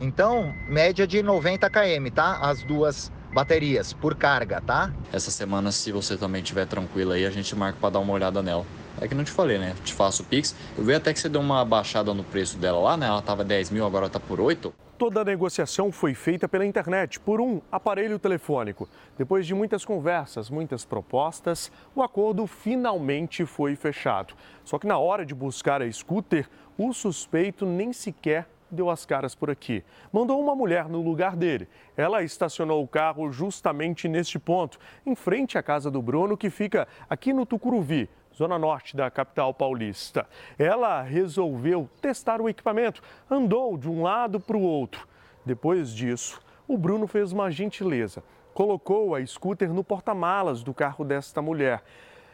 [0.00, 2.38] Então, média de 90 km, tá?
[2.42, 4.92] As duas baterias por carga, tá?
[5.12, 8.42] Essa semana, se você também estiver tranquilo aí, a gente marca para dar uma olhada
[8.42, 8.66] nela.
[9.00, 9.74] É que não te falei, né?
[9.82, 10.54] Te faço o Pix.
[10.76, 13.06] Eu vi até que você deu uma baixada no preço dela lá, né?
[13.06, 14.72] Ela tava 10 mil, agora tá por 8.
[14.98, 18.88] Toda a negociação foi feita pela internet, por um aparelho telefônico.
[19.18, 24.34] Depois de muitas conversas, muitas propostas, o acordo finalmente foi fechado.
[24.62, 29.34] Só que na hora de buscar a scooter, o suspeito nem sequer deu as caras
[29.34, 29.84] por aqui.
[30.12, 31.68] Mandou uma mulher no lugar dele.
[31.96, 36.88] Ela estacionou o carro justamente neste ponto, em frente à casa do Bruno, que fica
[37.08, 40.26] aqui no Tucuruvi, zona norte da capital paulista.
[40.58, 45.06] Ela resolveu testar o equipamento, andou de um lado para o outro.
[45.44, 48.22] Depois disso, o Bruno fez uma gentileza.
[48.54, 51.82] Colocou a scooter no porta-malas do carro desta mulher.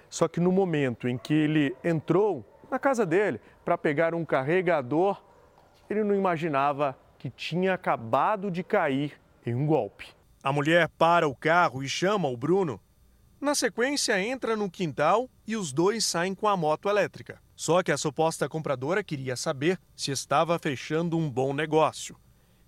[0.09, 5.23] Só que no momento em que ele entrou na casa dele para pegar um carregador,
[5.89, 10.09] ele não imaginava que tinha acabado de cair em um golpe.
[10.43, 12.81] A mulher para o carro e chama o Bruno.
[13.41, 17.41] Na sequência, entra no quintal e os dois saem com a moto elétrica.
[17.55, 22.17] Só que a suposta compradora queria saber se estava fechando um bom negócio.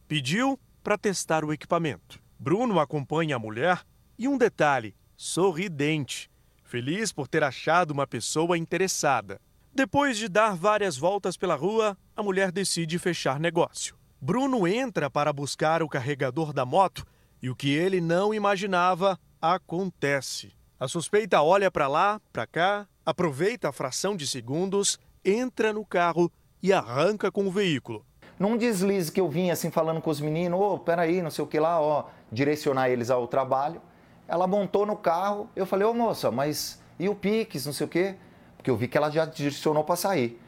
[0.09, 2.21] Pediu para testar o equipamento.
[2.39, 3.85] Bruno acompanha a mulher
[4.19, 6.31] e um detalhe: sorridente,
[6.65, 9.41] feliz por ter achado uma pessoa interessada.
[9.73, 13.97] Depois de dar várias voltas pela rua, a mulher decide fechar negócio.
[14.21, 17.07] Bruno entra para buscar o carregador da moto
[17.41, 20.53] e o que ele não imaginava acontece.
[20.79, 26.31] A suspeita olha para lá, para cá, aproveita a fração de segundos, entra no carro
[26.63, 28.05] e arranca com o veículo.
[28.39, 31.45] Num deslize que eu vinha assim falando com os meninos, ô, oh, peraí, não sei
[31.45, 33.81] o que lá, ó, direcionar eles ao trabalho.
[34.27, 37.87] Ela montou no carro, eu falei, ô oh, moça, mas e o Pix, não sei
[37.87, 38.17] o quê?
[38.61, 40.39] Porque eu vi que ela já direcionou para sair.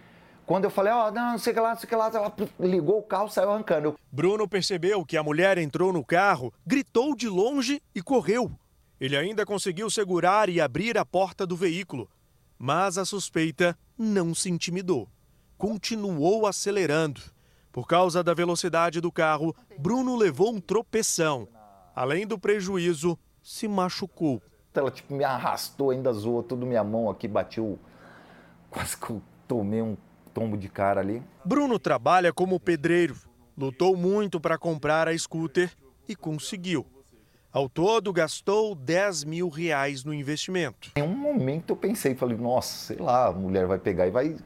[0.44, 1.96] Quando eu falei, ó, oh, não, não sei o que lá, não sei o que
[1.96, 3.98] lá, ela ligou o carro, saiu arrancando.
[4.10, 8.50] Bruno percebeu que a mulher entrou no carro, gritou de longe e correu.
[9.00, 12.08] Ele ainda conseguiu segurar e abrir a porta do veículo,
[12.58, 15.08] mas a suspeita não se intimidou.
[15.56, 17.22] Continuou acelerando.
[17.72, 21.48] Por causa da velocidade do carro, Bruno levou um tropeção.
[21.96, 24.42] Além do prejuízo, se machucou.
[24.74, 27.78] Ela tipo, me arrastou, ainda zoou tudo minha mão aqui, bateu
[28.72, 29.96] quase que eu tomei um
[30.32, 31.22] tombo de cara ali.
[31.44, 33.14] Bruno trabalha como pedreiro.
[33.56, 35.70] Lutou muito para comprar a scooter
[36.08, 36.86] e conseguiu.
[37.52, 40.90] Ao todo, gastou 10 mil reais no investimento.
[40.96, 44.36] Em um momento eu pensei, falei, nossa, sei lá, a mulher vai pegar e vai.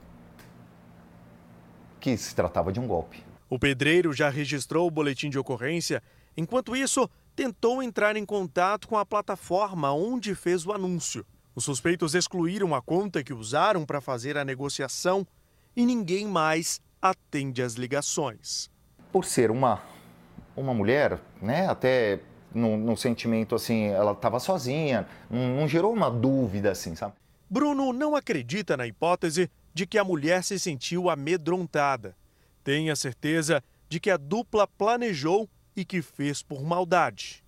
[2.00, 3.22] Que se tratava de um golpe.
[3.48, 6.02] O pedreiro já registrou o boletim de ocorrência.
[6.36, 11.24] Enquanto isso, tentou entrar em contato com a plataforma onde fez o anúncio.
[11.56, 15.26] Os suspeitos excluíram a conta que usaram para fazer a negociação
[15.74, 18.70] e ninguém mais atende às ligações.
[19.10, 19.82] Por ser uma,
[20.54, 22.20] uma mulher, né, até
[22.54, 27.14] no, sentimento assim, ela estava sozinha, não, não gerou uma dúvida assim, sabe?
[27.48, 32.14] Bruno não acredita na hipótese de que a mulher se sentiu amedrontada.
[32.62, 37.42] Tem a certeza de que a dupla planejou e que fez por maldade.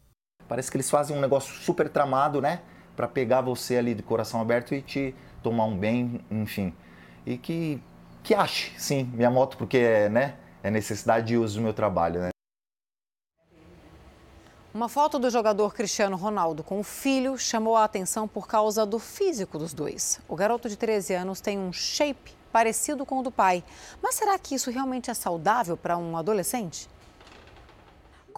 [0.49, 2.63] Parece que eles fazem um negócio super tramado, né?
[2.99, 6.75] Para pegar você ali de coração aberto e te tomar um bem, enfim.
[7.25, 7.81] E que,
[8.25, 12.23] que ache, sim, minha moto, porque é, né, é necessidade de uso do meu trabalho,
[12.23, 12.31] né?
[14.75, 18.99] Uma foto do jogador Cristiano Ronaldo com o filho chamou a atenção por causa do
[18.99, 20.21] físico dos dois.
[20.27, 23.63] O garoto de 13 anos tem um shape parecido com o do pai.
[24.03, 26.89] Mas será que isso realmente é saudável para um adolescente?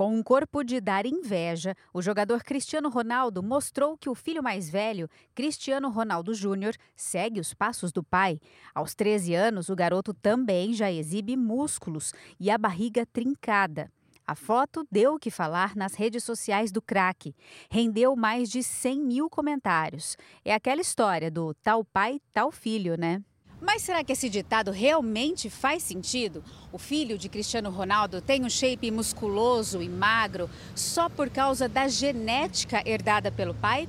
[0.01, 4.71] Com um corpo de dar inveja, o jogador Cristiano Ronaldo mostrou que o filho mais
[4.71, 8.41] velho, Cristiano Ronaldo Júnior, segue os passos do pai.
[8.75, 13.93] Aos 13 anos, o garoto também já exibe músculos e a barriga trincada.
[14.27, 17.37] A foto deu o que falar nas redes sociais do craque.
[17.71, 20.17] Rendeu mais de 100 mil comentários.
[20.43, 23.23] É aquela história do tal pai, tal filho, né?
[23.61, 26.43] Mas será que esse ditado realmente faz sentido?
[26.73, 31.87] O filho de Cristiano Ronaldo tem um shape musculoso e magro só por causa da
[31.87, 33.87] genética herdada pelo pai?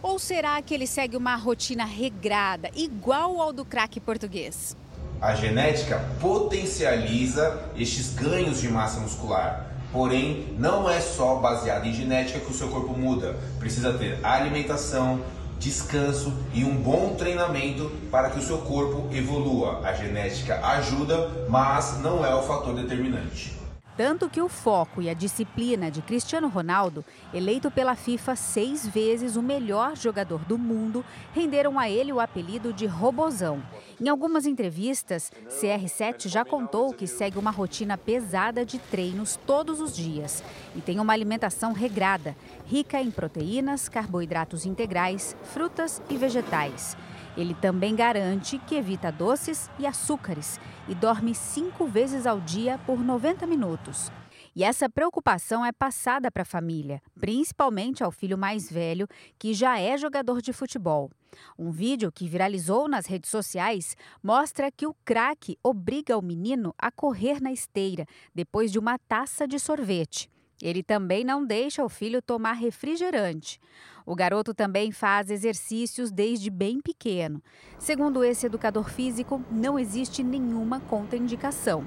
[0.00, 4.76] Ou será que ele segue uma rotina regrada, igual ao do craque português?
[5.20, 9.68] A genética potencializa estes ganhos de massa muscular.
[9.90, 13.36] Porém, não é só baseado em genética que o seu corpo muda.
[13.58, 15.20] Precisa ter alimentação,
[15.58, 19.80] descanso e um bom treinamento para que o seu corpo evolua.
[19.84, 23.57] A genética ajuda, mas não é o fator determinante.
[23.98, 27.04] Tanto que o foco e a disciplina de Cristiano Ronaldo,
[27.34, 31.04] eleito pela FIFA seis vezes o melhor jogador do mundo,
[31.34, 33.60] renderam a ele o apelido de Robozão.
[34.00, 39.96] Em algumas entrevistas, CR7 já contou que segue uma rotina pesada de treinos todos os
[39.96, 40.44] dias
[40.76, 42.36] e tem uma alimentação regrada,
[42.66, 46.96] rica em proteínas, carboidratos integrais, frutas e vegetais.
[47.38, 50.58] Ele também garante que evita doces e açúcares
[50.88, 54.10] e dorme cinco vezes ao dia por 90 minutos.
[54.56, 59.06] E essa preocupação é passada para a família, principalmente ao filho mais velho,
[59.38, 61.12] que já é jogador de futebol.
[61.56, 66.90] Um vídeo que viralizou nas redes sociais mostra que o craque obriga o menino a
[66.90, 70.28] correr na esteira depois de uma taça de sorvete.
[70.60, 73.60] Ele também não deixa o filho tomar refrigerante.
[74.08, 77.42] O garoto também faz exercícios desde bem pequeno.
[77.78, 81.84] Segundo esse educador físico, não existe nenhuma contraindicação.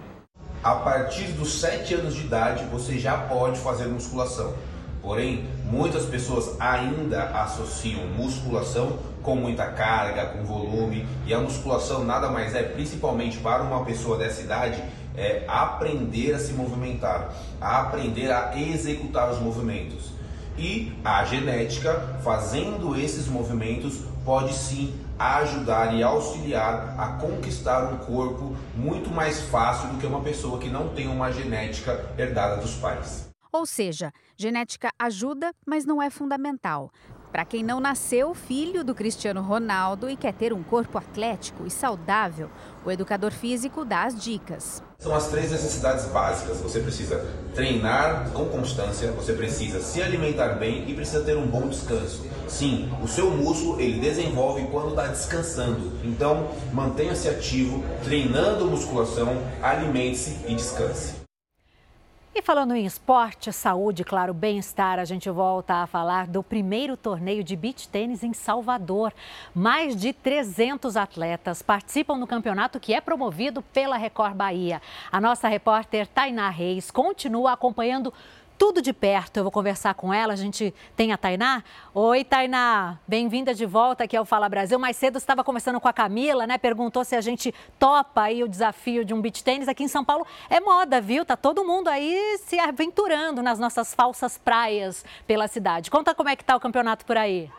[0.64, 4.53] A partir dos 7 anos de idade, você já pode fazer musculação.
[5.01, 12.30] Porém, muitas pessoas ainda associam musculação com muita carga, com volume, e a musculação nada
[12.30, 14.80] mais é, principalmente para uma pessoa dessa idade,
[15.17, 20.10] é aprender a se movimentar, a aprender a executar os movimentos.
[20.57, 28.55] E a genética, fazendo esses movimentos, pode sim ajudar e auxiliar a conquistar um corpo
[28.75, 33.30] muito mais fácil do que uma pessoa que não tem uma genética herdada dos pais.
[33.51, 36.91] Ou seja, genética ajuda, mas não é fundamental.
[37.31, 41.71] Para quem não nasceu filho do Cristiano Ronaldo e quer ter um corpo atlético e
[41.71, 42.49] saudável,
[42.85, 44.83] o educador físico dá as dicas.
[45.01, 46.59] São as três necessidades básicas.
[46.59, 51.67] Você precisa treinar com constância, você precisa se alimentar bem e precisa ter um bom
[51.67, 52.23] descanso.
[52.47, 55.91] Sim, o seu músculo ele desenvolve quando está descansando.
[56.03, 61.20] Então, mantenha-se ativo, treinando musculação, alimente-se e descanse.
[62.33, 67.43] E falando em esporte, saúde, claro, bem-estar, a gente volta a falar do primeiro torneio
[67.43, 69.13] de beach tênis em Salvador.
[69.53, 74.81] Mais de 300 atletas participam no campeonato que é promovido pela Record Bahia.
[75.11, 78.13] A nossa repórter Tainá Reis continua acompanhando
[78.61, 79.38] tudo de perto.
[79.38, 80.33] Eu vou conversar com ela.
[80.33, 81.64] A gente tem a Tainá.
[81.95, 82.99] Oi, Tainá.
[83.07, 84.77] Bem-vinda de volta aqui ao Fala Brasil.
[84.77, 86.59] Mais cedo estava conversando com a Camila, né?
[86.59, 90.06] Perguntou se a gente topa aí o desafio de um beach tênis aqui em São
[90.06, 90.27] Paulo.
[90.48, 91.25] É moda, viu?
[91.25, 95.90] Tá todo mundo aí se aventurando nas nossas falsas praias pela cidade.
[95.90, 97.49] Conta como é que tá o campeonato por aí.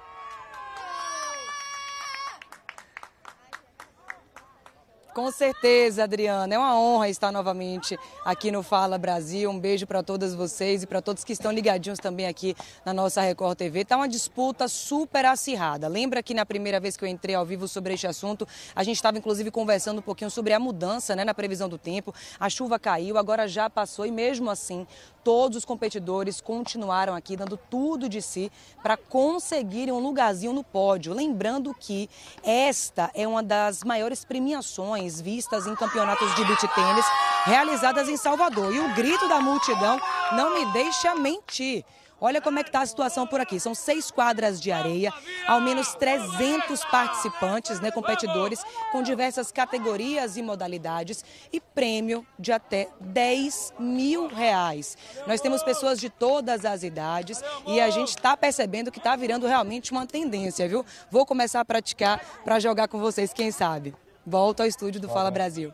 [5.14, 6.54] Com certeza, Adriana.
[6.54, 9.50] É uma honra estar novamente aqui no Fala Brasil.
[9.50, 13.20] Um beijo para todas vocês e para todos que estão ligadinhos também aqui na nossa
[13.20, 13.80] Record TV.
[13.80, 15.86] Está uma disputa super acirrada.
[15.86, 18.96] Lembra que na primeira vez que eu entrei ao vivo sobre este assunto, a gente
[18.96, 22.14] estava inclusive conversando um pouquinho sobre a mudança né, na previsão do tempo.
[22.40, 24.86] A chuva caiu, agora já passou e mesmo assim
[25.24, 28.50] todos os competidores continuaram aqui dando tudo de si
[28.82, 31.14] para conseguirem um lugarzinho no pódio.
[31.14, 32.08] Lembrando que
[32.42, 37.06] esta é uma das maiores premiações vistas em campeonatos de beach tênis
[37.44, 38.74] realizadas em Salvador.
[38.74, 40.00] E o grito da multidão
[40.32, 41.84] não me deixa mentir.
[42.24, 43.58] Olha como é que está a situação por aqui.
[43.58, 45.12] São seis quadras de areia,
[45.44, 52.88] ao menos 300 participantes, né, competidores, com diversas categorias e modalidades e prêmio de até
[53.00, 54.96] 10 mil reais.
[55.26, 59.48] Nós temos pessoas de todas as idades e a gente está percebendo que está virando
[59.48, 60.86] realmente uma tendência, viu?
[61.10, 63.96] Vou começar a praticar para jogar com vocês, quem sabe.
[64.24, 65.72] Volto ao estúdio do Fala Brasil.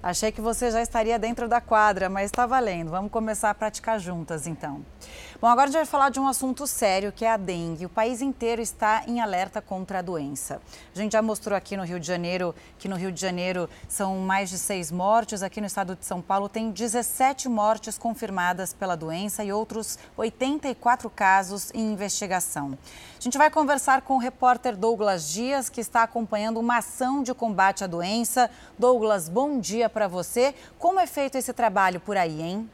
[0.00, 2.90] Achei que você já estaria dentro da quadra, mas está valendo.
[2.90, 4.84] Vamos começar a praticar juntas, então.
[5.40, 7.86] Bom, agora a gente vai falar de um assunto sério, que é a dengue.
[7.86, 10.62] O país inteiro está em alerta contra a doença.
[10.94, 14.18] A gente já mostrou aqui no Rio de Janeiro que no Rio de Janeiro são
[14.18, 15.42] mais de seis mortes.
[15.42, 21.10] Aqui no estado de São Paulo tem 17 mortes confirmadas pela doença e outros 84
[21.10, 22.78] casos em investigação.
[23.18, 27.34] A gente vai conversar com o repórter Douglas Dias, que está acompanhando uma ação de
[27.34, 28.48] combate à doença.
[28.78, 30.54] Douglas, bom dia para você.
[30.78, 32.70] Como é feito esse trabalho por aí, hein?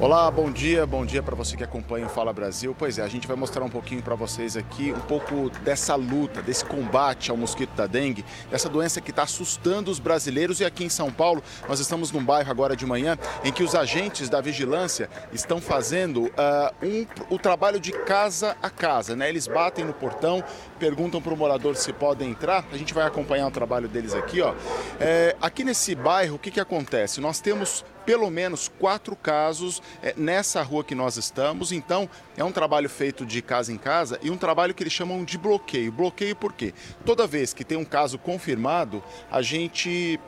[0.00, 2.74] Olá, bom dia, bom dia para você que acompanha o Fala Brasil.
[2.76, 6.40] Pois é, a gente vai mostrar um pouquinho para vocês aqui um pouco dessa luta,
[6.40, 10.58] desse combate ao mosquito da dengue, dessa doença que está assustando os brasileiros.
[10.58, 13.74] E aqui em São Paulo, nós estamos num bairro agora de manhã em que os
[13.74, 19.28] agentes da vigilância estão fazendo uh, um, o trabalho de casa a casa, né?
[19.28, 20.42] Eles batem no portão,
[20.78, 22.64] perguntam para o morador se podem entrar.
[22.72, 24.54] A gente vai acompanhar o trabalho deles aqui, ó.
[24.98, 27.20] É, aqui nesse bairro, o que, que acontece?
[27.20, 31.70] Nós temos pelo menos quatro casos é, nessa rua que nós estamos.
[31.70, 35.24] Então, é um trabalho feito de casa em casa e um trabalho que eles chamam
[35.24, 35.92] de bloqueio.
[35.92, 36.74] Bloqueio por quê?
[37.06, 40.18] Toda vez que tem um caso confirmado, a gente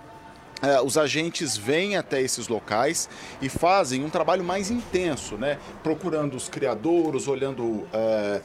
[0.62, 5.58] é, os agentes vêm até esses locais e fazem um trabalho mais intenso, né?
[5.82, 8.40] Procurando os criadouros, olhando é,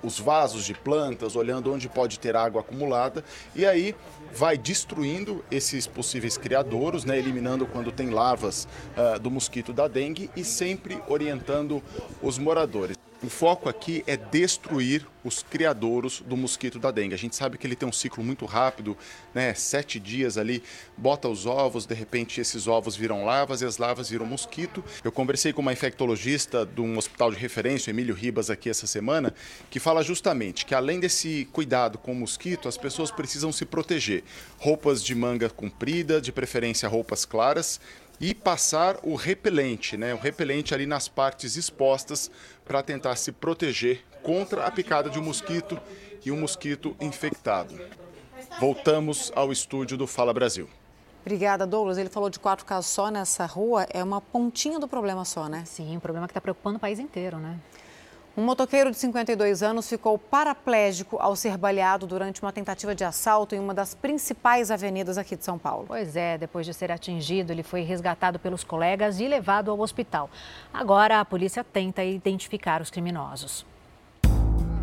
[0.00, 3.96] os vasos de plantas, olhando onde pode ter água acumulada e aí
[4.36, 7.18] vai destruindo esses possíveis criadouros, né?
[7.18, 11.82] eliminando quando tem larvas uh, do mosquito da dengue e sempre orientando
[12.22, 12.98] os moradores.
[13.26, 17.12] O foco aqui é destruir os criadouros do mosquito da dengue.
[17.12, 18.96] A gente sabe que ele tem um ciclo muito rápido,
[19.34, 19.52] né?
[19.52, 20.62] Sete dias ali,
[20.96, 24.84] bota os ovos, de repente esses ovos viram larvas e as larvas viram mosquito.
[25.02, 29.34] Eu conversei com uma infectologista de um hospital de referência, Emílio Ribas, aqui essa semana,
[29.70, 34.22] que fala justamente que além desse cuidado com o mosquito, as pessoas precisam se proteger.
[34.56, 37.80] Roupas de manga comprida, de preferência roupas claras,
[38.20, 40.14] e passar o repelente, né?
[40.14, 42.30] O repelente ali nas partes expostas
[42.66, 45.80] para tentar se proteger contra a picada de um mosquito
[46.24, 47.78] e um mosquito infectado.
[48.60, 50.68] Voltamos ao estúdio do Fala Brasil.
[51.20, 51.98] Obrigada, Douglas.
[51.98, 53.86] Ele falou de quatro casos só nessa rua.
[53.90, 55.64] É uma pontinha do problema só, né?
[55.64, 57.58] Sim, um problema que está preocupando o país inteiro, né?
[58.36, 63.54] Um motoqueiro de 52 anos ficou paraplégico ao ser baleado durante uma tentativa de assalto
[63.54, 65.86] em uma das principais avenidas aqui de São Paulo.
[65.88, 70.28] Pois é, depois de ser atingido, ele foi resgatado pelos colegas e levado ao hospital.
[70.70, 73.64] Agora a polícia tenta identificar os criminosos.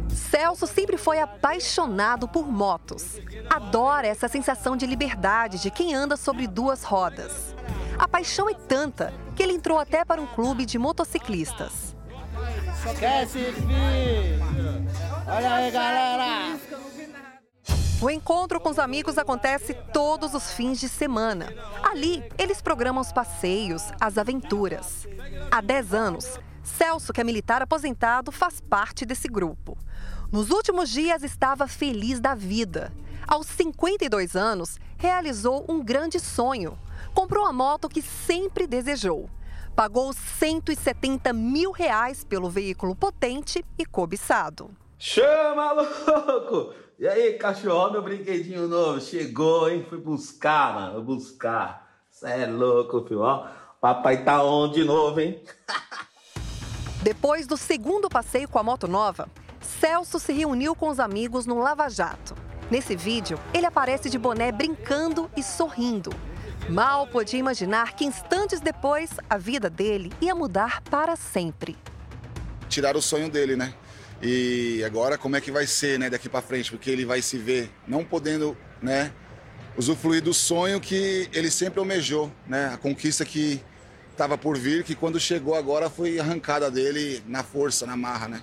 [0.10, 3.20] Celso sempre foi apaixonado por motos.
[3.52, 7.54] Adora essa sensação de liberdade de quem anda sobre duas rodas.
[8.00, 11.93] A paixão é tanta que ele entrou até para um clube de motociclistas.
[12.86, 14.44] Esquece, filho!
[15.26, 16.60] Olha aí, galera!
[18.02, 21.54] O encontro com os amigos acontece todos os fins de semana.
[21.82, 25.08] Ali, eles programam os passeios, as aventuras.
[25.50, 29.78] Há 10 anos, Celso, que é militar aposentado, faz parte desse grupo.
[30.30, 32.92] Nos últimos dias, estava feliz da vida.
[33.26, 36.78] Aos 52 anos, realizou um grande sonho.
[37.14, 39.30] Comprou a moto que sempre desejou
[39.76, 44.72] pagou 170 mil reais pelo veículo potente e cobiçado.
[44.98, 46.74] Chama, louco!
[47.00, 49.02] E aí, cachorro, meu brinquedinho novo?
[49.02, 49.86] Chegou, hein?
[49.90, 51.90] Fui buscar, mano, buscar.
[52.10, 53.48] Cê é louco, filho, ó.
[53.82, 55.44] Papai tá on de novo, hein?
[57.02, 59.28] Depois do segundo passeio com a moto nova,
[59.60, 62.36] Celso se reuniu com os amigos no Lava Jato.
[62.72, 66.12] Nesse vídeo, ele aparece de boné brincando e sorrindo.
[66.70, 71.76] Mal podia imaginar que instantes depois a vida dele ia mudar para sempre.
[72.70, 73.74] Tirar o sonho dele, né?
[74.22, 77.38] E agora como é que vai ser, né, daqui para frente, porque ele vai se
[77.38, 79.12] ver não podendo, né,
[79.76, 82.72] usufruir do sonho que ele sempre almejou, né?
[82.74, 83.62] A conquista que
[84.12, 88.42] estava por vir, que quando chegou agora foi arrancada dele na força, na marra, né?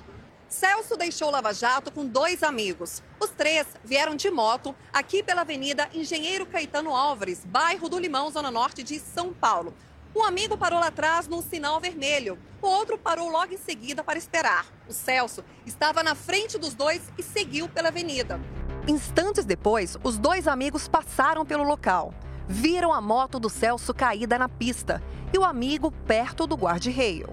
[0.50, 3.00] Celso deixou Lava Jato com dois amigos.
[3.20, 8.50] Os três vieram de moto aqui pela Avenida Engenheiro Caetano Álvares, bairro do Limão, Zona
[8.50, 9.72] Norte de São Paulo.
[10.14, 12.36] Um amigo parou lá atrás no sinal vermelho.
[12.60, 14.66] O outro parou logo em seguida para esperar.
[14.88, 18.40] O Celso estava na frente dos dois e seguiu pela avenida.
[18.88, 22.12] Instantes depois, os dois amigos passaram pelo local.
[22.48, 25.00] Viram a moto do Celso caída na pista
[25.32, 27.28] e o amigo perto do guarda-reio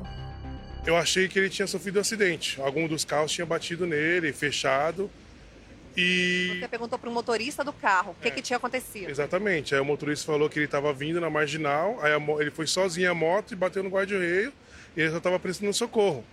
[0.88, 2.61] eu achei que ele tinha sofrido um acidente.
[2.61, 5.11] Algum dos carros tinha batido nele, fechado.
[5.98, 6.59] E...
[6.61, 9.09] Você perguntou para o motorista do carro o que, é, que tinha acontecido.
[9.09, 9.75] Exatamente.
[9.75, 13.14] Aí o motorista falou que ele estava vindo na marginal, aí ele foi sozinho a
[13.14, 14.53] moto e bateu no guarda-reio
[14.95, 16.24] e ele só estava prestando socorro.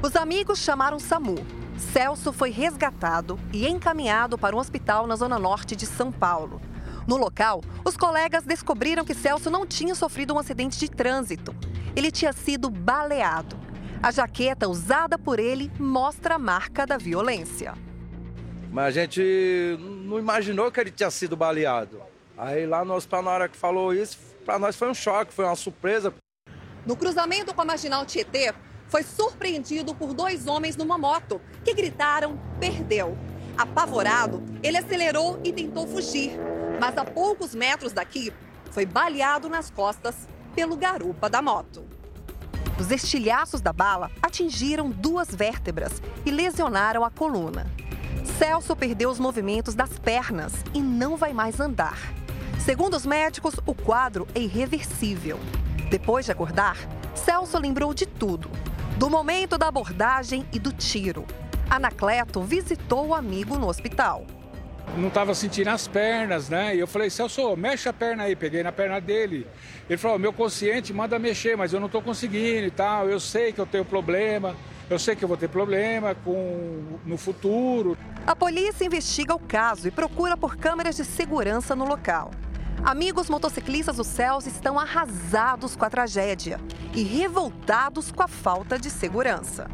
[0.00, 1.44] Os amigos chamaram SAMU.
[1.92, 6.60] Celso foi resgatado e encaminhado para um hospital na zona norte de São Paulo.
[7.08, 11.56] No local, os colegas descobriram que Celso não tinha sofrido um acidente de trânsito.
[11.96, 13.69] Ele tinha sido baleado.
[14.02, 17.74] A jaqueta usada por ele mostra a marca da violência.
[18.72, 22.00] Mas a gente não imaginou que ele tinha sido baleado.
[22.38, 25.44] Aí lá no hospital, na hora que falou isso, para nós foi um choque, foi
[25.44, 26.14] uma surpresa.
[26.86, 28.54] No cruzamento com a marginal Tietê,
[28.88, 33.18] foi surpreendido por dois homens numa moto que gritaram: perdeu.
[33.58, 36.38] Apavorado, ele acelerou e tentou fugir,
[36.80, 38.32] mas a poucos metros daqui
[38.70, 41.89] foi baleado nas costas pelo garupa da moto.
[42.80, 47.66] Os estilhaços da bala atingiram duas vértebras e lesionaram a coluna.
[48.38, 51.98] Celso perdeu os movimentos das pernas e não vai mais andar.
[52.64, 55.38] Segundo os médicos, o quadro é irreversível.
[55.90, 56.78] Depois de acordar,
[57.14, 58.50] Celso lembrou de tudo:
[58.96, 61.26] do momento da abordagem e do tiro.
[61.68, 64.24] Anacleto visitou o amigo no hospital.
[64.96, 66.74] Não estava sentindo as pernas, né?
[66.74, 68.34] E eu falei, Celso, mexe a perna aí.
[68.34, 69.46] Peguei na perna dele.
[69.88, 73.08] Ele falou: meu consciente manda mexer, mas eu não estou conseguindo e tal.
[73.08, 74.54] Eu sei que eu tenho problema,
[74.88, 77.96] eu sei que eu vou ter problema com no futuro.
[78.26, 82.32] A polícia investiga o caso e procura por câmeras de segurança no local.
[82.82, 86.58] Amigos motociclistas do Céus estão arrasados com a tragédia
[86.94, 89.68] e revoltados com a falta de segurança.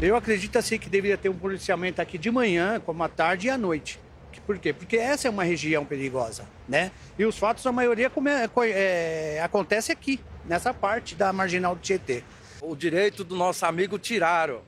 [0.00, 3.50] Eu acredito assim que deveria ter um policiamento aqui de manhã, como à tarde e
[3.50, 3.98] à noite.
[4.40, 4.72] Por quê?
[4.72, 6.90] Porque essa é uma região perigosa, né?
[7.18, 12.22] E os fatos, a maioria, come, é, acontece aqui, nessa parte da marginal do Tietê.
[12.60, 14.62] O direito do nosso amigo tiraram,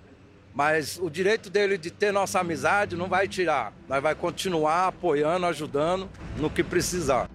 [0.55, 3.73] mas o direito dele de ter nossa amizade não vai tirar.
[3.89, 7.29] Nós vai continuar apoiando, ajudando no que precisar.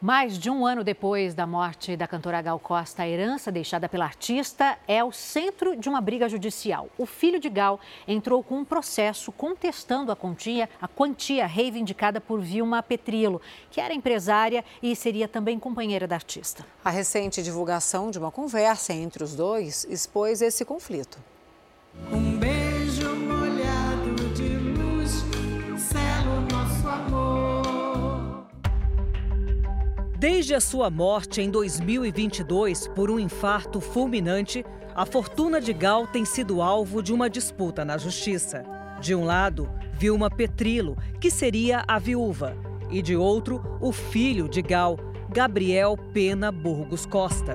[0.00, 4.04] Mais de um ano depois da morte da cantora Gal Costa, a herança deixada pela
[4.04, 6.88] artista é o centro de uma briga judicial.
[6.96, 12.40] O filho de Gal entrou com um processo contestando a quantia, a quantia reivindicada por
[12.40, 16.64] Vilma Petrilo, que era empresária e seria também companheira da artista.
[16.84, 21.18] A recente divulgação de uma conversa entre os dois expôs esse conflito.
[22.12, 23.37] Um beijo
[30.18, 36.24] Desde a sua morte em 2022 por um infarto fulminante, a fortuna de Gal tem
[36.24, 38.64] sido alvo de uma disputa na justiça.
[39.00, 42.56] De um lado, Vilma Petrilo, que seria a viúva,
[42.90, 44.98] e de outro, o filho de Gal,
[45.30, 47.54] Gabriel Pena Burgos Costa.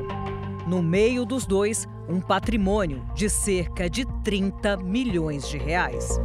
[0.65, 6.17] No meio dos dois, um patrimônio de cerca de 30 milhões de reais.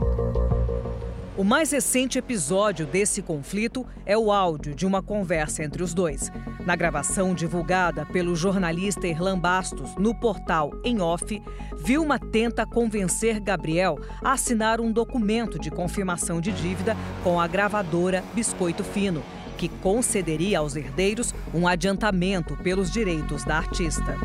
[1.39, 6.33] O mais recente episódio desse conflito é o áudio de uma conversa entre os dois.
[6.67, 11.41] Na gravação divulgada pelo jornalista Erlan Bastos no portal Em Off,
[11.77, 18.25] Vilma tenta convencer Gabriel a assinar um documento de confirmação de dívida com a gravadora
[18.35, 19.23] Biscoito Fino,
[19.57, 24.17] que concederia aos herdeiros um adiantamento pelos direitos da artista.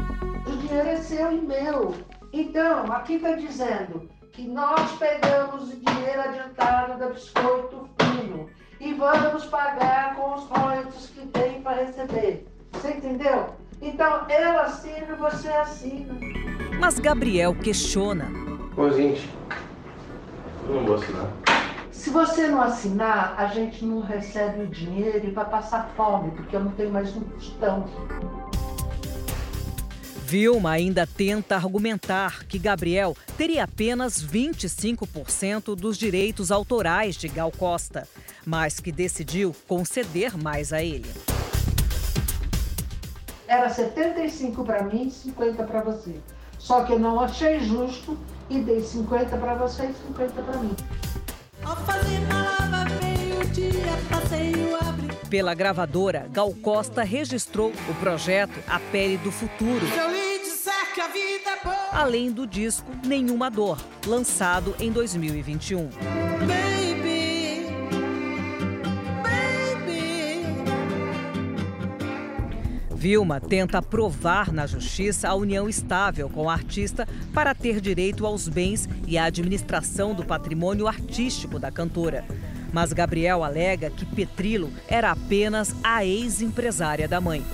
[0.48, 1.94] O dinheiro é seu e meu.
[2.34, 9.46] Então, aqui está dizendo que nós pegamos o dinheiro adiantado da Biscoito Fino e vamos
[9.46, 12.48] pagar com os royalties que tem para receber.
[12.72, 13.54] Você entendeu?
[13.80, 16.16] Então, eu assino, você assina.
[16.80, 18.28] Mas Gabriel questiona.
[18.76, 19.30] Ô, gente,
[20.68, 21.28] eu não vou assinar.
[21.92, 26.56] Se você não assinar, a gente não recebe o dinheiro e vai passar fome, porque
[26.56, 27.86] eu não tenho mais um tostão.
[30.24, 38.08] Vilma ainda tenta argumentar que Gabriel teria apenas 25% dos direitos autorais de Gal Costa,
[38.46, 41.10] mas que decidiu conceder mais a ele.
[43.48, 46.16] Era 75 para mim e 50 para você.
[46.58, 48.18] Só que eu não achei justo
[48.50, 50.76] e dei 50 para você e 50 para mim.
[55.30, 59.86] Pela gravadora, Gal Costa registrou o projeto A Pele do Futuro.
[59.86, 60.14] É
[61.92, 65.88] além do disco Nenhuma Dor, lançado em 2021.
[65.88, 67.66] baby,
[69.24, 70.04] baby.
[72.96, 78.48] Vilma tenta provar na justiça a união estável com a artista para ter direito aos
[78.48, 82.26] bens e à administração do patrimônio artístico da cantora.
[82.74, 87.46] Mas Gabriel alega que Petrilo era apenas a ex-empresária da mãe.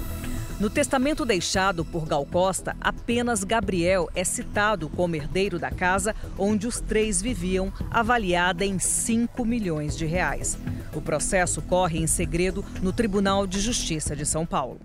[0.60, 6.68] No testamento deixado por Gal Costa, apenas Gabriel é citado como herdeiro da casa onde
[6.68, 10.58] os três viviam, avaliada em 5 milhões de reais.
[10.94, 14.82] O processo corre em segredo no Tribunal de Justiça de São Paulo.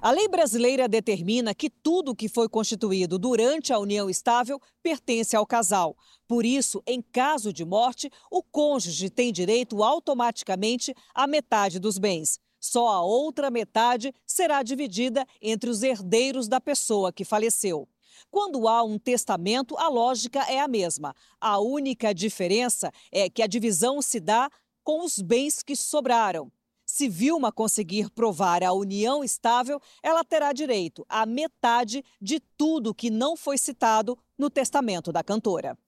[0.00, 5.44] A lei brasileira determina que tudo que foi constituído durante a união estável pertence ao
[5.44, 5.96] casal.
[6.28, 12.38] Por isso, em caso de morte, o cônjuge tem direito automaticamente à metade dos bens.
[12.60, 17.88] Só a outra metade será dividida entre os herdeiros da pessoa que faleceu.
[18.30, 21.12] Quando há um testamento, a lógica é a mesma.
[21.40, 24.48] A única diferença é que a divisão se dá
[24.84, 26.52] com os bens que sobraram.
[26.98, 33.08] Se Vilma conseguir provar a união estável, ela terá direito à metade de tudo que
[33.08, 35.78] não foi citado no testamento da cantora.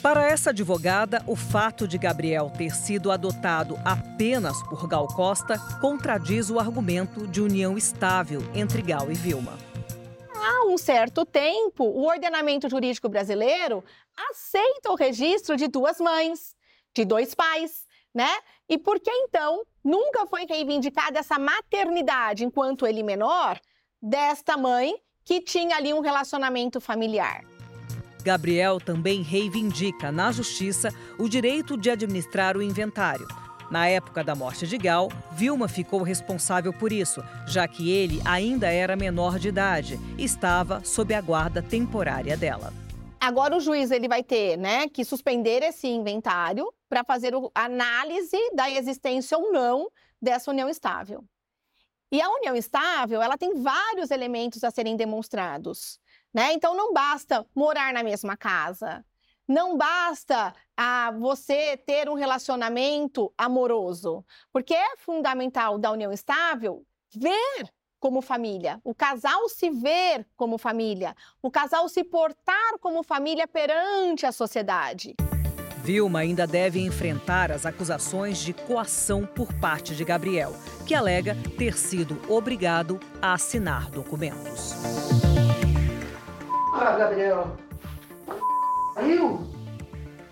[0.00, 6.48] Para essa advogada, o fato de Gabriel ter sido adotado apenas por Gal Costa contradiz
[6.48, 9.58] o argumento de união estável entre Gal e Vilma.
[10.32, 13.82] Há um certo tempo, o ordenamento jurídico brasileiro
[14.30, 16.54] aceita o registro de duas mães,
[16.94, 17.84] de dois pais,
[18.14, 18.30] né?
[18.72, 23.60] E por que então nunca foi reivindicada essa maternidade enquanto ele menor
[24.00, 27.44] desta mãe que tinha ali um relacionamento familiar?
[28.24, 33.28] Gabriel também reivindica na justiça o direito de administrar o inventário.
[33.70, 38.68] Na época da morte de Gal, Vilma ficou responsável por isso, já que ele ainda
[38.72, 42.72] era menor de idade e estava sob a guarda temporária dela.
[43.20, 48.36] Agora o juiz ele vai ter, né, que suspender esse inventário para fazer a análise
[48.54, 49.90] da existência ou não
[50.20, 51.24] dessa união estável.
[52.12, 55.98] E a união estável, ela tem vários elementos a serem demonstrados,
[56.34, 56.52] né?
[56.52, 59.02] Então não basta morar na mesma casa,
[59.48, 64.22] não basta ah, você ter um relacionamento amoroso,
[64.52, 71.16] porque é fundamental da união estável ver como família, o casal se ver como família,
[71.40, 75.14] o casal se portar como família perante a sociedade.
[75.82, 80.54] Vilma ainda deve enfrentar as acusações de coação por parte de Gabriel,
[80.86, 84.74] que alega ter sido obrigado a assinar documentos.
[86.72, 87.56] Ah, Gabriel,
[88.94, 89.44] saiu?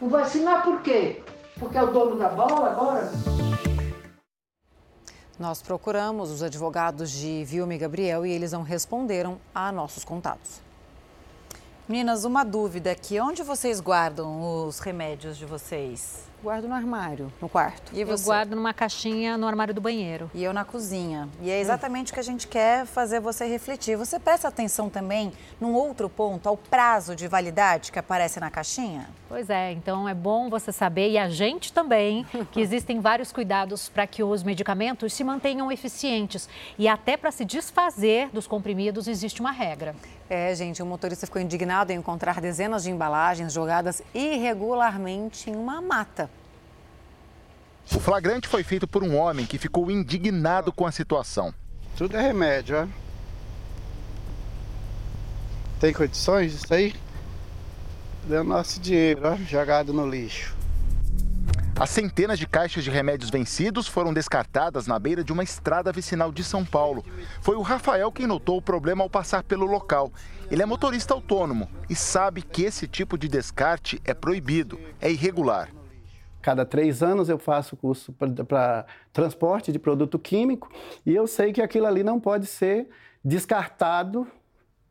[0.01, 1.21] Não vai assinar por quê?
[1.59, 3.11] Porque é o dono da bola agora?
[5.37, 10.61] Nós procuramos os advogados de Vilma e Gabriel e eles não responderam a nossos contatos.
[11.91, 13.19] Meninas, uma dúvida aqui.
[13.19, 16.30] Onde vocês guardam os remédios de vocês?
[16.43, 17.93] Guardo no armário, no quarto.
[17.95, 20.31] E eu guardo numa caixinha no armário do banheiro.
[20.33, 21.29] E eu na cozinha.
[21.43, 23.95] E é exatamente o que a gente quer fazer você refletir.
[23.97, 29.07] Você presta atenção também num outro ponto, ao prazo de validade que aparece na caixinha?
[29.29, 33.91] Pois é, então é bom você saber, e a gente também, que existem vários cuidados
[33.91, 36.49] para que os medicamentos se mantenham eficientes.
[36.79, 39.95] E até para se desfazer dos comprimidos existe uma regra.
[40.29, 45.83] É, gente, o motorista ficou indignado em encontrar dezenas de embalagens jogadas irregularmente em uma
[45.83, 46.30] mata.
[47.95, 51.53] O flagrante foi feito por um homem que ficou indignado com a situação.
[51.97, 52.87] Tudo é remédio, ó.
[55.81, 56.95] Tem condições disso aí?
[58.25, 60.55] Deu nosso dinheiro, ó, jogado no lixo.
[61.81, 66.31] As centenas de caixas de remédios vencidos foram descartadas na beira de uma estrada vicinal
[66.31, 67.03] de São Paulo.
[67.41, 70.13] Foi o Rafael quem notou o problema ao passar pelo local.
[70.51, 75.71] Ele é motorista autônomo e sabe que esse tipo de descarte é proibido, é irregular.
[76.43, 80.71] Cada três anos eu faço curso para transporte de produto químico
[81.05, 82.89] e eu sei que aquilo ali não pode ser
[83.23, 84.27] descartado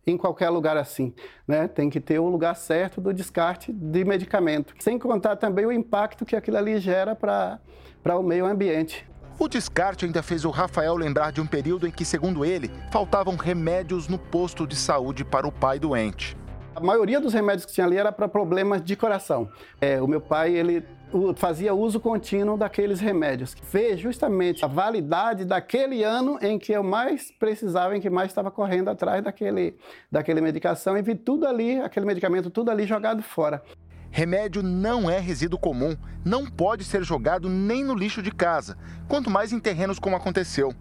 [0.05, 1.13] em qualquer lugar assim.
[1.47, 1.67] Né?
[1.67, 4.73] Tem que ter o lugar certo do descarte de medicamento.
[4.79, 7.59] Sem contar também o impacto que aquilo ali gera para
[8.17, 9.07] o meio ambiente.
[9.39, 13.37] O descarte ainda fez o Rafael lembrar de um período em que, segundo ele, faltavam
[13.37, 16.35] remédios no posto de saúde para o pai doente.
[16.75, 19.49] A maioria dos remédios que tinha ali era para problemas de coração.
[19.79, 20.85] É, o meu pai, ele
[21.35, 23.55] fazia uso contínuo daqueles remédios.
[23.71, 28.51] Ver justamente a validade daquele ano em que eu mais precisava, em que mais estava
[28.51, 29.75] correndo atrás daquele,
[30.11, 33.63] daquele medicação e vi tudo ali, aquele medicamento, tudo ali jogado fora.
[34.11, 38.75] Remédio não é resíduo comum, não pode ser jogado nem no lixo de casa,
[39.07, 40.73] quanto mais em terrenos como aconteceu.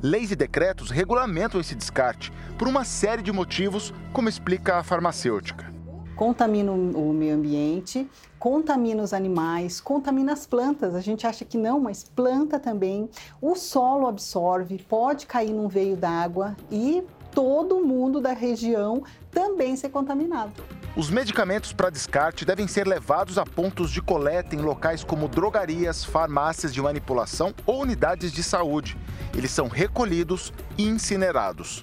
[0.00, 5.75] Leis e decretos regulamentam esse descarte, por uma série de motivos, como explica a farmacêutica
[6.16, 10.94] contamina o meio ambiente, contamina os animais, contamina as plantas.
[10.94, 13.08] A gente acha que não, mas planta também.
[13.40, 19.90] O solo absorve, pode cair num veio d'água e todo mundo da região também ser
[19.90, 20.64] contaminado.
[20.96, 26.02] Os medicamentos para descarte devem ser levados a pontos de coleta em locais como drogarias,
[26.02, 28.96] farmácias de manipulação ou unidades de saúde.
[29.36, 31.82] Eles são recolhidos e incinerados.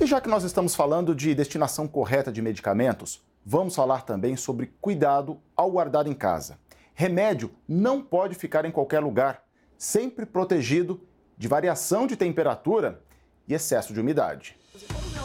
[0.00, 3.20] E já que nós estamos falando de destinação correta de medicamentos,
[3.50, 6.58] vamos falar também sobre cuidado ao guardar em casa.
[6.94, 9.42] Remédio não pode ficar em qualquer lugar,
[9.78, 11.00] sempre protegido
[11.34, 13.00] de variação de temperatura
[13.48, 14.54] e excesso de umidade.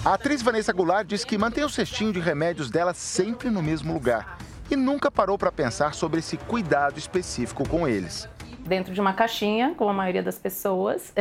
[0.05, 3.91] A atriz Vanessa Goulart diz que mantém o cestinho de remédios dela sempre no mesmo
[3.91, 4.37] lugar
[4.71, 8.29] e nunca parou para pensar sobre esse cuidado específico com eles
[8.65, 11.13] dentro de uma caixinha, como a maioria das pessoas.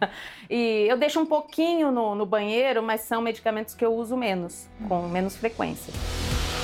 [0.50, 4.68] e eu deixo um pouquinho no, no, banheiro, mas são medicamentos que eu uso menos,
[4.86, 5.94] com menos frequência.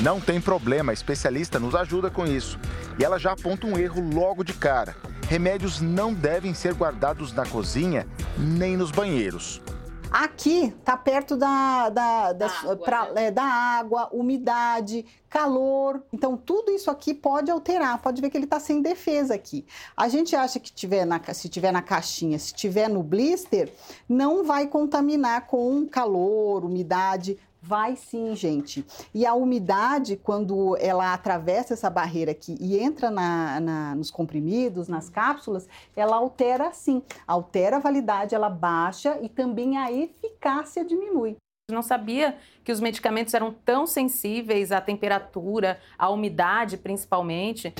[0.00, 2.58] Não tem problema, a especialista nos ajuda com isso.
[2.98, 4.94] E ela já aponta um erro logo de cara.
[5.26, 8.06] Remédios não devem ser guardados na cozinha
[8.38, 9.62] nem nos banheiros.
[10.10, 13.26] Aqui está perto da, da, da, água, pra, né?
[13.26, 16.02] é, da água, umidade, calor.
[16.12, 18.00] Então, tudo isso aqui pode alterar.
[18.00, 19.66] Pode ver que ele está sem defesa aqui.
[19.96, 23.72] A gente acha que tiver na, se tiver na caixinha, se tiver no blister,
[24.08, 27.38] não vai contaminar com calor, umidade.
[27.66, 28.86] Vai sim, gente.
[29.12, 34.86] E a umidade, quando ela atravessa essa barreira aqui e entra na, na, nos comprimidos,
[34.86, 37.02] nas cápsulas, ela altera sim.
[37.26, 41.36] Altera a validade, ela baixa e também a eficácia diminui.
[41.68, 47.74] Não sabia que os medicamentos eram tão sensíveis à temperatura, à umidade principalmente.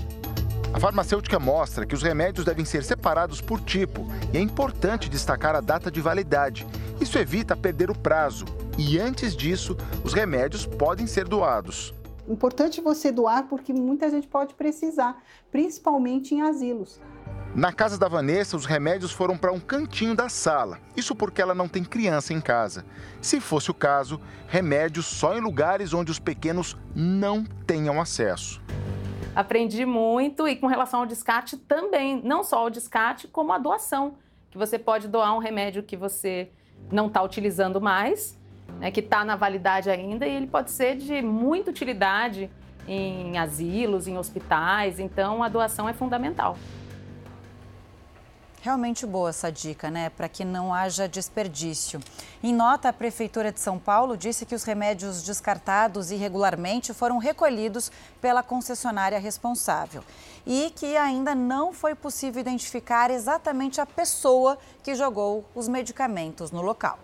[0.72, 5.54] A farmacêutica mostra que os remédios devem ser separados por tipo e é importante destacar
[5.54, 6.66] a data de validade.
[7.00, 8.44] Isso evita perder o prazo
[8.78, 11.94] e antes disso, os remédios podem ser doados.
[12.28, 15.16] Importante você doar porque muita gente pode precisar,
[15.50, 17.00] principalmente em asilos.
[17.54, 20.78] Na casa da Vanessa, os remédios foram para um cantinho da sala.
[20.94, 22.84] Isso porque ela não tem criança em casa.
[23.22, 28.60] Se fosse o caso, remédios só em lugares onde os pequenos não tenham acesso.
[29.36, 34.14] Aprendi muito e com relação ao descarte também, não só o descarte, como a doação,
[34.50, 36.48] que você pode doar um remédio que você
[36.90, 38.40] não está utilizando mais,
[38.80, 42.50] né, que está na validade ainda, e ele pode ser de muita utilidade
[42.88, 46.56] em asilos, em hospitais, então a doação é fundamental.
[48.62, 50.10] Realmente boa essa dica, né?
[50.10, 52.00] Para que não haja desperdício.
[52.42, 57.92] Em nota, a Prefeitura de São Paulo disse que os remédios descartados irregularmente foram recolhidos
[58.20, 60.02] pela concessionária responsável
[60.44, 66.62] e que ainda não foi possível identificar exatamente a pessoa que jogou os medicamentos no
[66.62, 66.98] local.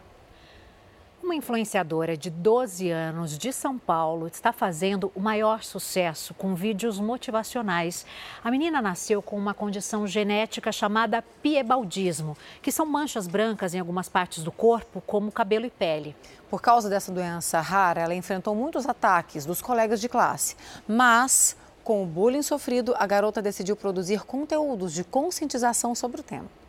[1.22, 6.98] Uma influenciadora de 12 anos de São Paulo está fazendo o maior sucesso com vídeos
[6.98, 8.04] motivacionais.
[8.42, 14.08] A menina nasceu com uma condição genética chamada piebaldismo, que são manchas brancas em algumas
[14.08, 16.16] partes do corpo, como cabelo e pele.
[16.50, 20.56] Por causa dessa doença rara, ela enfrentou muitos ataques dos colegas de classe,
[20.88, 26.61] mas com o bullying sofrido, a garota decidiu produzir conteúdos de conscientização sobre o tema.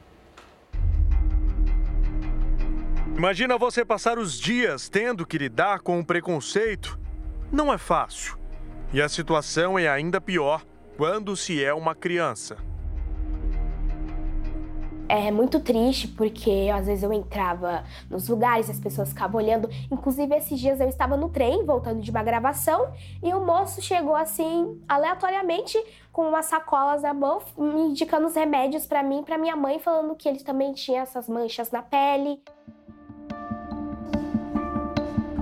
[3.16, 7.00] Imagina você passar os dias tendo que lidar com o preconceito.
[7.51, 8.38] Não é fácil.
[8.92, 10.66] E a situação é ainda pior
[10.98, 12.58] quando se é uma criança.
[15.08, 19.69] É muito triste porque às vezes eu entrava nos lugares, as pessoas ficavam olhando.
[19.92, 24.16] Inclusive, esses dias eu estava no trem, voltando de uma gravação, e o moço chegou
[24.16, 25.77] assim, aleatoriamente,
[26.11, 29.77] com umas sacolas na mão, me indicando os remédios para mim e para minha mãe,
[29.77, 32.42] falando que ele também tinha essas manchas na pele.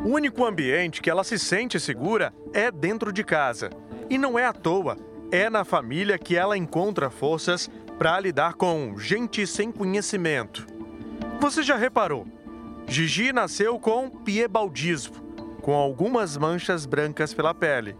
[0.03, 3.69] O único ambiente que ela se sente segura é dentro de casa.
[4.09, 4.97] E não é à toa,
[5.31, 10.65] é na família que ela encontra forças para lidar com gente sem conhecimento.
[11.39, 12.25] Você já reparou?
[12.87, 15.15] Gigi nasceu com piebaldismo,
[15.61, 17.95] com algumas manchas brancas pela pele.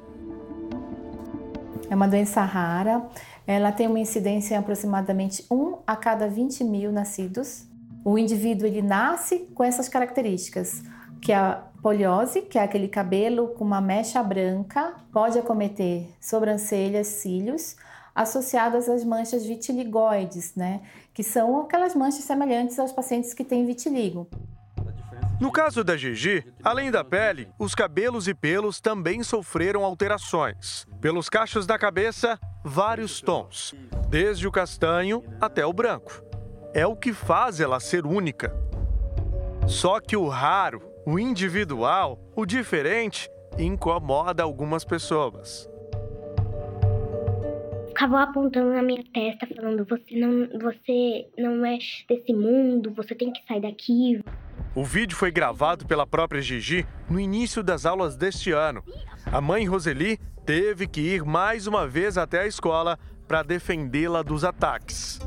[1.88, 3.08] É uma doença rara,
[3.46, 7.68] ela tem uma incidência em aproximadamente 1 a cada 20 mil nascidos.
[8.04, 10.82] O indivíduo ele nasce com essas características,
[11.22, 17.76] que é poliose, que é aquele cabelo com uma mecha branca, pode acometer sobrancelhas, cílios,
[18.14, 20.82] associadas às manchas vitiligoides, né?
[21.14, 24.28] Que são aquelas manchas semelhantes aos pacientes que têm vitiligo.
[25.40, 30.86] No caso da Gigi, além da pele, os cabelos e pelos também sofreram alterações.
[31.02, 33.74] Pelos cachos da cabeça, vários tons,
[34.08, 36.22] desde o castanho até o branco.
[36.76, 38.56] É o que faz ela ser única.
[39.68, 45.70] Só que o raro, o individual, o diferente, incomoda algumas pessoas.
[47.88, 53.32] Ficavam apontando na minha testa, falando: você não, você não é desse mundo, você tem
[53.32, 54.22] que sair daqui.
[54.74, 58.84] O vídeo foi gravado pela própria Gigi no início das aulas deste ano.
[59.26, 62.98] A mãe Roseli teve que ir mais uma vez até a escola
[63.28, 65.20] para defendê-la dos ataques.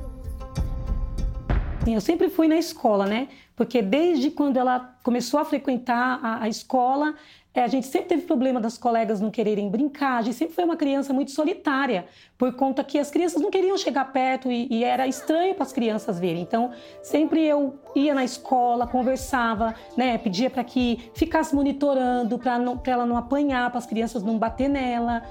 [1.86, 3.28] Eu sempre fui na escola, né?
[3.56, 7.14] Porque desde quando ela começou a frequentar a, a escola,
[7.54, 10.18] é, a gente sempre teve problema das colegas não quererem brincar.
[10.18, 12.04] A gente sempre foi uma criança muito solitária,
[12.36, 15.72] por conta que as crianças não queriam chegar perto e, e era estranho para as
[15.72, 16.42] crianças verem.
[16.42, 23.06] Então, sempre eu ia na escola, conversava, né, pedia para que ficasse monitorando, para ela
[23.06, 25.22] não apanhar, para as crianças não bater nela.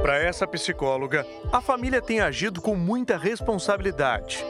[0.00, 4.42] Para essa psicóloga, a família tem agido com muita responsabilidade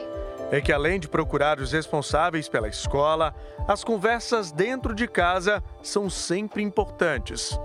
[0.51, 3.35] é que, além de procurar os responsáveis pela escola,
[3.67, 7.57] as conversas dentro de casa são sempre importantes.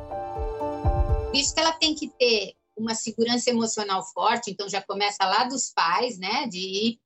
[1.35, 5.71] Isso que ela tem que ter uma segurança emocional forte, então já começa lá dos
[5.71, 7.01] pais, né, de ir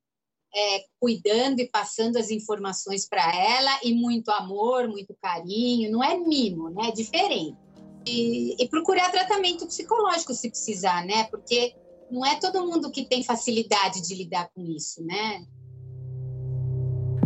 [0.55, 6.15] é, cuidando e passando as informações para ela, e muito amor, muito carinho, não é
[6.17, 7.57] mimo, né, é diferente.
[8.05, 11.75] E, e procurar tratamento psicológico se precisar, né, porque
[12.11, 15.43] não é todo mundo que tem facilidade de lidar com isso, né?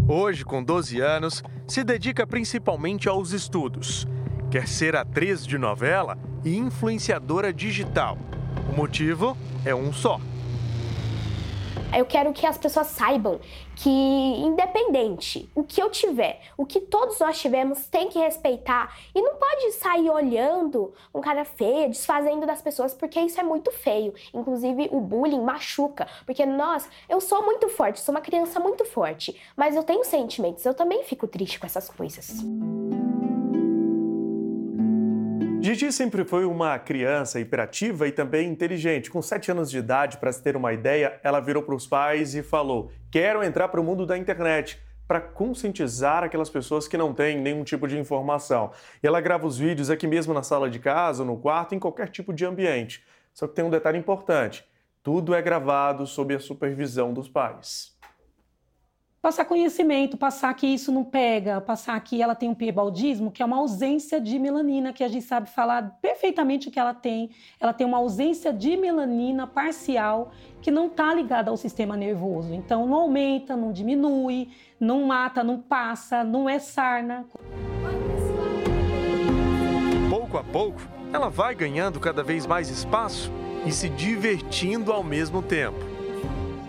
[0.10, 4.08] Hoje, com 12 anos, se dedica principalmente aos estudos.
[4.50, 8.18] Quer ser atriz de novela e influenciadora digital.
[8.72, 10.22] O motivo é um só:
[11.96, 13.40] eu quero que as pessoas saibam
[13.76, 18.98] que, independente, o que eu tiver, o que todos nós tivemos, tem que respeitar.
[19.14, 23.72] E não pode sair olhando um cara feio, desfazendo das pessoas, porque isso é muito
[23.72, 24.14] feio.
[24.34, 26.08] Inclusive, o bullying machuca.
[26.26, 30.66] Porque nós, eu sou muito forte, sou uma criança muito forte, mas eu tenho sentimentos,
[30.66, 32.44] eu também fico triste com essas coisas.
[35.68, 39.12] Gigi sempre foi uma criança hiperativa e também inteligente.
[39.12, 42.34] Com 7 anos de idade, para se ter uma ideia, ela virou para os pais
[42.36, 47.14] e falou: Quero entrar para o mundo da internet para conscientizar aquelas pessoas que não
[47.14, 48.72] têm nenhum tipo de informação.
[49.04, 52.08] E ela grava os vídeos aqui mesmo na sala de casa, no quarto, em qualquer
[52.08, 53.04] tipo de ambiente.
[53.34, 54.66] Só que tem um detalhe importante:
[55.04, 57.97] tudo é gravado sob a supervisão dos pais
[59.22, 63.46] passar conhecimento, passar que isso não pega, passar que ela tem um piebaldismo, que é
[63.46, 67.30] uma ausência de melanina, que a gente sabe falar perfeitamente o que ela tem.
[67.60, 70.32] Ela tem uma ausência de melanina parcial
[70.62, 72.54] que não está ligada ao sistema nervoso.
[72.54, 77.26] Então, não aumenta, não diminui, não mata, não passa, não é sarna.
[80.10, 80.82] Pouco a pouco,
[81.12, 83.32] ela vai ganhando cada vez mais espaço
[83.66, 85.97] e se divertindo ao mesmo tempo.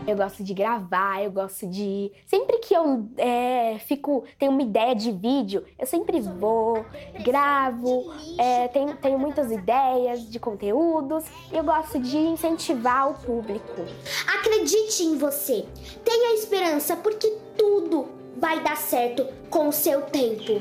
[0.08, 2.10] Eu gosto de gravar, eu gosto de.
[2.26, 6.82] Sempre que eu é, fico, tenho uma ideia de vídeo, eu sempre vou,
[7.22, 13.82] gravo, é, tenho, tenho muitas ideias de conteúdos e eu gosto de incentivar o público.
[14.38, 15.66] Acredite em você,
[16.02, 20.54] tenha esperança, porque tudo vai dar certo com o seu tempo.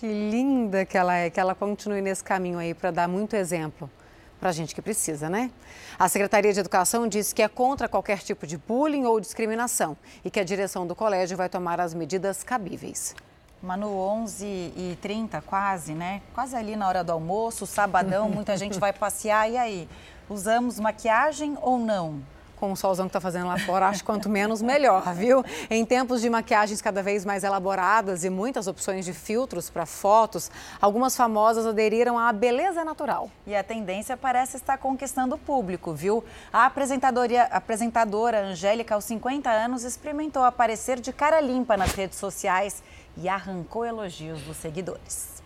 [0.00, 3.90] Que linda que ela é, que ela continue nesse caminho aí para dar muito exemplo
[4.38, 5.50] para a gente que precisa, né?
[5.98, 10.30] A Secretaria de Educação disse que é contra qualquer tipo de bullying ou discriminação e
[10.30, 13.14] que a direção do colégio vai tomar as medidas cabíveis.
[13.60, 16.22] Manu, 11h30 quase, né?
[16.32, 19.50] Quase ali na hora do almoço, sabadão, muita gente vai passear.
[19.50, 19.88] E aí,
[20.30, 22.22] usamos maquiagem ou não?
[22.58, 25.44] Com o solzão que está fazendo lá fora, acho quanto menos melhor, viu?
[25.70, 30.50] Em tempos de maquiagens cada vez mais elaboradas e muitas opções de filtros para fotos,
[30.80, 33.30] algumas famosas aderiram à beleza natural.
[33.46, 36.24] E a tendência parece estar conquistando o público, viu?
[36.52, 42.82] A apresentadora, apresentadora Angélica, aos 50 anos, experimentou aparecer de cara limpa nas redes sociais
[43.16, 45.42] e arrancou elogios dos seguidores.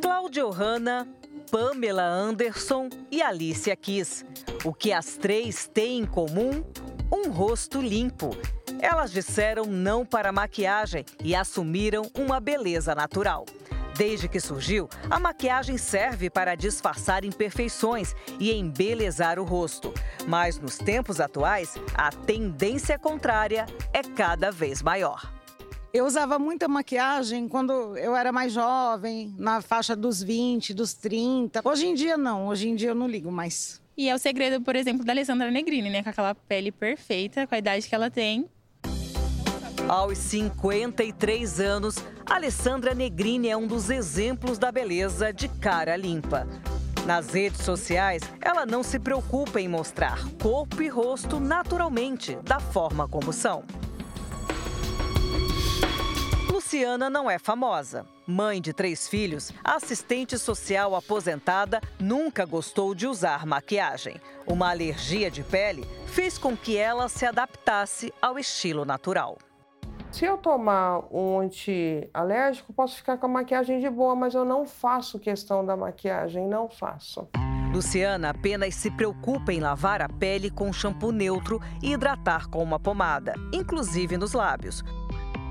[0.00, 1.08] Cláudia Hanna
[1.50, 4.24] Pamela Anderson e Alicia Kiss.
[4.64, 6.64] O que as três têm em comum?
[7.12, 8.36] Um rosto limpo.
[8.80, 13.46] Elas disseram não para maquiagem e assumiram uma beleza natural.
[13.96, 19.94] Desde que surgiu, a maquiagem serve para disfarçar imperfeições e embelezar o rosto.
[20.26, 25.35] Mas nos tempos atuais, a tendência contrária é cada vez maior.
[25.92, 31.62] Eu usava muita maquiagem quando eu era mais jovem, na faixa dos 20, dos 30.
[31.64, 33.80] Hoje em dia não, hoje em dia eu não ligo mais.
[33.96, 36.02] E é o segredo, por exemplo, da Alessandra Negrini, né?
[36.02, 38.46] Com aquela pele perfeita, com a idade que ela tem.
[39.88, 46.46] Aos 53 anos, Alessandra Negrini é um dos exemplos da beleza de cara limpa.
[47.06, 53.08] Nas redes sociais, ela não se preocupa em mostrar corpo e rosto naturalmente, da forma
[53.08, 53.64] como são.
[56.56, 58.06] Luciana não é famosa.
[58.26, 64.16] Mãe de três filhos, assistente social aposentada, nunca gostou de usar maquiagem.
[64.46, 69.36] Uma alergia de pele fez com que ela se adaptasse ao estilo natural.
[70.10, 74.64] Se eu tomar um anti-alérgico, posso ficar com a maquiagem de boa, mas eu não
[74.64, 77.28] faço questão da maquiagem, não faço.
[77.70, 82.80] Luciana apenas se preocupa em lavar a pele com shampoo neutro e hidratar com uma
[82.80, 84.82] pomada, inclusive nos lábios.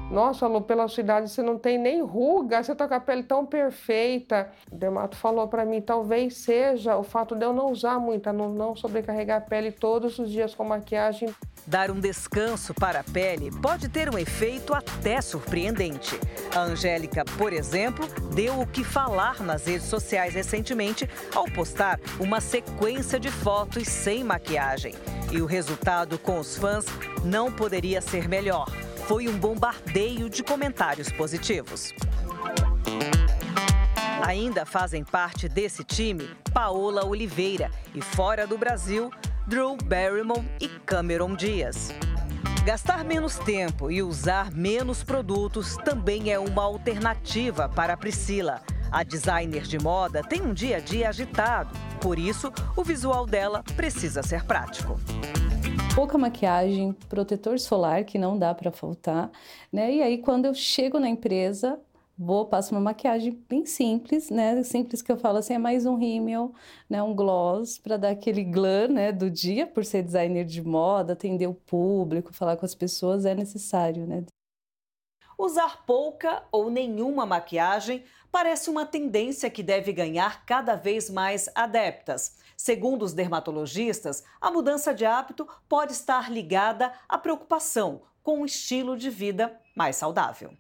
[0.10, 3.24] Nossa, Lu, pela sua idade você não tem nem ruga, você tá com a pele
[3.24, 4.50] tão perfeita.
[4.72, 8.50] O Dermato falou para mim, talvez seja o fato de eu não usar muito, não,
[8.50, 11.34] não sobrecarregar a pele todos os dias com maquiagem.
[11.66, 16.20] Dar um descanso para a pele pode ter um efeito até surpreendente.
[16.56, 22.40] A Angélica, por exemplo, deu o que falar nas redes sociais recentemente ao postar uma
[22.40, 24.94] sequência de fotos sem maquiagem.
[25.32, 26.86] E o resultado com os fãs
[27.24, 28.68] não poderia ser melhor
[29.08, 31.94] foi um bombardeio de comentários positivos.
[34.26, 39.12] Ainda fazem parte desse time Paola Oliveira e fora do Brasil,
[39.46, 41.90] Drew Barrymore e Cameron Diaz.
[42.66, 48.62] Gastar menos tempo e usar menos produtos também é uma alternativa para Priscila.
[48.92, 51.70] A designer de moda tem um dia a dia agitado,
[52.02, 55.00] por isso o visual dela precisa ser prático
[55.96, 59.32] pouca maquiagem, protetor solar que não dá para faltar,
[59.72, 59.94] né?
[59.94, 61.80] E aí quando eu chego na empresa,
[62.18, 64.62] vou passo uma maquiagem bem simples, né?
[64.64, 66.54] Simples que eu falo assim, é mais um rímel,
[66.90, 71.14] né, um gloss para dar aquele glam, né, do dia, por ser designer de moda,
[71.14, 74.24] atender o público, falar com as pessoas é necessário, né?
[75.38, 82.38] Usar pouca ou nenhuma maquiagem parece uma tendência que deve ganhar cada vez mais adeptas.
[82.58, 88.98] Segundo os dermatologistas, a mudança de hábito pode estar ligada à preocupação com um estilo
[88.98, 90.52] de vida mais saudável.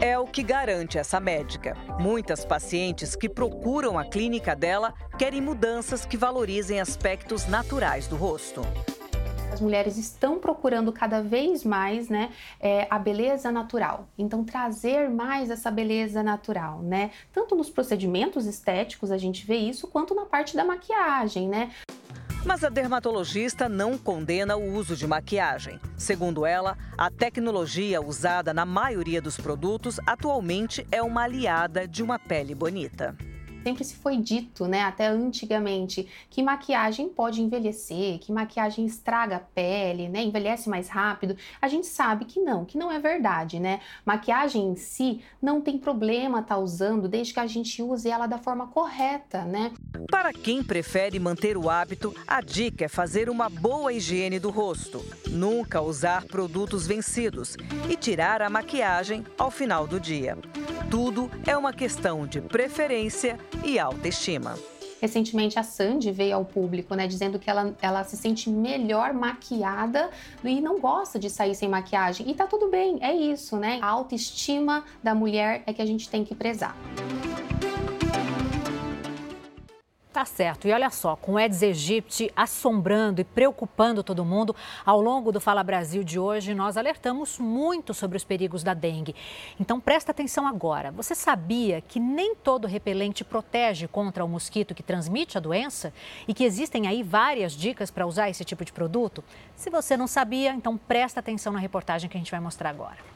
[0.00, 1.74] É o que garante essa médica.
[2.00, 8.62] Muitas pacientes que procuram a clínica dela querem mudanças que valorizem aspectos naturais do rosto.
[9.54, 14.08] As mulheres estão procurando cada vez mais, né, é, a beleza natural.
[14.18, 17.12] Então trazer mais essa beleza natural, né?
[17.32, 21.70] Tanto nos procedimentos estéticos a gente vê isso, quanto na parte da maquiagem, né?
[22.44, 25.78] Mas a dermatologista não condena o uso de maquiagem.
[25.96, 32.18] Segundo ela, a tecnologia usada na maioria dos produtos atualmente é uma aliada de uma
[32.18, 33.16] pele bonita.
[33.64, 39.40] Sempre se foi dito, né, até antigamente, que maquiagem pode envelhecer, que maquiagem estraga a
[39.40, 41.34] pele, né, envelhece mais rápido.
[41.62, 43.80] A gente sabe que não, que não é verdade, né?
[44.04, 48.26] Maquiagem em si não tem problema estar tá usando desde que a gente use ela
[48.26, 49.72] da forma correta, né?
[50.10, 55.02] Para quem prefere manter o hábito, a dica é fazer uma boa higiene do rosto.
[55.30, 57.56] Nunca usar produtos vencidos
[57.88, 60.36] e tirar a maquiagem ao final do dia.
[60.90, 64.58] Tudo é uma questão de preferência e autoestima.
[65.00, 70.08] Recentemente a Sandy veio ao público, né, dizendo que ela, ela se sente melhor maquiada
[70.42, 72.30] e não gosta de sair sem maquiagem.
[72.30, 73.78] E tá tudo bem, é isso, né?
[73.82, 76.74] A autoestima da mulher é que a gente tem que prezar.
[80.14, 80.68] Tá certo.
[80.68, 84.54] E olha só, com o Aedes aegypti assombrando e preocupando todo mundo,
[84.86, 89.12] ao longo do Fala Brasil de hoje, nós alertamos muito sobre os perigos da dengue.
[89.58, 90.92] Então presta atenção agora.
[90.92, 95.92] Você sabia que nem todo repelente protege contra o mosquito que transmite a doença?
[96.28, 99.24] E que existem aí várias dicas para usar esse tipo de produto?
[99.56, 103.13] Se você não sabia, então presta atenção na reportagem que a gente vai mostrar agora.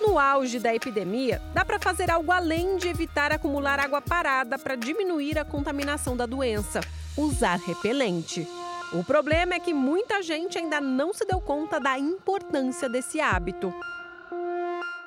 [0.00, 4.76] No auge da epidemia, dá para fazer algo além de evitar acumular água parada para
[4.76, 6.80] diminuir a contaminação da doença:
[7.16, 8.46] usar repelente.
[8.92, 13.72] O problema é que muita gente ainda não se deu conta da importância desse hábito.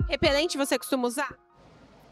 [0.07, 1.35] Repelente você costuma usar?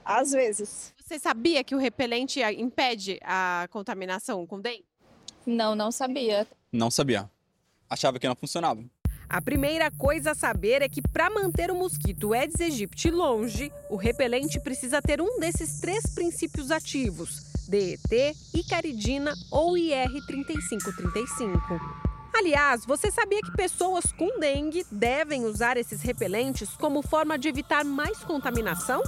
[0.05, 0.93] Às vezes.
[0.99, 4.85] Você sabia que o repelente impede a contaminação com dengue?
[5.45, 6.47] Não, não sabia.
[6.71, 7.29] Não sabia.
[7.89, 8.83] Achava que não funcionava.
[9.29, 13.95] A primeira coisa a saber é que para manter o mosquito Aedes aegypti longe, o
[13.95, 21.79] repelente precisa ter um desses três princípios ativos: DET, icaridina ou IR3535.
[22.35, 27.85] Aliás, você sabia que pessoas com dengue devem usar esses repelentes como forma de evitar
[27.85, 29.01] mais contaminação?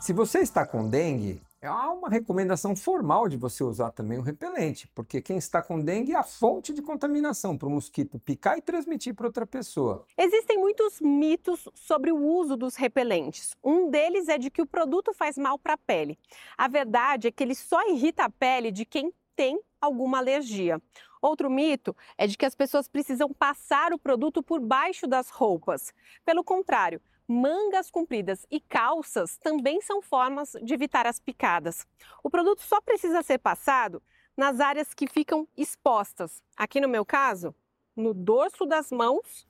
[0.00, 4.88] Se você está com dengue, há uma recomendação formal de você usar também o repelente,
[4.94, 8.62] porque quem está com dengue é a fonte de contaminação para o mosquito picar e
[8.62, 10.06] transmitir para outra pessoa.
[10.16, 13.56] Existem muitos mitos sobre o uso dos repelentes.
[13.62, 16.18] Um deles é de que o produto faz mal para a pele.
[16.56, 20.80] A verdade é que ele só irrita a pele de quem tem alguma alergia.
[21.22, 25.92] Outro mito é de que as pessoas precisam passar o produto por baixo das roupas.
[26.24, 31.86] Pelo contrário, mangas compridas e calças também são formas de evitar as picadas.
[32.24, 34.02] O produto só precisa ser passado
[34.36, 36.42] nas áreas que ficam expostas.
[36.56, 37.54] Aqui no meu caso,
[37.94, 39.46] no dorso das mãos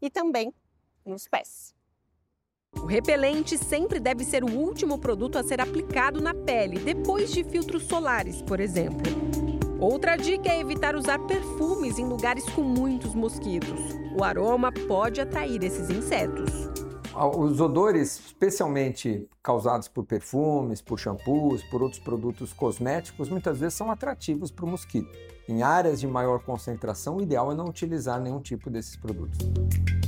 [0.00, 0.54] e também
[1.04, 1.74] nos pés.
[2.74, 7.44] O repelente sempre deve ser o último produto a ser aplicado na pele, depois de
[7.44, 9.02] filtros solares, por exemplo.
[9.78, 13.80] Outra dica é evitar usar perfumes em lugares com muitos mosquitos.
[14.16, 16.89] O aroma pode atrair esses insetos.
[17.22, 23.90] Os odores, especialmente causados por perfumes, por shampoos, por outros produtos cosméticos, muitas vezes são
[23.90, 25.10] atrativos para o mosquito.
[25.46, 29.38] Em áreas de maior concentração, o ideal é não utilizar nenhum tipo desses produtos.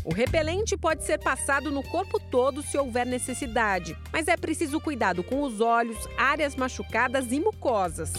[0.02, 5.22] O repelente pode ser passado no corpo todo se houver necessidade, mas é preciso cuidado
[5.22, 8.10] com os olhos, áreas machucadas e mucosas.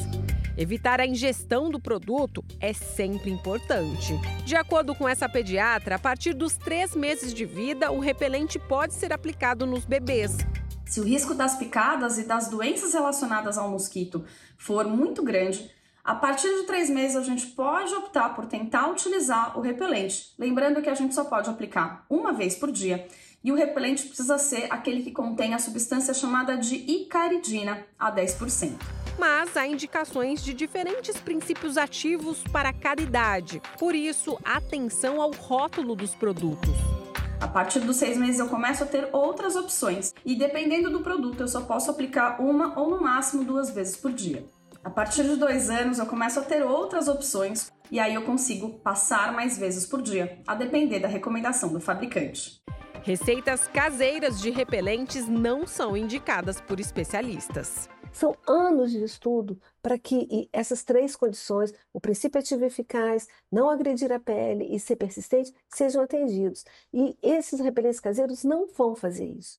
[0.55, 4.13] Evitar a ingestão do produto é sempre importante.
[4.45, 8.93] De acordo com essa pediatra, a partir dos três meses de vida, o repelente pode
[8.93, 10.37] ser aplicado nos bebês.
[10.85, 14.23] Se o risco das picadas e das doenças relacionadas ao mosquito
[14.55, 15.71] for muito grande,
[16.03, 20.35] a partir de três meses a gente pode optar por tentar utilizar o repelente.
[20.37, 23.07] Lembrando que a gente só pode aplicar uma vez por dia
[23.43, 29.02] e o repelente precisa ser aquele que contém a substância chamada de icaridina, a 10%
[29.17, 33.61] mas há indicações de diferentes princípios ativos para cada idade.
[33.77, 36.93] Por isso, atenção ao rótulo dos produtos.
[37.39, 41.41] A partir dos seis meses eu começo a ter outras opções e dependendo do produto
[41.41, 44.45] eu só posso aplicar uma ou no máximo duas vezes por dia.
[44.81, 48.79] A partir de dois anos eu começo a ter outras opções e aí eu consigo
[48.79, 52.61] passar mais vezes por dia, a depender da recomendação do fabricante.
[53.03, 57.89] Receitas caseiras de repelentes não são indicadas por especialistas.
[58.13, 64.11] São anos de estudo para que essas três condições, o princípio ativo eficaz, não agredir
[64.11, 66.63] a pele e ser persistente, sejam atendidos.
[66.93, 69.57] E esses repelentes caseiros não vão fazer isso.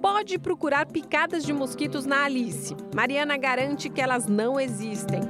[0.00, 2.74] Pode procurar picadas de mosquitos na Alice.
[2.94, 5.20] Mariana garante que elas não existem.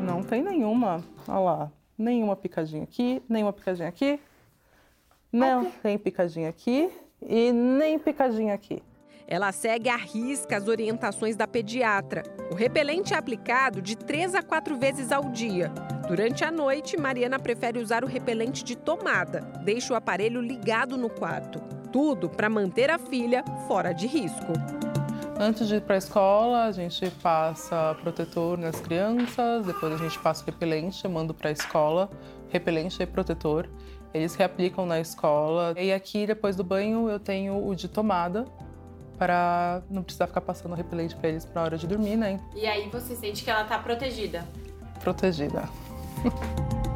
[0.00, 1.04] Não tem nenhuma.
[1.26, 1.72] Olha lá.
[1.98, 4.18] Nenhuma picadinha aqui, nenhuma picadinha aqui.
[5.30, 8.80] Não tem picadinha aqui e nem picadinha aqui.
[9.26, 12.22] Ela segue à risca as orientações da pediatra.
[12.50, 15.72] O repelente é aplicado de 3 a 4 vezes ao dia.
[16.06, 19.40] Durante a noite, Mariana prefere usar o repelente de tomada.
[19.64, 21.58] Deixa o aparelho ligado no quarto.
[21.90, 24.52] Tudo para manter a filha fora de risco.
[25.40, 30.18] Antes de ir para a escola, a gente passa protetor nas crianças, depois a gente
[30.18, 32.08] passa o repelente, mando para a escola,
[32.50, 33.68] repelente e protetor.
[34.12, 35.74] Eles reaplicam na escola.
[35.76, 38.44] E aqui, depois do banho, eu tenho o de tomada,
[39.24, 42.38] para não precisar ficar passando repelente para eles na hora de dormir, né?
[42.54, 44.44] E aí você sente que ela tá protegida?
[45.00, 45.66] Protegida.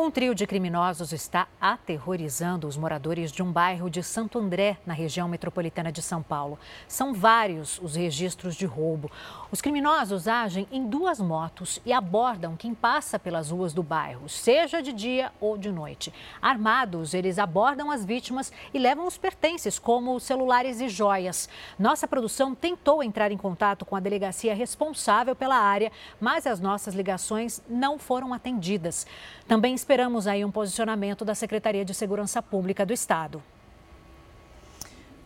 [0.00, 4.94] Um trio de criminosos está aterrorizando os moradores de um bairro de Santo André, na
[4.94, 6.56] região metropolitana de São Paulo.
[6.86, 9.10] São vários os registros de roubo.
[9.50, 14.80] Os criminosos agem em duas motos e abordam quem passa pelas ruas do bairro, seja
[14.80, 16.14] de dia ou de noite.
[16.40, 21.48] Armados, eles abordam as vítimas e levam os pertences, como celulares e joias.
[21.76, 26.94] Nossa produção tentou entrar em contato com a delegacia responsável pela área, mas as nossas
[26.94, 29.04] ligações não foram atendidas.
[29.48, 33.42] Também esperamos aí um posicionamento da Secretaria de Segurança Pública do Estado.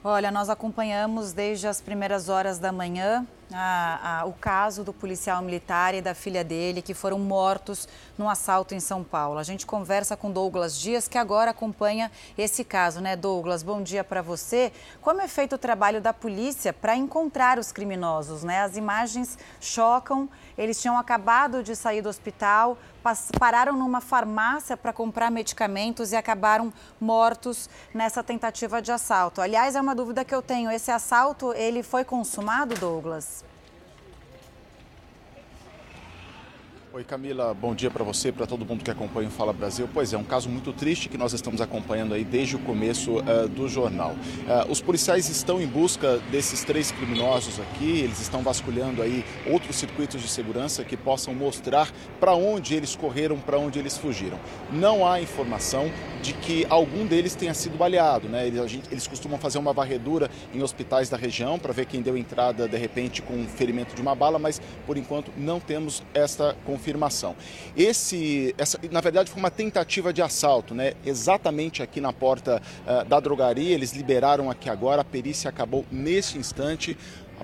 [0.05, 5.43] Olha, nós acompanhamos desde as primeiras horas da manhã a, a, o caso do policial
[5.43, 9.39] militar e da filha dele que foram mortos num assalto em São Paulo.
[9.39, 13.63] A gente conversa com Douglas Dias, que agora acompanha esse caso, né, Douglas?
[13.63, 14.73] Bom dia para você.
[15.01, 18.63] Como é feito o trabalho da polícia para encontrar os criminosos, né?
[18.63, 20.29] As imagens chocam.
[20.57, 22.77] Eles tinham acabado de sair do hospital,
[23.39, 29.41] pararam numa farmácia para comprar medicamentos e acabaram mortos nessa tentativa de assalto.
[29.41, 30.71] Aliás, é uma dúvida que eu tenho.
[30.71, 33.42] Esse assalto, ele foi consumado, Douglas?
[36.95, 39.89] Oi Camila, bom dia para você, para todo mundo que acompanha o Fala Brasil.
[39.95, 43.49] Pois é, um caso muito triste que nós estamos acompanhando aí desde o começo uh,
[43.49, 44.11] do jornal.
[44.11, 49.77] Uh, os policiais estão em busca desses três criminosos aqui, eles estão vasculhando aí outros
[49.77, 51.91] circuitos de segurança que possam mostrar
[52.21, 54.39] para onde eles correram, para onde eles fugiram.
[54.71, 55.91] Não há informação
[56.21, 58.47] de que algum deles tenha sido baleado, né?
[58.47, 62.19] Eles, gente, eles costumam fazer uma varredura em hospitais da região para ver quem deu
[62.19, 66.55] entrada de repente com um ferimento de uma bala, mas por enquanto não temos esta
[66.67, 67.37] confirmação confirmação.
[67.77, 70.95] Esse, essa, na verdade, foi uma tentativa de assalto, né?
[71.07, 73.73] Exatamente aqui na porta uh, da drogaria.
[73.73, 75.03] Eles liberaram aqui agora.
[75.03, 76.97] A perícia acabou nesse instante.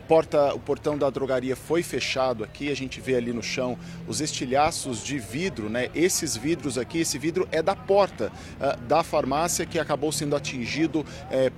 [0.09, 4.23] Porta, o portão da drogaria foi fechado aqui, a gente vê ali no chão os
[4.23, 5.91] estilhaços de vidro, né?
[5.95, 11.01] Esses vidros aqui, esse vidro é da porta uh, da farmácia que acabou sendo atingido
[11.01, 11.05] uh,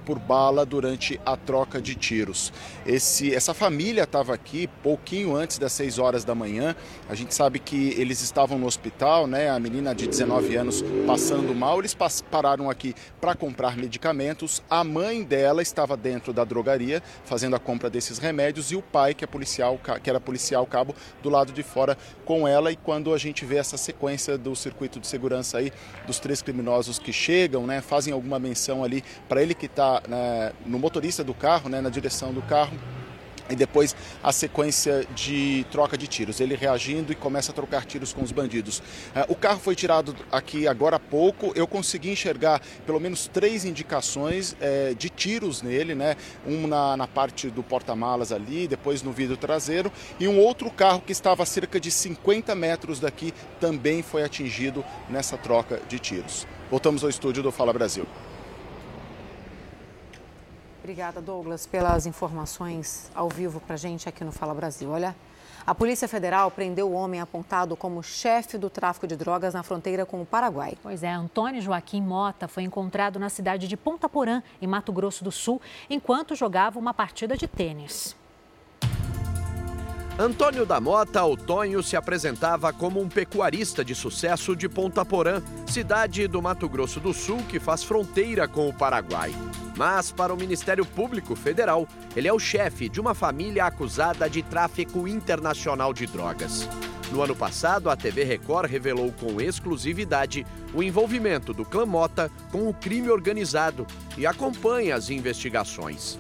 [0.05, 2.53] por bala durante a troca de tiros.
[2.85, 6.75] Esse, essa família estava aqui pouquinho antes das 6 horas da manhã.
[7.09, 9.49] A gente sabe que eles estavam no hospital, né?
[9.49, 11.97] A menina de 19 anos passando mal, eles
[12.29, 14.61] pararam aqui para comprar medicamentos.
[14.69, 18.83] A mãe dela estava dentro da drogaria fazendo a compra desses remédios remédios e o
[18.83, 22.73] pai, que, é policial, que era policial cabo, do lado de fora com ela.
[22.73, 25.70] E quando a gente vê essa sequência do circuito de segurança aí,
[26.07, 30.52] dos três criminosos que chegam, né, fazem alguma menção ali para ele que está né,
[30.65, 32.73] no motorista do carro, né, na direção do carro
[33.51, 36.41] e depois a sequência de troca de tiros.
[36.41, 38.83] Ele reagindo e começa a trocar tiros com os bandidos.
[39.15, 41.53] Ah, o carro foi tirado aqui agora há pouco.
[41.55, 46.17] Eu consegui enxergar pelo menos três indicações é, de tiros nele, né?
[46.47, 51.01] Um na, na parte do porta-malas ali, depois no vidro traseiro, e um outro carro
[51.01, 56.47] que estava a cerca de 50 metros daqui também foi atingido nessa troca de tiros.
[56.70, 58.07] Voltamos ao estúdio do Fala Brasil.
[60.91, 64.91] Obrigada, Douglas, pelas informações ao vivo para gente aqui no Fala Brasil.
[64.91, 65.15] Olha,
[65.65, 70.05] a Polícia Federal prendeu o homem apontado como chefe do tráfico de drogas na fronteira
[70.05, 70.77] com o Paraguai.
[70.83, 75.23] Pois é, Antônio Joaquim Mota foi encontrado na cidade de Ponta Porã, em Mato Grosso
[75.23, 78.17] do Sul, enquanto jogava uma partida de tênis.
[80.20, 86.28] Antônio da Mota Otonho se apresentava como um pecuarista de sucesso de Ponta Porã, cidade
[86.28, 89.34] do Mato Grosso do Sul que faz fronteira com o Paraguai.
[89.78, 94.42] Mas, para o Ministério Público Federal, ele é o chefe de uma família acusada de
[94.42, 96.68] tráfico internacional de drogas.
[97.10, 102.68] No ano passado, a TV Record revelou com exclusividade o envolvimento do clã Mota com
[102.68, 103.86] o crime organizado
[104.18, 106.18] e acompanha as investigações.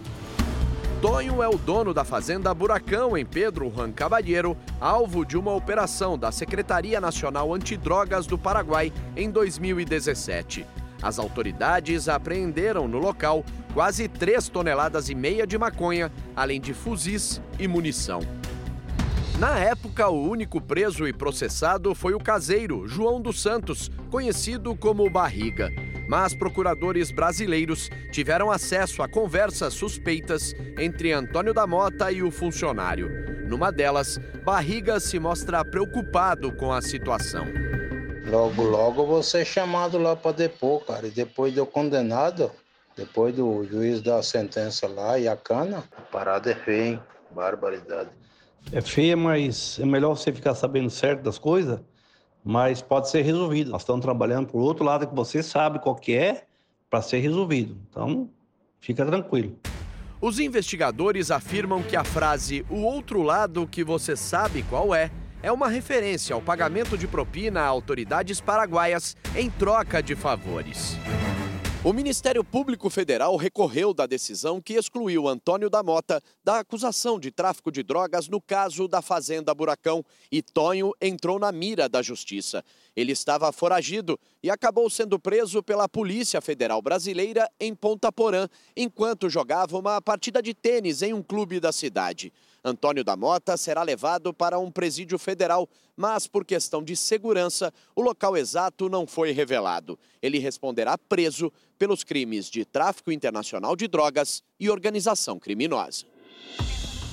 [1.00, 6.18] Tonho é o dono da fazenda Buracão, em Pedro Juan Cabalheiro, alvo de uma operação
[6.18, 10.66] da Secretaria Nacional Antidrogas do Paraguai em 2017.
[11.00, 17.40] As autoridades apreenderam no local quase 3 toneladas e meia de maconha, além de fuzis
[17.58, 18.20] e munição.
[19.38, 25.08] Na época, o único preso e processado foi o caseiro João dos Santos, conhecido como
[25.08, 25.70] Barriga.
[26.10, 33.08] Mas procuradores brasileiros tiveram acesso a conversas suspeitas entre Antônio da Mota e o funcionário.
[33.48, 37.46] Numa delas, Barriga se mostra preocupado com a situação.
[38.26, 41.06] Logo, logo você é chamado lá para depor, cara.
[41.06, 42.50] E depois do condenado,
[42.96, 47.00] depois do juiz dar a sentença lá e a cana, a parada é feia, hein?
[47.30, 48.10] Barbaridade.
[48.72, 51.78] É feia, mas é melhor você ficar sabendo certo das coisas,
[52.44, 53.70] mas pode ser resolvido.
[53.70, 56.44] Nós estamos trabalhando por outro lado que você sabe qual que é
[56.88, 57.76] para ser resolvido.
[57.88, 58.28] Então,
[58.80, 59.56] fica tranquilo.
[60.20, 65.10] Os investigadores afirmam que a frase o outro lado que você sabe qual é
[65.42, 70.98] é uma referência ao pagamento de propina a autoridades paraguaias em troca de favores.
[71.82, 77.30] O Ministério Público Federal recorreu da decisão que excluiu Antônio da Mota da acusação de
[77.30, 82.62] tráfico de drogas no caso da Fazenda Buracão e Tonho entrou na mira da justiça.
[82.94, 89.30] Ele estava foragido e acabou sendo preso pela Polícia Federal Brasileira em Ponta Porã enquanto
[89.30, 92.30] jogava uma partida de tênis em um clube da cidade.
[92.62, 95.66] Antônio da Mota será levado para um presídio federal,
[96.00, 99.98] mas por questão de segurança, o local exato não foi revelado.
[100.22, 106.06] Ele responderá preso pelos crimes de tráfico internacional de drogas e organização criminosa.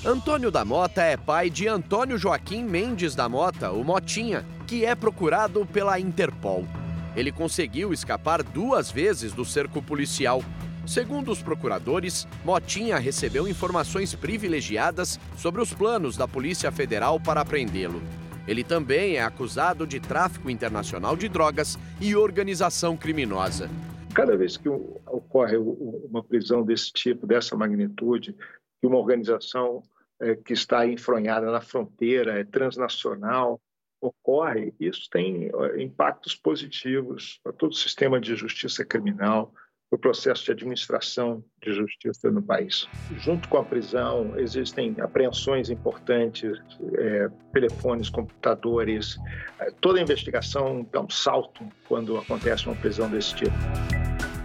[0.06, 4.96] Antônio da Mota é pai de Antônio Joaquim Mendes da Mota, o Motinha, que é
[4.96, 6.66] procurado pela Interpol.
[7.14, 10.42] Ele conseguiu escapar duas vezes do cerco policial
[10.86, 18.02] Segundo os procuradores, Motinha recebeu informações privilegiadas sobre os planos da Polícia Federal para prendê-lo.
[18.48, 23.70] Ele também é acusado de tráfico internacional de drogas e organização criminosa.
[24.16, 28.34] Cada vez que ocorre uma prisão desse tipo, dessa magnitude,
[28.80, 29.84] que uma organização
[30.20, 33.60] é, que está enfronhada na fronteira, é transnacional,
[34.02, 39.54] ocorre, isso tem impactos positivos para todo o sistema de justiça criminal,
[39.90, 42.88] o processo de administração de justiça no país.
[43.18, 46.60] Junto com a prisão, existem apreensões importantes,
[46.98, 49.18] é, telefones, computadores.
[49.60, 53.56] É, toda a investigação dá um salto quando acontece uma prisão desse tipo.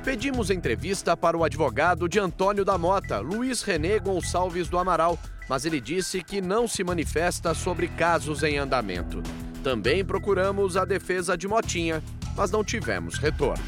[0.04, 5.64] Pedimos entrevista para o advogado de Antônio da Mota, Luiz René Gonçalves do Amaral, mas
[5.64, 9.22] ele disse que não se manifesta sobre casos em andamento.
[9.62, 12.02] Também procuramos a defesa de Motinha,
[12.36, 13.62] mas não tivemos retorno.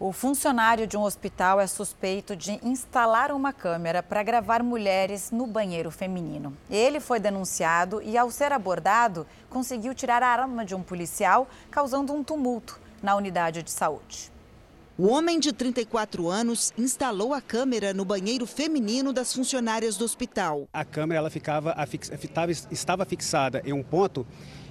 [0.00, 5.44] O funcionário de um hospital é suspeito de instalar uma câmera para gravar mulheres no
[5.44, 6.56] banheiro feminino.
[6.70, 12.12] Ele foi denunciado e, ao ser abordado, conseguiu tirar a arma de um policial, causando
[12.12, 14.30] um tumulto na unidade de saúde.
[14.96, 20.68] O homem de 34 anos instalou a câmera no banheiro feminino das funcionárias do hospital.
[20.72, 21.74] A câmera ela ficava,
[22.70, 24.24] estava fixada em um ponto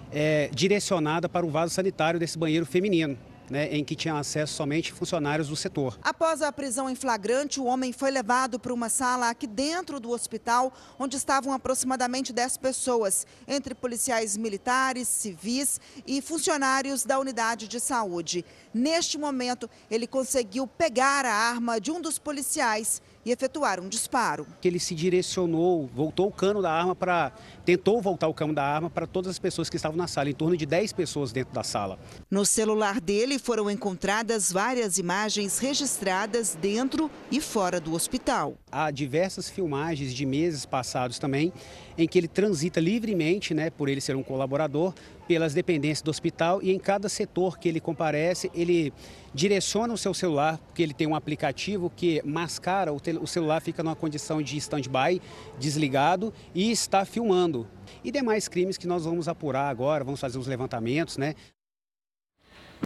[0.09, 3.17] é, direcionada para o vaso sanitário desse banheiro feminino
[3.49, 5.97] né, em que tinham acesso somente funcionários do setor.
[6.01, 10.11] Após a prisão em flagrante, o homem foi levado para uma sala aqui dentro do
[10.11, 17.79] hospital, onde estavam aproximadamente 10 pessoas, entre policiais militares, civis e funcionários da unidade de
[17.79, 18.45] saúde.
[18.73, 24.47] Neste momento, ele conseguiu pegar a arma de um dos policiais e efetuar um disparo.
[24.63, 27.33] Ele se direcionou, voltou o cano da arma para.
[27.65, 30.33] tentou voltar o cano da arma para todas as pessoas que estavam na sala, em
[30.33, 31.99] torno de 10 pessoas dentro da sala.
[32.31, 38.57] No celular dele foram encontradas várias imagens registradas dentro e fora do hospital.
[38.71, 41.51] Há diversas filmagens de meses passados também,
[41.97, 44.93] em que ele transita livremente, né, por ele ser um colaborador,
[45.27, 48.93] pelas dependências do hospital e em cada setor que ele comparece, ele
[49.33, 53.95] direciona o seu celular, porque ele tem um aplicativo que mascara, o, celular fica numa
[53.95, 55.21] condição de stand-by,
[55.59, 57.67] desligado e está filmando.
[58.03, 61.35] E demais crimes que nós vamos apurar agora, vamos fazer os levantamentos, né?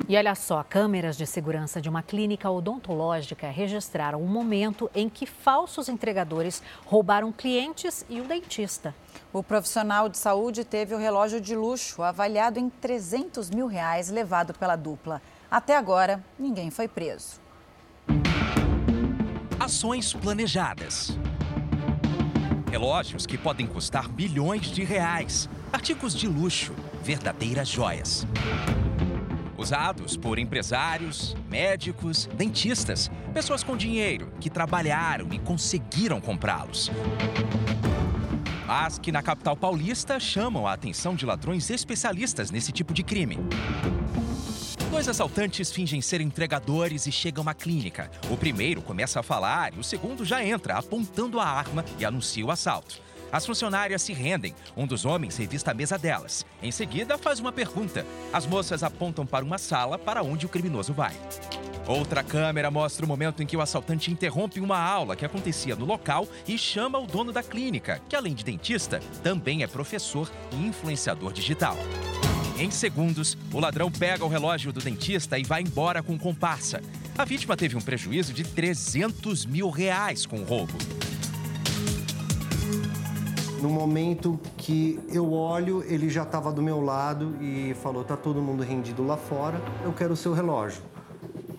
[0.08, 5.10] E olha só, câmeras de segurança de uma clínica odontológica registraram o um momento em
[5.10, 8.94] que falsos entregadores roubaram clientes e o dentista.
[9.34, 14.54] O profissional de saúde teve o relógio de luxo avaliado em 300 mil reais levado
[14.54, 15.22] pela dupla.
[15.50, 17.40] Até agora, ninguém foi preso.
[19.60, 21.18] Ações planejadas.
[22.70, 25.50] Relógios que podem custar bilhões de reais.
[25.72, 28.26] Artigos de luxo, verdadeiras joias.
[29.62, 36.90] Usados por empresários, médicos, dentistas, pessoas com dinheiro que trabalharam e conseguiram comprá-los.
[38.66, 43.38] Mas que na capital paulista chamam a atenção de ladrões especialistas nesse tipo de crime.
[44.90, 48.10] Dois assaltantes fingem ser entregadores e chegam à clínica.
[48.30, 52.46] O primeiro começa a falar e o segundo já entra, apontando a arma e anuncia
[52.46, 53.00] o assalto.
[53.32, 54.54] As funcionárias se rendem.
[54.76, 56.46] Um dos homens revista a mesa delas.
[56.62, 58.06] Em seguida, faz uma pergunta.
[58.34, 61.16] As moças apontam para uma sala para onde o criminoso vai.
[61.88, 65.86] Outra câmera mostra o momento em que o assaltante interrompe uma aula que acontecia no
[65.86, 70.68] local e chama o dono da clínica, que além de dentista, também é professor e
[70.68, 71.78] influenciador digital.
[72.58, 76.82] Em segundos, o ladrão pega o relógio do dentista e vai embora com comparsa.
[77.18, 80.74] A vítima teve um prejuízo de 300 mil reais com o roubo
[83.62, 88.42] no momento que eu olho, ele já estava do meu lado e falou: tá todo
[88.42, 90.82] mundo rendido lá fora, eu quero o seu relógio.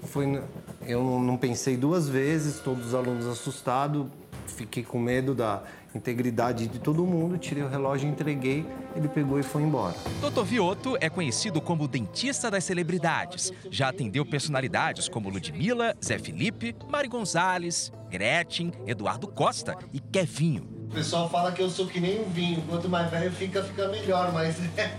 [0.05, 0.43] Foi,
[0.87, 4.07] eu não pensei duas vezes, todos os alunos assustados,
[4.47, 5.63] fiquei com medo da
[5.95, 8.67] integridade de todo mundo, tirei o relógio, entreguei,
[8.97, 9.95] ele pegou e foi embora.
[10.21, 10.43] Dr.
[10.43, 13.53] Vioto é conhecido como dentista das celebridades.
[13.71, 20.82] Já atendeu personalidades como Ludmilla, Zé Felipe, Mari Gonzalez, Gretchen, Eduardo Costa e Kevinho.
[20.93, 23.89] O pessoal fala que eu sou que nem um vinho, quanto mais velho fica, fica
[23.89, 24.95] melhor, mas é.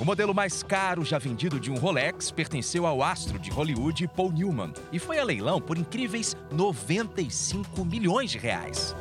[0.00, 4.32] O modelo mais caro já vendido de um Rolex pertenceu ao astro de Hollywood Paul
[4.32, 8.96] Newman e foi a leilão por incríveis 95 milhões de reais.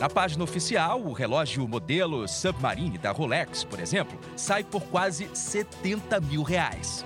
[0.00, 6.20] Na página oficial, o relógio modelo Submarine da Rolex, por exemplo, sai por quase 70
[6.22, 7.04] mil reais.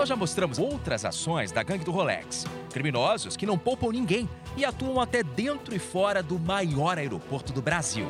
[0.00, 2.46] Nós já mostramos outras ações da gangue do Rolex.
[2.72, 7.60] Criminosos que não poupam ninguém e atuam até dentro e fora do maior aeroporto do
[7.60, 8.06] Brasil.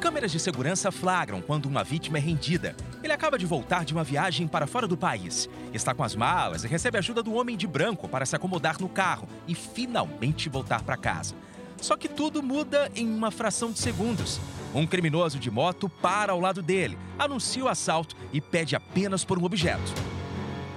[0.00, 2.74] Câmeras de segurança flagram quando uma vítima é rendida.
[3.02, 5.46] Ele acaba de voltar de uma viagem para fora do país.
[5.74, 8.88] Está com as malas e recebe ajuda do homem de branco para se acomodar no
[8.88, 11.34] carro e finalmente voltar para casa.
[11.80, 14.40] Só que tudo muda em uma fração de segundos.
[14.74, 19.38] Um criminoso de moto para ao lado dele, anuncia o assalto e pede apenas por
[19.38, 19.92] um objeto: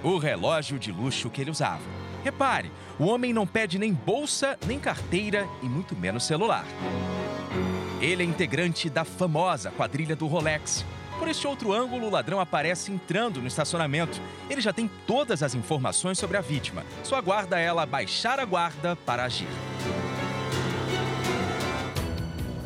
[0.03, 1.81] o relógio de luxo que ele usava.
[2.23, 6.65] Repare, o homem não pede nem bolsa, nem carteira e muito menos celular.
[7.99, 10.85] Ele é integrante da famosa quadrilha do Rolex.
[11.19, 14.19] Por este outro ângulo, o ladrão aparece entrando no estacionamento.
[14.49, 16.83] Ele já tem todas as informações sobre a vítima.
[17.03, 19.47] Só aguarda ela baixar a guarda para agir.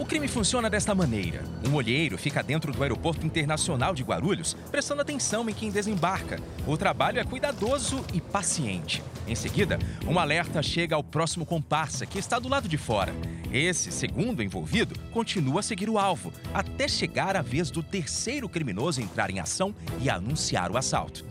[0.06, 1.44] O crime funciona desta maneira.
[1.68, 6.40] Um olheiro fica dentro do Aeroporto Internacional de Guarulhos, prestando atenção em quem desembarca.
[6.68, 9.02] O trabalho é cuidadoso e paciente.
[9.28, 13.16] Em seguida, um alerta chega ao próximo comparsa, que está do lado de fora.
[13.52, 19.02] Esse, segundo envolvido, continua a seguir o alvo, até chegar a vez do terceiro criminoso
[19.02, 21.26] entrar em ação e anunciar o assalto.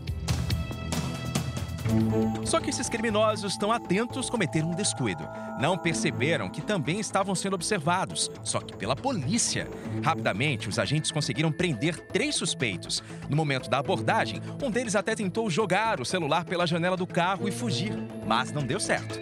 [2.45, 5.27] Só que esses criminosos estão atentos cometeram um descuido.
[5.59, 9.67] Não perceberam que também estavam sendo observados, só que pela polícia.
[10.03, 13.03] Rapidamente, os agentes conseguiram prender três suspeitos.
[13.29, 17.47] No momento da abordagem, um deles até tentou jogar o celular pela janela do carro
[17.47, 17.93] e fugir,
[18.25, 19.19] mas não deu certo.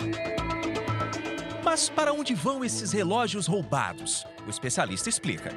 [1.63, 4.25] Mas para onde vão esses relógios roubados?
[4.45, 5.51] O especialista explica.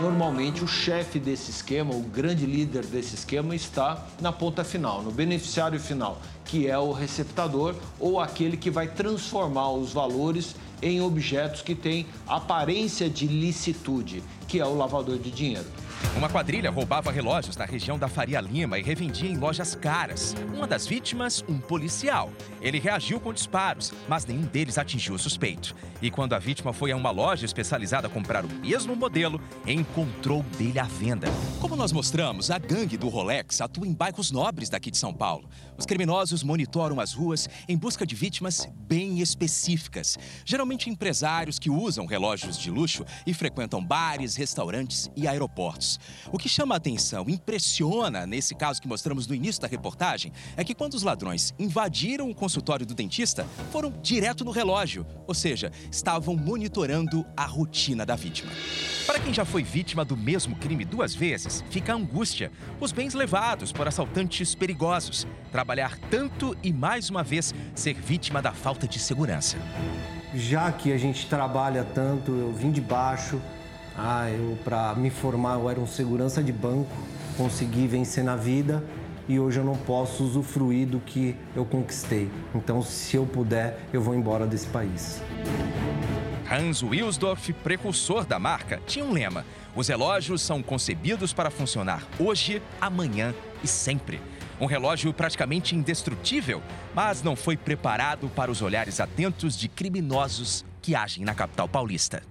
[0.00, 5.10] Normalmente, o chefe desse esquema, o grande líder desse esquema, está na ponta final, no
[5.10, 11.60] beneficiário final, que é o receptador ou aquele que vai transformar os valores em objetos
[11.60, 15.66] que têm aparência de licitude, que é o lavador de dinheiro.
[16.16, 20.34] Uma quadrilha roubava relógios na região da Faria Lima e revendia em lojas caras.
[20.54, 22.30] Uma das vítimas, um policial.
[22.60, 25.74] Ele reagiu com disparos, mas nenhum deles atingiu o suspeito.
[26.00, 30.78] E quando a vítima foi a uma loja especializada comprar o mesmo modelo, encontrou dele
[30.78, 31.28] à venda.
[31.60, 35.48] Como nós mostramos, a gangue do Rolex atua em bairros nobres daqui de São Paulo.
[35.76, 40.18] Os criminosos monitoram as ruas em busca de vítimas bem específicas.
[40.44, 46.00] Geralmente empresários que usam relógios de luxo e frequentam bares, restaurantes e aeroportos.
[46.32, 50.64] O que chama a atenção, impressiona nesse caso que mostramos no início da reportagem, é
[50.64, 55.70] que quando os ladrões invadiram o consultório do dentista, foram direto no relógio, ou seja,
[55.92, 58.50] estavam monitorando a rotina da vítima.
[59.06, 62.50] Para quem já foi vítima do mesmo crime duas vezes, fica a angústia.
[62.80, 65.26] Os bens levados por assaltantes perigosos.
[65.52, 69.58] Trabalhar tanto e mais uma vez ser vítima da falta de segurança.
[70.34, 73.38] Já que a gente trabalha tanto, eu vim de baixo,
[73.94, 76.96] ah, eu para me formar eu era um segurança de banco,
[77.36, 78.82] consegui vencer na vida
[79.28, 82.30] e hoje eu não posso usufruir do que eu conquistei.
[82.54, 85.22] Então, se eu puder, eu vou embora desse país.
[86.50, 89.44] Hans Wilsdorf, precursor da marca, tinha um lema:
[89.76, 94.20] os relógios são concebidos para funcionar hoje, amanhã e sempre.
[94.60, 96.62] Um relógio praticamente indestrutível,
[96.94, 102.22] mas não foi preparado para os olhares atentos de criminosos que agem na capital paulista.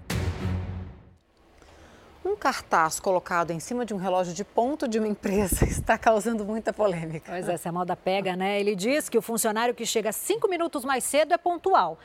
[2.28, 6.44] Um cartaz colocado em cima de um relógio de ponto de uma empresa está causando
[6.44, 7.32] muita polêmica.
[7.32, 8.60] Pois é, essa moda pega, né?
[8.60, 11.98] Ele diz que o funcionário que chega cinco minutos mais cedo é pontual.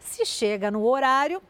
[0.00, 1.42] Se chega no horário,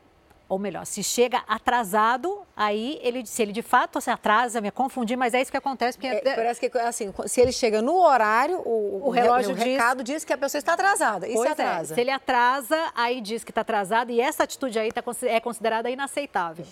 [0.48, 5.14] ou melhor, se chega atrasado, aí ele, se ele de fato se atrasa, me confundi,
[5.14, 5.96] mas é isso que acontece.
[5.96, 6.08] Porque...
[6.08, 9.62] É, parece que assim, se ele chega no horário, o, o relógio, o diz...
[9.62, 11.28] recado diz que a pessoa está atrasada.
[11.28, 11.92] E se é, atrasa?
[11.92, 15.38] É, se ele atrasa, aí diz que está atrasado e essa atitude aí tá, é
[15.38, 16.66] considerada inaceitável.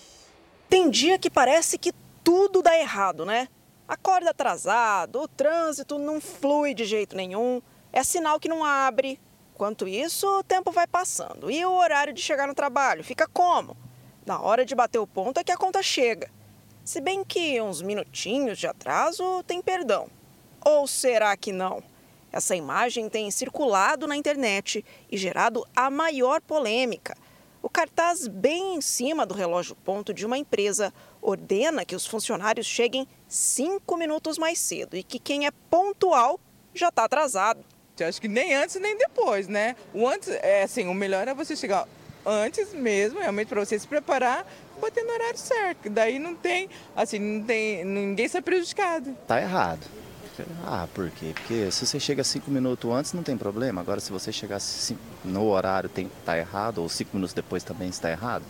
[0.69, 3.47] Tem dia que parece que tudo dá errado, né?
[3.87, 7.61] Acorda atrasado, o trânsito não flui de jeito nenhum,
[7.93, 9.19] é sinal que não abre,
[9.55, 11.49] Enquanto isso, o tempo vai passando.
[11.49, 13.05] E o horário de chegar no trabalho?
[13.05, 13.77] Fica como?
[14.25, 16.29] Na hora de bater o ponto é que a conta chega.
[16.83, 20.09] Se bem que uns minutinhos de atraso tem perdão.
[20.59, 21.81] Ou será que não?
[22.33, 27.15] Essa imagem tem circulado na internet e gerado a maior polêmica.
[27.65, 32.67] O cartaz bem em cima do relógio ponto de uma empresa ordena que os funcionários
[32.67, 36.39] cheguem cinco minutos mais cedo e que quem é pontual
[36.75, 37.65] já está atrasado.
[37.97, 39.75] Eu acho que nem antes nem depois, né?
[39.95, 41.87] O antes, é assim, o melhor é você chegar
[42.23, 44.45] antes mesmo, realmente para você se preparar,
[44.79, 45.89] bater no horário certo.
[45.89, 49.17] Daí não tem, assim, não tem, ninguém sai prejudicado.
[49.25, 49.81] Tá errado.
[50.65, 51.31] Ah, por quê?
[51.33, 53.81] Porque se você chega cinco minutos antes não tem problema.
[53.81, 54.59] Agora se você chegar
[55.23, 58.43] no horário tem tá errado ou cinco minutos depois também está errado,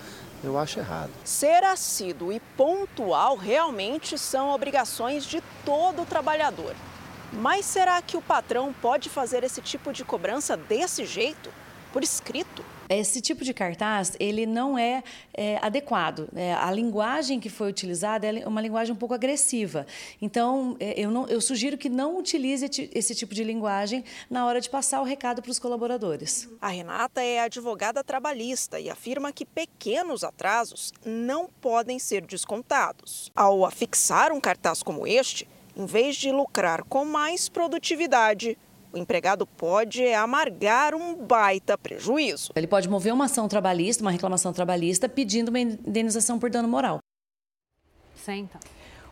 [0.43, 1.11] eu acho errado.
[1.23, 6.75] Ser assíduo e pontual realmente são obrigações de todo trabalhador.
[7.33, 11.49] Mas será que o patrão pode fazer esse tipo de cobrança desse jeito,
[11.91, 12.63] por escrito?
[12.89, 16.29] Esse tipo de cartaz, ele não é, é adequado.
[16.35, 19.87] É, a linguagem que foi utilizada é uma linguagem um pouco agressiva.
[20.21, 24.61] Então, é, eu, não, eu sugiro que não utilize esse tipo de linguagem na hora
[24.61, 26.47] de passar o recado para os colaboradores.
[26.61, 33.31] A Renata é advogada trabalhista e afirma que pequenos atrasos não podem ser descontados.
[33.35, 38.57] Ao afixar um cartaz como este, em vez de lucrar com mais produtividade,
[38.95, 42.51] o empregado pode amargar um baita prejuízo.
[42.55, 46.99] Ele pode mover uma ação trabalhista, uma reclamação trabalhista, pedindo uma indenização por dano moral.
[48.15, 48.57] Senta.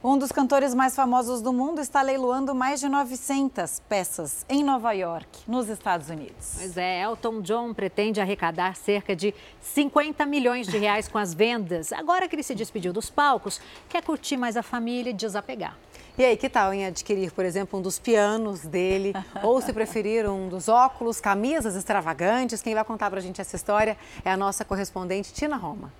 [0.01, 4.91] Um dos cantores mais famosos do mundo está leiloando mais de 900 peças em Nova
[4.91, 6.55] York, nos Estados Unidos.
[6.57, 11.93] Pois é, Elton John pretende arrecadar cerca de 50 milhões de reais com as vendas.
[11.93, 15.77] Agora que ele se despediu dos palcos, quer curtir mais a família e desapegar.
[16.15, 19.13] E aí, que tal em adquirir, por exemplo, um dos pianos dele?
[19.41, 22.61] ou, se preferir, um dos óculos, camisas extravagantes?
[22.61, 25.91] Quem vai contar pra gente essa história é a nossa correspondente Tina Roma.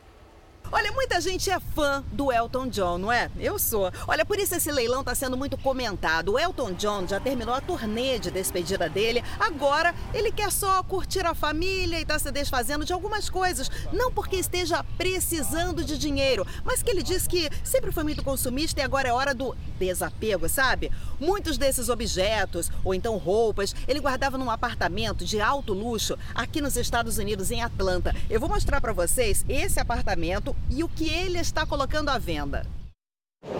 [0.76, 3.30] Olha, muita gente é fã do Elton John, não é?
[3.40, 3.92] Eu sou.
[4.08, 6.32] Olha, por isso esse leilão está sendo muito comentado.
[6.32, 9.24] O Elton John já terminou a turnê de despedida dele.
[9.40, 13.70] Agora ele quer só curtir a família e está se desfazendo de algumas coisas.
[13.92, 18.82] Não porque esteja precisando de dinheiro, mas que ele diz que sempre foi muito consumista
[18.82, 20.92] e agora é hora do desapego, sabe?
[21.20, 26.78] Muitos desses objetos, ou então roupas, ele guardava num apartamento de alto luxo aqui nos
[26.78, 28.16] Estados Unidos, em Atlanta.
[28.28, 32.66] Eu vou mostrar para vocês esse apartamento e o que ele está colocando à venda.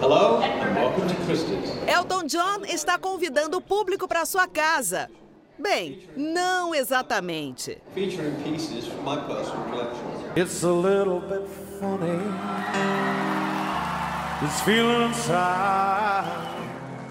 [0.00, 0.40] Hello,
[0.74, 1.70] welcome to Christie's.
[1.86, 5.10] Elton John está convidando o público para sua casa.
[5.58, 7.78] Bem, não exatamente.
[7.94, 10.14] Featuring pieces from my personal collection.
[10.36, 11.46] It's a little bit
[11.78, 12.18] funny.
[14.40, 16.54] This feeling inside.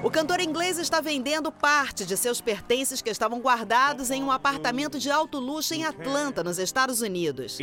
[0.03, 4.99] O cantor inglês está vendendo parte de seus pertences que estavam guardados em um apartamento
[4.99, 7.57] de alto luxo em Atlanta, nos Estados Unidos.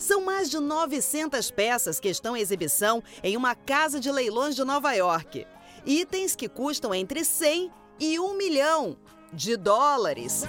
[0.00, 4.64] São mais de 900 peças que estão em exibição em uma casa de leilões de
[4.64, 5.46] Nova York.
[5.84, 7.70] Itens que custam entre 100
[8.00, 8.96] e 1 milhão
[9.30, 10.44] de dólares.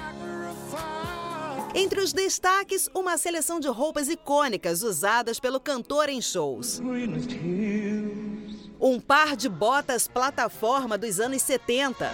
[1.76, 6.82] Entre os destaques, uma seleção de roupas icônicas usadas pelo cantor em shows.
[8.80, 12.10] Um par de botas plataforma dos anos 70.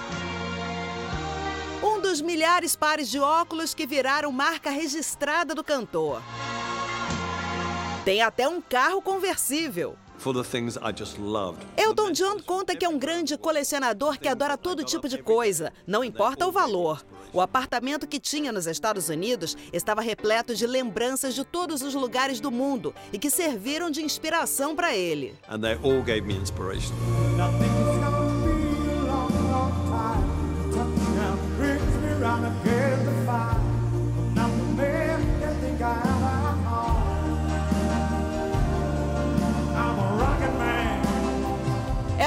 [1.84, 6.20] Um dos milhares pares de óculos que viraram marca registrada do cantor.
[8.08, 9.98] Tem até um carro conversível.
[11.76, 16.06] Elton John conta que é um grande colecionador que adora todo tipo de coisa, não
[16.06, 17.06] importa o valor.
[17.34, 22.40] O apartamento que tinha nos Estados Unidos estava repleto de lembranças de todos os lugares
[22.40, 25.36] do mundo e que serviram de inspiração para ele.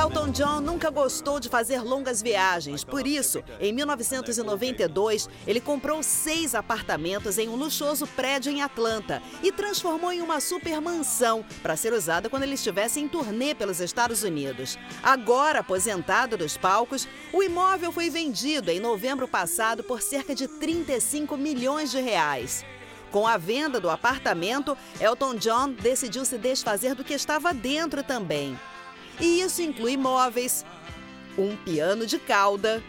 [0.00, 6.54] Elton John nunca gostou de fazer longas viagens, por isso, em 1992, ele comprou seis
[6.54, 11.92] apartamentos em um luxuoso prédio em Atlanta e transformou em uma super mansão para ser
[11.92, 14.78] usada quando ele estivesse em turnê pelos Estados Unidos.
[15.02, 21.36] Agora aposentado dos palcos, o imóvel foi vendido em novembro passado por cerca de 35
[21.36, 22.64] milhões de reais.
[23.10, 28.58] Com a venda do apartamento, Elton John decidiu se desfazer do que estava dentro também.
[29.20, 30.65] E isso inclui móveis,
[31.36, 32.82] um piano de cauda,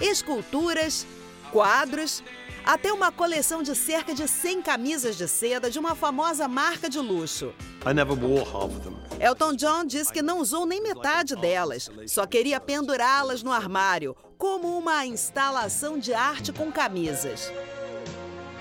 [0.00, 1.06] esculturas,
[1.50, 2.22] quadros,
[2.64, 6.98] até uma coleção de cerca de 100 camisas de seda de uma famosa marca de
[6.98, 7.52] luxo.
[9.18, 14.78] Elton John diz que não usou nem metade delas, só queria pendurá-las no armário, como
[14.78, 17.50] uma instalação de arte com camisas.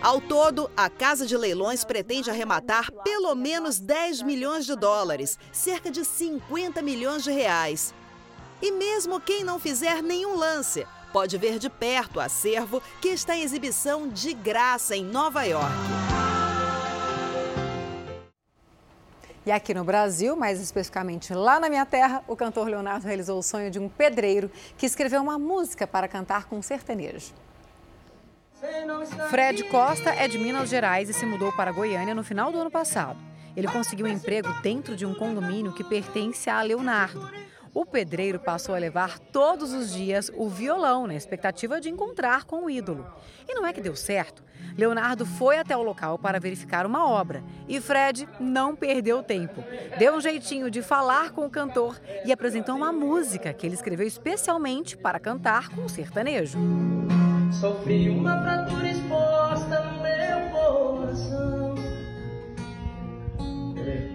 [0.01, 5.91] Ao todo, a Casa de Leilões pretende arrematar pelo menos 10 milhões de dólares, cerca
[5.91, 7.93] de 50 milhões de reais.
[8.61, 13.35] E mesmo quem não fizer nenhum lance, pode ver de perto o acervo que está
[13.35, 15.73] em exibição de graça em Nova York.
[19.45, 23.43] E aqui no Brasil, mais especificamente lá na minha terra, o cantor Leonardo realizou o
[23.43, 27.33] sonho de um pedreiro que escreveu uma música para cantar com sertanejo.
[29.29, 32.71] Fred Costa é de Minas Gerais e se mudou para Goiânia no final do ano
[32.71, 33.17] passado.
[33.55, 37.29] Ele conseguiu um emprego dentro de um condomínio que pertence a Leonardo.
[37.73, 42.65] O pedreiro passou a levar todos os dias o violão na expectativa de encontrar com
[42.65, 43.05] o ídolo.
[43.47, 44.43] E não é que deu certo.
[44.77, 49.63] Leonardo foi até o local para verificar uma obra e Fred não perdeu tempo.
[49.97, 54.07] Deu um jeitinho de falar com o cantor e apresentou uma música que ele escreveu
[54.07, 56.57] especialmente para cantar com o sertanejo.
[57.51, 61.75] Sofri uma fratura exposta no meu coração.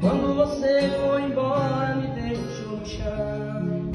[0.00, 3.92] Quando você foi embora, me deixou no chão.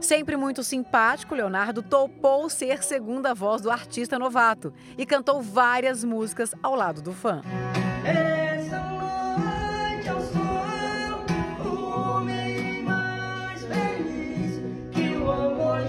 [0.00, 6.54] Sempre muito simpático, Leonardo topou ser segunda voz do artista novato e cantou várias músicas
[6.62, 7.42] ao lado do fã.
[8.04, 11.24] Essa noite ao sol,
[11.64, 14.62] o homem mais feliz
[14.92, 15.80] que o amor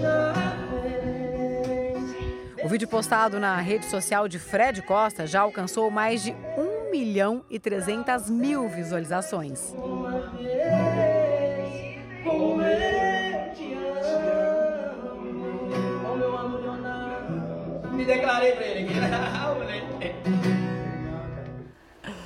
[2.70, 7.58] vídeo postado na rede social de Fred Costa já alcançou mais de 1 milhão e
[7.58, 9.74] 300 mil visualizações.
[17.90, 20.39] Me declarei pra ele aqui.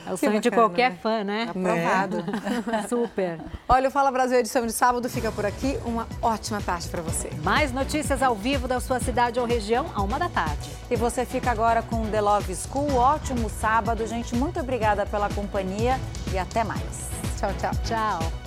[0.07, 0.99] É o Que sonho de bacana, qualquer né?
[1.02, 1.47] fã, né?
[1.49, 2.24] Aprovado.
[2.89, 3.41] Super.
[3.68, 5.78] Olha, o Fala Brasil edição de sábado fica por aqui.
[5.84, 7.31] Uma ótima tarde para você.
[7.42, 10.70] Mais notícias ao vivo da sua cidade ou região, a uma da tarde.
[10.91, 12.94] E você fica agora com The Love School.
[12.94, 14.34] Ótimo sábado, gente.
[14.36, 15.99] Muito obrigada pela companhia
[16.33, 17.08] e até mais.
[17.39, 17.70] Tchau, tchau.
[17.84, 18.43] Tchau.